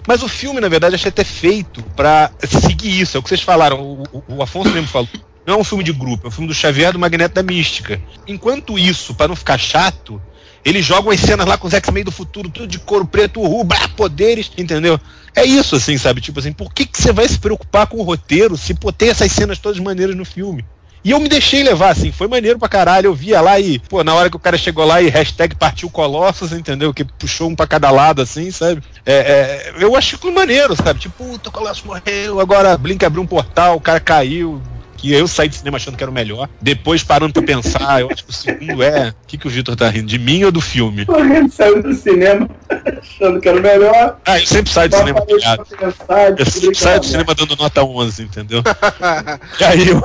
Mas 0.08 0.24
o 0.24 0.28
filme, 0.28 0.60
na 0.62 0.68
verdade, 0.70 0.96
acho 0.96 1.08
até 1.08 1.24
feito 1.24 1.84
pra 1.96 2.32
seguir 2.48 3.00
isso. 3.02 3.16
É 3.16 3.20
o 3.20 3.24
que 3.24 3.30
vocês 3.30 3.42
falaram. 3.42 3.80
O, 3.82 4.04
o- 4.12 4.24
o 4.38 4.42
Afonso 4.44 4.70
mesmo 4.72 4.88
falou. 4.88 5.08
Não 5.50 5.56
é 5.56 5.58
um 5.58 5.64
filme 5.64 5.84
de 5.84 5.92
grupo, 5.92 6.28
é 6.28 6.30
um 6.30 6.32
filme 6.32 6.48
do 6.48 6.54
Xavier 6.54 6.94
do 6.94 7.00
Magneto 7.00 7.34
da 7.34 7.42
Mística. 7.42 8.00
Enquanto 8.28 8.78
isso, 8.78 9.16
pra 9.16 9.28
não 9.28 9.36
ficar 9.36 9.58
chato, 9.58 10.22
eles 10.64 10.86
jogam 10.86 11.12
as 11.12 11.20
cenas 11.20 11.48
lá 11.48 11.58
com 11.58 11.68
os 11.68 11.74
X-Men 11.74 12.04
do 12.04 12.12
futuro, 12.12 12.52
tudo 12.52 12.68
de 12.68 12.78
couro 12.78 13.04
preto, 13.04 13.42
uhul, 13.42 13.64
blá, 13.64 13.88
poderes, 13.98 14.52
entendeu? 14.56 15.00
É 15.36 15.44
isso, 15.44 15.76
assim, 15.76 15.98
sabe? 15.98 16.22
Tipo 16.22 16.40
assim, 16.40 16.54
por 16.54 16.72
que, 16.72 16.86
que 16.86 17.02
você 17.02 17.12
vai 17.12 17.28
se 17.28 17.40
preocupar 17.40 17.88
com 17.88 17.98
o 17.98 18.04
roteiro 18.04 18.56
se 18.56 18.76
pô, 18.76 18.92
tem 18.92 19.10
essas 19.10 19.32
cenas 19.32 19.58
todas 19.58 19.80
maneiras 19.80 20.16
no 20.16 20.24
filme? 20.24 20.64
E 21.04 21.10
eu 21.10 21.20
me 21.20 21.28
deixei 21.28 21.64
levar, 21.64 21.94
assim, 21.94 22.12
foi 22.12 22.28
maneiro 22.28 22.60
pra 22.60 22.70
caralho. 22.70 23.08
Eu 23.08 23.16
via 23.16 23.42
lá 23.42 23.60
e, 23.60 23.80
pô, 23.80 24.04
na 24.04 24.14
hora 24.14 24.30
que 24.30 24.36
o 24.36 24.40
cara 24.40 24.56
chegou 24.56 24.86
lá 24.86 25.02
e 25.02 25.10
hashtag 25.10 25.56
partiu 25.56 25.90
Colossus, 25.90 26.52
entendeu? 26.52 26.94
Que 26.94 27.04
puxou 27.04 27.50
um 27.50 27.56
pra 27.56 27.66
cada 27.66 27.90
lado, 27.90 28.22
assim, 28.22 28.52
sabe? 28.52 28.84
É, 29.04 29.14
é, 29.16 29.74
eu 29.80 29.96
achei 29.96 30.16
aquilo 30.16 30.32
maneiro, 30.32 30.76
sabe? 30.76 31.00
Tipo, 31.00 31.24
o 31.24 31.52
Colossus 31.52 31.84
morreu, 31.84 32.40
agora 32.40 32.78
Blink 32.78 33.04
abriu 33.04 33.24
um 33.24 33.28
portal, 33.28 33.78
o 33.78 33.82
cara 33.82 34.00
caiu. 34.00 34.62
Franquia. 35.00 35.18
Eu 35.18 35.28
saí 35.28 35.50
do 35.50 35.56
cinema 35.56 35.78
achando 35.78 35.98
que 35.98 36.04
era 36.04 36.12
o 36.12 36.14
melhor. 36.14 36.50
Depois, 36.62 37.04
parando 37.04 37.34
pra 37.34 37.42
pensar, 37.44 38.02
eu 38.02 38.10
acho 38.12 38.24
que 38.24 38.30
o 38.30 38.34
segundo 38.34 38.84
é. 38.84 39.10
O 39.10 39.28
que, 39.28 39.38
que 39.38 39.48
o 39.48 39.50
Vitor 39.50 39.76
tá 39.76 39.90
rindo? 39.90 40.08
De 40.08 40.20
mim 40.20 40.44
ou 40.44 40.52
do 40.52 40.62
filme? 40.62 41.06
O 41.08 41.22
Rendo 41.22 41.52
saiu 41.52 41.82
do 41.82 41.94
cinema 41.94 42.50
achando 43.02 43.40
que 43.40 43.48
era 43.48 43.58
o 43.58 43.62
melhor. 43.62 44.20
Ah, 44.26 44.40
eu 44.40 44.46
sempre 44.46 44.72
saio 44.72 44.90
do 44.90 44.98
cinema 44.98 45.22
pilhado. 45.22 45.66
pensar, 45.66 46.32
Eu 46.38 46.46
sempre 46.46 46.76
saio 46.78 47.00
do 47.00 47.06
cinema 47.06 47.36
dando 47.36 47.56
nota 47.56 47.84
11, 47.84 48.24
entendeu? 48.24 48.62
E 49.60 49.64
aí 49.64 49.88
eu. 49.90 50.02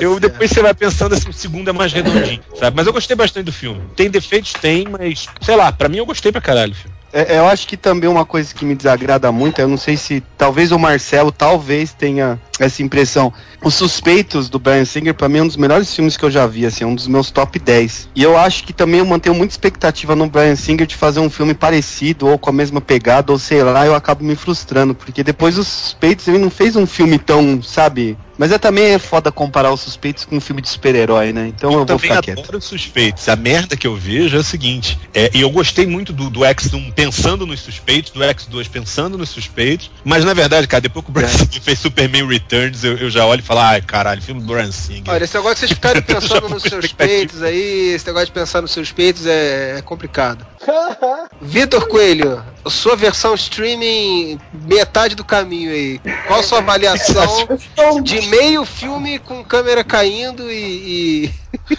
Eu, 0.00 0.20
depois 0.20 0.50
você 0.50 0.60
vai 0.60 0.74
pensando 0.74 1.14
assim, 1.14 1.30
o 1.30 1.32
segundo 1.32 1.70
é 1.70 1.72
mais 1.72 1.92
redondinho, 1.92 2.42
sabe? 2.58 2.76
Mas 2.76 2.86
eu 2.86 2.92
gostei 2.92 3.16
bastante 3.16 3.46
do 3.46 3.52
filme. 3.52 3.80
Tem 3.96 4.10
defeitos? 4.10 4.52
Tem, 4.52 4.86
mas, 4.86 5.26
sei 5.40 5.56
lá, 5.56 5.72
pra 5.72 5.88
mim 5.88 5.96
eu 5.96 6.04
gostei 6.06 6.30
pra 6.30 6.40
caralho. 6.40 6.72
do 6.72 6.76
filme. 6.76 6.97
É, 7.12 7.38
eu 7.38 7.46
acho 7.46 7.66
que 7.66 7.76
também 7.76 8.08
uma 8.08 8.24
coisa 8.24 8.54
que 8.54 8.64
me 8.64 8.74
desagrada 8.74 9.32
muito, 9.32 9.60
eu 9.60 9.68
não 9.68 9.78
sei 9.78 9.96
se 9.96 10.22
talvez 10.36 10.72
o 10.72 10.78
Marcelo 10.78 11.32
talvez 11.32 11.92
tenha 11.92 12.38
essa 12.60 12.82
impressão. 12.82 13.32
Os 13.62 13.74
Suspeitos 13.74 14.48
do 14.48 14.58
Brian 14.58 14.84
Singer, 14.84 15.14
pra 15.14 15.28
mim, 15.28 15.38
é 15.38 15.42
um 15.42 15.46
dos 15.46 15.56
melhores 15.56 15.94
filmes 15.94 16.16
que 16.16 16.24
eu 16.24 16.30
já 16.30 16.46
vi, 16.46 16.66
assim, 16.66 16.84
é 16.84 16.86
um 16.86 16.94
dos 16.94 17.06
meus 17.06 17.30
top 17.30 17.58
10. 17.58 18.10
E 18.14 18.22
eu 18.22 18.36
acho 18.36 18.64
que 18.64 18.72
também 18.72 19.00
eu 19.00 19.06
mantenho 19.06 19.34
muita 19.34 19.52
expectativa 19.52 20.14
no 20.14 20.28
Brian 20.28 20.56
Singer 20.56 20.86
de 20.86 20.96
fazer 20.96 21.20
um 21.20 21.30
filme 21.30 21.54
parecido, 21.54 22.26
ou 22.26 22.38
com 22.38 22.50
a 22.50 22.52
mesma 22.52 22.80
pegada, 22.80 23.32
ou 23.32 23.38
sei 23.38 23.62
lá, 23.62 23.86
eu 23.86 23.94
acabo 23.94 24.22
me 24.22 24.36
frustrando, 24.36 24.94
porque 24.94 25.24
depois 25.24 25.56
os 25.56 25.66
Suspeitos 25.66 26.28
ele 26.28 26.38
não 26.38 26.50
fez 26.50 26.76
um 26.76 26.86
filme 26.86 27.18
tão, 27.18 27.62
sabe? 27.62 28.18
Mas 28.38 28.52
é 28.52 28.58
também 28.58 28.92
é 28.92 28.98
foda 28.98 29.32
comparar 29.32 29.72
os 29.72 29.80
Suspeitos 29.80 30.24
com 30.24 30.36
um 30.36 30.40
filme 30.40 30.62
de 30.62 30.68
super-herói, 30.68 31.32
né? 31.32 31.48
Então 31.48 31.70
eu, 31.70 31.78
vou 31.78 31.86
também 31.86 32.02
ficar 32.02 32.22
quieto. 32.22 32.38
adoro 32.38 32.58
os 32.58 32.64
suspeitos. 32.64 33.28
A 33.28 33.34
merda 33.34 33.76
que 33.76 33.86
eu 33.86 33.96
vejo 33.96 34.36
é 34.36 34.40
o 34.40 34.44
seguinte: 34.44 34.98
é, 35.12 35.30
e 35.34 35.40
eu 35.40 35.50
gostei 35.50 35.86
muito 35.86 36.12
do, 36.12 36.30
do 36.30 36.40
X1 36.40 36.92
pensando 36.92 37.44
nos 37.46 37.60
suspeitos, 37.60 38.12
do 38.12 38.20
X2 38.20 38.68
pensando 38.68 39.18
nos 39.18 39.30
suspeitos, 39.30 39.90
mas 40.04 40.24
na 40.24 40.34
verdade, 40.34 40.68
cara, 40.68 40.80
depois 40.80 41.04
que 41.04 41.10
o 41.10 41.14
Brian 41.14 41.28
Singer 41.28 41.60
fez 41.60 41.78
Superman 41.80 42.26
Returns, 42.26 42.84
eu, 42.84 42.96
eu 42.96 43.10
já 43.10 43.26
olho 43.26 43.40
e 43.40 43.42
falo, 43.42 43.60
ai 43.60 43.82
caralho, 43.82 44.22
filme 44.22 44.40
do 44.40 44.46
Brian 44.46 44.70
Singer. 44.70 45.12
Olha, 45.12 45.24
esse 45.24 45.34
negócio 45.34 45.54
de 45.54 45.60
vocês 45.60 45.72
ficarem 45.72 46.02
pensando 46.02 46.40
vou 46.42 46.50
nos 46.50 46.62
seus 46.62 46.92
peitos 46.92 47.42
aí, 47.42 47.94
esse 47.94 48.06
negócio 48.06 48.26
de 48.26 48.32
pensar 48.32 48.62
nos 48.62 48.70
seus 48.70 48.92
peitos 48.92 49.26
é, 49.26 49.78
é 49.78 49.82
complicado. 49.82 50.46
Vitor 51.40 51.86
Coelho, 51.88 52.42
sua 52.66 52.96
versão 52.96 53.34
streaming, 53.34 54.38
metade 54.52 55.14
do 55.14 55.24
caminho 55.24 55.70
aí. 55.70 56.00
Qual 56.26 56.40
a 56.40 56.42
sua 56.42 56.58
avaliação 56.58 57.48
de 58.02 58.26
meio 58.28 58.64
filme 58.64 59.18
com 59.18 59.44
câmera 59.44 59.82
caindo 59.84 60.50
e. 60.50 61.26
e- 61.26 61.78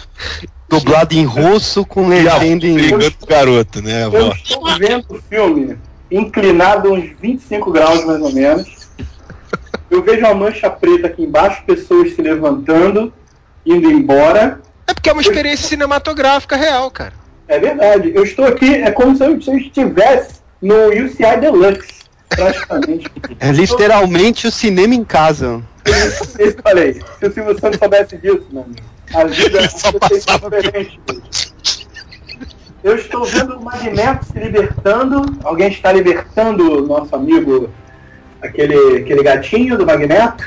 Dublado 0.68 1.14
em 1.14 1.24
russo 1.24 1.84
com 1.84 2.06
legenda 2.06 2.64
em. 2.64 2.94
O 2.94 3.26
garoto, 3.26 3.82
né? 3.82 3.98
a 4.04 4.06
Eu 4.06 4.10
voz. 4.10 4.36
estou 4.40 4.78
vendo 4.78 5.04
o 5.08 5.20
filme 5.28 5.76
inclinado 6.10 6.92
uns 6.92 7.10
25 7.20 7.72
graus 7.72 8.04
mais 8.04 8.20
ou 8.22 8.32
menos. 8.32 8.88
Eu 9.90 10.00
vejo 10.04 10.20
uma 10.20 10.34
mancha 10.34 10.70
preta 10.70 11.08
aqui 11.08 11.22
embaixo, 11.24 11.64
pessoas 11.66 12.14
se 12.14 12.22
levantando, 12.22 13.12
indo 13.66 13.90
embora. 13.90 14.60
É 14.86 14.94
porque 14.94 15.10
é 15.10 15.12
uma 15.12 15.22
experiência 15.22 15.66
cinematográfica 15.68 16.54
real, 16.54 16.88
cara. 16.88 17.14
É 17.50 17.58
verdade. 17.58 18.12
Eu 18.14 18.22
estou 18.22 18.44
aqui, 18.44 18.76
é 18.76 18.92
como 18.92 19.16
se 19.16 19.26
eu, 19.26 19.42
se 19.42 19.50
eu 19.50 19.58
estivesse 19.58 20.40
no 20.62 20.86
UCI 20.86 21.40
Deluxe, 21.40 22.04
praticamente. 22.28 23.10
É 23.40 23.50
literalmente 23.50 24.46
o 24.46 24.52
cinema 24.52 24.94
em 24.94 25.02
casa. 25.02 25.60
Isso 25.84 26.36
que 26.36 26.42
eu 26.44 26.56
falei. 26.62 26.94
Se 27.18 27.26
o 27.26 27.32
Silvio 27.32 27.58
Santos 27.58 27.80
soubesse 27.80 28.16
disso, 28.18 28.46
mano. 28.52 28.72
A 29.12 29.24
vida 29.24 29.58
passava 29.98 30.48
diferente. 30.48 31.00
Eu 32.84 32.94
estou 32.94 33.24
vendo 33.24 33.56
o 33.56 33.64
Magneto 33.64 34.26
se 34.26 34.38
libertando. 34.38 35.22
Alguém 35.42 35.68
está 35.68 35.92
libertando 35.92 36.84
o 36.84 36.86
nosso 36.86 37.16
amigo, 37.16 37.68
aquele, 38.40 38.98
aquele 38.98 39.24
gatinho 39.24 39.76
do 39.76 39.84
Magneto. 39.84 40.44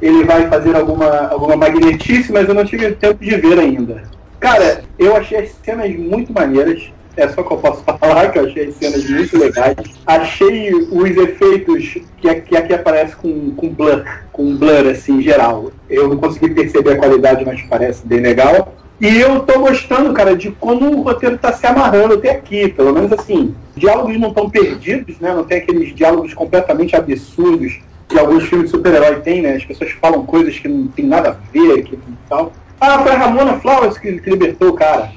Ele 0.00 0.24
vai 0.24 0.48
fazer 0.48 0.74
alguma, 0.74 1.28
alguma 1.28 1.54
magnetice, 1.54 2.32
mas 2.32 2.48
eu 2.48 2.54
não 2.54 2.64
tive 2.64 2.90
tempo 2.90 3.24
de 3.24 3.36
ver 3.36 3.56
ainda. 3.60 4.02
Cara, 4.42 4.82
eu 4.98 5.14
achei 5.14 5.38
as 5.38 5.50
cenas 5.64 5.94
muito 5.96 6.32
maneiras. 6.32 6.92
É 7.16 7.28
só 7.28 7.44
que 7.44 7.52
eu 7.52 7.58
posso 7.58 7.84
falar 8.00 8.32
que 8.32 8.40
eu 8.40 8.46
achei 8.46 8.68
as 8.68 8.74
cenas 8.74 9.08
muito 9.08 9.38
legais. 9.38 9.76
Achei 10.04 10.74
os 10.74 11.16
efeitos 11.16 11.98
que 12.16 12.28
aqui, 12.28 12.56
aqui 12.56 12.74
aparece 12.74 13.14
com, 13.14 13.52
com 13.52 13.68
blur, 13.68 14.04
com 14.32 14.56
blur 14.56 14.88
assim, 14.90 15.22
geral. 15.22 15.70
Eu 15.88 16.08
não 16.08 16.16
consegui 16.16 16.50
perceber 16.50 16.94
a 16.94 16.98
qualidade, 16.98 17.44
mas 17.44 17.62
parece 17.62 18.04
bem 18.04 18.18
legal. 18.18 18.74
E 19.00 19.20
eu 19.20 19.40
tô 19.40 19.60
gostando, 19.60 20.12
cara, 20.12 20.34
de 20.34 20.50
como 20.50 20.90
o 20.90 21.02
roteiro 21.02 21.38
tá 21.38 21.52
se 21.52 21.64
amarrando 21.64 22.14
até 22.14 22.30
aqui. 22.30 22.66
Pelo 22.68 22.92
menos 22.92 23.12
assim, 23.12 23.54
diálogos 23.76 24.18
não 24.18 24.30
estão 24.30 24.50
perdidos, 24.50 25.20
né? 25.20 25.32
Não 25.32 25.44
tem 25.44 25.58
aqueles 25.58 25.94
diálogos 25.94 26.34
completamente 26.34 26.96
absurdos 26.96 27.78
que 28.08 28.18
alguns 28.18 28.44
filmes 28.44 28.70
de 28.70 28.76
super-herói 28.76 29.20
têm, 29.20 29.42
né? 29.42 29.54
As 29.54 29.64
pessoas 29.64 29.92
falam 29.92 30.26
coisas 30.26 30.58
que 30.58 30.66
não 30.66 30.88
tem 30.88 31.06
nada 31.06 31.30
a 31.30 31.52
ver, 31.52 31.84
que 31.84 31.96
tal. 32.28 32.52
Ah, 32.84 32.98
foi 32.98 33.12
a 33.12 33.16
Ramona 33.16 33.60
Flowers 33.60 33.96
que, 33.96 34.18
que 34.18 34.28
libertou 34.28 34.70
o 34.70 34.72
cara. 34.72 35.12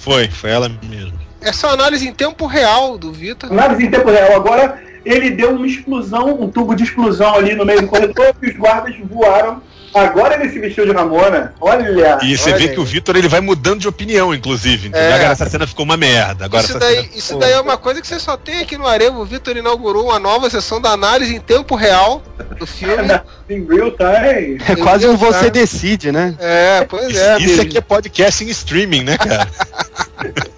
Foi, 0.00 0.26
foi 0.26 0.50
ela 0.50 0.68
mesmo. 0.82 1.16
Essa 1.40 1.68
é 1.68 1.70
análise 1.70 2.08
em 2.08 2.12
tempo 2.12 2.44
real 2.44 2.98
do 2.98 3.12
Vitor. 3.12 3.52
Análise 3.52 3.86
em 3.86 3.90
tempo 3.90 4.10
real. 4.10 4.34
Agora 4.34 4.82
ele 5.04 5.30
deu 5.30 5.54
uma 5.54 5.64
explosão, 5.64 6.42
um 6.42 6.50
tubo 6.50 6.74
de 6.74 6.82
explosão 6.82 7.36
ali 7.36 7.54
no 7.54 7.64
meio 7.64 7.82
do 7.82 7.86
corredor 7.86 8.34
e 8.42 8.48
os 8.48 8.56
guardas 8.56 8.96
voaram. 9.08 9.62
Agora 9.94 10.34
ele 10.34 10.50
se 10.52 10.58
vestiu 10.58 10.84
de 10.84 10.92
Ramona. 10.92 11.54
Olha! 11.60 12.18
E 12.22 12.36
você 12.36 12.50
olha 12.50 12.58
vê 12.58 12.68
aí. 12.68 12.74
que 12.74 12.80
o 12.80 12.84
Vitor 12.84 13.16
ele 13.16 13.28
vai 13.28 13.40
mudando 13.40 13.80
de 13.80 13.88
opinião, 13.88 14.34
inclusive. 14.34 14.88
entendeu? 14.88 15.08
É. 15.08 15.14
Agora 15.14 15.32
essa 15.32 15.48
cena 15.48 15.66
ficou 15.66 15.84
uma 15.84 15.96
merda. 15.96 16.44
Agora 16.46 16.64
Isso 16.64 16.78
daí, 16.78 16.96
cena 16.96 17.08
isso 17.14 17.26
ficou- 17.28 17.40
daí 17.40 17.52
é 17.52 17.60
uma 17.60 17.76
coisa 17.76 18.00
que 18.00 18.06
você 18.06 18.18
só 18.18 18.36
tem 18.36 18.60
aqui 18.60 18.76
no 18.76 18.86
Areva. 18.86 19.18
O 19.18 19.24
Vitor 19.24 19.56
inaugurou 19.56 20.06
uma 20.06 20.18
nova 20.18 20.50
sessão 20.50 20.80
da 20.80 20.90
análise 20.90 21.34
em 21.34 21.40
tempo 21.40 21.74
real 21.76 22.22
do 22.58 22.66
filme. 22.66 22.94
Em 23.48 23.62
real 23.66 23.90
time. 23.90 24.58
É 24.66 24.74
quase 24.76 25.06
um 25.06 25.16
você 25.18 25.50
decide, 25.50 26.10
né? 26.10 26.34
É, 26.40 26.84
pois 26.88 27.08
Isso, 27.10 27.20
é. 27.20 27.38
isso 27.38 27.60
aqui 27.60 27.76
é 27.76 27.80
podcast 27.82 28.42
em 28.42 28.48
streaming, 28.48 29.02
né, 29.04 29.18
cara? 29.18 29.46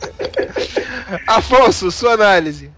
Afonso, 1.27 1.91
sua 1.91 2.13
análise. 2.13 2.71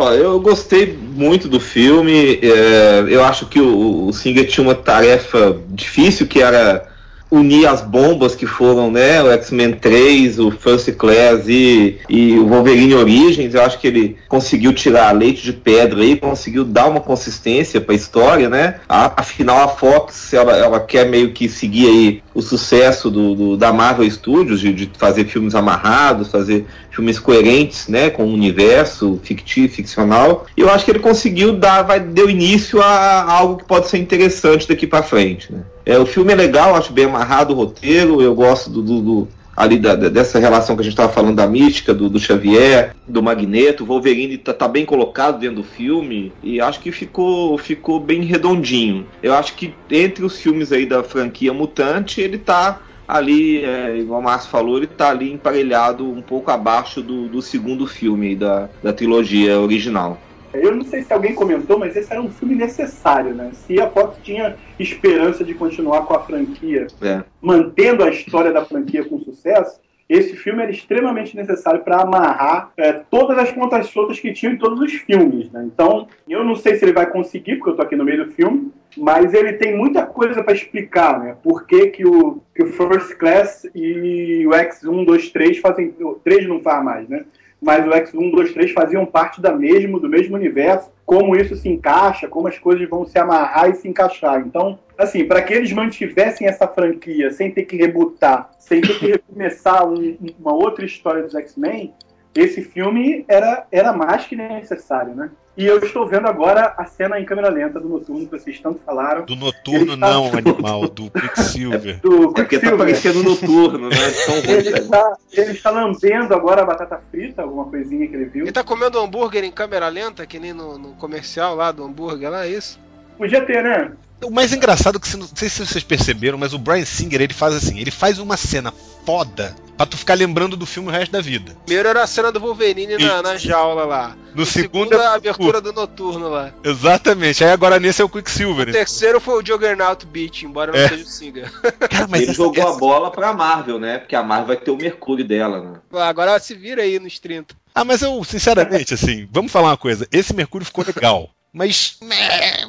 Ó, 0.00 0.12
eu 0.12 0.38
gostei 0.40 0.96
muito 0.96 1.48
do 1.48 1.58
filme. 1.58 2.38
é, 2.42 3.04
eu 3.08 3.24
acho 3.24 3.46
que 3.46 3.60
o, 3.60 4.06
o 4.06 4.12
Singer 4.12 4.46
tinha 4.46 4.64
uma 4.66 4.74
tarefa 4.74 5.56
difícil 5.68 6.26
que 6.26 6.40
era 6.40 6.86
unir 7.30 7.66
as 7.66 7.82
bombas 7.82 8.34
que 8.34 8.46
foram, 8.46 8.90
né, 8.90 9.22
o 9.22 9.30
X-Men 9.32 9.72
3, 9.74 10.38
o 10.38 10.50
First 10.50 10.90
Class 10.92 11.46
e, 11.46 11.98
e 12.08 12.38
o 12.38 12.46
Wolverine 12.48 12.94
Origins. 12.94 13.52
Eu 13.52 13.60
acho 13.62 13.78
que 13.78 13.86
ele 13.86 14.16
conseguiu 14.30 14.72
tirar 14.72 15.14
leite 15.14 15.42
de 15.42 15.52
pedra 15.52 16.00
aí, 16.00 16.16
conseguiu 16.16 16.64
dar 16.64 16.86
uma 16.86 17.00
consistência 17.00 17.82
para 17.82 17.92
a 17.92 17.96
história, 17.96 18.48
né? 18.48 18.76
A- 18.88 19.12
afinal, 19.20 19.62
a 19.62 19.68
Fox 19.68 20.32
ela, 20.32 20.56
ela 20.56 20.80
quer 20.80 21.06
meio 21.06 21.32
que 21.32 21.50
seguir 21.50 21.86
aí 21.86 22.22
o 22.38 22.42
sucesso 22.42 23.10
do, 23.10 23.34
do- 23.34 23.56
da 23.56 23.72
Marvel 23.72 24.08
Studios 24.08 24.60
de, 24.60 24.72
de 24.72 24.88
fazer 24.96 25.24
filmes 25.24 25.56
amarrados, 25.56 26.28
fazer 26.28 26.64
filmes 26.88 27.18
coerentes, 27.18 27.88
né, 27.88 28.10
com 28.10 28.24
o 28.26 28.32
universo 28.32 29.18
fictício, 29.24 29.74
ficcional. 29.74 30.46
E 30.56 30.60
eu 30.60 30.70
acho 30.70 30.84
que 30.84 30.92
ele 30.92 31.00
conseguiu 31.00 31.52
dar, 31.54 31.82
vai 31.82 31.98
deu 31.98 32.30
início 32.30 32.80
a, 32.80 32.86
a 32.86 33.32
algo 33.32 33.56
que 33.56 33.64
pode 33.64 33.88
ser 33.88 33.98
interessante 33.98 34.68
daqui 34.68 34.86
para 34.86 35.02
frente, 35.02 35.52
né? 35.52 35.62
É, 35.84 35.98
o 35.98 36.06
filme 36.06 36.32
é 36.32 36.36
legal, 36.36 36.76
acho 36.76 36.92
bem 36.92 37.06
amarrado 37.06 37.52
o 37.52 37.56
roteiro, 37.56 38.22
eu 38.22 38.34
gosto 38.36 38.70
do, 38.70 38.82
do- 38.82 39.00
do- 39.02 39.28
ali 39.58 39.76
da- 39.76 39.96
dessa 39.96 40.38
relação 40.38 40.76
que 40.76 40.82
a 40.82 40.84
gente 40.84 40.92
estava 40.92 41.12
falando 41.12 41.34
da 41.34 41.46
mística, 41.46 41.92
do, 41.92 42.08
do 42.08 42.20
Xavier, 42.20 42.94
do 43.06 43.20
Magneto, 43.20 43.82
o 43.82 43.86
Wolverine 43.86 44.38
tá, 44.38 44.54
tá 44.54 44.68
bem 44.68 44.84
colocado 44.84 45.40
dentro 45.40 45.56
do 45.56 45.64
filme 45.64 46.32
e 46.42 46.60
acho 46.60 46.78
que 46.78 46.92
ficou, 46.92 47.58
ficou 47.58 47.98
bem 47.98 48.22
redondinho. 48.22 49.04
Eu 49.20 49.34
acho 49.34 49.54
que 49.54 49.74
entre 49.90 50.24
os 50.24 50.38
filmes 50.38 50.70
aí 50.70 50.86
da 50.86 51.02
franquia 51.02 51.52
Mutante, 51.52 52.20
ele 52.20 52.38
tá 52.38 52.80
ali, 53.08 53.64
é, 53.64 53.96
igual 53.96 54.20
o 54.20 54.22
Márcio 54.22 54.50
falou, 54.50 54.76
ele 54.76 54.86
tá 54.86 55.08
ali 55.10 55.32
emparelhado 55.32 56.08
um 56.08 56.22
pouco 56.22 56.50
abaixo 56.50 57.02
do, 57.02 57.26
do 57.26 57.42
segundo 57.42 57.86
filme 57.86 58.36
da, 58.36 58.68
da 58.82 58.92
trilogia 58.92 59.58
original. 59.58 60.20
Eu 60.52 60.74
não 60.74 60.84
sei 60.84 61.02
se 61.02 61.12
alguém 61.12 61.34
comentou, 61.34 61.78
mas 61.78 61.96
esse 61.96 62.12
era 62.12 62.20
um 62.20 62.30
filme 62.30 62.54
necessário, 62.54 63.34
né? 63.34 63.50
Se 63.52 63.80
a 63.80 63.88
Fox 63.90 64.18
tinha 64.22 64.56
esperança 64.78 65.44
de 65.44 65.54
continuar 65.54 66.02
com 66.02 66.14
a 66.14 66.20
franquia, 66.20 66.86
É. 67.02 67.22
mantendo 67.40 68.04
a 68.04 68.10
história 68.10 68.52
da 68.52 68.64
franquia 68.64 69.04
com 69.04 69.18
sucesso, 69.20 69.80
esse 70.08 70.34
filme 70.36 70.62
era 70.62 70.70
extremamente 70.70 71.36
necessário 71.36 71.80
para 71.80 72.00
amarrar 72.00 72.72
é, 72.78 72.92
todas 72.92 73.36
as 73.36 73.52
pontas 73.52 73.88
soltas 73.88 74.18
que 74.18 74.32
tinham 74.32 74.54
em 74.54 74.56
todos 74.56 74.80
os 74.80 74.92
filmes, 74.92 75.50
né? 75.52 75.62
Então, 75.66 76.08
eu 76.26 76.42
não 76.42 76.56
sei 76.56 76.76
se 76.76 76.84
ele 76.84 76.94
vai 76.94 77.10
conseguir, 77.10 77.56
porque 77.56 77.70
eu 77.70 77.76
tô 77.76 77.82
aqui 77.82 77.94
no 77.94 78.04
meio 78.04 78.24
do 78.24 78.32
filme, 78.32 78.72
mas 78.96 79.34
ele 79.34 79.52
tem 79.52 79.76
muita 79.76 80.06
coisa 80.06 80.42
para 80.42 80.54
explicar, 80.54 81.20
né? 81.20 81.36
Por 81.42 81.66
que, 81.66 81.88
que, 81.88 82.06
o, 82.06 82.40
que 82.54 82.62
o 82.62 82.72
First 82.72 83.16
Class 83.16 83.68
e 83.74 84.46
o 84.46 84.50
X1, 84.50 85.04
2, 85.04 85.30
3 85.30 85.58
fazem. 85.58 85.94
O 86.00 86.14
3 86.14 86.48
não 86.48 86.60
faz 86.60 86.82
mais, 86.82 87.06
né? 87.06 87.24
Mas 87.60 87.84
o 87.86 87.90
X1, 87.90 88.30
2, 88.30 88.52
3 88.52 88.72
faziam 88.72 89.04
parte 89.04 89.40
da 89.40 89.52
mesmo, 89.52 89.98
do 89.98 90.08
mesmo 90.08 90.36
universo. 90.36 90.90
Como 91.04 91.34
isso 91.34 91.56
se 91.56 91.68
encaixa, 91.68 92.28
como 92.28 92.46
as 92.48 92.58
coisas 92.58 92.88
vão 92.88 93.04
se 93.04 93.18
amarrar 93.18 93.70
e 93.70 93.74
se 93.74 93.88
encaixar. 93.88 94.40
Então, 94.40 94.78
assim, 94.96 95.24
para 95.24 95.42
que 95.42 95.54
eles 95.54 95.72
mantivessem 95.72 96.46
essa 96.46 96.68
franquia 96.68 97.30
sem 97.30 97.50
ter 97.50 97.64
que 97.64 97.76
rebutar, 97.76 98.50
sem 98.58 98.80
ter 98.80 98.98
que 98.98 99.06
recomeçar 99.08 99.88
um- 99.88 100.16
uma 100.38 100.52
outra 100.52 100.84
história 100.84 101.22
dos 101.22 101.34
X-Men, 101.34 101.92
esse 102.40 102.62
filme 102.62 103.24
era, 103.28 103.66
era 103.72 103.92
mais 103.92 104.24
que 104.26 104.36
necessário, 104.36 105.14
né? 105.14 105.30
E 105.56 105.66
eu 105.66 105.78
estou 105.78 106.06
vendo 106.06 106.28
agora 106.28 106.72
a 106.78 106.84
cena 106.84 107.18
em 107.18 107.24
câmera 107.24 107.48
lenta 107.48 107.80
do 107.80 107.88
Noturno 107.88 108.26
que 108.26 108.38
vocês 108.38 108.60
tanto 108.60 108.80
falaram. 108.86 109.24
Do 109.24 109.34
noturno, 109.34 109.96
tá- 109.98 110.08
não, 110.08 110.30
animal, 110.32 110.86
do 110.88 111.10
Quicksilver. 111.10 111.98
Do 112.00 112.14
É 112.14 112.26
porque 112.26 112.42
tá 112.42 112.44
Quicksilver. 112.44 112.78
parecendo 112.78 113.22
noturno, 113.24 113.88
né? 113.88 113.96
Ele 114.46 114.70
tá? 114.70 114.78
está, 114.78 115.16
ele 115.32 115.50
está 115.52 115.70
lambendo 115.70 116.32
agora 116.32 116.62
a 116.62 116.64
batata 116.64 117.02
frita, 117.10 117.42
alguma 117.42 117.64
coisinha 117.64 118.06
que 118.06 118.14
ele 118.14 118.26
viu. 118.26 118.44
Ele 118.44 118.52
tá 118.52 118.62
comendo 118.62 119.00
hambúrguer 119.00 119.42
em 119.42 119.50
câmera 119.50 119.88
lenta, 119.88 120.24
que 120.26 120.38
nem 120.38 120.52
no, 120.52 120.78
no 120.78 120.90
comercial 120.94 121.56
lá 121.56 121.72
do 121.72 121.82
hambúrguer 121.84 122.30
lá, 122.30 122.46
é 122.46 122.50
isso? 122.50 122.78
Podia 123.16 123.44
ter, 123.44 123.60
né? 123.60 123.90
O 124.24 124.30
mais 124.30 124.52
engraçado 124.52 124.96
é 124.96 125.00
que, 125.00 125.08
se- 125.08 125.16
não 125.16 125.26
sei 125.26 125.48
se 125.48 125.66
vocês 125.66 125.82
perceberam, 125.82 126.38
mas 126.38 126.52
o 126.54 126.58
Brian 126.58 126.84
Singer, 126.84 127.20
ele 127.20 127.34
faz 127.34 127.54
assim, 127.54 127.80
ele 127.80 127.90
faz 127.90 128.20
uma 128.20 128.36
cena 128.36 128.72
foda 129.04 129.54
pra 129.76 129.86
tu 129.86 129.96
ficar 129.96 130.14
lembrando 130.14 130.56
do 130.56 130.66
filme 130.66 130.88
o 130.88 130.92
resto 130.92 131.12
da 131.12 131.20
vida. 131.20 131.56
Primeiro 131.64 131.88
era 131.88 132.02
a 132.02 132.06
cena 132.06 132.32
do 132.32 132.40
Wolverine 132.40 132.98
na, 132.98 133.22
na 133.22 133.36
jaula 133.36 133.84
lá. 133.84 134.16
No 134.34 134.44
segundo, 134.44 134.88
Segundo, 134.88 134.94
é 135.00 135.06
a 135.06 135.14
abertura 135.14 135.60
do 135.60 135.72
noturno 135.72 136.28
lá. 136.28 136.52
Exatamente, 136.64 137.44
aí 137.44 137.50
agora 137.52 137.78
nesse 137.78 138.02
é 138.02 138.04
o 138.04 138.08
Quicksilver. 138.08 138.68
O 138.68 138.72
terceiro 138.72 139.20
foi 139.20 139.40
o 139.40 139.46
Juggernaut 139.46 140.04
Beach, 140.06 140.44
embora 140.44 140.72
não 140.72 140.78
É. 140.78 140.88
seja 140.88 141.04
o 141.04 141.06
Singer. 141.06 141.52
Ele 142.12 142.32
jogou 142.32 142.66
a 142.68 142.76
bola 142.76 143.10
pra 143.10 143.32
Marvel, 143.32 143.78
né? 143.78 143.98
Porque 143.98 144.16
a 144.16 144.22
Marvel 144.22 144.48
vai 144.48 144.56
ter 144.56 144.70
o 144.72 144.76
Mercúrio 144.76 145.24
dela, 145.24 145.60
né? 145.60 146.00
Agora 146.00 146.38
se 146.40 146.54
vira 146.54 146.82
aí 146.82 146.98
nos 146.98 147.18
30. 147.20 147.54
Ah, 147.74 147.84
mas 147.84 148.02
eu, 148.02 148.22
sinceramente, 148.24 148.94
assim, 148.94 149.28
vamos 149.30 149.52
falar 149.52 149.68
uma 149.68 149.76
coisa. 149.76 150.08
Esse 150.10 150.34
Mercúrio 150.34 150.64
ficou 150.66 150.84
legal. 150.84 151.30
Mas 151.52 151.98
é, 152.02 152.64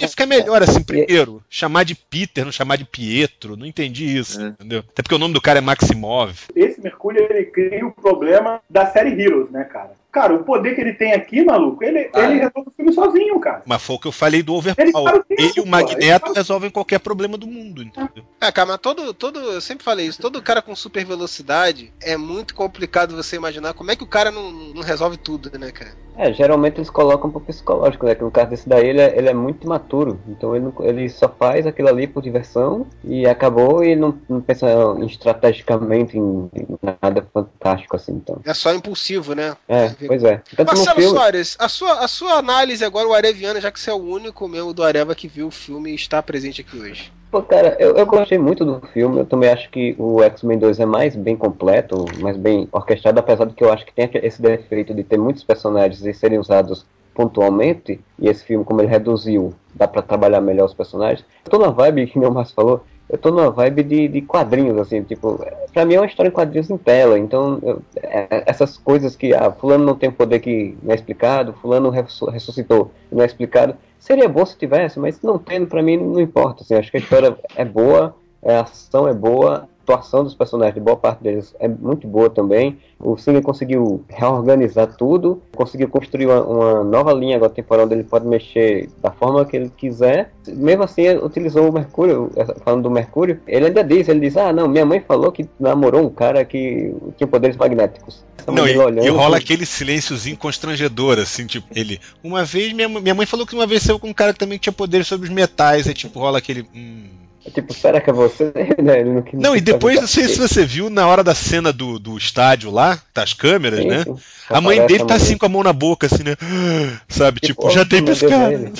ia 0.00 0.08
ficar 0.08 0.26
melhor 0.26 0.62
assim, 0.62 0.82
primeiro, 0.82 1.42
chamar 1.50 1.84
de 1.84 1.94
Peter, 1.94 2.44
não 2.44 2.52
chamar 2.52 2.76
de 2.76 2.84
Pietro, 2.84 3.56
não 3.56 3.66
entendi 3.66 4.16
isso, 4.16 4.40
entendeu? 4.40 4.80
Até 4.80 5.02
porque 5.02 5.14
o 5.14 5.18
nome 5.18 5.34
do 5.34 5.40
cara 5.40 5.58
é 5.58 5.62
Maximov. 5.62 6.34
Esse 6.56 6.80
Mercúrio, 6.80 7.26
ele 7.30 7.44
cria 7.46 7.86
o 7.86 7.92
problema 7.92 8.60
da 8.68 8.86
série 8.86 9.20
Heroes, 9.20 9.50
né, 9.50 9.64
cara? 9.64 9.92
Cara, 10.12 10.34
o 10.34 10.44
poder 10.44 10.74
que 10.74 10.80
ele 10.82 10.92
tem 10.92 11.14
aqui, 11.14 11.42
maluco, 11.42 11.82
ele, 11.82 12.10
Ah, 12.12 12.20
ele 12.20 12.34
é. 12.40 12.44
resolve 12.44 12.68
o 12.68 12.72
filme 12.76 12.92
sozinho, 12.92 13.40
cara. 13.40 13.62
Mas 13.64 13.82
foi 13.82 13.96
o 13.96 13.98
que 13.98 14.06
eu 14.08 14.12
falei 14.12 14.42
do 14.42 14.54
Overpower. 14.54 15.24
Ele 15.30 15.52
e 15.56 15.60
o 15.60 15.66
Magneto 15.66 16.26
ele 16.26 16.34
resolvem 16.36 16.70
qualquer 16.70 16.98
problema 17.00 17.38
do 17.38 17.46
mundo, 17.46 17.82
entendeu? 17.82 18.22
É, 18.40 18.52
cara, 18.52 18.68
mas 18.68 18.78
todo, 18.78 19.14
todo. 19.14 19.40
Eu 19.40 19.60
sempre 19.60 19.82
falei 19.84 20.06
isso, 20.06 20.20
todo 20.20 20.42
cara 20.42 20.60
com 20.60 20.76
super 20.76 21.02
velocidade 21.04 21.90
é 22.02 22.16
muito 22.16 22.54
complicado 22.54 23.16
você 23.16 23.36
imaginar 23.36 23.72
como 23.72 23.90
é 23.90 23.96
que 23.96 24.04
o 24.04 24.06
cara 24.06 24.30
não, 24.30 24.52
não 24.52 24.82
resolve 24.82 25.16
tudo, 25.16 25.50
né, 25.58 25.72
cara? 25.72 25.92
É, 26.14 26.30
geralmente 26.30 26.76
eles 26.76 26.90
colocam 26.90 27.30
pro 27.30 27.40
psicológico, 27.40 28.04
né? 28.04 28.14
Que 28.14 28.22
no 28.22 28.30
caso 28.30 28.50
desse 28.50 28.68
daí 28.68 28.86
ele 28.86 29.00
é, 29.00 29.16
ele 29.16 29.30
é 29.30 29.34
muito 29.34 29.64
imaturo. 29.64 30.20
Então 30.28 30.54
ele, 30.54 30.66
não- 30.66 30.74
ele 30.86 31.08
só 31.08 31.26
faz 31.26 31.66
aquilo 31.66 31.88
ali 31.88 32.06
por 32.06 32.22
diversão 32.22 32.86
e 33.02 33.26
acabou 33.26 33.82
e 33.82 33.96
não, 33.96 34.18
não 34.28 34.42
pensa 34.42 34.66
estrategicamente 35.00 36.18
em, 36.18 36.50
em 36.54 36.66
nada 36.82 37.26
fantástico 37.32 37.96
assim. 37.96 38.12
Então. 38.12 38.40
É 38.44 38.52
só 38.52 38.74
impulsivo, 38.74 39.34
né? 39.34 39.56
É, 39.66 39.88
pois 40.06 40.24
é. 40.24 40.42
Tanto 40.56 40.68
Marcelo 40.68 41.00
filme. 41.00 41.16
Soares, 41.16 41.56
a 41.58 41.68
sua, 41.68 41.92
a 42.04 42.08
sua 42.08 42.32
análise 42.34 42.84
agora, 42.84 43.08
o 43.08 43.14
Areviano, 43.14 43.60
já 43.60 43.70
que 43.70 43.80
você 43.80 43.90
é 43.90 43.94
o 43.94 43.96
único 43.96 44.46
mesmo 44.48 44.72
do 44.72 44.82
Areva 44.82 45.14
que 45.14 45.28
viu 45.28 45.48
o 45.48 45.50
filme 45.50 45.90
e 45.90 45.94
está 45.94 46.22
presente 46.22 46.60
aqui 46.60 46.76
hoje. 46.76 47.12
Pô, 47.30 47.40
cara, 47.40 47.76
eu, 47.78 47.96
eu 47.96 48.04
gostei 48.04 48.36
muito 48.36 48.62
do 48.62 48.86
filme. 48.88 49.20
Eu 49.20 49.24
também 49.24 49.48
acho 49.48 49.70
que 49.70 49.94
o 49.98 50.22
X-Men 50.22 50.58
2 50.58 50.80
é 50.80 50.84
mais 50.84 51.16
bem 51.16 51.34
completo, 51.34 52.04
mais 52.20 52.36
bem 52.36 52.68
orquestrado, 52.70 53.18
apesar 53.18 53.46
de 53.46 53.54
que 53.54 53.64
eu 53.64 53.72
acho 53.72 53.86
que 53.86 53.92
tem 53.92 54.10
esse 54.22 54.42
defeito 54.42 54.92
de 54.92 55.02
ter 55.02 55.18
muitos 55.18 55.42
personagens 55.42 56.04
e 56.04 56.12
serem 56.12 56.38
usados 56.38 56.84
pontualmente. 57.14 57.98
E 58.18 58.28
esse 58.28 58.44
filme, 58.44 58.64
como 58.66 58.82
ele 58.82 58.88
reduziu, 58.88 59.54
dá 59.74 59.88
pra 59.88 60.02
trabalhar 60.02 60.42
melhor 60.42 60.66
os 60.66 60.74
personagens. 60.74 61.24
Eu 61.44 61.50
tô 61.50 61.58
na 61.58 61.70
vibe, 61.70 62.06
que 62.06 62.18
o 62.18 62.30
Márcio 62.30 62.54
falou, 62.54 62.84
eu 63.08 63.18
tô 63.18 63.30
numa 63.30 63.50
vibe 63.50 63.82
de, 63.82 64.08
de 64.08 64.22
quadrinhos, 64.22 64.78
assim, 64.78 65.02
tipo, 65.02 65.44
pra 65.72 65.84
mim 65.84 65.94
é 65.94 66.00
uma 66.00 66.06
história 66.06 66.28
em 66.28 66.32
quadrinhos 66.32 66.70
em 66.70 66.78
tela, 66.78 67.18
então 67.18 67.58
eu- 67.62 67.82
é- 68.02 68.44
essas 68.46 68.78
coisas 68.78 69.14
que, 69.16 69.34
ah, 69.34 69.52
fulano 69.52 69.84
não 69.84 69.94
tem 69.94 70.10
poder 70.10 70.40
que 70.40 70.76
não 70.82 70.92
é 70.92 70.94
explicado, 70.94 71.52
fulano 71.60 71.90
ressu- 71.90 72.30
ressuscitou 72.30 72.90
não 73.10 73.22
é 73.22 73.26
explicado, 73.26 73.76
seria 73.98 74.28
bom 74.28 74.44
se 74.46 74.56
tivesse, 74.56 74.98
mas 74.98 75.20
não 75.22 75.38
tendo, 75.38 75.66
pra 75.66 75.82
mim 75.82 75.96
não 75.96 76.20
importa, 76.20 76.62
assim, 76.62 76.74
acho 76.74 76.90
que 76.90 76.96
a 76.96 77.00
história 77.00 77.36
é 77.54 77.64
boa, 77.64 78.14
a 78.44 78.60
ação 78.60 79.06
é 79.06 79.14
boa, 79.14 79.68
atuação 79.82 80.24
dos 80.24 80.34
personagens, 80.34 80.74
de 80.74 80.80
boa 80.80 80.96
parte 80.96 81.22
deles, 81.22 81.54
é 81.58 81.68
muito 81.68 82.06
boa 82.06 82.30
também, 82.30 82.78
o 82.98 83.16
Singer 83.16 83.42
conseguiu 83.42 84.04
reorganizar 84.08 84.96
tudo, 84.96 85.42
conseguiu 85.54 85.88
construir 85.88 86.26
uma, 86.26 86.42
uma 86.42 86.84
nova 86.84 87.12
linha 87.12 87.36
agora 87.36 87.52
temporal 87.52 87.84
onde 87.84 87.94
ele 87.94 88.04
pode 88.04 88.26
mexer 88.26 88.88
da 89.02 89.10
forma 89.10 89.44
que 89.44 89.56
ele 89.56 89.72
quiser. 89.76 90.32
Mesmo 90.48 90.84
assim, 90.84 91.02
ele 91.02 91.18
utilizou 91.18 91.68
o 91.68 91.72
Mercúrio, 91.72 92.30
falando 92.64 92.84
do 92.84 92.90
Mercúrio, 92.90 93.40
ele 93.46 93.66
ainda 93.66 93.82
diz, 93.82 94.08
ele 94.08 94.20
diz, 94.20 94.36
ah 94.36 94.52
não, 94.52 94.68
minha 94.68 94.86
mãe 94.86 95.00
falou 95.00 95.32
que 95.32 95.48
namorou 95.58 96.02
um 96.02 96.10
cara 96.10 96.44
que 96.44 96.94
tinha 97.16 97.26
poderes 97.26 97.56
magnéticos. 97.56 98.24
Essa 98.38 98.52
Não, 98.52 98.66
e, 98.66 98.76
olhando, 98.76 99.04
e 99.04 99.08
rola 99.08 99.36
assim, 99.36 99.44
aquele 99.44 99.66
silênciozinho 99.66 100.36
constrangedor, 100.36 101.18
assim, 101.18 101.46
tipo, 101.46 101.66
ele. 101.74 102.00
Uma 102.22 102.44
vez, 102.44 102.72
minha, 102.72 102.88
minha 102.88 103.14
mãe 103.14 103.26
falou 103.26 103.46
que 103.46 103.54
uma 103.54 103.66
vez 103.66 103.82
saiu 103.82 103.98
com 103.98 104.08
um 104.08 104.14
cara 104.14 104.32
que 104.32 104.38
também 104.38 104.58
tinha 104.58 104.72
poderes 104.72 105.06
sobre 105.06 105.28
os 105.28 105.34
metais, 105.34 105.86
aí 105.86 105.94
tipo, 105.94 106.18
rola 106.18 106.38
aquele. 106.38 106.66
Hum. 106.74 107.22
Tipo, 107.50 107.74
será 107.74 108.00
que 108.00 108.08
é 108.10 108.12
você? 108.12 108.52
Né, 108.82 109.02
não, 109.04 109.24
Não, 109.34 109.56
e 109.56 109.60
depois, 109.60 110.00
não 110.00 110.06
sei 110.06 110.28
se 110.28 110.38
você 110.38 110.64
viu, 110.64 110.88
na 110.88 111.06
hora 111.06 111.24
da 111.24 111.34
cena 111.34 111.72
do, 111.72 111.98
do 111.98 112.16
estádio 112.16 112.70
lá, 112.70 113.00
das 113.14 113.32
câmeras, 113.34 113.80
Sim, 113.80 113.88
né? 113.88 114.04
sim. 114.04 114.16
A 114.48 114.60
mãe 114.60 114.84
dele 114.86 115.02
a 115.02 115.06
tá 115.06 115.14
mãe 115.14 115.22
assim 115.22 115.36
com 115.36 115.46
a 115.46 115.48
mão 115.48 115.62
na 115.62 115.72
boca, 115.72 116.06
assim, 116.06 116.22
né? 116.22 116.36
Sabe, 117.08 117.40
tipo, 117.40 117.62
Tipo, 117.68 117.70
já 117.70 117.82
é 117.82 118.52
ele. 118.52 118.72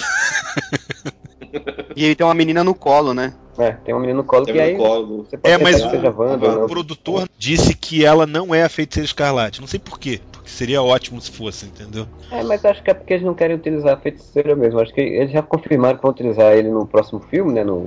E 1.95 2.05
ele 2.05 2.15
tem 2.15 2.27
uma 2.27 2.35
menina 2.35 2.65
no 2.65 2.75
colo, 2.75 3.13
né? 3.13 3.35
É, 3.59 3.73
tem 3.73 3.95
uma 3.95 4.01
menina 4.01 4.19
no 4.19 4.25
colo 4.25 4.47
Tem 4.47 4.55
que 4.55 4.61
aí 4.61 4.77
colo. 4.77 5.25
você 5.25 5.37
pode 5.37 5.55
É, 5.55 5.59
mas 5.59 5.83
que 5.83 5.91
seja 5.91 6.11
Wanda, 6.11 6.49
o 6.49 6.61
não. 6.61 6.67
produtor 6.67 7.29
disse 7.37 7.75
que 7.75 8.05
ela 8.05 8.27
não 8.27 8.55
é 8.55 8.63
a 8.63 8.69
feiticeira 8.69 9.05
escarlate. 9.05 9.61
Não 9.61 9.69
sei 9.69 9.79
por 9.79 9.99
quê. 9.99 10.21
Seria 10.45 10.83
ótimo 10.83 11.21
se 11.21 11.31
fosse, 11.31 11.67
entendeu? 11.67 12.07
É, 12.31 12.43
mas 12.43 12.65
acho 12.65 12.83
que 12.83 12.91
é 12.91 12.95
porque 12.95 13.15
eles 13.15 13.25
não 13.25 13.35
querem 13.35 13.57
utilizar 13.57 13.95
a 13.95 14.01
feiticeira 14.01 14.57
mesmo. 14.57 14.81
Acho 14.81 14.93
que 14.93 15.01
eles 15.01 15.31
já 15.31 15.43
confirmaram 15.43 15.97
que 15.97 16.03
vão 16.03 16.11
utilizar 16.11 16.53
ele 16.53 16.69
no 16.69 16.87
próximo 16.87 17.21
filme, 17.21 17.53
né? 17.53 17.63
No, 17.65 17.81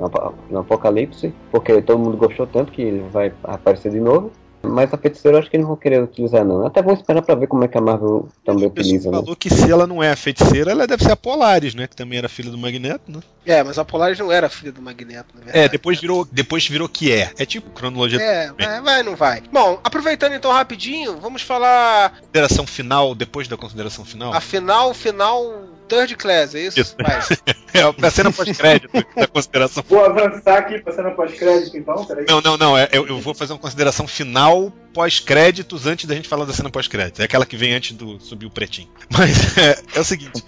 no 0.50 0.60
Apocalipse, 0.60 1.34
porque 1.52 1.82
todo 1.82 2.00
mundo 2.00 2.18
gostou 2.18 2.48
tanto 2.48 2.72
que 2.72 2.82
ele 2.82 3.04
vai 3.12 3.34
aparecer 3.44 3.92
de 3.92 4.00
novo. 4.00 4.32
Mas 4.66 4.94
a 4.94 4.98
feiticeira 4.98 5.38
eu 5.38 5.42
acho 5.42 5.50
que 5.50 5.56
eles 5.56 5.66
não 5.66 5.74
vão 5.74 5.82
querer 5.82 6.02
utilizar, 6.02 6.44
não. 6.44 6.66
Até 6.66 6.82
vão 6.82 6.94
esperar 6.94 7.22
pra 7.22 7.36
ver 7.36 7.48
como 7.48 7.64
é 7.64 7.68
que 7.68 7.78
a 7.78 7.82
Marvel 7.82 8.28
também 8.44 8.68
utiliza, 8.68 9.12
né? 9.12 9.18
falou 9.18 9.36
que 9.36 9.50
se 9.50 9.72
ela 9.72 9.88
não 9.88 10.02
é 10.02 10.12
a 10.12 10.16
feiticeira, 10.16 10.72
ela 10.72 10.88
deve 10.88 11.04
ser 11.04 11.12
a 11.12 11.16
Polaris, 11.16 11.76
né? 11.76 11.88
Que 11.88 11.96
também 11.96 12.18
era 12.18 12.30
filha 12.30 12.52
do 12.52 12.58
Magneto, 12.58 13.12
né? 13.12 13.20
É, 13.46 13.64
mas 13.64 13.78
a 13.78 13.86
Polaris 13.86 14.18
não 14.18 14.32
era 14.32 14.50
filha 14.50 14.72
do 14.72 14.82
Magneto, 14.82 15.30
na 15.36 15.42
verdade. 15.42 15.66
É, 15.66 15.70
depois 15.70 16.00
virou, 16.00 16.28
depois 16.32 16.68
virou 16.68 16.90
que 16.90 17.12
é. 17.12 17.32
É 17.38 17.46
tipo 17.46 17.70
cronologia. 17.70 18.20
É, 18.22 18.52
vai, 18.52 18.82
vai, 18.82 19.04
não 19.04 19.16
vai. 19.16 19.44
Bom, 19.52 19.80
aproveitando 19.84 20.34
então 20.34 20.52
rapidinho, 20.52 21.18
vamos 21.20 21.42
falar 21.42 22.20
Consideração 22.20 22.66
final, 22.66 23.16
depois 23.16 23.48
da 23.48 23.58
consideração 23.58 24.04
final. 24.04 24.34
a 24.34 24.42
final, 24.42 24.94
final 24.94 25.75
third 25.88 26.16
class, 26.16 26.56
é 26.56 26.62
isso? 26.62 26.80
Isso. 26.80 26.96
É 27.76 28.08
a 28.08 28.10
cena 28.12 28.32
pós-crédito 28.32 28.90
da 29.14 29.28
consideração 29.28 29.84
Vou 29.90 30.06
avançar 30.06 30.60
aqui 30.60 30.80
pra 30.80 30.94
cena 30.94 31.12
pós-crédito, 31.12 31.76
então, 31.76 32.06
peraí. 32.06 32.26
Não, 32.26 32.40
não, 32.40 32.58
não. 32.58 32.78
é- 32.78 32.88
eu, 32.90 33.06
eu 33.06 33.20
vou 33.20 33.34
fazer 33.34 33.52
uma 33.52 33.60
consideração 33.60 34.08
final 34.08 34.72
pós-créditos 34.94 35.86
antes 35.86 36.06
da 36.06 36.16
gente 36.16 36.30
falar 36.30 36.46
da 36.46 36.54
cena 36.54 36.70
pós-crédito. 36.70 37.22
É 37.22 37.26
aquela 37.26 37.46
que 37.46 37.58
vem 37.58 37.74
antes 37.74 37.92
do 37.92 38.18
subir 38.18 38.46
o 38.46 38.50
pretinho. 38.50 38.88
Mas 39.12 39.58
é, 39.58 39.78
é 39.94 40.00
o 40.00 40.06
seguinte: 40.06 40.42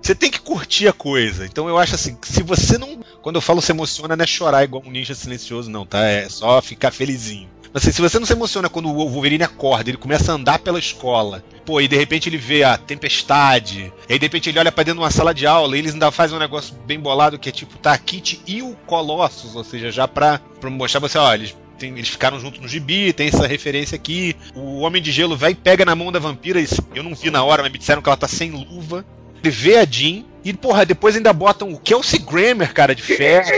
você 0.00 0.14
tem 0.14 0.30
que 0.30 0.40
curtir 0.40 0.86
a 0.86 0.92
coisa. 0.92 1.46
Então 1.46 1.66
eu 1.68 1.78
acho 1.78 1.94
assim: 1.94 2.14
que 2.14 2.28
se 2.28 2.42
você 2.42 2.76
não. 2.76 3.00
Quando 3.22 3.36
eu 3.36 3.42
falo 3.42 3.62
se 3.62 3.72
emociona, 3.72 4.14
não 4.14 4.22
é 4.22 4.26
chorar 4.26 4.62
igual 4.62 4.82
um 4.84 4.90
ninja 4.90 5.14
silencioso, 5.14 5.70
não, 5.70 5.86
tá? 5.86 6.04
É 6.04 6.28
só 6.28 6.60
ficar 6.60 6.90
felizinho. 6.90 7.48
Assim, 7.74 7.90
se 7.90 8.00
você 8.00 8.18
não 8.20 8.26
se 8.26 8.32
emociona 8.32 8.68
quando 8.68 8.88
o 8.88 9.08
Wolverine 9.08 9.42
acorda, 9.42 9.90
ele 9.90 9.96
começa 9.98 10.30
a 10.30 10.36
andar 10.36 10.60
pela 10.60 10.78
escola, 10.78 11.44
pô, 11.66 11.80
e 11.80 11.88
de 11.88 11.96
repente 11.96 12.28
ele 12.28 12.36
vê 12.38 12.62
a 12.62 12.78
tempestade, 12.78 13.92
e 14.08 14.12
aí 14.12 14.18
de 14.18 14.24
repente 14.26 14.48
ele 14.48 14.58
olha 14.60 14.70
pra 14.70 14.84
dentro 14.84 15.00
de 15.00 15.04
uma 15.04 15.10
sala 15.10 15.34
de 15.34 15.46
aula, 15.46 15.74
e 15.76 15.80
eles 15.80 15.92
ainda 15.92 16.10
fazem 16.12 16.36
um 16.36 16.40
negócio 16.40 16.74
bem 16.86 17.00
bolado 17.00 17.38
que 17.38 17.48
é 17.48 17.52
tipo, 17.52 17.76
tá, 17.78 17.92
a 17.92 17.98
Kit 17.98 18.40
e 18.46 18.62
o 18.62 18.76
Colossus, 18.86 19.56
ou 19.56 19.64
seja, 19.64 19.90
já 19.90 20.06
pra, 20.06 20.38
pra 20.60 20.70
mostrar 20.70 21.00
você, 21.00 21.18
ó, 21.18 21.34
eles 21.34 21.56
tem- 21.76 21.92
eles 21.98 22.08
ficaram 22.08 22.38
juntos 22.38 22.60
no 22.60 22.68
gibi, 22.68 23.12
tem 23.12 23.26
essa 23.26 23.46
referência 23.48 23.96
aqui. 23.96 24.36
O 24.54 24.78
Homem 24.82 25.02
de 25.02 25.10
Gelo 25.10 25.36
vai 25.36 25.50
e 25.50 25.54
pega 25.56 25.84
na 25.84 25.96
mão 25.96 26.12
da 26.12 26.20
vampira. 26.20 26.60
e 26.60 26.66
Eu 26.94 27.02
não 27.02 27.16
vi 27.16 27.30
na 27.32 27.42
hora, 27.42 27.64
mas 27.64 27.72
me 27.72 27.78
disseram 27.78 28.00
que 28.00 28.08
ela 28.08 28.16
tá 28.16 28.28
sem 28.28 28.52
luva. 28.52 29.04
Ele 29.42 29.50
vê 29.50 29.78
a 29.78 29.84
Jean. 29.84 30.22
E, 30.44 30.52
porra, 30.52 30.86
depois 30.86 31.16
ainda 31.16 31.32
botam 31.32 31.72
o 31.72 31.78
Kelsey 31.80 32.20
Grammer, 32.20 32.72
cara, 32.72 32.94
de 32.94 33.02
ferro. 33.16 33.48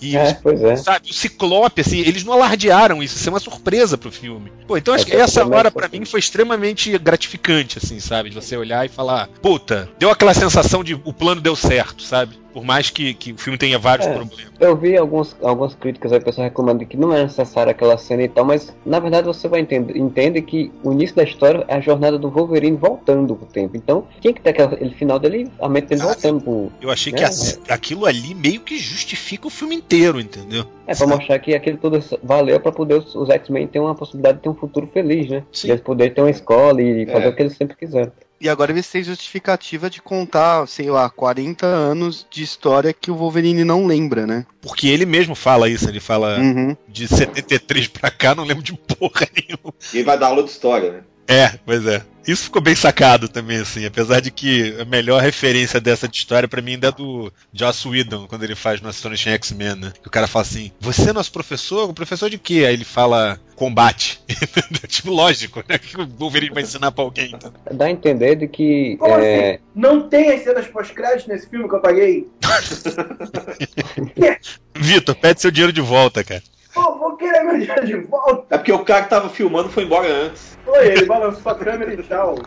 E, 0.00 0.16
É, 0.16 0.34
pois 0.34 0.62
é. 0.62 0.76
sabe, 0.76 1.10
o 1.10 1.14
Ciclope, 1.14 1.80
assim, 1.80 1.98
eles 2.00 2.22
não 2.24 2.34
alardearam 2.34 3.02
isso, 3.02 3.16
isso 3.16 3.28
é 3.28 3.32
uma 3.32 3.40
surpresa 3.40 3.96
pro 3.96 4.12
filme. 4.12 4.52
Pô, 4.66 4.76
então 4.76 4.92
acho 4.94 5.04
É, 5.04 5.10
que 5.10 5.16
essa 5.16 5.46
hora 5.46 5.70
pra 5.70 5.88
mim 5.88 6.04
foi 6.04 6.20
extremamente 6.20 6.96
gratificante, 6.98 7.78
assim, 7.78 7.98
sabe? 7.98 8.28
De 8.28 8.34
você 8.34 8.56
olhar 8.56 8.84
e 8.84 8.88
falar, 8.90 9.28
puta, 9.40 9.88
deu 9.98 10.10
aquela 10.10 10.34
sensação 10.34 10.84
de 10.84 10.94
o 10.94 11.12
plano 11.12 11.40
deu 11.40 11.56
certo, 11.56 12.02
sabe? 12.02 12.38
Por 12.56 12.64
mais 12.64 12.88
que, 12.88 13.12
que 13.12 13.32
o 13.32 13.36
filme 13.36 13.58
tenha 13.58 13.78
vários 13.78 14.06
É. 14.06 14.14
problemas. 14.14 14.46
Eu 14.58 14.74
vi 14.74 14.96
alguns, 14.96 15.36
algumas 15.42 15.74
críticas 15.74 16.10
aí, 16.10 16.20
pessoal 16.20 16.46
reclamando 16.46 16.86
que 16.86 16.96
não 16.96 17.12
é 17.14 17.22
necessária 17.22 17.70
aquela 17.70 17.98
cena 17.98 18.22
e 18.22 18.28
tal, 18.28 18.46
mas 18.46 18.74
na 18.86 18.98
verdade 18.98 19.26
você 19.26 19.46
vai 19.46 19.60
entender 19.60 19.94
entende 19.98 20.40
que 20.40 20.72
o 20.82 20.90
início 20.90 21.14
da 21.14 21.22
história 21.22 21.66
é 21.68 21.74
a 21.74 21.80
jornada 21.80 22.18
do 22.18 22.30
Wolverine 22.30 22.78
voltando 22.78 23.36
pro 23.36 23.44
tempo. 23.44 23.76
Então 23.76 24.06
tinha 24.22 24.32
que 24.32 24.40
ter 24.40 24.58
aquele 24.58 24.88
final 24.94 25.18
dele, 25.18 25.50
a 25.60 25.68
mente 25.68 25.88
dele 25.88 26.00
voltando 26.00 26.40
pro. 26.40 26.72
Eu 26.80 26.90
achei 26.90 27.12
né? 27.12 27.18
que 27.18 27.24
a- 27.24 27.74
aquilo 27.74 28.06
ali 28.06 28.34
meio 28.34 28.60
que 28.62 28.78
justifica 28.78 29.46
o 29.48 29.50
filme 29.50 29.74
inteiro, 29.76 30.18
entendeu? 30.18 30.64
É 30.86 30.94
pra 30.94 31.06
mostrar 31.06 31.38
que 31.40 31.54
aquele 31.54 31.76
tudo 31.76 32.02
valeu 32.22 32.58
pra 32.58 32.72
poder 32.72 32.94
os, 32.94 33.14
os 33.14 33.28
X-Men 33.28 33.66
ter 33.66 33.80
uma 33.80 33.94
possibilidade 33.94 34.38
de 34.38 34.44
ter 34.44 34.48
um 34.48 34.54
futuro 34.54 34.88
feliz, 34.94 35.28
né? 35.28 35.42
Sim. 35.52 35.66
De 35.66 35.72
eles 35.74 35.82
poderem 35.82 36.14
ter 36.14 36.22
uma 36.22 36.30
escola 36.30 36.80
e 36.80 37.04
fazer 37.04 37.26
É. 37.26 37.28
o 37.28 37.36
que 37.36 37.42
eles 37.42 37.54
sempre 37.54 37.76
quiseram. 37.76 38.10
E 38.40 38.48
agora 38.50 38.70
eles 38.70 38.86
têm 38.90 39.02
justificativa 39.02 39.88
de 39.88 40.02
contar, 40.02 40.66
sei 40.68 40.90
lá, 40.90 41.08
40 41.08 41.64
anos 41.64 42.26
de 42.30 42.42
história 42.42 42.92
que 42.92 43.10
o 43.10 43.14
Wolverine 43.16 43.64
não 43.64 43.86
lembra, 43.86 44.26
né? 44.26 44.44
Porque 44.60 44.88
ele 44.88 45.06
mesmo 45.06 45.34
fala 45.34 45.68
isso, 45.70 45.88
ele 45.88 46.00
fala 46.00 46.38
Uhum. 46.38 46.76
de 46.86 47.08
73 47.08 47.88
pra 47.88 48.10
cá, 48.10 48.34
não 48.34 48.44
lembro 48.44 48.62
de 48.62 48.74
porra 48.74 49.26
nenhuma. 49.34 49.72
E 49.92 49.96
ele 49.98 50.04
vai 50.04 50.18
dar 50.18 50.26
aula 50.26 50.42
de 50.42 50.50
história, 50.50 50.92
né? 50.92 51.00
É, 51.28 51.58
pois 51.64 51.86
é. 51.86 52.02
Isso 52.26 52.44
ficou 52.44 52.60
bem 52.60 52.74
sacado 52.74 53.28
também, 53.28 53.58
assim. 53.58 53.86
Apesar 53.86 54.20
de 54.20 54.32
que 54.32 54.76
a 54.80 54.84
melhor 54.84 55.22
referência 55.22 55.80
dessa 55.80 56.08
de 56.08 56.16
história 56.16 56.48
pra 56.48 56.60
mim 56.60 56.72
ainda 56.72 56.88
é 56.88 56.92
do 56.92 57.32
Joss 57.52 57.86
Whedon, 57.86 58.26
quando 58.26 58.42
ele 58.42 58.56
faz 58.56 58.80
no 58.80 58.88
Astonishing 58.88 59.30
X-Men, 59.30 59.76
né? 59.76 59.92
Que 60.02 60.08
o 60.08 60.10
cara 60.10 60.26
fala 60.26 60.44
assim: 60.44 60.72
Você 60.80 61.10
é 61.10 61.12
nosso 61.12 61.30
professor? 61.30 61.88
O 61.88 61.94
professor 61.94 62.28
de 62.28 62.36
quê? 62.36 62.64
Aí 62.66 62.74
ele 62.74 62.84
fala: 62.84 63.38
Combate. 63.54 64.20
tipo, 64.88 65.12
lógico, 65.12 65.62
né? 65.68 65.78
Que 65.78 66.00
o 66.00 66.06
Wolverine 66.06 66.52
vai 66.52 66.64
ensinar 66.64 66.90
pra 66.90 67.04
alguém. 67.04 67.30
Então. 67.32 67.52
Dá 67.70 67.84
a 67.84 67.90
entender 67.90 68.34
de 68.34 68.48
que. 68.48 68.96
Como 68.98 69.14
é, 69.14 69.50
assim? 69.50 69.58
Não 69.72 70.08
tem 70.08 70.32
as 70.32 70.42
cenas 70.42 70.66
pós-crédito 70.66 71.28
nesse 71.28 71.48
filme 71.48 71.68
que 71.68 71.76
eu 71.76 71.80
paguei? 71.80 72.26
Vitor, 74.74 75.14
pede 75.14 75.40
seu 75.40 75.52
dinheiro 75.52 75.72
de 75.72 75.80
volta, 75.80 76.24
cara. 76.24 76.42
Pô, 76.74 76.98
vou 76.98 77.16
querer 77.16 77.44
meu 77.44 77.58
dinheiro 77.58 77.86
de 77.86 77.96
volta. 77.96 78.54
É 78.54 78.58
porque 78.58 78.72
o 78.72 78.84
cara 78.84 79.04
que 79.04 79.10
tava 79.10 79.30
filmando 79.30 79.70
foi 79.70 79.84
embora 79.84 80.08
antes. 80.08 80.55
Foi, 80.66 80.88
ele 80.88 81.04
balançou 81.06 81.52
a 81.52 81.54
câmera 81.54 81.94
e 81.94 82.02
tchau. 82.02 82.42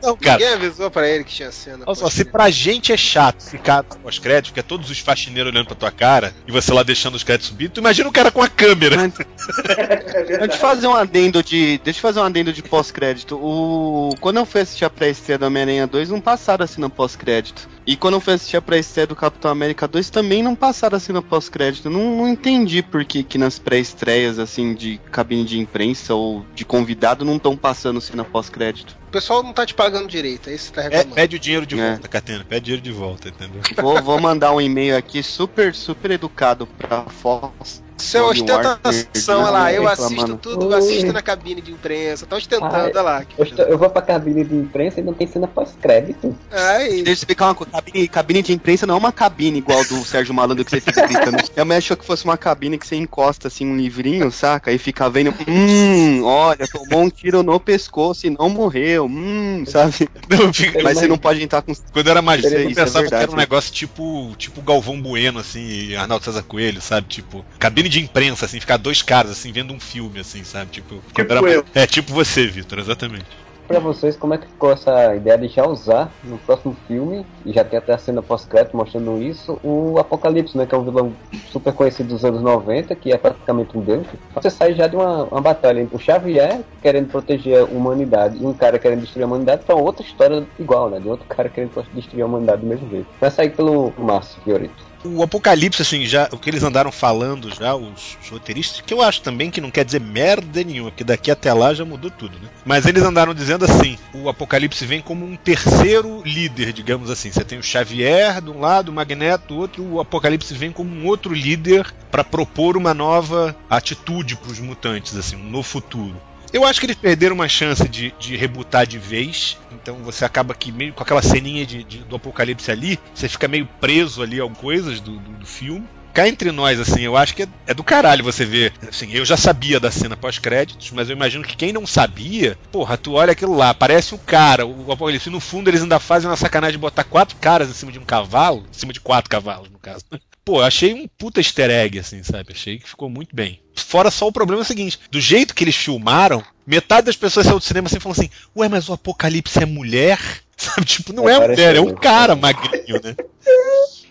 Não, 0.00 0.16
cara. 0.16 0.38
Ninguém 0.38 0.54
avisou 0.54 0.88
pra 0.88 1.08
ele 1.08 1.24
que 1.24 1.32
tinha 1.32 1.50
cena. 1.50 1.82
Olha 1.84 1.96
só, 1.96 2.08
se 2.08 2.24
pra 2.24 2.48
gente 2.48 2.92
é 2.92 2.96
chato 2.96 3.42
ficar 3.42 3.82
pós-crédito, 3.82 4.54
que 4.54 4.60
é 4.60 4.62
todos 4.62 4.88
os 4.88 5.00
faxineiros 5.00 5.52
olhando 5.52 5.66
pra 5.66 5.74
tua 5.74 5.90
cara 5.90 6.32
e 6.46 6.52
você 6.52 6.72
lá 6.72 6.84
deixando 6.84 7.16
os 7.16 7.24
créditos 7.24 7.48
subir, 7.48 7.68
tu 7.68 7.80
imagina 7.80 8.08
o 8.08 8.12
cara 8.12 8.30
com 8.30 8.40
a 8.40 8.48
câmera. 8.48 8.96
Deixa 8.96 10.44
eu 10.44 10.48
te 10.48 10.58
fazer 10.58 10.86
um 10.86 10.94
adendo 10.94 11.42
de. 11.42 11.78
Deixa 11.82 11.98
eu 11.98 12.02
fazer 12.02 12.20
um 12.20 12.24
adendo 12.24 12.52
de 12.52 12.62
pós-crédito. 12.62 13.36
O. 13.36 14.14
Quando 14.20 14.36
eu 14.36 14.46
fui 14.46 14.60
assistir 14.60 14.84
a 14.84 14.90
pré-estreia 14.90 15.38
do 15.38 15.46
Homem-Aranha 15.46 15.88
2, 15.88 16.10
não 16.10 16.20
passaram 16.20 16.64
assim 16.64 16.80
no 16.80 16.88
pós-crédito. 16.88 17.68
E 17.86 17.96
quando 17.96 18.14
eu 18.14 18.20
fui 18.20 18.34
assistir 18.34 18.56
a 18.56 18.62
pré-estreia 18.62 19.06
do 19.06 19.14
Capitão 19.14 19.48
América 19.48 19.86
2, 19.86 20.10
também 20.10 20.42
não 20.42 20.56
passaram 20.56 20.96
assim 20.96 21.12
no 21.12 21.22
pós-crédito. 21.22 21.88
Não, 21.88 22.16
não 22.16 22.28
entendi 22.28 22.82
por 22.82 23.04
que, 23.04 23.22
que 23.22 23.38
nas 23.38 23.60
pré-estreias, 23.60 24.40
assim, 24.40 24.74
de 24.74 24.98
cabine 25.12 25.44
de 25.44 25.58
imprensa 25.60 26.12
ou 26.12 26.44
de 26.52 26.64
convidado, 26.64 27.24
não 27.24 27.36
estão 27.36 27.56
passando 27.56 28.00
cena 28.00 28.24
pós-crédito. 28.24 28.96
O 29.06 29.10
pessoal 29.12 29.40
não 29.42 29.52
tá 29.52 29.64
te 29.64 29.72
pagando 29.72 30.08
direito, 30.08 30.50
aí 30.50 30.58
você 30.58 30.72
tá 30.72 30.80
É, 30.82 30.84
reclamando. 30.86 31.14
pede 31.14 31.36
o 31.36 31.38
dinheiro 31.38 31.64
de 31.64 31.78
É. 31.78 31.90
volta, 31.92 32.08
Catena. 32.08 32.44
Pede 32.44 32.64
dinheiro 32.64 32.82
de 32.82 32.90
volta, 32.90 33.28
entendeu? 33.28 33.60
Vou, 33.76 34.02
vou 34.02 34.20
mandar 34.20 34.52
um 34.52 34.60
e-mail 34.60 34.96
aqui 34.96 35.22
super, 35.22 35.72
super 35.72 36.10
educado 36.10 36.66
pra 36.66 37.04
Fox. 37.04 37.82
Isso 37.98 38.16
é 38.18 38.22
ostentação, 38.22 39.40
olha 39.42 39.50
lá, 39.50 39.72
eu 39.72 39.82
reclamando. 39.84 40.14
assisto 40.22 40.36
tudo, 40.36 40.70
eu 40.72 40.78
assisto 40.78 41.12
na 41.12 41.22
cabine 41.22 41.60
de 41.60 41.72
imprensa, 41.72 42.26
tá 42.26 42.36
ostentando, 42.36 42.74
Ah, 42.74 42.84
olha 42.84 43.02
lá. 43.02 43.24
eu, 43.38 43.44
estou- 43.44 43.64
eu 43.64 43.78
vou 43.78 43.88
pra 43.90 44.02
cabine 44.02 44.44
de 44.44 44.54
imprensa 44.54 45.00
e 45.00 45.02
não 45.02 45.14
tem 45.14 45.26
cena 45.26 45.46
pós-crédito. 45.48 46.36
Aí, 46.50 46.96
Deixa 46.96 47.10
eu 47.10 47.14
explicar 47.14 47.46
uma 47.46 47.54
coisa. 47.54 47.72
Cabine, 47.72 48.08
cabine 48.08 48.42
de 48.42 48.52
imprensa 48.52 48.86
não 48.86 48.94
é 48.94 48.98
uma 48.98 49.12
cabine 49.12 49.58
igual 49.58 49.82
do 49.84 50.04
Sérgio 50.04 50.34
Malandro 50.34 50.64
que 50.64 50.70
você 50.70 50.80
fica 50.80 51.06
gritando. 51.06 51.36
Minha 51.54 51.64
mãe 51.64 51.76
achou 51.78 51.96
que 51.96 52.04
fosse 52.04 52.24
uma 52.24 52.36
cabine 52.36 52.78
que 52.78 52.86
você 52.86 52.96
encosta 52.96 53.48
assim 53.48 53.66
um 53.66 53.76
livrinho, 53.76 54.30
saca? 54.30 54.70
E 54.72 54.78
fica 54.78 55.08
vendo. 55.08 55.34
Hum, 55.48 56.22
olha, 56.24 56.66
tomou 56.68 57.02
um 57.04 57.10
tiro 57.10 57.42
no 57.42 57.58
pescoço 57.58 58.26
e 58.26 58.30
não 58.30 58.48
morreu. 58.48 59.06
Hum, 59.06 59.64
sabe? 59.66 60.08
Não, 60.28 60.52
fica- 60.52 60.82
Mas 60.82 60.98
você 60.98 61.06
não 61.08 61.18
pode 61.18 61.42
entrar 61.42 61.62
com. 61.62 61.72
Quando 61.92 62.06
eu 62.06 62.10
era 62.10 62.22
mais 62.22 62.42
velho, 62.42 62.56
é 62.56 62.62
eu 62.64 62.68
pensava 62.68 63.00
verdade, 63.00 63.08
que 63.08 63.22
era 63.22 63.32
um 63.32 63.36
negócio 63.36 63.72
tipo, 63.72 64.34
tipo 64.36 64.60
Galvão 64.60 65.00
Bueno, 65.00 65.38
assim, 65.40 65.60
e 65.66 65.96
Arnaldo 65.96 66.24
César 66.24 66.42
Coelho, 66.42 66.80
sabe? 66.80 67.06
Tipo, 67.08 67.44
cabine 67.58 67.85
de 67.88 68.00
imprensa, 68.00 68.46
assim, 68.46 68.60
ficar 68.60 68.76
dois 68.76 69.02
caras, 69.02 69.32
assim, 69.32 69.52
vendo 69.52 69.72
um 69.72 69.80
filme, 69.80 70.20
assim, 70.20 70.44
sabe? 70.44 70.70
Tipo, 70.70 71.02
quando 71.14 71.30
era 71.30 71.40
eu. 71.40 71.64
É, 71.74 71.86
tipo 71.86 72.12
você, 72.12 72.46
Vitor, 72.46 72.78
exatamente. 72.78 73.26
Pra 73.66 73.80
vocês, 73.80 74.16
como 74.16 74.32
é 74.32 74.38
que 74.38 74.46
ficou 74.46 74.70
essa 74.70 75.16
ideia 75.16 75.36
de 75.36 75.48
já 75.48 75.66
usar 75.66 76.12
no 76.22 76.38
próximo 76.38 76.76
filme, 76.86 77.26
e 77.44 77.52
já 77.52 77.64
tem 77.64 77.76
até 77.76 77.92
a 77.92 77.98
cena 77.98 78.22
pós-crédito 78.22 78.76
mostrando 78.76 79.20
isso, 79.20 79.58
o 79.62 79.98
Apocalipse, 79.98 80.56
né? 80.56 80.66
Que 80.66 80.74
é 80.74 80.78
um 80.78 80.84
vilão 80.84 81.12
super 81.50 81.72
conhecido 81.72 82.10
dos 82.10 82.24
anos 82.24 82.42
90, 82.42 82.94
que 82.94 83.12
é 83.12 83.18
praticamente 83.18 83.76
um 83.76 83.80
deus. 83.80 84.06
Você 84.34 84.50
sai 84.50 84.74
já 84.74 84.86
de 84.86 84.94
uma, 84.94 85.24
uma 85.24 85.40
batalha 85.40 85.80
entre 85.80 85.96
o 85.96 85.98
Xavier 85.98 86.60
querendo 86.80 87.08
proteger 87.08 87.58
a 87.58 87.64
humanidade 87.64 88.40
e 88.40 88.46
um 88.46 88.54
cara 88.54 88.78
querendo 88.78 89.00
destruir 89.00 89.24
a 89.24 89.26
humanidade 89.26 89.64
pra 89.64 89.74
outra 89.74 90.06
história 90.06 90.46
igual, 90.60 90.88
né? 90.88 91.00
De 91.00 91.08
outro 91.08 91.26
cara 91.26 91.48
querendo 91.48 91.84
destruir 91.92 92.22
a 92.22 92.26
humanidade 92.26 92.62
do 92.62 92.68
mesmo 92.68 92.88
jeito. 92.88 93.08
Vai 93.20 93.32
sair 93.32 93.50
pelo 93.50 93.92
Márcio 93.98 94.40
Fiorito. 94.42 94.95
O 95.04 95.22
Apocalipse, 95.22 95.82
assim, 95.82 96.04
já 96.04 96.28
o 96.32 96.38
que 96.38 96.50
eles 96.50 96.62
andaram 96.62 96.90
falando 96.90 97.54
já, 97.54 97.74
os, 97.74 98.16
os 98.22 98.28
roteiristas, 98.30 98.80
que 98.80 98.92
eu 98.92 99.02
acho 99.02 99.20
também 99.22 99.50
que 99.50 99.60
não 99.60 99.70
quer 99.70 99.84
dizer 99.84 100.00
merda 100.00 100.62
nenhuma, 100.64 100.90
porque 100.90 101.04
daqui 101.04 101.30
até 101.30 101.52
lá 101.52 101.72
já 101.74 101.84
mudou 101.84 102.10
tudo, 102.10 102.38
né? 102.38 102.48
Mas 102.64 102.86
eles 102.86 103.02
andaram 103.02 103.34
dizendo 103.34 103.64
assim: 103.64 103.98
o 104.12 104.28
Apocalipse 104.28 104.84
vem 104.84 105.00
como 105.00 105.24
um 105.24 105.36
terceiro 105.36 106.22
líder, 106.24 106.72
digamos 106.72 107.10
assim. 107.10 107.30
Você 107.30 107.44
tem 107.44 107.58
o 107.58 107.62
Xavier 107.62 108.40
de 108.40 108.50
um 108.50 108.60
lado, 108.60 108.88
o 108.88 108.92
Magneto 108.92 109.48
do 109.48 109.56
outro, 109.60 109.84
o 109.84 110.00
Apocalipse 110.00 110.54
vem 110.54 110.72
como 110.72 110.90
um 110.90 111.06
outro 111.06 111.32
líder 111.32 111.92
para 112.10 112.24
propor 112.24 112.76
uma 112.76 112.94
nova 112.94 113.54
atitude 113.68 114.36
para 114.36 114.50
os 114.50 114.58
mutantes, 114.58 115.16
assim, 115.16 115.36
no 115.36 115.62
futuro. 115.62 116.16
Eu 116.52 116.64
acho 116.64 116.80
que 116.80 116.86
eles 116.86 116.96
perderam 116.96 117.34
uma 117.34 117.48
chance 117.48 117.86
de, 117.88 118.12
de 118.18 118.36
rebutar 118.36 118.86
de 118.86 118.98
vez. 118.98 119.56
Então 119.72 119.96
você 120.02 120.24
acaba 120.24 120.54
que 120.54 120.72
meio 120.72 120.92
com 120.92 121.02
aquela 121.02 121.22
ceninha 121.22 121.66
de, 121.66 121.84
de- 121.84 121.98
do 122.04 122.16
apocalipse 122.16 122.70
ali, 122.70 122.98
você 123.14 123.28
fica 123.28 123.46
meio 123.48 123.66
preso 123.80 124.22
ali 124.22 124.40
a 124.40 124.48
coisas 124.48 125.00
do, 125.00 125.18
do, 125.18 125.30
do 125.32 125.46
filme. 125.46 125.86
Cá 126.14 126.26
entre 126.26 126.50
nós, 126.50 126.80
assim, 126.80 127.02
eu 127.02 127.14
acho 127.14 127.34
que 127.34 127.42
é, 127.42 127.48
é 127.66 127.74
do 127.74 127.84
caralho 127.84 128.24
você 128.24 128.42
ver. 128.46 128.72
Assim, 128.88 129.12
eu 129.12 129.22
já 129.22 129.36
sabia 129.36 129.78
da 129.78 129.90
cena 129.90 130.16
pós-créditos, 130.16 130.90
mas 130.90 131.10
eu 131.10 131.14
imagino 131.14 131.44
que 131.44 131.54
quem 131.54 131.74
não 131.74 131.86
sabia, 131.86 132.56
porra, 132.72 132.96
tu 132.96 133.12
olha 133.12 133.32
aquilo 133.32 133.54
lá, 133.54 133.74
parece 133.74 134.14
um 134.14 134.18
cara, 134.18 134.64
o 134.64 134.90
Apocalipse. 134.90 135.28
No 135.28 135.40
fundo, 135.40 135.68
eles 135.68 135.82
ainda 135.82 136.00
fazem 136.00 136.30
uma 136.30 136.36
sacanagem 136.36 136.72
de 136.72 136.78
botar 136.78 137.04
quatro 137.04 137.36
caras 137.36 137.68
em 137.68 137.74
cima 137.74 137.92
de 137.92 137.98
um 137.98 138.04
cavalo, 138.04 138.64
em 138.70 138.72
cima 138.72 138.94
de 138.94 139.00
quatro 139.00 139.28
cavalos, 139.28 139.68
no 139.68 139.78
caso. 139.78 140.06
Pô, 140.46 140.62
achei 140.62 140.94
um 140.94 141.08
puta 141.18 141.40
easter 141.40 141.68
egg, 141.68 141.98
assim, 141.98 142.22
sabe? 142.22 142.52
Achei 142.52 142.78
que 142.78 142.88
ficou 142.88 143.10
muito 143.10 143.34
bem. 143.34 143.58
Fora 143.74 144.12
só 144.12 144.28
o 144.28 144.32
problema 144.32 144.62
é 144.62 144.64
o 144.64 144.66
seguinte: 144.66 144.96
do 145.10 145.20
jeito 145.20 145.52
que 145.52 145.64
eles 145.64 145.74
filmaram, 145.74 146.40
metade 146.64 147.06
das 147.06 147.16
pessoas 147.16 147.46
saiu 147.46 147.58
do 147.58 147.64
cinema 147.64 147.88
assim 147.88 147.98
falando 147.98 148.20
assim: 148.20 148.30
Ué, 148.56 148.68
mas 148.68 148.88
o 148.88 148.92
Apocalipse 148.92 149.60
é 149.60 149.66
mulher? 149.66 150.20
Sabe? 150.56 150.86
Tipo, 150.86 151.12
não 151.12 151.28
é, 151.28 151.34
É, 151.34 151.48
mulher, 151.48 151.74
é 151.76 151.80
um 151.80 151.94
cara 151.96 152.36
magrinho, 152.36 153.00
né? 153.02 153.16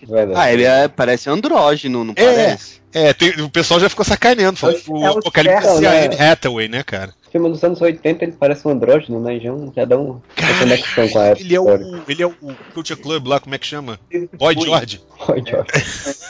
Verdade. 0.06 0.38
Ah, 0.38 0.52
ele 0.52 0.64
é, 0.64 0.86
parece 0.88 1.28
andrógeno, 1.30 2.04
não 2.04 2.12
É, 2.14 2.24
parece? 2.24 2.80
é 2.92 3.12
tem- 3.14 3.40
o 3.40 3.48
pessoal 3.50 3.80
já 3.80 3.88
ficou 3.88 4.04
sacaneando, 4.04 4.58
falando 4.58 4.80
que 4.80 4.90
o 4.92 5.02
É 5.04 5.10
o 5.10 5.18
Apocalipse 5.18 5.66
é 5.66 5.70
a 5.70 5.80
né? 5.80 6.04
Anne 6.06 6.20
Hathaway, 6.20 6.68
né, 6.68 6.82
cara? 6.84 7.14
Filme 7.36 7.50
dos 7.50 7.62
anos 7.62 7.80
80 7.82 8.24
ele 8.24 8.32
parece 8.32 8.66
um 8.66 8.70
andrógeno, 8.70 9.20
né? 9.20 9.38
Já, 9.38 9.50
já 9.74 9.84
dá 9.84 9.98
um- 9.98 10.12
uma 10.38 10.58
conexão 10.58 11.06
com 11.10 11.18
a 11.18 11.24
época. 11.24 11.42
Ele 11.44 11.54
é 11.54 11.60
o, 11.60 11.68
ele 12.08 12.22
é 12.22 12.26
o 12.26 12.34
Culture 12.72 12.98
Club 12.98 13.26
lá, 13.26 13.38
como 13.38 13.54
é 13.54 13.58
que 13.58 13.66
chama? 13.66 14.00
Boy 14.38 14.54
George. 14.58 15.02
Oi, 15.28 15.42
George. 15.46 15.70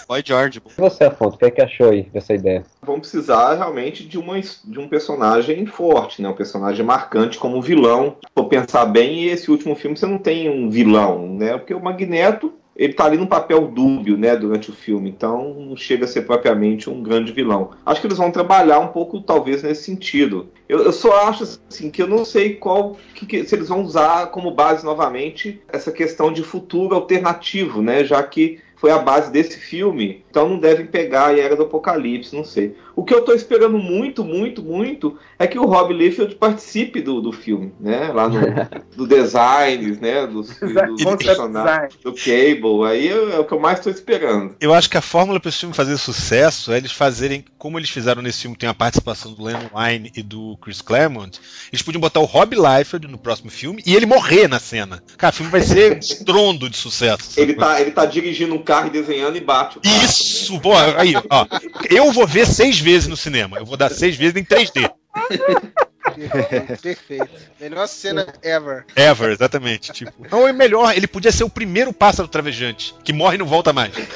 Boy 0.09 0.23
George. 0.25 0.61
E 0.67 0.81
você, 0.81 1.05
Afonso, 1.05 1.37
o 1.37 1.39
que, 1.39 1.45
é 1.45 1.51
que 1.53 1.63
achou 1.63 1.91
aí 1.91 2.03
dessa 2.13 2.35
ideia? 2.35 2.65
Vão 2.83 2.99
precisar 2.99 3.55
realmente 3.55 4.03
de, 4.05 4.19
uma, 4.19 4.41
de 4.41 4.79
um 4.81 4.89
personagem 4.89 5.65
forte, 5.67 6.21
né? 6.21 6.29
Um 6.29 6.35
personagem 6.35 6.85
marcante 6.85 7.39
como 7.39 7.63
vilão. 7.63 8.17
Se 8.27 8.33
for 8.35 8.47
pensar 8.47 8.85
bem, 8.87 9.27
esse 9.27 9.49
último 9.49 9.77
filme 9.77 9.97
você 9.97 10.07
não 10.07 10.19
tem 10.19 10.51
um 10.51 10.69
vilão, 10.69 11.29
né? 11.37 11.57
Porque 11.57 11.73
o 11.75 11.81
Magneto, 11.81 12.53
ele 12.77 12.93
tá 12.93 13.05
ali 13.07 13.17
num 13.17 13.27
papel 13.27 13.69
dúbio, 13.69 14.17
né, 14.17 14.37
durante 14.37 14.71
o 14.71 14.75
filme, 14.75 15.09
então 15.11 15.55
não 15.55 15.77
chega 15.77 16.05
a 16.05 16.09
ser 16.09 16.23
propriamente 16.23 16.91
um 16.91 17.03
grande 17.03 17.33
vilão. 17.33 17.71
Acho 17.85 18.01
que 18.01 18.07
eles 18.07 18.19
vão 18.19 18.31
trabalhar 18.31 18.79
um 18.81 18.89
pouco, 18.89 19.21
talvez, 19.21 19.63
nesse 19.63 19.85
sentido. 19.85 20.49
Eu, 20.69 20.81
eu 20.85 20.93
só 20.93 21.27
acho, 21.29 21.45
assim, 21.71 21.91
que 21.91 22.03
eu 22.03 22.07
não 22.07 22.25
sei 22.25 22.55
qual, 22.55 22.97
que, 23.15 23.25
que- 23.27 23.45
se 23.45 23.55
eles 23.55 23.69
vão 23.69 23.83
usar 23.83 24.27
como 24.27 24.51
base 24.51 24.85
novamente 24.85 25.61
essa 25.69 25.91
questão 25.91 26.33
de 26.33 26.43
futuro 26.43 26.95
alternativo, 26.95 27.81
né, 27.83 28.05
já 28.05 28.23
que 28.23 28.59
foi 28.77 28.91
a 28.91 28.99
base 28.99 29.33
desse 29.33 29.59
filme, 29.59 30.23
então 30.29 30.49
não 30.49 30.59
devem 30.59 30.87
pegar 30.87 31.29
a 31.29 31.39
Era 31.39 31.57
do 31.57 31.63
Apocalipse, 31.63 32.37
não 32.37 32.45
sei. 32.45 32.77
O 32.97 33.05
que 33.05 33.13
eu 33.13 33.23
tô 33.23 33.35
esperando 33.35 33.79
muito, 33.79 34.25
muito, 34.25 34.63
muito 34.63 35.19
é 35.39 35.47
que 35.47 35.59
o 35.59 35.67
Rob 35.67 35.93
Liefeld 35.93 36.35
participe 36.37 37.03
do, 37.03 37.21
do 37.21 37.31
filme, 37.31 37.71
né? 37.79 38.11
Lá 38.11 38.27
no 38.27 38.41
do 38.97 39.07
design, 39.07 39.99
né? 40.01 40.27
Dos, 40.27 40.59
dos 40.59 41.17
personagens, 41.17 41.95
do 42.03 42.15
Cable, 42.15 42.87
aí 42.89 43.09
é, 43.09 43.35
é 43.35 43.39
o 43.39 43.45
que 43.45 43.53
eu 43.53 43.61
mais 43.61 43.81
tô 43.81 43.91
esperando. 43.91 44.57
Eu 44.59 44.73
acho 44.73 44.89
que 44.89 44.97
a 44.97 45.03
fórmula 45.03 45.39
para 45.39 45.51
esse 45.51 45.59
filme 45.59 45.75
fazer 45.75 45.99
sucesso 45.99 46.73
é 46.73 46.79
eles 46.79 46.91
fazerem, 46.91 47.45
como 47.59 47.79
eles 47.79 47.91
fizeram 47.91 48.23
nesse 48.23 48.41
filme, 48.41 48.57
tem 48.57 48.69
a 48.69 48.75
participação 48.75 49.35
do 49.35 49.45
Len 49.45 49.57
Wine 49.75 50.11
e 50.17 50.23
do 50.23 50.57
Chris 50.63 50.81
Claremont, 50.81 51.39
eles 51.71 51.83
podiam 51.83 52.01
botar 52.01 52.21
o 52.21 52.25
Rob 52.25 52.57
Liefeld 52.57 53.07
no 53.09 53.19
próximo 53.19 53.51
filme 53.51 53.83
e 53.85 53.95
ele 53.95 54.07
morrer 54.07 54.49
na 54.49 54.59
cena. 54.59 55.03
Cara, 55.19 55.35
o 55.35 55.37
filme 55.37 55.53
vai 55.53 55.61
ser 55.61 55.99
estrondo 55.99 56.71
de 56.71 56.79
sucesso. 56.79 57.39
Ele 57.39 57.53
tá, 57.53 57.79
ele 57.79 57.91
tá 57.91 58.07
dirigindo 58.07 58.55
um 58.55 58.63
carro 58.63 58.89
desenhando 58.89 59.37
e 59.37 59.41
bate 59.41 59.77
o 59.77 59.81
carro. 59.83 60.03
Isso! 60.03 60.59
Pô, 60.61 60.73
aí, 60.75 61.13
ó. 61.29 61.47
Eu 61.91 62.11
vou 62.11 62.27
ver 62.27 62.47
seis 62.47 62.86
vezes 62.87 63.09
no 63.09 63.17
cinema. 63.17 63.59
Eu 63.59 63.67
vou 63.67 63.77
dar 63.77 63.91
seis 63.91 64.15
vezes 64.15 64.37
em 64.37 64.45
3D. 64.45 64.89
Perfeito. 66.81 67.29
Melhor 67.61 67.89
cena 67.89 68.29
ever. 68.45 68.87
Ever, 68.95 69.31
exatamente. 69.33 69.93
Tipo, 69.93 70.13
não 70.31 70.47
é 70.47 70.53
melhor, 70.53 70.97
ele 70.97 71.09
podia 71.09 71.33
ser 71.33 71.43
o 71.43 71.51
primeiro 71.51 71.93
pássaro 71.93 72.29
travejante, 72.29 72.95
que 73.03 73.13
morre 73.13 73.35
e 73.35 73.39
não 73.39 73.47
volta 73.47 73.73
mais. 73.73 73.93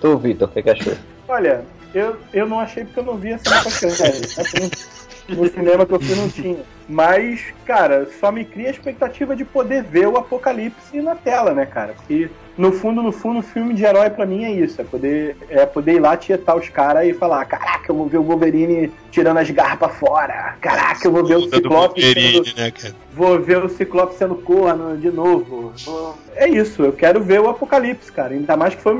Tu, 0.00 0.18
Vitor, 0.18 0.48
o 0.48 0.50
que 0.50 0.62
que 0.62 0.70
achou? 0.70 0.94
Olha, 1.28 1.64
eu, 1.94 2.18
eu 2.32 2.46
não 2.46 2.58
achei 2.58 2.84
porque 2.84 2.98
eu 2.98 3.04
não 3.04 3.16
vi 3.16 3.32
a 3.32 3.38
cena 3.38 3.62
com 3.62 3.68
as 3.68 3.78
crianças. 3.78 4.38
Assim, 4.38 4.70
no 5.28 5.48
cinema 5.48 5.86
que 5.86 5.92
eu 5.92 6.00
fui 6.00 6.16
não 6.16 6.28
tinha. 6.28 6.58
Mas, 6.88 7.54
cara, 7.64 8.08
só 8.20 8.32
me 8.32 8.44
cria 8.44 8.66
a 8.66 8.72
expectativa 8.72 9.36
de 9.36 9.44
poder 9.44 9.84
ver 9.84 10.08
o 10.08 10.18
apocalipse 10.18 11.00
na 11.00 11.14
tela, 11.14 11.54
né, 11.54 11.64
cara? 11.64 11.94
Porque 11.94 12.28
no 12.56 12.72
fundo, 12.72 13.02
no 13.02 13.10
fundo, 13.12 13.42
filme 13.42 13.74
de 13.74 13.84
herói 13.84 14.10
pra 14.10 14.24
mim 14.26 14.44
é 14.44 14.52
isso. 14.52 14.80
É 14.80 14.84
poder, 14.84 15.36
é 15.48 15.66
poder 15.66 15.94
ir 15.94 16.00
lá 16.00 16.16
tietar 16.16 16.56
os 16.56 16.68
caras 16.68 17.06
e 17.06 17.12
falar: 17.12 17.44
caraca, 17.44 17.90
eu 17.90 17.96
vou 17.96 18.06
ver 18.06 18.18
o 18.18 18.22
Wolverine 18.22 18.92
tirando 19.10 19.38
as 19.38 19.50
garras 19.50 19.78
pra 19.78 19.88
Caraca, 20.60 21.06
eu 21.06 21.12
vou 21.12 21.24
ver 21.24 21.36
o 21.36 21.48
Ciclope. 21.48 22.00
Sendo- 22.00 22.56
né? 22.56 22.72
Vou 23.12 23.40
ver 23.40 23.64
o 23.64 23.68
Ciclope 23.68 24.14
sendo 24.14 24.34
corno 24.36 24.96
de 24.96 25.10
novo. 25.10 25.72
É 26.34 26.48
isso, 26.48 26.82
eu 26.82 26.92
quero 26.92 27.20
ver 27.22 27.40
o 27.40 27.48
Apocalipse, 27.48 28.10
cara. 28.10 28.34
Ainda 28.34 28.56
mais 28.56 28.74
que 28.74 28.82
foi 28.82 28.94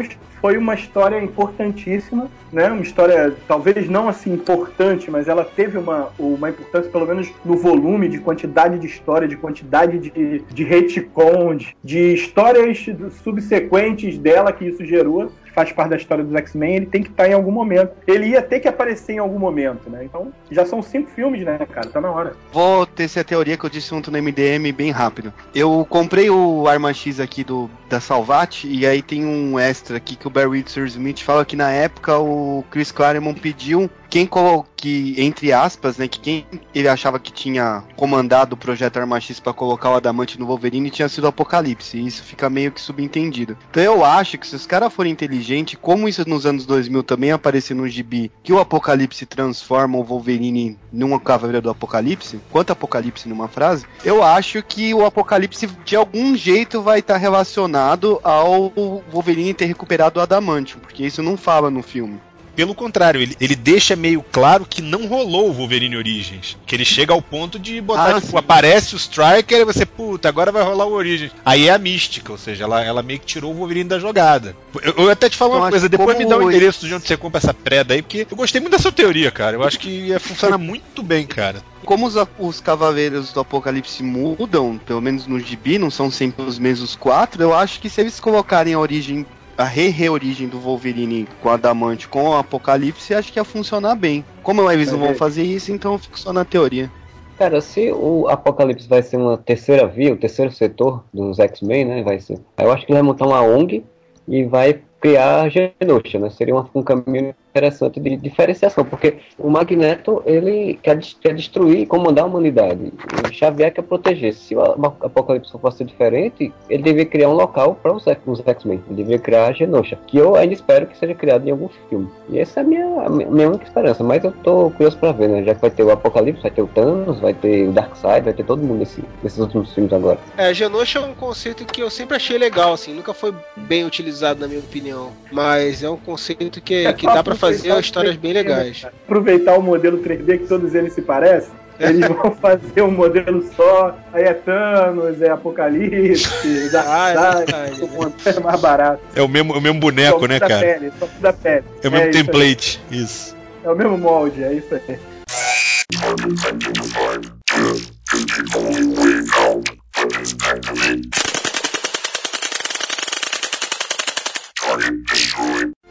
foi 0.45 0.59
uma 0.59 0.75
história 0.75 1.19
importantíssima, 1.19 2.31
né? 2.53 2.69
Uma 2.69 2.83
história, 2.83 3.35
talvez 3.49 3.89
não 3.89 4.11
assim 4.11 4.35
importante, 4.35 5.11
mas 5.11 5.27
ela 5.27 5.43
teve 5.43 5.79
uma, 5.79 6.11
uma 6.19 6.51
importância, 6.51 6.91
pelo 6.91 7.07
menos 7.07 7.33
no 7.43 7.57
volume, 7.57 8.11
de 8.11 8.19
quantidade 8.19 8.79
de 8.79 8.87
história, 8.87 9.27
de 9.27 9.39
quantidade 9.39 9.99
de, 9.99 10.41
de 10.41 10.63
retcon, 10.63 11.57
de, 11.57 11.75
de 11.83 12.13
histórias 12.13 12.85
subsequentes 13.23 14.19
dela 14.19 14.53
que 14.53 14.67
isso 14.67 14.85
gerou. 14.85 15.33
Faz 15.55 15.73
parte 15.73 15.91
da 15.91 15.97
história 15.97 16.25
dos 16.25 16.35
X-Men, 16.35 16.77
ele 16.77 16.87
tem 16.87 17.03
que 17.03 17.11
estar 17.11 17.29
em 17.29 17.33
algum 17.33 17.53
momento. 17.53 17.93
Ele 18.07 18.27
ia 18.27 18.43
ter 18.43 18.61
que 18.61 18.69
aparecer 18.69 19.15
em 19.15 19.19
algum 19.19 19.39
momento, 19.39 19.89
né? 19.89 20.05
Então, 20.05 20.33
já 20.51 20.67
são 20.67 20.83
cinco 20.83 21.11
filmes, 21.11 21.45
né, 21.45 21.59
cara? 21.71 21.89
Tá 21.89 22.01
na 22.01 22.11
hora. 22.11 22.37
Vou 22.53 22.85
tecer 22.87 23.21
a 23.21 23.25
teoria 23.25 23.57
que 23.57 23.65
eu 23.65 23.71
disse 23.71 23.95
ontem 23.95 24.11
no 24.11 24.19
MDM 24.23 24.73
bem 24.73 24.91
rápido. 24.91 25.33
Eu 25.55 25.87
comprei 25.89 26.29
o 26.31 26.67
Arma 26.67 26.93
X 26.93 27.21
aqui 27.21 27.45
do, 27.45 27.71
da 27.89 28.01
Salvat 28.01 28.65
e 28.65 28.87
aí 28.87 29.03
tem 29.03 29.25
um 29.25 29.59
extra 29.59 29.97
aqui 29.97 30.17
que 30.17 30.27
o 30.27 30.31
Barry 30.31 30.65
Smith 30.67 31.21
fala 31.21 31.45
que 31.45 31.57
na 31.57 31.71
época 31.71 32.19
o 32.19 32.65
Chris 32.71 32.91
Claremont 32.91 33.41
pediu 33.41 33.89
quem 34.11 34.29
que 34.77 35.15
entre 35.19 35.53
aspas, 35.53 35.97
né, 35.99 36.07
que 36.07 36.21
quem 36.21 36.47
ele 36.75 36.89
achava 36.89 37.19
que 37.19 37.33
tinha 37.33 37.83
comandado 37.97 38.55
o 38.55 38.59
projeto 38.59 38.99
Arma 38.99 39.21
X 39.21 39.41
para 39.41 39.53
colocar 39.53 39.91
o 39.91 39.95
Adamante 39.95 40.39
no 40.39 40.47
Wolverine 40.47 40.91
tinha 40.91 41.09
sido 41.09 41.25
o 41.25 41.29
Apocalipse. 41.29 41.97
E 41.97 42.07
isso 42.07 42.23
fica 42.23 42.51
meio 42.51 42.73
que 42.73 42.81
subentendido. 42.81 43.57
Então 43.71 43.83
eu 43.83 44.05
acho 44.05 44.39
que 44.39 44.47
se 44.47 44.55
os 44.55 44.67
caras 44.67 44.93
forem 44.93 45.13
inteligentes, 45.13 45.79
como 45.81 46.09
isso 46.09 46.29
nos 46.29 46.47
anos 46.47 46.67
2000 46.67 47.03
também 47.03 47.33
apareceu 47.33 47.77
no 47.77 47.89
gibi, 47.89 48.31
que 48.43 48.53
o 48.53 48.61
Apocalipse 48.61 49.27
transforma 49.27 49.99
o 49.99 50.05
Wolverine 50.05 50.79
numa 50.93 51.19
Cavaleira 51.19 51.61
do 51.61 51.71
Apocalipse, 51.71 52.41
quanto 52.51 52.73
Apocalipse 52.73 53.29
numa 53.29 53.49
frase, 53.49 53.87
eu 54.05 54.23
acho 54.23 54.63
que 54.63 54.95
o 54.95 55.05
Apocalipse 55.05 55.67
de 55.85 55.97
algum 55.97 56.37
jeito 56.37 56.83
vai 56.83 57.01
estar 57.01 57.17
relacionado 57.17 58.21
ao 58.23 58.73
Wolverine 59.11 59.55
ter 59.55 59.67
recuperado 59.67 60.21
o 60.21 60.23
Adamantium, 60.23 60.81
porque 60.81 61.05
isso 61.05 61.23
não 61.23 61.37
fala 61.37 61.71
no 61.71 61.83
filme. 61.83 62.21
Pelo 62.55 62.75
contrário, 62.75 63.21
ele, 63.21 63.37
ele 63.41 63.57
deixa 63.57 63.97
meio 63.97 64.23
claro 64.31 64.65
que 64.69 64.81
não 64.81 65.07
rolou 65.07 65.49
o 65.51 65.53
Wolverine 65.53 65.97
Origins. 65.97 66.57
Que 66.67 66.75
ele 66.77 66.85
chega 66.85 67.13
ao 67.13 67.21
ponto 67.21 67.59
de 67.59 67.81
botar, 67.81 68.17
Ah, 68.17 68.21
tipo, 68.21 68.33
sim. 68.33 68.37
aparece 68.39 68.95
o 68.95 68.97
Striker 68.97 69.59
e 69.61 69.65
você, 69.65 69.85
puta, 69.85 70.29
agora 70.29 70.53
vai 70.53 70.63
rolar 70.63 70.87
o 70.87 70.93
Origins. 70.93 71.33
Aí 71.45 71.69
é 71.69 71.73
a 71.73 71.79
mística, 71.79 72.31
ou 72.33 72.39
seja, 72.39 72.65
ela, 72.65 72.83
ela 72.85 73.03
meio 73.03 73.19
que 73.21 73.27
tirou 73.27 73.53
o 73.53 73.55
Wolverine 73.57 73.89
da 73.89 73.99
jogada. 73.99 74.57
Eu, 74.83 74.95
eu 75.05 75.11
até 75.11 75.29
te 75.29 75.37
falo 75.37 75.55
Eu 75.55 75.59
uma 75.59 75.71
coisa, 75.71 75.89
depois 75.89 76.17
me 76.17 76.27
dá 76.27 76.37
o 76.37 76.43
esse- 76.43 76.49
endereço 76.57 76.87
de 76.87 76.95
onde 76.95 77.07
você 77.07 77.17
compra 77.17 77.39
essa 77.39 77.53
preda 77.55 77.95
aí, 77.95 78.03
porque 78.03 78.27
eu 78.31 78.37
gostei 78.37 78.61
muito 78.61 78.73
dessa 78.73 78.93
teoria, 78.93 79.31
cara. 79.31 79.57
Eu 79.57 79.63
acho 79.65 79.79
que 79.79 79.89
ia 79.89 80.21
funcionar 80.21 80.57
muito 80.59 81.03
bem, 81.03 81.27
cara. 81.27 81.63
Como 81.85 82.07
os, 82.07 82.15
os 82.39 82.61
Cavaleiros 82.61 83.33
do 83.33 83.41
Apocalipse 83.41 84.03
mudam, 84.03 84.79
pelo 84.79 85.01
menos 85.03 85.27
no 85.27 85.39
gibi, 85.39 85.79
não 85.79 85.91
são 85.91 86.11
sempre 86.11 86.45
os 86.45 86.59
mesmos 86.59 86.97
quatro, 86.97 87.43
eu 87.43 87.53
acho 87.55 87.79
que 87.81 87.91
se 87.91 88.01
eles 88.01 88.19
colocarem 88.21 88.73
a 88.75 88.79
origem, 88.79 89.27
a 89.57 89.65
re-reorigem 89.65 90.49
do 90.49 90.59
Wolverine 90.59 91.29
com 91.41 91.49
o 91.49 91.53
Adamante 91.53 92.09
com 92.09 92.31
o 92.31 92.37
Apocalipse, 92.37 93.15
acho 93.15 93.33
que 93.33 93.39
ia 93.39 93.45
funcionar 93.45 93.95
bem. 93.95 94.25
Como 94.43 94.71
eles 94.71 94.91
não 94.91 94.99
vão 94.99 95.15
fazer 95.15 95.43
isso, 95.43 95.73
então 95.73 95.93
eu 95.93 95.99
fico 95.99 96.19
só 96.19 96.33
na 96.33 96.45
teoria. 96.45 96.91
Cara, 97.39 97.61
se 97.61 97.91
o 97.91 98.29
Apocalipse 98.29 98.89
vai 98.89 99.03
ser 99.03 99.17
uma 99.17 99.37
terceira 99.37 99.87
via, 99.87 100.13
o 100.13 100.17
terceiro 100.17 100.53
setor 100.53 101.05
dos 101.13 101.39
X-Men, 101.39 101.85
né? 101.85 102.03
Vai 102.03 102.21
ser. 102.21 102.39
Eu 102.57 102.71
acho 102.71 102.87
que 102.87 102.93
ele 102.93 103.01
vai 103.01 103.03
montar 103.03 103.27
uma 103.27 103.43
ONG 103.43 103.85
e 104.29 104.45
vai 104.45 104.81
criar 105.01 105.43
a 105.43 105.49
Genosha, 105.49 106.19
né? 106.19 106.31
Seria 106.31 106.55
um 106.55 106.83
caminho 106.83 107.35
interessante 107.55 108.01
de 108.01 108.17
diferenciação, 108.17 108.85
porque 108.85 109.19
o 109.39 109.49
Magneto, 109.49 110.21
ele 110.27 110.79
quer, 110.83 110.99
quer 111.21 111.35
destruir 111.35 111.81
e 111.81 111.87
comandar 111.87 112.25
a 112.25 112.27
humanidade. 112.27 112.93
O 113.25 113.33
Xavier 113.33 113.73
quer 113.73 113.83
proteger. 113.83 114.35
Se 114.35 114.57
o 114.57 114.61
Apocalipse 114.61 115.53
fosse 115.61 115.85
diferente, 115.85 116.53
ele 116.69 116.83
deveria 116.83 117.07
criar 117.07 117.29
um 117.29 117.35
local 117.35 117.79
para 117.81 117.93
os 117.95 118.07
X-Men. 118.07 118.83
Ele 118.89 118.97
deveria 118.97 119.19
criar 119.21 119.47
a 119.47 119.53
Genosha, 119.53 119.97
que 120.07 120.19
eu 120.19 120.35
ainda 120.35 120.53
espero 120.53 120.87
que 120.87 120.99
seja 120.99 121.15
criado 121.15 121.47
em 121.47 121.53
algum 121.53 121.69
filme. 121.89 122.09
E 122.29 122.41
essa 122.41 122.61
é 122.61 122.63
a 122.63 122.67
minha, 122.67 122.87
a 123.03 123.09
minha 123.09 123.49
única 123.49 123.65
esperança, 123.65 124.03
mas 124.03 124.25
eu 124.25 124.33
tô 124.33 124.71
curioso 124.71 124.99
pra 124.99 125.13
ver, 125.13 125.29
né? 125.29 125.45
Já 125.45 125.55
que 125.55 125.61
vai 125.61 125.71
ter 125.71 125.85
o 125.85 125.93
Apocalipse, 125.93 126.43
vai 126.43 126.51
ter 126.51 126.63
o 126.63 126.67
Thanos, 126.67 127.21
vai 127.21 127.35
ter 127.35 127.69
o 127.69 127.73
Darkseid, 127.73 128.25
vai 128.25 128.33
ter 128.33 128.45
todo 128.45 128.63
mundo 128.63 128.81
nesse, 128.81 129.03
nesses 129.23 129.39
últimos 129.39 129.73
filmes 129.73 129.93
agora. 129.93 130.19
É, 130.37 130.53
Genosha 130.53 130.99
é 130.99 131.03
um 131.03 131.15
conceito 131.15 131.65
que 131.65 131.81
eu 131.81 131.91
sempre 131.91 132.17
achei 132.17 132.37
legal, 132.37 132.73
assim, 132.73 132.93
nunca 132.93 133.15
foi 133.15 133.33
bem 133.57 133.85
utilizado 133.85 134.41
na 134.41 134.49
minha 134.49 134.61
opinião. 134.61 135.13
Mas 135.31 135.85
é 135.85 135.89
um 135.89 135.97
conceito 135.97 136.61
que, 136.61 136.93
que 136.95 137.07
dá 137.07 137.23
pra 137.23 137.37
fazer 137.53 137.81
histórias 137.81 138.17
bem 138.17 138.33
legais. 138.33 138.87
Aproveitar 139.05 139.59
o 139.59 139.63
modelo 139.63 139.99
3D 139.99 140.39
que 140.39 140.47
todos 140.47 140.75
eles 140.75 140.93
se 140.93 141.03
parecem. 141.03 141.51
Eles 141.79 142.07
vão 142.09 142.31
fazer 142.41 142.83
um 142.83 142.91
modelo 142.91 143.45
só, 143.57 143.97
aí 144.13 144.25
é 144.25 144.33
Thanos, 144.33 145.21
é 145.21 145.31
Apocalipse, 145.31 146.71
Darkseid, 146.71 148.37
é 148.37 148.41
mais 148.41 148.61
barato. 148.61 149.01
É 149.15 149.23
o 149.23 149.29
mesmo, 149.29 149.55
o 149.55 149.61
mesmo 149.61 149.81
boneco, 149.81 150.21
Só 150.21 150.27
né, 150.27 150.39
cara? 150.39 150.61
Pele, 150.61 150.93
só 150.99 151.09
da 151.21 151.33
pele. 151.33 151.65
É 151.83 151.89
o 151.89 151.91
mesmo 151.91 152.09
isso 152.11 152.19
aí. 152.19 152.25
template, 152.25 152.81
isso. 152.91 153.37
É 153.65 153.71
o 153.71 153.77
mesmo 153.77 153.99
molde, 153.99 154.45
é 154.45 154.53
isso 154.53 154.75
aí. 154.75 154.99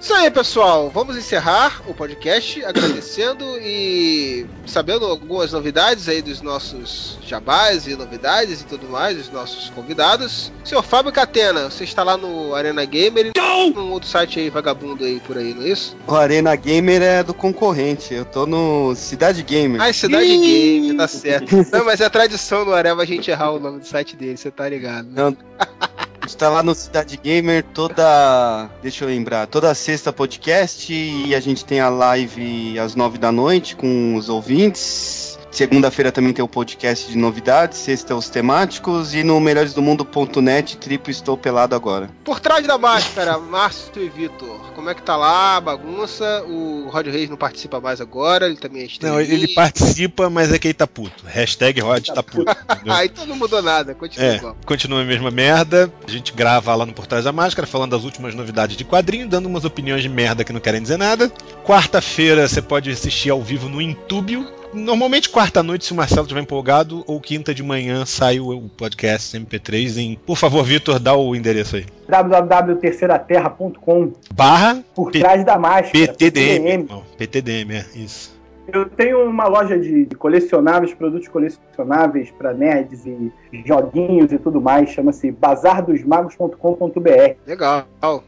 Isso 0.03 0.13
aí, 0.13 0.29
pessoal. 0.29 0.89
Vamos 0.89 1.15
encerrar 1.15 1.81
o 1.87 1.93
podcast 1.93 2.61
agradecendo 2.65 3.57
e 3.61 4.45
sabendo 4.67 5.05
algumas 5.05 5.53
novidades 5.53 6.09
aí 6.09 6.21
dos 6.21 6.41
nossos 6.41 7.17
jabás 7.25 7.87
e 7.87 7.95
novidades 7.95 8.59
e 8.59 8.65
tudo 8.65 8.89
mais, 8.89 9.15
dos 9.15 9.29
nossos 9.29 9.69
convidados. 9.69 10.51
Senhor 10.65 10.83
Fábio 10.83 11.09
Catena, 11.09 11.69
você 11.69 11.85
está 11.85 12.03
lá 12.03 12.17
no 12.17 12.53
Arena 12.53 12.83
Gamer 12.83 13.31
e 13.33 13.69
num 13.71 13.91
outro 13.93 14.09
site 14.09 14.41
aí 14.41 14.49
vagabundo 14.49 15.05
aí 15.05 15.21
por 15.21 15.37
aí, 15.37 15.53
não 15.53 15.63
é 15.63 15.69
isso? 15.69 15.95
O 16.05 16.15
Arena 16.15 16.53
Gamer 16.53 17.01
é 17.01 17.23
do 17.23 17.33
concorrente, 17.33 18.13
eu 18.13 18.25
tô 18.25 18.45
no 18.45 18.93
Cidade 18.95 19.41
Gamer. 19.41 19.81
Ah, 19.81 19.93
Cidade 19.93 20.25
Game, 20.25 20.97
tá 20.97 21.07
certo. 21.07 21.65
Não, 21.71 21.85
mas 21.85 22.01
é 22.01 22.09
tradição 22.09 22.65
do 22.65 22.73
Areva 22.73 23.03
a 23.03 23.05
gente 23.05 23.31
errar 23.31 23.51
o 23.51 23.59
nome 23.59 23.79
do 23.79 23.87
site 23.87 24.17
dele, 24.17 24.35
você 24.35 24.51
tá 24.51 24.67
ligado. 24.67 25.05
né? 25.05 25.13
Não. 25.15 25.37
A 26.23 26.25
gente 26.25 26.37
tá 26.37 26.47
lá 26.47 26.63
no 26.63 26.73
Cidade 26.73 27.19
Gamer 27.21 27.65
toda. 27.73 28.69
Deixa 28.81 29.03
eu 29.03 29.09
lembrar, 29.09 29.45
toda 29.45 29.75
sexta 29.75 30.13
podcast 30.13 30.93
e 30.93 31.35
a 31.35 31.39
gente 31.41 31.65
tem 31.65 31.81
a 31.81 31.89
live 31.89 32.79
às 32.79 32.95
nove 32.95 33.17
da 33.17 33.29
noite 33.29 33.75
com 33.75 34.15
os 34.15 34.29
ouvintes. 34.29 35.32
Segunda-feira 35.53 36.11
também 36.11 36.33
tem 36.33 36.43
o 36.43 36.47
podcast 36.47 37.11
de 37.11 37.15
novidades, 37.15 37.77
sexta 37.77 38.15
os 38.15 38.27
temáticos 38.27 39.13
e 39.13 39.23
no 39.23 39.39
melhoresdomundo.net, 39.39 40.77
triplo 40.77 41.11
estou 41.11 41.37
pelado 41.37 41.75
agora. 41.75 42.09
Por 42.23 42.39
trás 42.39 42.65
da 42.65 42.75
máscara, 42.75 43.37
Márcio 43.37 44.01
e 44.03 44.09
Vitor. 44.09 44.59
Como 44.73 44.89
é 44.89 44.95
que 44.95 45.03
tá 45.03 45.15
lá 45.15 45.57
a 45.57 45.61
bagunça? 45.61 46.43
O 46.47 46.89
Rod 46.89 47.05
Reis 47.05 47.29
não 47.29 47.37
participa 47.37 47.79
mais 47.79 48.01
agora, 48.01 48.47
ele 48.47 48.55
também 48.55 48.83
é 48.83 49.05
Não, 49.07 49.21
ele 49.21 49.47
participa, 49.53 50.27
mas 50.27 50.51
é 50.51 50.57
que 50.57 50.69
ele 50.69 50.73
tá 50.73 50.87
puto. 50.87 51.23
Hashtag 51.27 51.79
Rod 51.81 52.03
tá 52.07 52.23
puto. 52.23 52.51
entendeu? 52.51 52.93
Ah, 52.93 53.05
então 53.05 53.25
não 53.27 53.35
mudou 53.35 53.61
nada, 53.61 53.93
continua 53.93 54.27
É, 54.27 54.35
igual. 54.37 54.57
continua 54.65 55.01
a 55.01 55.05
mesma 55.05 55.29
merda. 55.29 55.91
A 56.07 56.09
gente 56.09 56.33
grava 56.33 56.73
lá 56.75 56.83
no 56.85 56.93
Por 56.93 57.05
Trás 57.05 57.25
da 57.25 57.31
Máscara, 57.31 57.67
falando 57.67 57.91
das 57.91 58.03
últimas 58.03 58.33
novidades 58.33 58.75
de 58.75 58.83
quadrinho, 58.83 59.27
dando 59.27 59.45
umas 59.45 59.65
opiniões 59.65 60.01
de 60.01 60.09
merda 60.09 60.43
que 60.43 60.51
não 60.51 60.59
querem 60.59 60.81
dizer 60.81 60.97
nada. 60.97 61.31
Quarta-feira 61.63 62.47
você 62.47 62.61
pode 62.61 62.89
assistir 62.89 63.29
ao 63.29 63.41
vivo 63.41 63.69
no 63.69 63.79
Intúbio. 63.79 64.47
Normalmente 64.73 65.29
quarta-noite, 65.29 65.85
se 65.85 65.93
o 65.93 65.95
Marcelo 65.95 66.23
estiver 66.23 66.41
empolgado, 66.41 67.03
ou 67.05 67.21
quinta 67.21 67.53
de 67.53 67.61
manhã 67.61 68.05
sai 68.05 68.39
o 68.39 68.61
podcast 68.75 69.37
MP3 69.37 69.97
em. 69.97 70.15
Por 70.15 70.35
favor, 70.35 70.63
Vitor, 70.63 70.97
dá 70.99 71.15
o 71.15 71.35
endereço 71.35 71.75
aí. 71.75 71.85
www.terceiraterra.com 72.09 74.13
Barra 74.33 74.83
Por 74.95 75.11
trás 75.11 75.45
da 75.45 75.59
máscara. 75.59 75.91
PTDM. 75.91 76.87
PTDM, 77.17 77.71
é 77.75 77.85
isso. 77.95 78.33
Eu 78.71 78.89
tenho 78.89 79.27
uma 79.29 79.45
loja 79.47 79.77
de 79.77 80.05
colecionáveis, 80.17 80.93
produtos 80.93 81.27
colecionáveis 81.27 82.31
para 82.31 82.53
nerds 82.53 83.05
e 83.05 83.29
joguinhos 83.65 84.31
e 84.31 84.39
tudo 84.39 84.61
mais. 84.61 84.89
Chama-se 84.89 85.29
bazardosmagos.com.br. 85.31 87.35
Legal. 87.45 87.85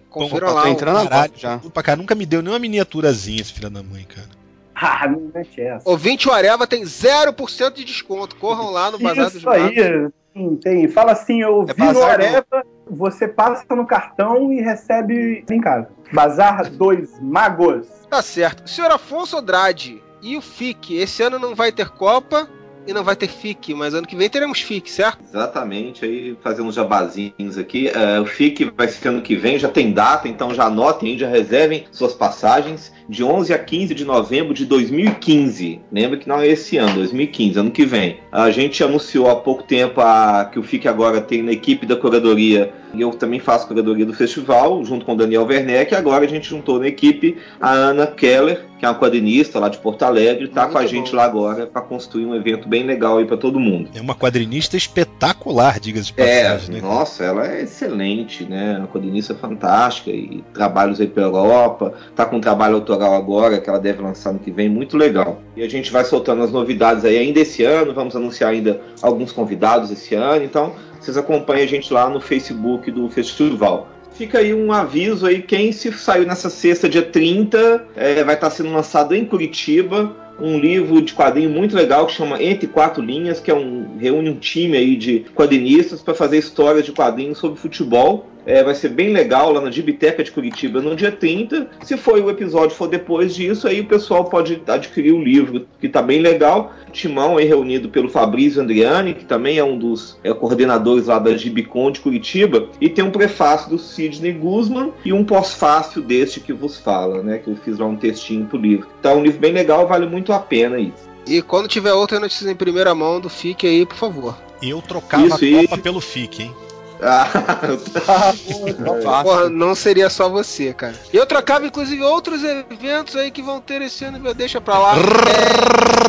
Confira 0.10 0.52
lá. 0.52 0.64
Tô 0.64 0.68
o- 0.68 0.72
entrando 0.72 0.98
agora 0.98 1.32
já. 1.36 1.58
Pra 1.74 1.82
cá, 1.82 1.96
nunca 1.96 2.14
me 2.14 2.26
deu 2.26 2.42
nenhuma 2.42 2.60
miniaturazinha 2.60 3.42
esse 3.42 3.54
filho 3.54 3.70
da 3.70 3.82
mãe, 3.82 4.04
cara. 4.04 4.28
Ah, 4.76 5.08
não 5.08 5.32
mete 5.34 5.62
essa. 5.62 5.90
Ouvinte 5.90 6.30
Areva 6.30 6.68
tem 6.68 6.84
0% 6.84 7.74
de 7.74 7.86
desconto. 7.86 8.36
Corram 8.36 8.70
lá 8.70 8.92
no 8.92 9.00
Bazar 9.00 9.26
dos 9.26 9.36
Isso 9.36 9.50
aí, 9.50 9.62
Magos. 9.62 10.12
sim, 10.34 10.56
tem. 10.58 10.88
Fala 10.88 11.14
assim, 11.14 11.42
eu 11.42 11.66
vi 11.66 11.94
no 11.94 12.04
Areva, 12.04 12.46
você 12.90 13.28
passa 13.28 13.64
no 13.76 13.86
cartão 13.86 14.52
e 14.52 14.62
recebe 14.62 15.46
em 15.50 15.62
casa. 15.62 15.88
Bazar 16.12 16.70
dos 16.70 17.20
Magos. 17.22 17.88
Tá 18.10 18.22
certo. 18.22 18.70
Senhor 18.70 18.92
Afonso 18.92 19.38
Andrade 19.38 20.04
e 20.22 20.38
o 20.38 20.42
FIC. 20.42 20.98
Esse 20.98 21.24
ano 21.24 21.40
não 21.40 21.56
vai 21.56 21.72
ter 21.72 21.90
Copa 21.90 22.48
e 22.88 22.94
não 22.94 23.04
vai 23.04 23.16
ter 23.16 23.28
FIC, 23.28 23.74
mas 23.74 23.94
ano 23.94 24.08
que 24.08 24.16
vem 24.16 24.30
teremos 24.30 24.62
FIC, 24.62 24.90
certo? 24.90 25.24
Exatamente, 25.28 26.06
aí 26.06 26.38
fazer 26.42 26.62
uns 26.62 26.76
jabazinhos 26.76 27.58
aqui. 27.58 27.90
É, 27.90 28.20
o 28.20 28.26
FIC 28.26 28.72
vai 28.76 28.88
ser 28.88 29.10
ano 29.10 29.22
que 29.22 29.36
vem, 29.36 29.58
já 29.58 29.70
tem 29.70 29.92
data, 29.92 30.28
então 30.28 30.54
já 30.54 30.66
anotem 30.66 31.18
já 31.18 31.28
reservem 31.28 31.86
suas 31.92 32.14
passagens. 32.14 32.94
De 33.08 33.24
11 33.24 33.54
a 33.54 33.60
15 33.60 33.94
de 33.94 34.04
novembro 34.04 34.54
de 34.54 34.66
2015. 34.66 35.80
Lembra 35.92 36.18
que 36.18 36.28
não 36.28 36.40
é 36.40 36.48
esse 36.48 36.78
ano, 36.78 36.96
2015, 36.96 37.60
ano 37.60 37.72
que 37.72 37.86
vem. 37.86 38.20
A 38.36 38.52
gente 38.52 38.84
anunciou 38.84 39.30
há 39.30 39.36
pouco 39.38 39.64
tempo 39.64 40.02
a, 40.02 40.44
que 40.52 40.60
o 40.60 40.64
FIC 40.64 40.90
agora 40.90 41.22
tem 41.22 41.42
na 41.42 41.54
equipe 41.54 41.86
da 41.86 41.96
curadoria, 41.96 42.74
e 42.94 43.00
eu 43.00 43.12
também 43.12 43.40
faço 43.40 43.66
curadoria 43.66 44.06
do 44.06 44.14
festival, 44.14 44.84
junto 44.84 45.06
com 45.06 45.14
o 45.14 45.16
Daniel 45.16 45.46
Werneck, 45.46 45.94
e 45.94 45.96
agora 45.96 46.26
a 46.26 46.28
gente 46.28 46.50
juntou 46.50 46.78
na 46.78 46.88
equipe 46.88 47.38
a 47.62 47.72
Ana 47.72 48.06
Keller, 48.08 48.66
que 48.78 48.86
é 48.86 48.90
uma 48.90 49.00
quadrinista 49.00 49.58
lá 49.58 49.70
de 49.70 49.78
Porto 49.78 50.04
Alegre, 50.04 50.50
tá 50.50 50.68
com 50.68 50.78
a 50.78 50.86
gente 50.86 51.16
lá 51.16 51.24
agora 51.24 51.66
para 51.66 51.82
construir 51.82 52.26
um 52.26 52.36
evento 52.36 52.68
bem 52.68 52.84
legal 52.84 53.18
aí 53.20 53.26
para 53.26 53.38
todo 53.38 53.58
mundo. 53.58 53.90
É 53.96 54.02
uma 54.02 54.14
quadrinista 54.14 54.76
espetacular, 54.76 55.80
diga-se 55.80 56.12
de 56.14 56.22
É, 56.22 56.44
passagem, 56.44 56.76
né? 56.76 56.82
nossa, 56.82 57.24
ela 57.24 57.48
é 57.48 57.64
excelente, 57.64 58.44
né? 58.44 58.76
Uma 58.78 58.88
quadrinista 58.88 59.34
fantástica 59.34 60.12
e 60.12 60.44
trabalhos 60.54 61.00
aí 61.00 61.08
pela 61.08 61.28
Europa. 61.28 61.94
Tá 62.14 62.26
com 62.26 62.36
um 62.36 62.42
trabalho 62.42 62.76
autoral 62.76 63.14
agora 63.14 63.62
que 63.62 63.70
ela 63.70 63.80
deve 63.80 64.02
lançar 64.02 64.34
no 64.34 64.40
que 64.40 64.52
vem, 64.52 64.68
muito 64.68 64.98
legal. 64.98 65.42
E 65.56 65.64
a 65.64 65.70
gente 65.70 65.90
vai 65.90 66.04
soltando 66.04 66.44
as 66.44 66.52
novidades 66.52 67.06
aí 67.06 67.18
ainda 67.18 67.40
esse 67.40 67.64
ano. 67.64 67.94
Vamos 67.94 68.14
anunciar 68.14 68.25
ainda 68.44 68.82
alguns 69.02 69.32
convidados 69.32 69.92
esse 69.92 70.16
ano. 70.16 70.44
Então, 70.44 70.74
vocês 71.00 71.18
acompanhem 71.18 71.64
a 71.64 71.68
gente 71.68 71.94
lá 71.94 72.10
no 72.10 72.20
Facebook 72.20 72.90
do 72.92 73.10
festival. 73.10 73.88
Fica 74.14 74.40
aí 74.40 74.54
um 74.54 74.72
aviso 74.72 75.26
aí, 75.26 75.42
quem 75.42 75.74
se 75.74 75.92
saiu 75.92 76.26
nessa 76.26 76.50
sexta, 76.50 76.88
dia 76.88 77.02
30, 77.02 77.86
é, 77.96 78.24
vai 78.24 78.36
estar 78.36 78.50
sendo 78.50 78.72
lançado 78.72 79.14
em 79.14 79.26
Curitiba 79.26 80.25
um 80.40 80.58
livro 80.58 81.02
de 81.02 81.14
quadrinho 81.14 81.50
muito 81.50 81.76
legal 81.76 82.06
que 82.06 82.14
chama 82.14 82.42
Entre 82.42 82.68
Quatro 82.68 83.02
Linhas, 83.02 83.40
que 83.40 83.52
é 83.52 83.56
um 83.56 83.98
reúne 84.00 84.30
um 84.30 84.36
time 84.36 84.78
aí 84.78 84.96
de 84.96 85.26
quadrinistas 85.34 86.02
para 86.02 86.14
fazer 86.14 86.38
histórias 86.38 86.86
de 86.86 86.92
quadrinhos 86.92 87.38
sobre 87.38 87.60
futebol. 87.60 88.28
É, 88.46 88.64
vai 88.64 88.76
ser 88.76 88.90
bem 88.90 89.12
legal 89.12 89.52
lá 89.52 89.60
na 89.60 89.72
Gibiteca 89.72 90.24
de 90.24 90.32
Curitiba 90.32 90.80
no 90.80 90.96
dia 90.96 91.12
30. 91.12 91.68
Se 91.84 91.98
for 91.98 92.20
o 92.20 92.30
episódio 92.30 92.76
for 92.76 92.88
depois 92.88 93.34
disso, 93.34 93.68
aí 93.68 93.82
o 93.82 93.88
pessoal 93.88 94.26
pode 94.26 94.62
adquirir 94.68 95.14
o 95.14 95.24
livro, 95.24 95.66
que 95.80 95.90
tá 95.90 96.02
bem 96.02 96.20
legal. 96.20 96.72
Timão 96.92 97.38
aí 97.38 97.46
reunido 97.46 97.90
pelo 97.90 98.08
Fabrício 98.08 98.62
Andriani, 98.62 99.16
que 99.16 99.26
também 99.26 99.58
é 99.58 99.64
um 99.64 99.78
dos 99.78 100.18
é, 100.24 100.34
coordenadores 100.34 101.08
lá 101.08 101.18
da 101.18 101.36
Gibicon 101.36 101.92
de 101.92 102.00
Curitiba, 102.00 102.70
e 102.80 102.88
tem 102.88 103.04
um 103.04 103.12
prefácio 103.12 103.70
do 103.70 103.80
Sidney 103.80 104.32
Guzman 104.32 104.94
e 105.04 105.12
um 105.12 105.26
pós-fácil 105.26 106.02
deste 106.02 106.40
que 106.40 106.54
vos 106.54 106.78
fala, 106.78 107.24
né? 107.24 107.40
Que 107.40 107.50
eu 107.50 107.56
fiz 107.56 107.80
lá 107.80 107.88
um 107.88 107.96
textinho 107.96 108.46
pro 108.46 108.58
livro. 108.58 108.88
É 109.04 109.10
um 109.10 109.24
livro 109.24 109.40
bem 109.40 109.52
legal, 109.52 109.88
vale 109.88 110.06
muito 110.06 110.25
a 110.32 110.40
pena 110.40 110.80
isso. 110.80 111.10
E 111.28 111.42
quando 111.42 111.68
tiver 111.68 111.94
outra 111.94 112.20
notícia 112.20 112.50
em 112.50 112.56
primeira 112.56 112.94
mão 112.94 113.20
do 113.20 113.30
FIC 113.30 113.66
aí, 113.68 113.86
por 113.86 113.96
favor. 113.98 114.38
Eu 114.62 114.82
trocava 114.82 115.26
Isso, 115.26 115.44
a 115.44 115.48
e- 115.48 115.68
Copa 115.68 115.82
pelo 115.82 116.00
FIC, 116.00 116.44
hein? 116.44 116.56
Porra, 119.24 119.50
não 119.50 119.76
seria 119.76 120.10
só 120.10 120.30
você, 120.30 120.74
cara. 120.74 120.96
Eu 121.14 121.26
trocava, 121.26 121.66
inclusive, 121.66 122.02
outros 122.04 122.44
eventos 122.44 123.16
aí 123.16 123.32
que 123.32 123.42
vão 123.42 123.60
ter 123.60 123.82
esse 123.82 124.06
ano, 124.06 124.34
deixa 124.34 124.62
pra 124.62 124.80
lá. 124.80 124.94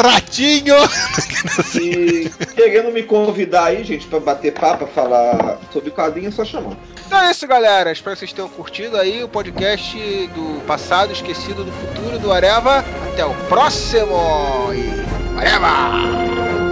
Ratinho! 0.02 0.76
E 1.74 2.30
querendo 2.54 2.92
me 2.92 3.02
convidar 3.02 3.66
aí, 3.66 3.84
gente, 3.84 4.06
pra 4.06 4.20
bater 4.20 4.52
papo, 4.52 4.78
pra 4.78 4.86
falar 4.86 5.58
sobre 5.72 5.90
quadrinhos, 5.90 6.34
é 6.34 6.36
só 6.36 6.44
chamar. 6.44 6.76
Então 7.06 7.20
é 7.20 7.30
isso, 7.30 7.46
galera. 7.46 7.92
Espero 7.92 8.14
que 8.14 8.20
vocês 8.20 8.32
tenham 8.32 8.48
curtido 8.48 8.96
aí 8.96 9.22
o 9.22 9.28
podcast 9.28 9.96
do 10.28 10.60
passado, 10.66 11.12
esquecido 11.12 11.64
do 11.64 11.72
futuro 11.72 12.18
do 12.18 12.32
Areva. 12.32 12.84
Até 13.12 13.24
o 13.24 13.34
próximo! 13.48 14.72
E 14.72 15.38
Areva! 15.38 16.65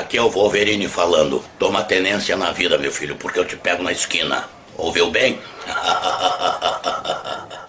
Aqui 0.00 0.16
é 0.16 0.22
o 0.22 0.30
Wolverine 0.30 0.88
falando. 0.88 1.44
Toma 1.58 1.84
tenência 1.84 2.34
na 2.34 2.50
vida, 2.52 2.78
meu 2.78 2.90
filho, 2.90 3.16
porque 3.16 3.38
eu 3.38 3.44
te 3.44 3.54
pego 3.54 3.82
na 3.82 3.92
esquina. 3.92 4.48
Ouviu 4.78 5.10
bem? 5.10 5.38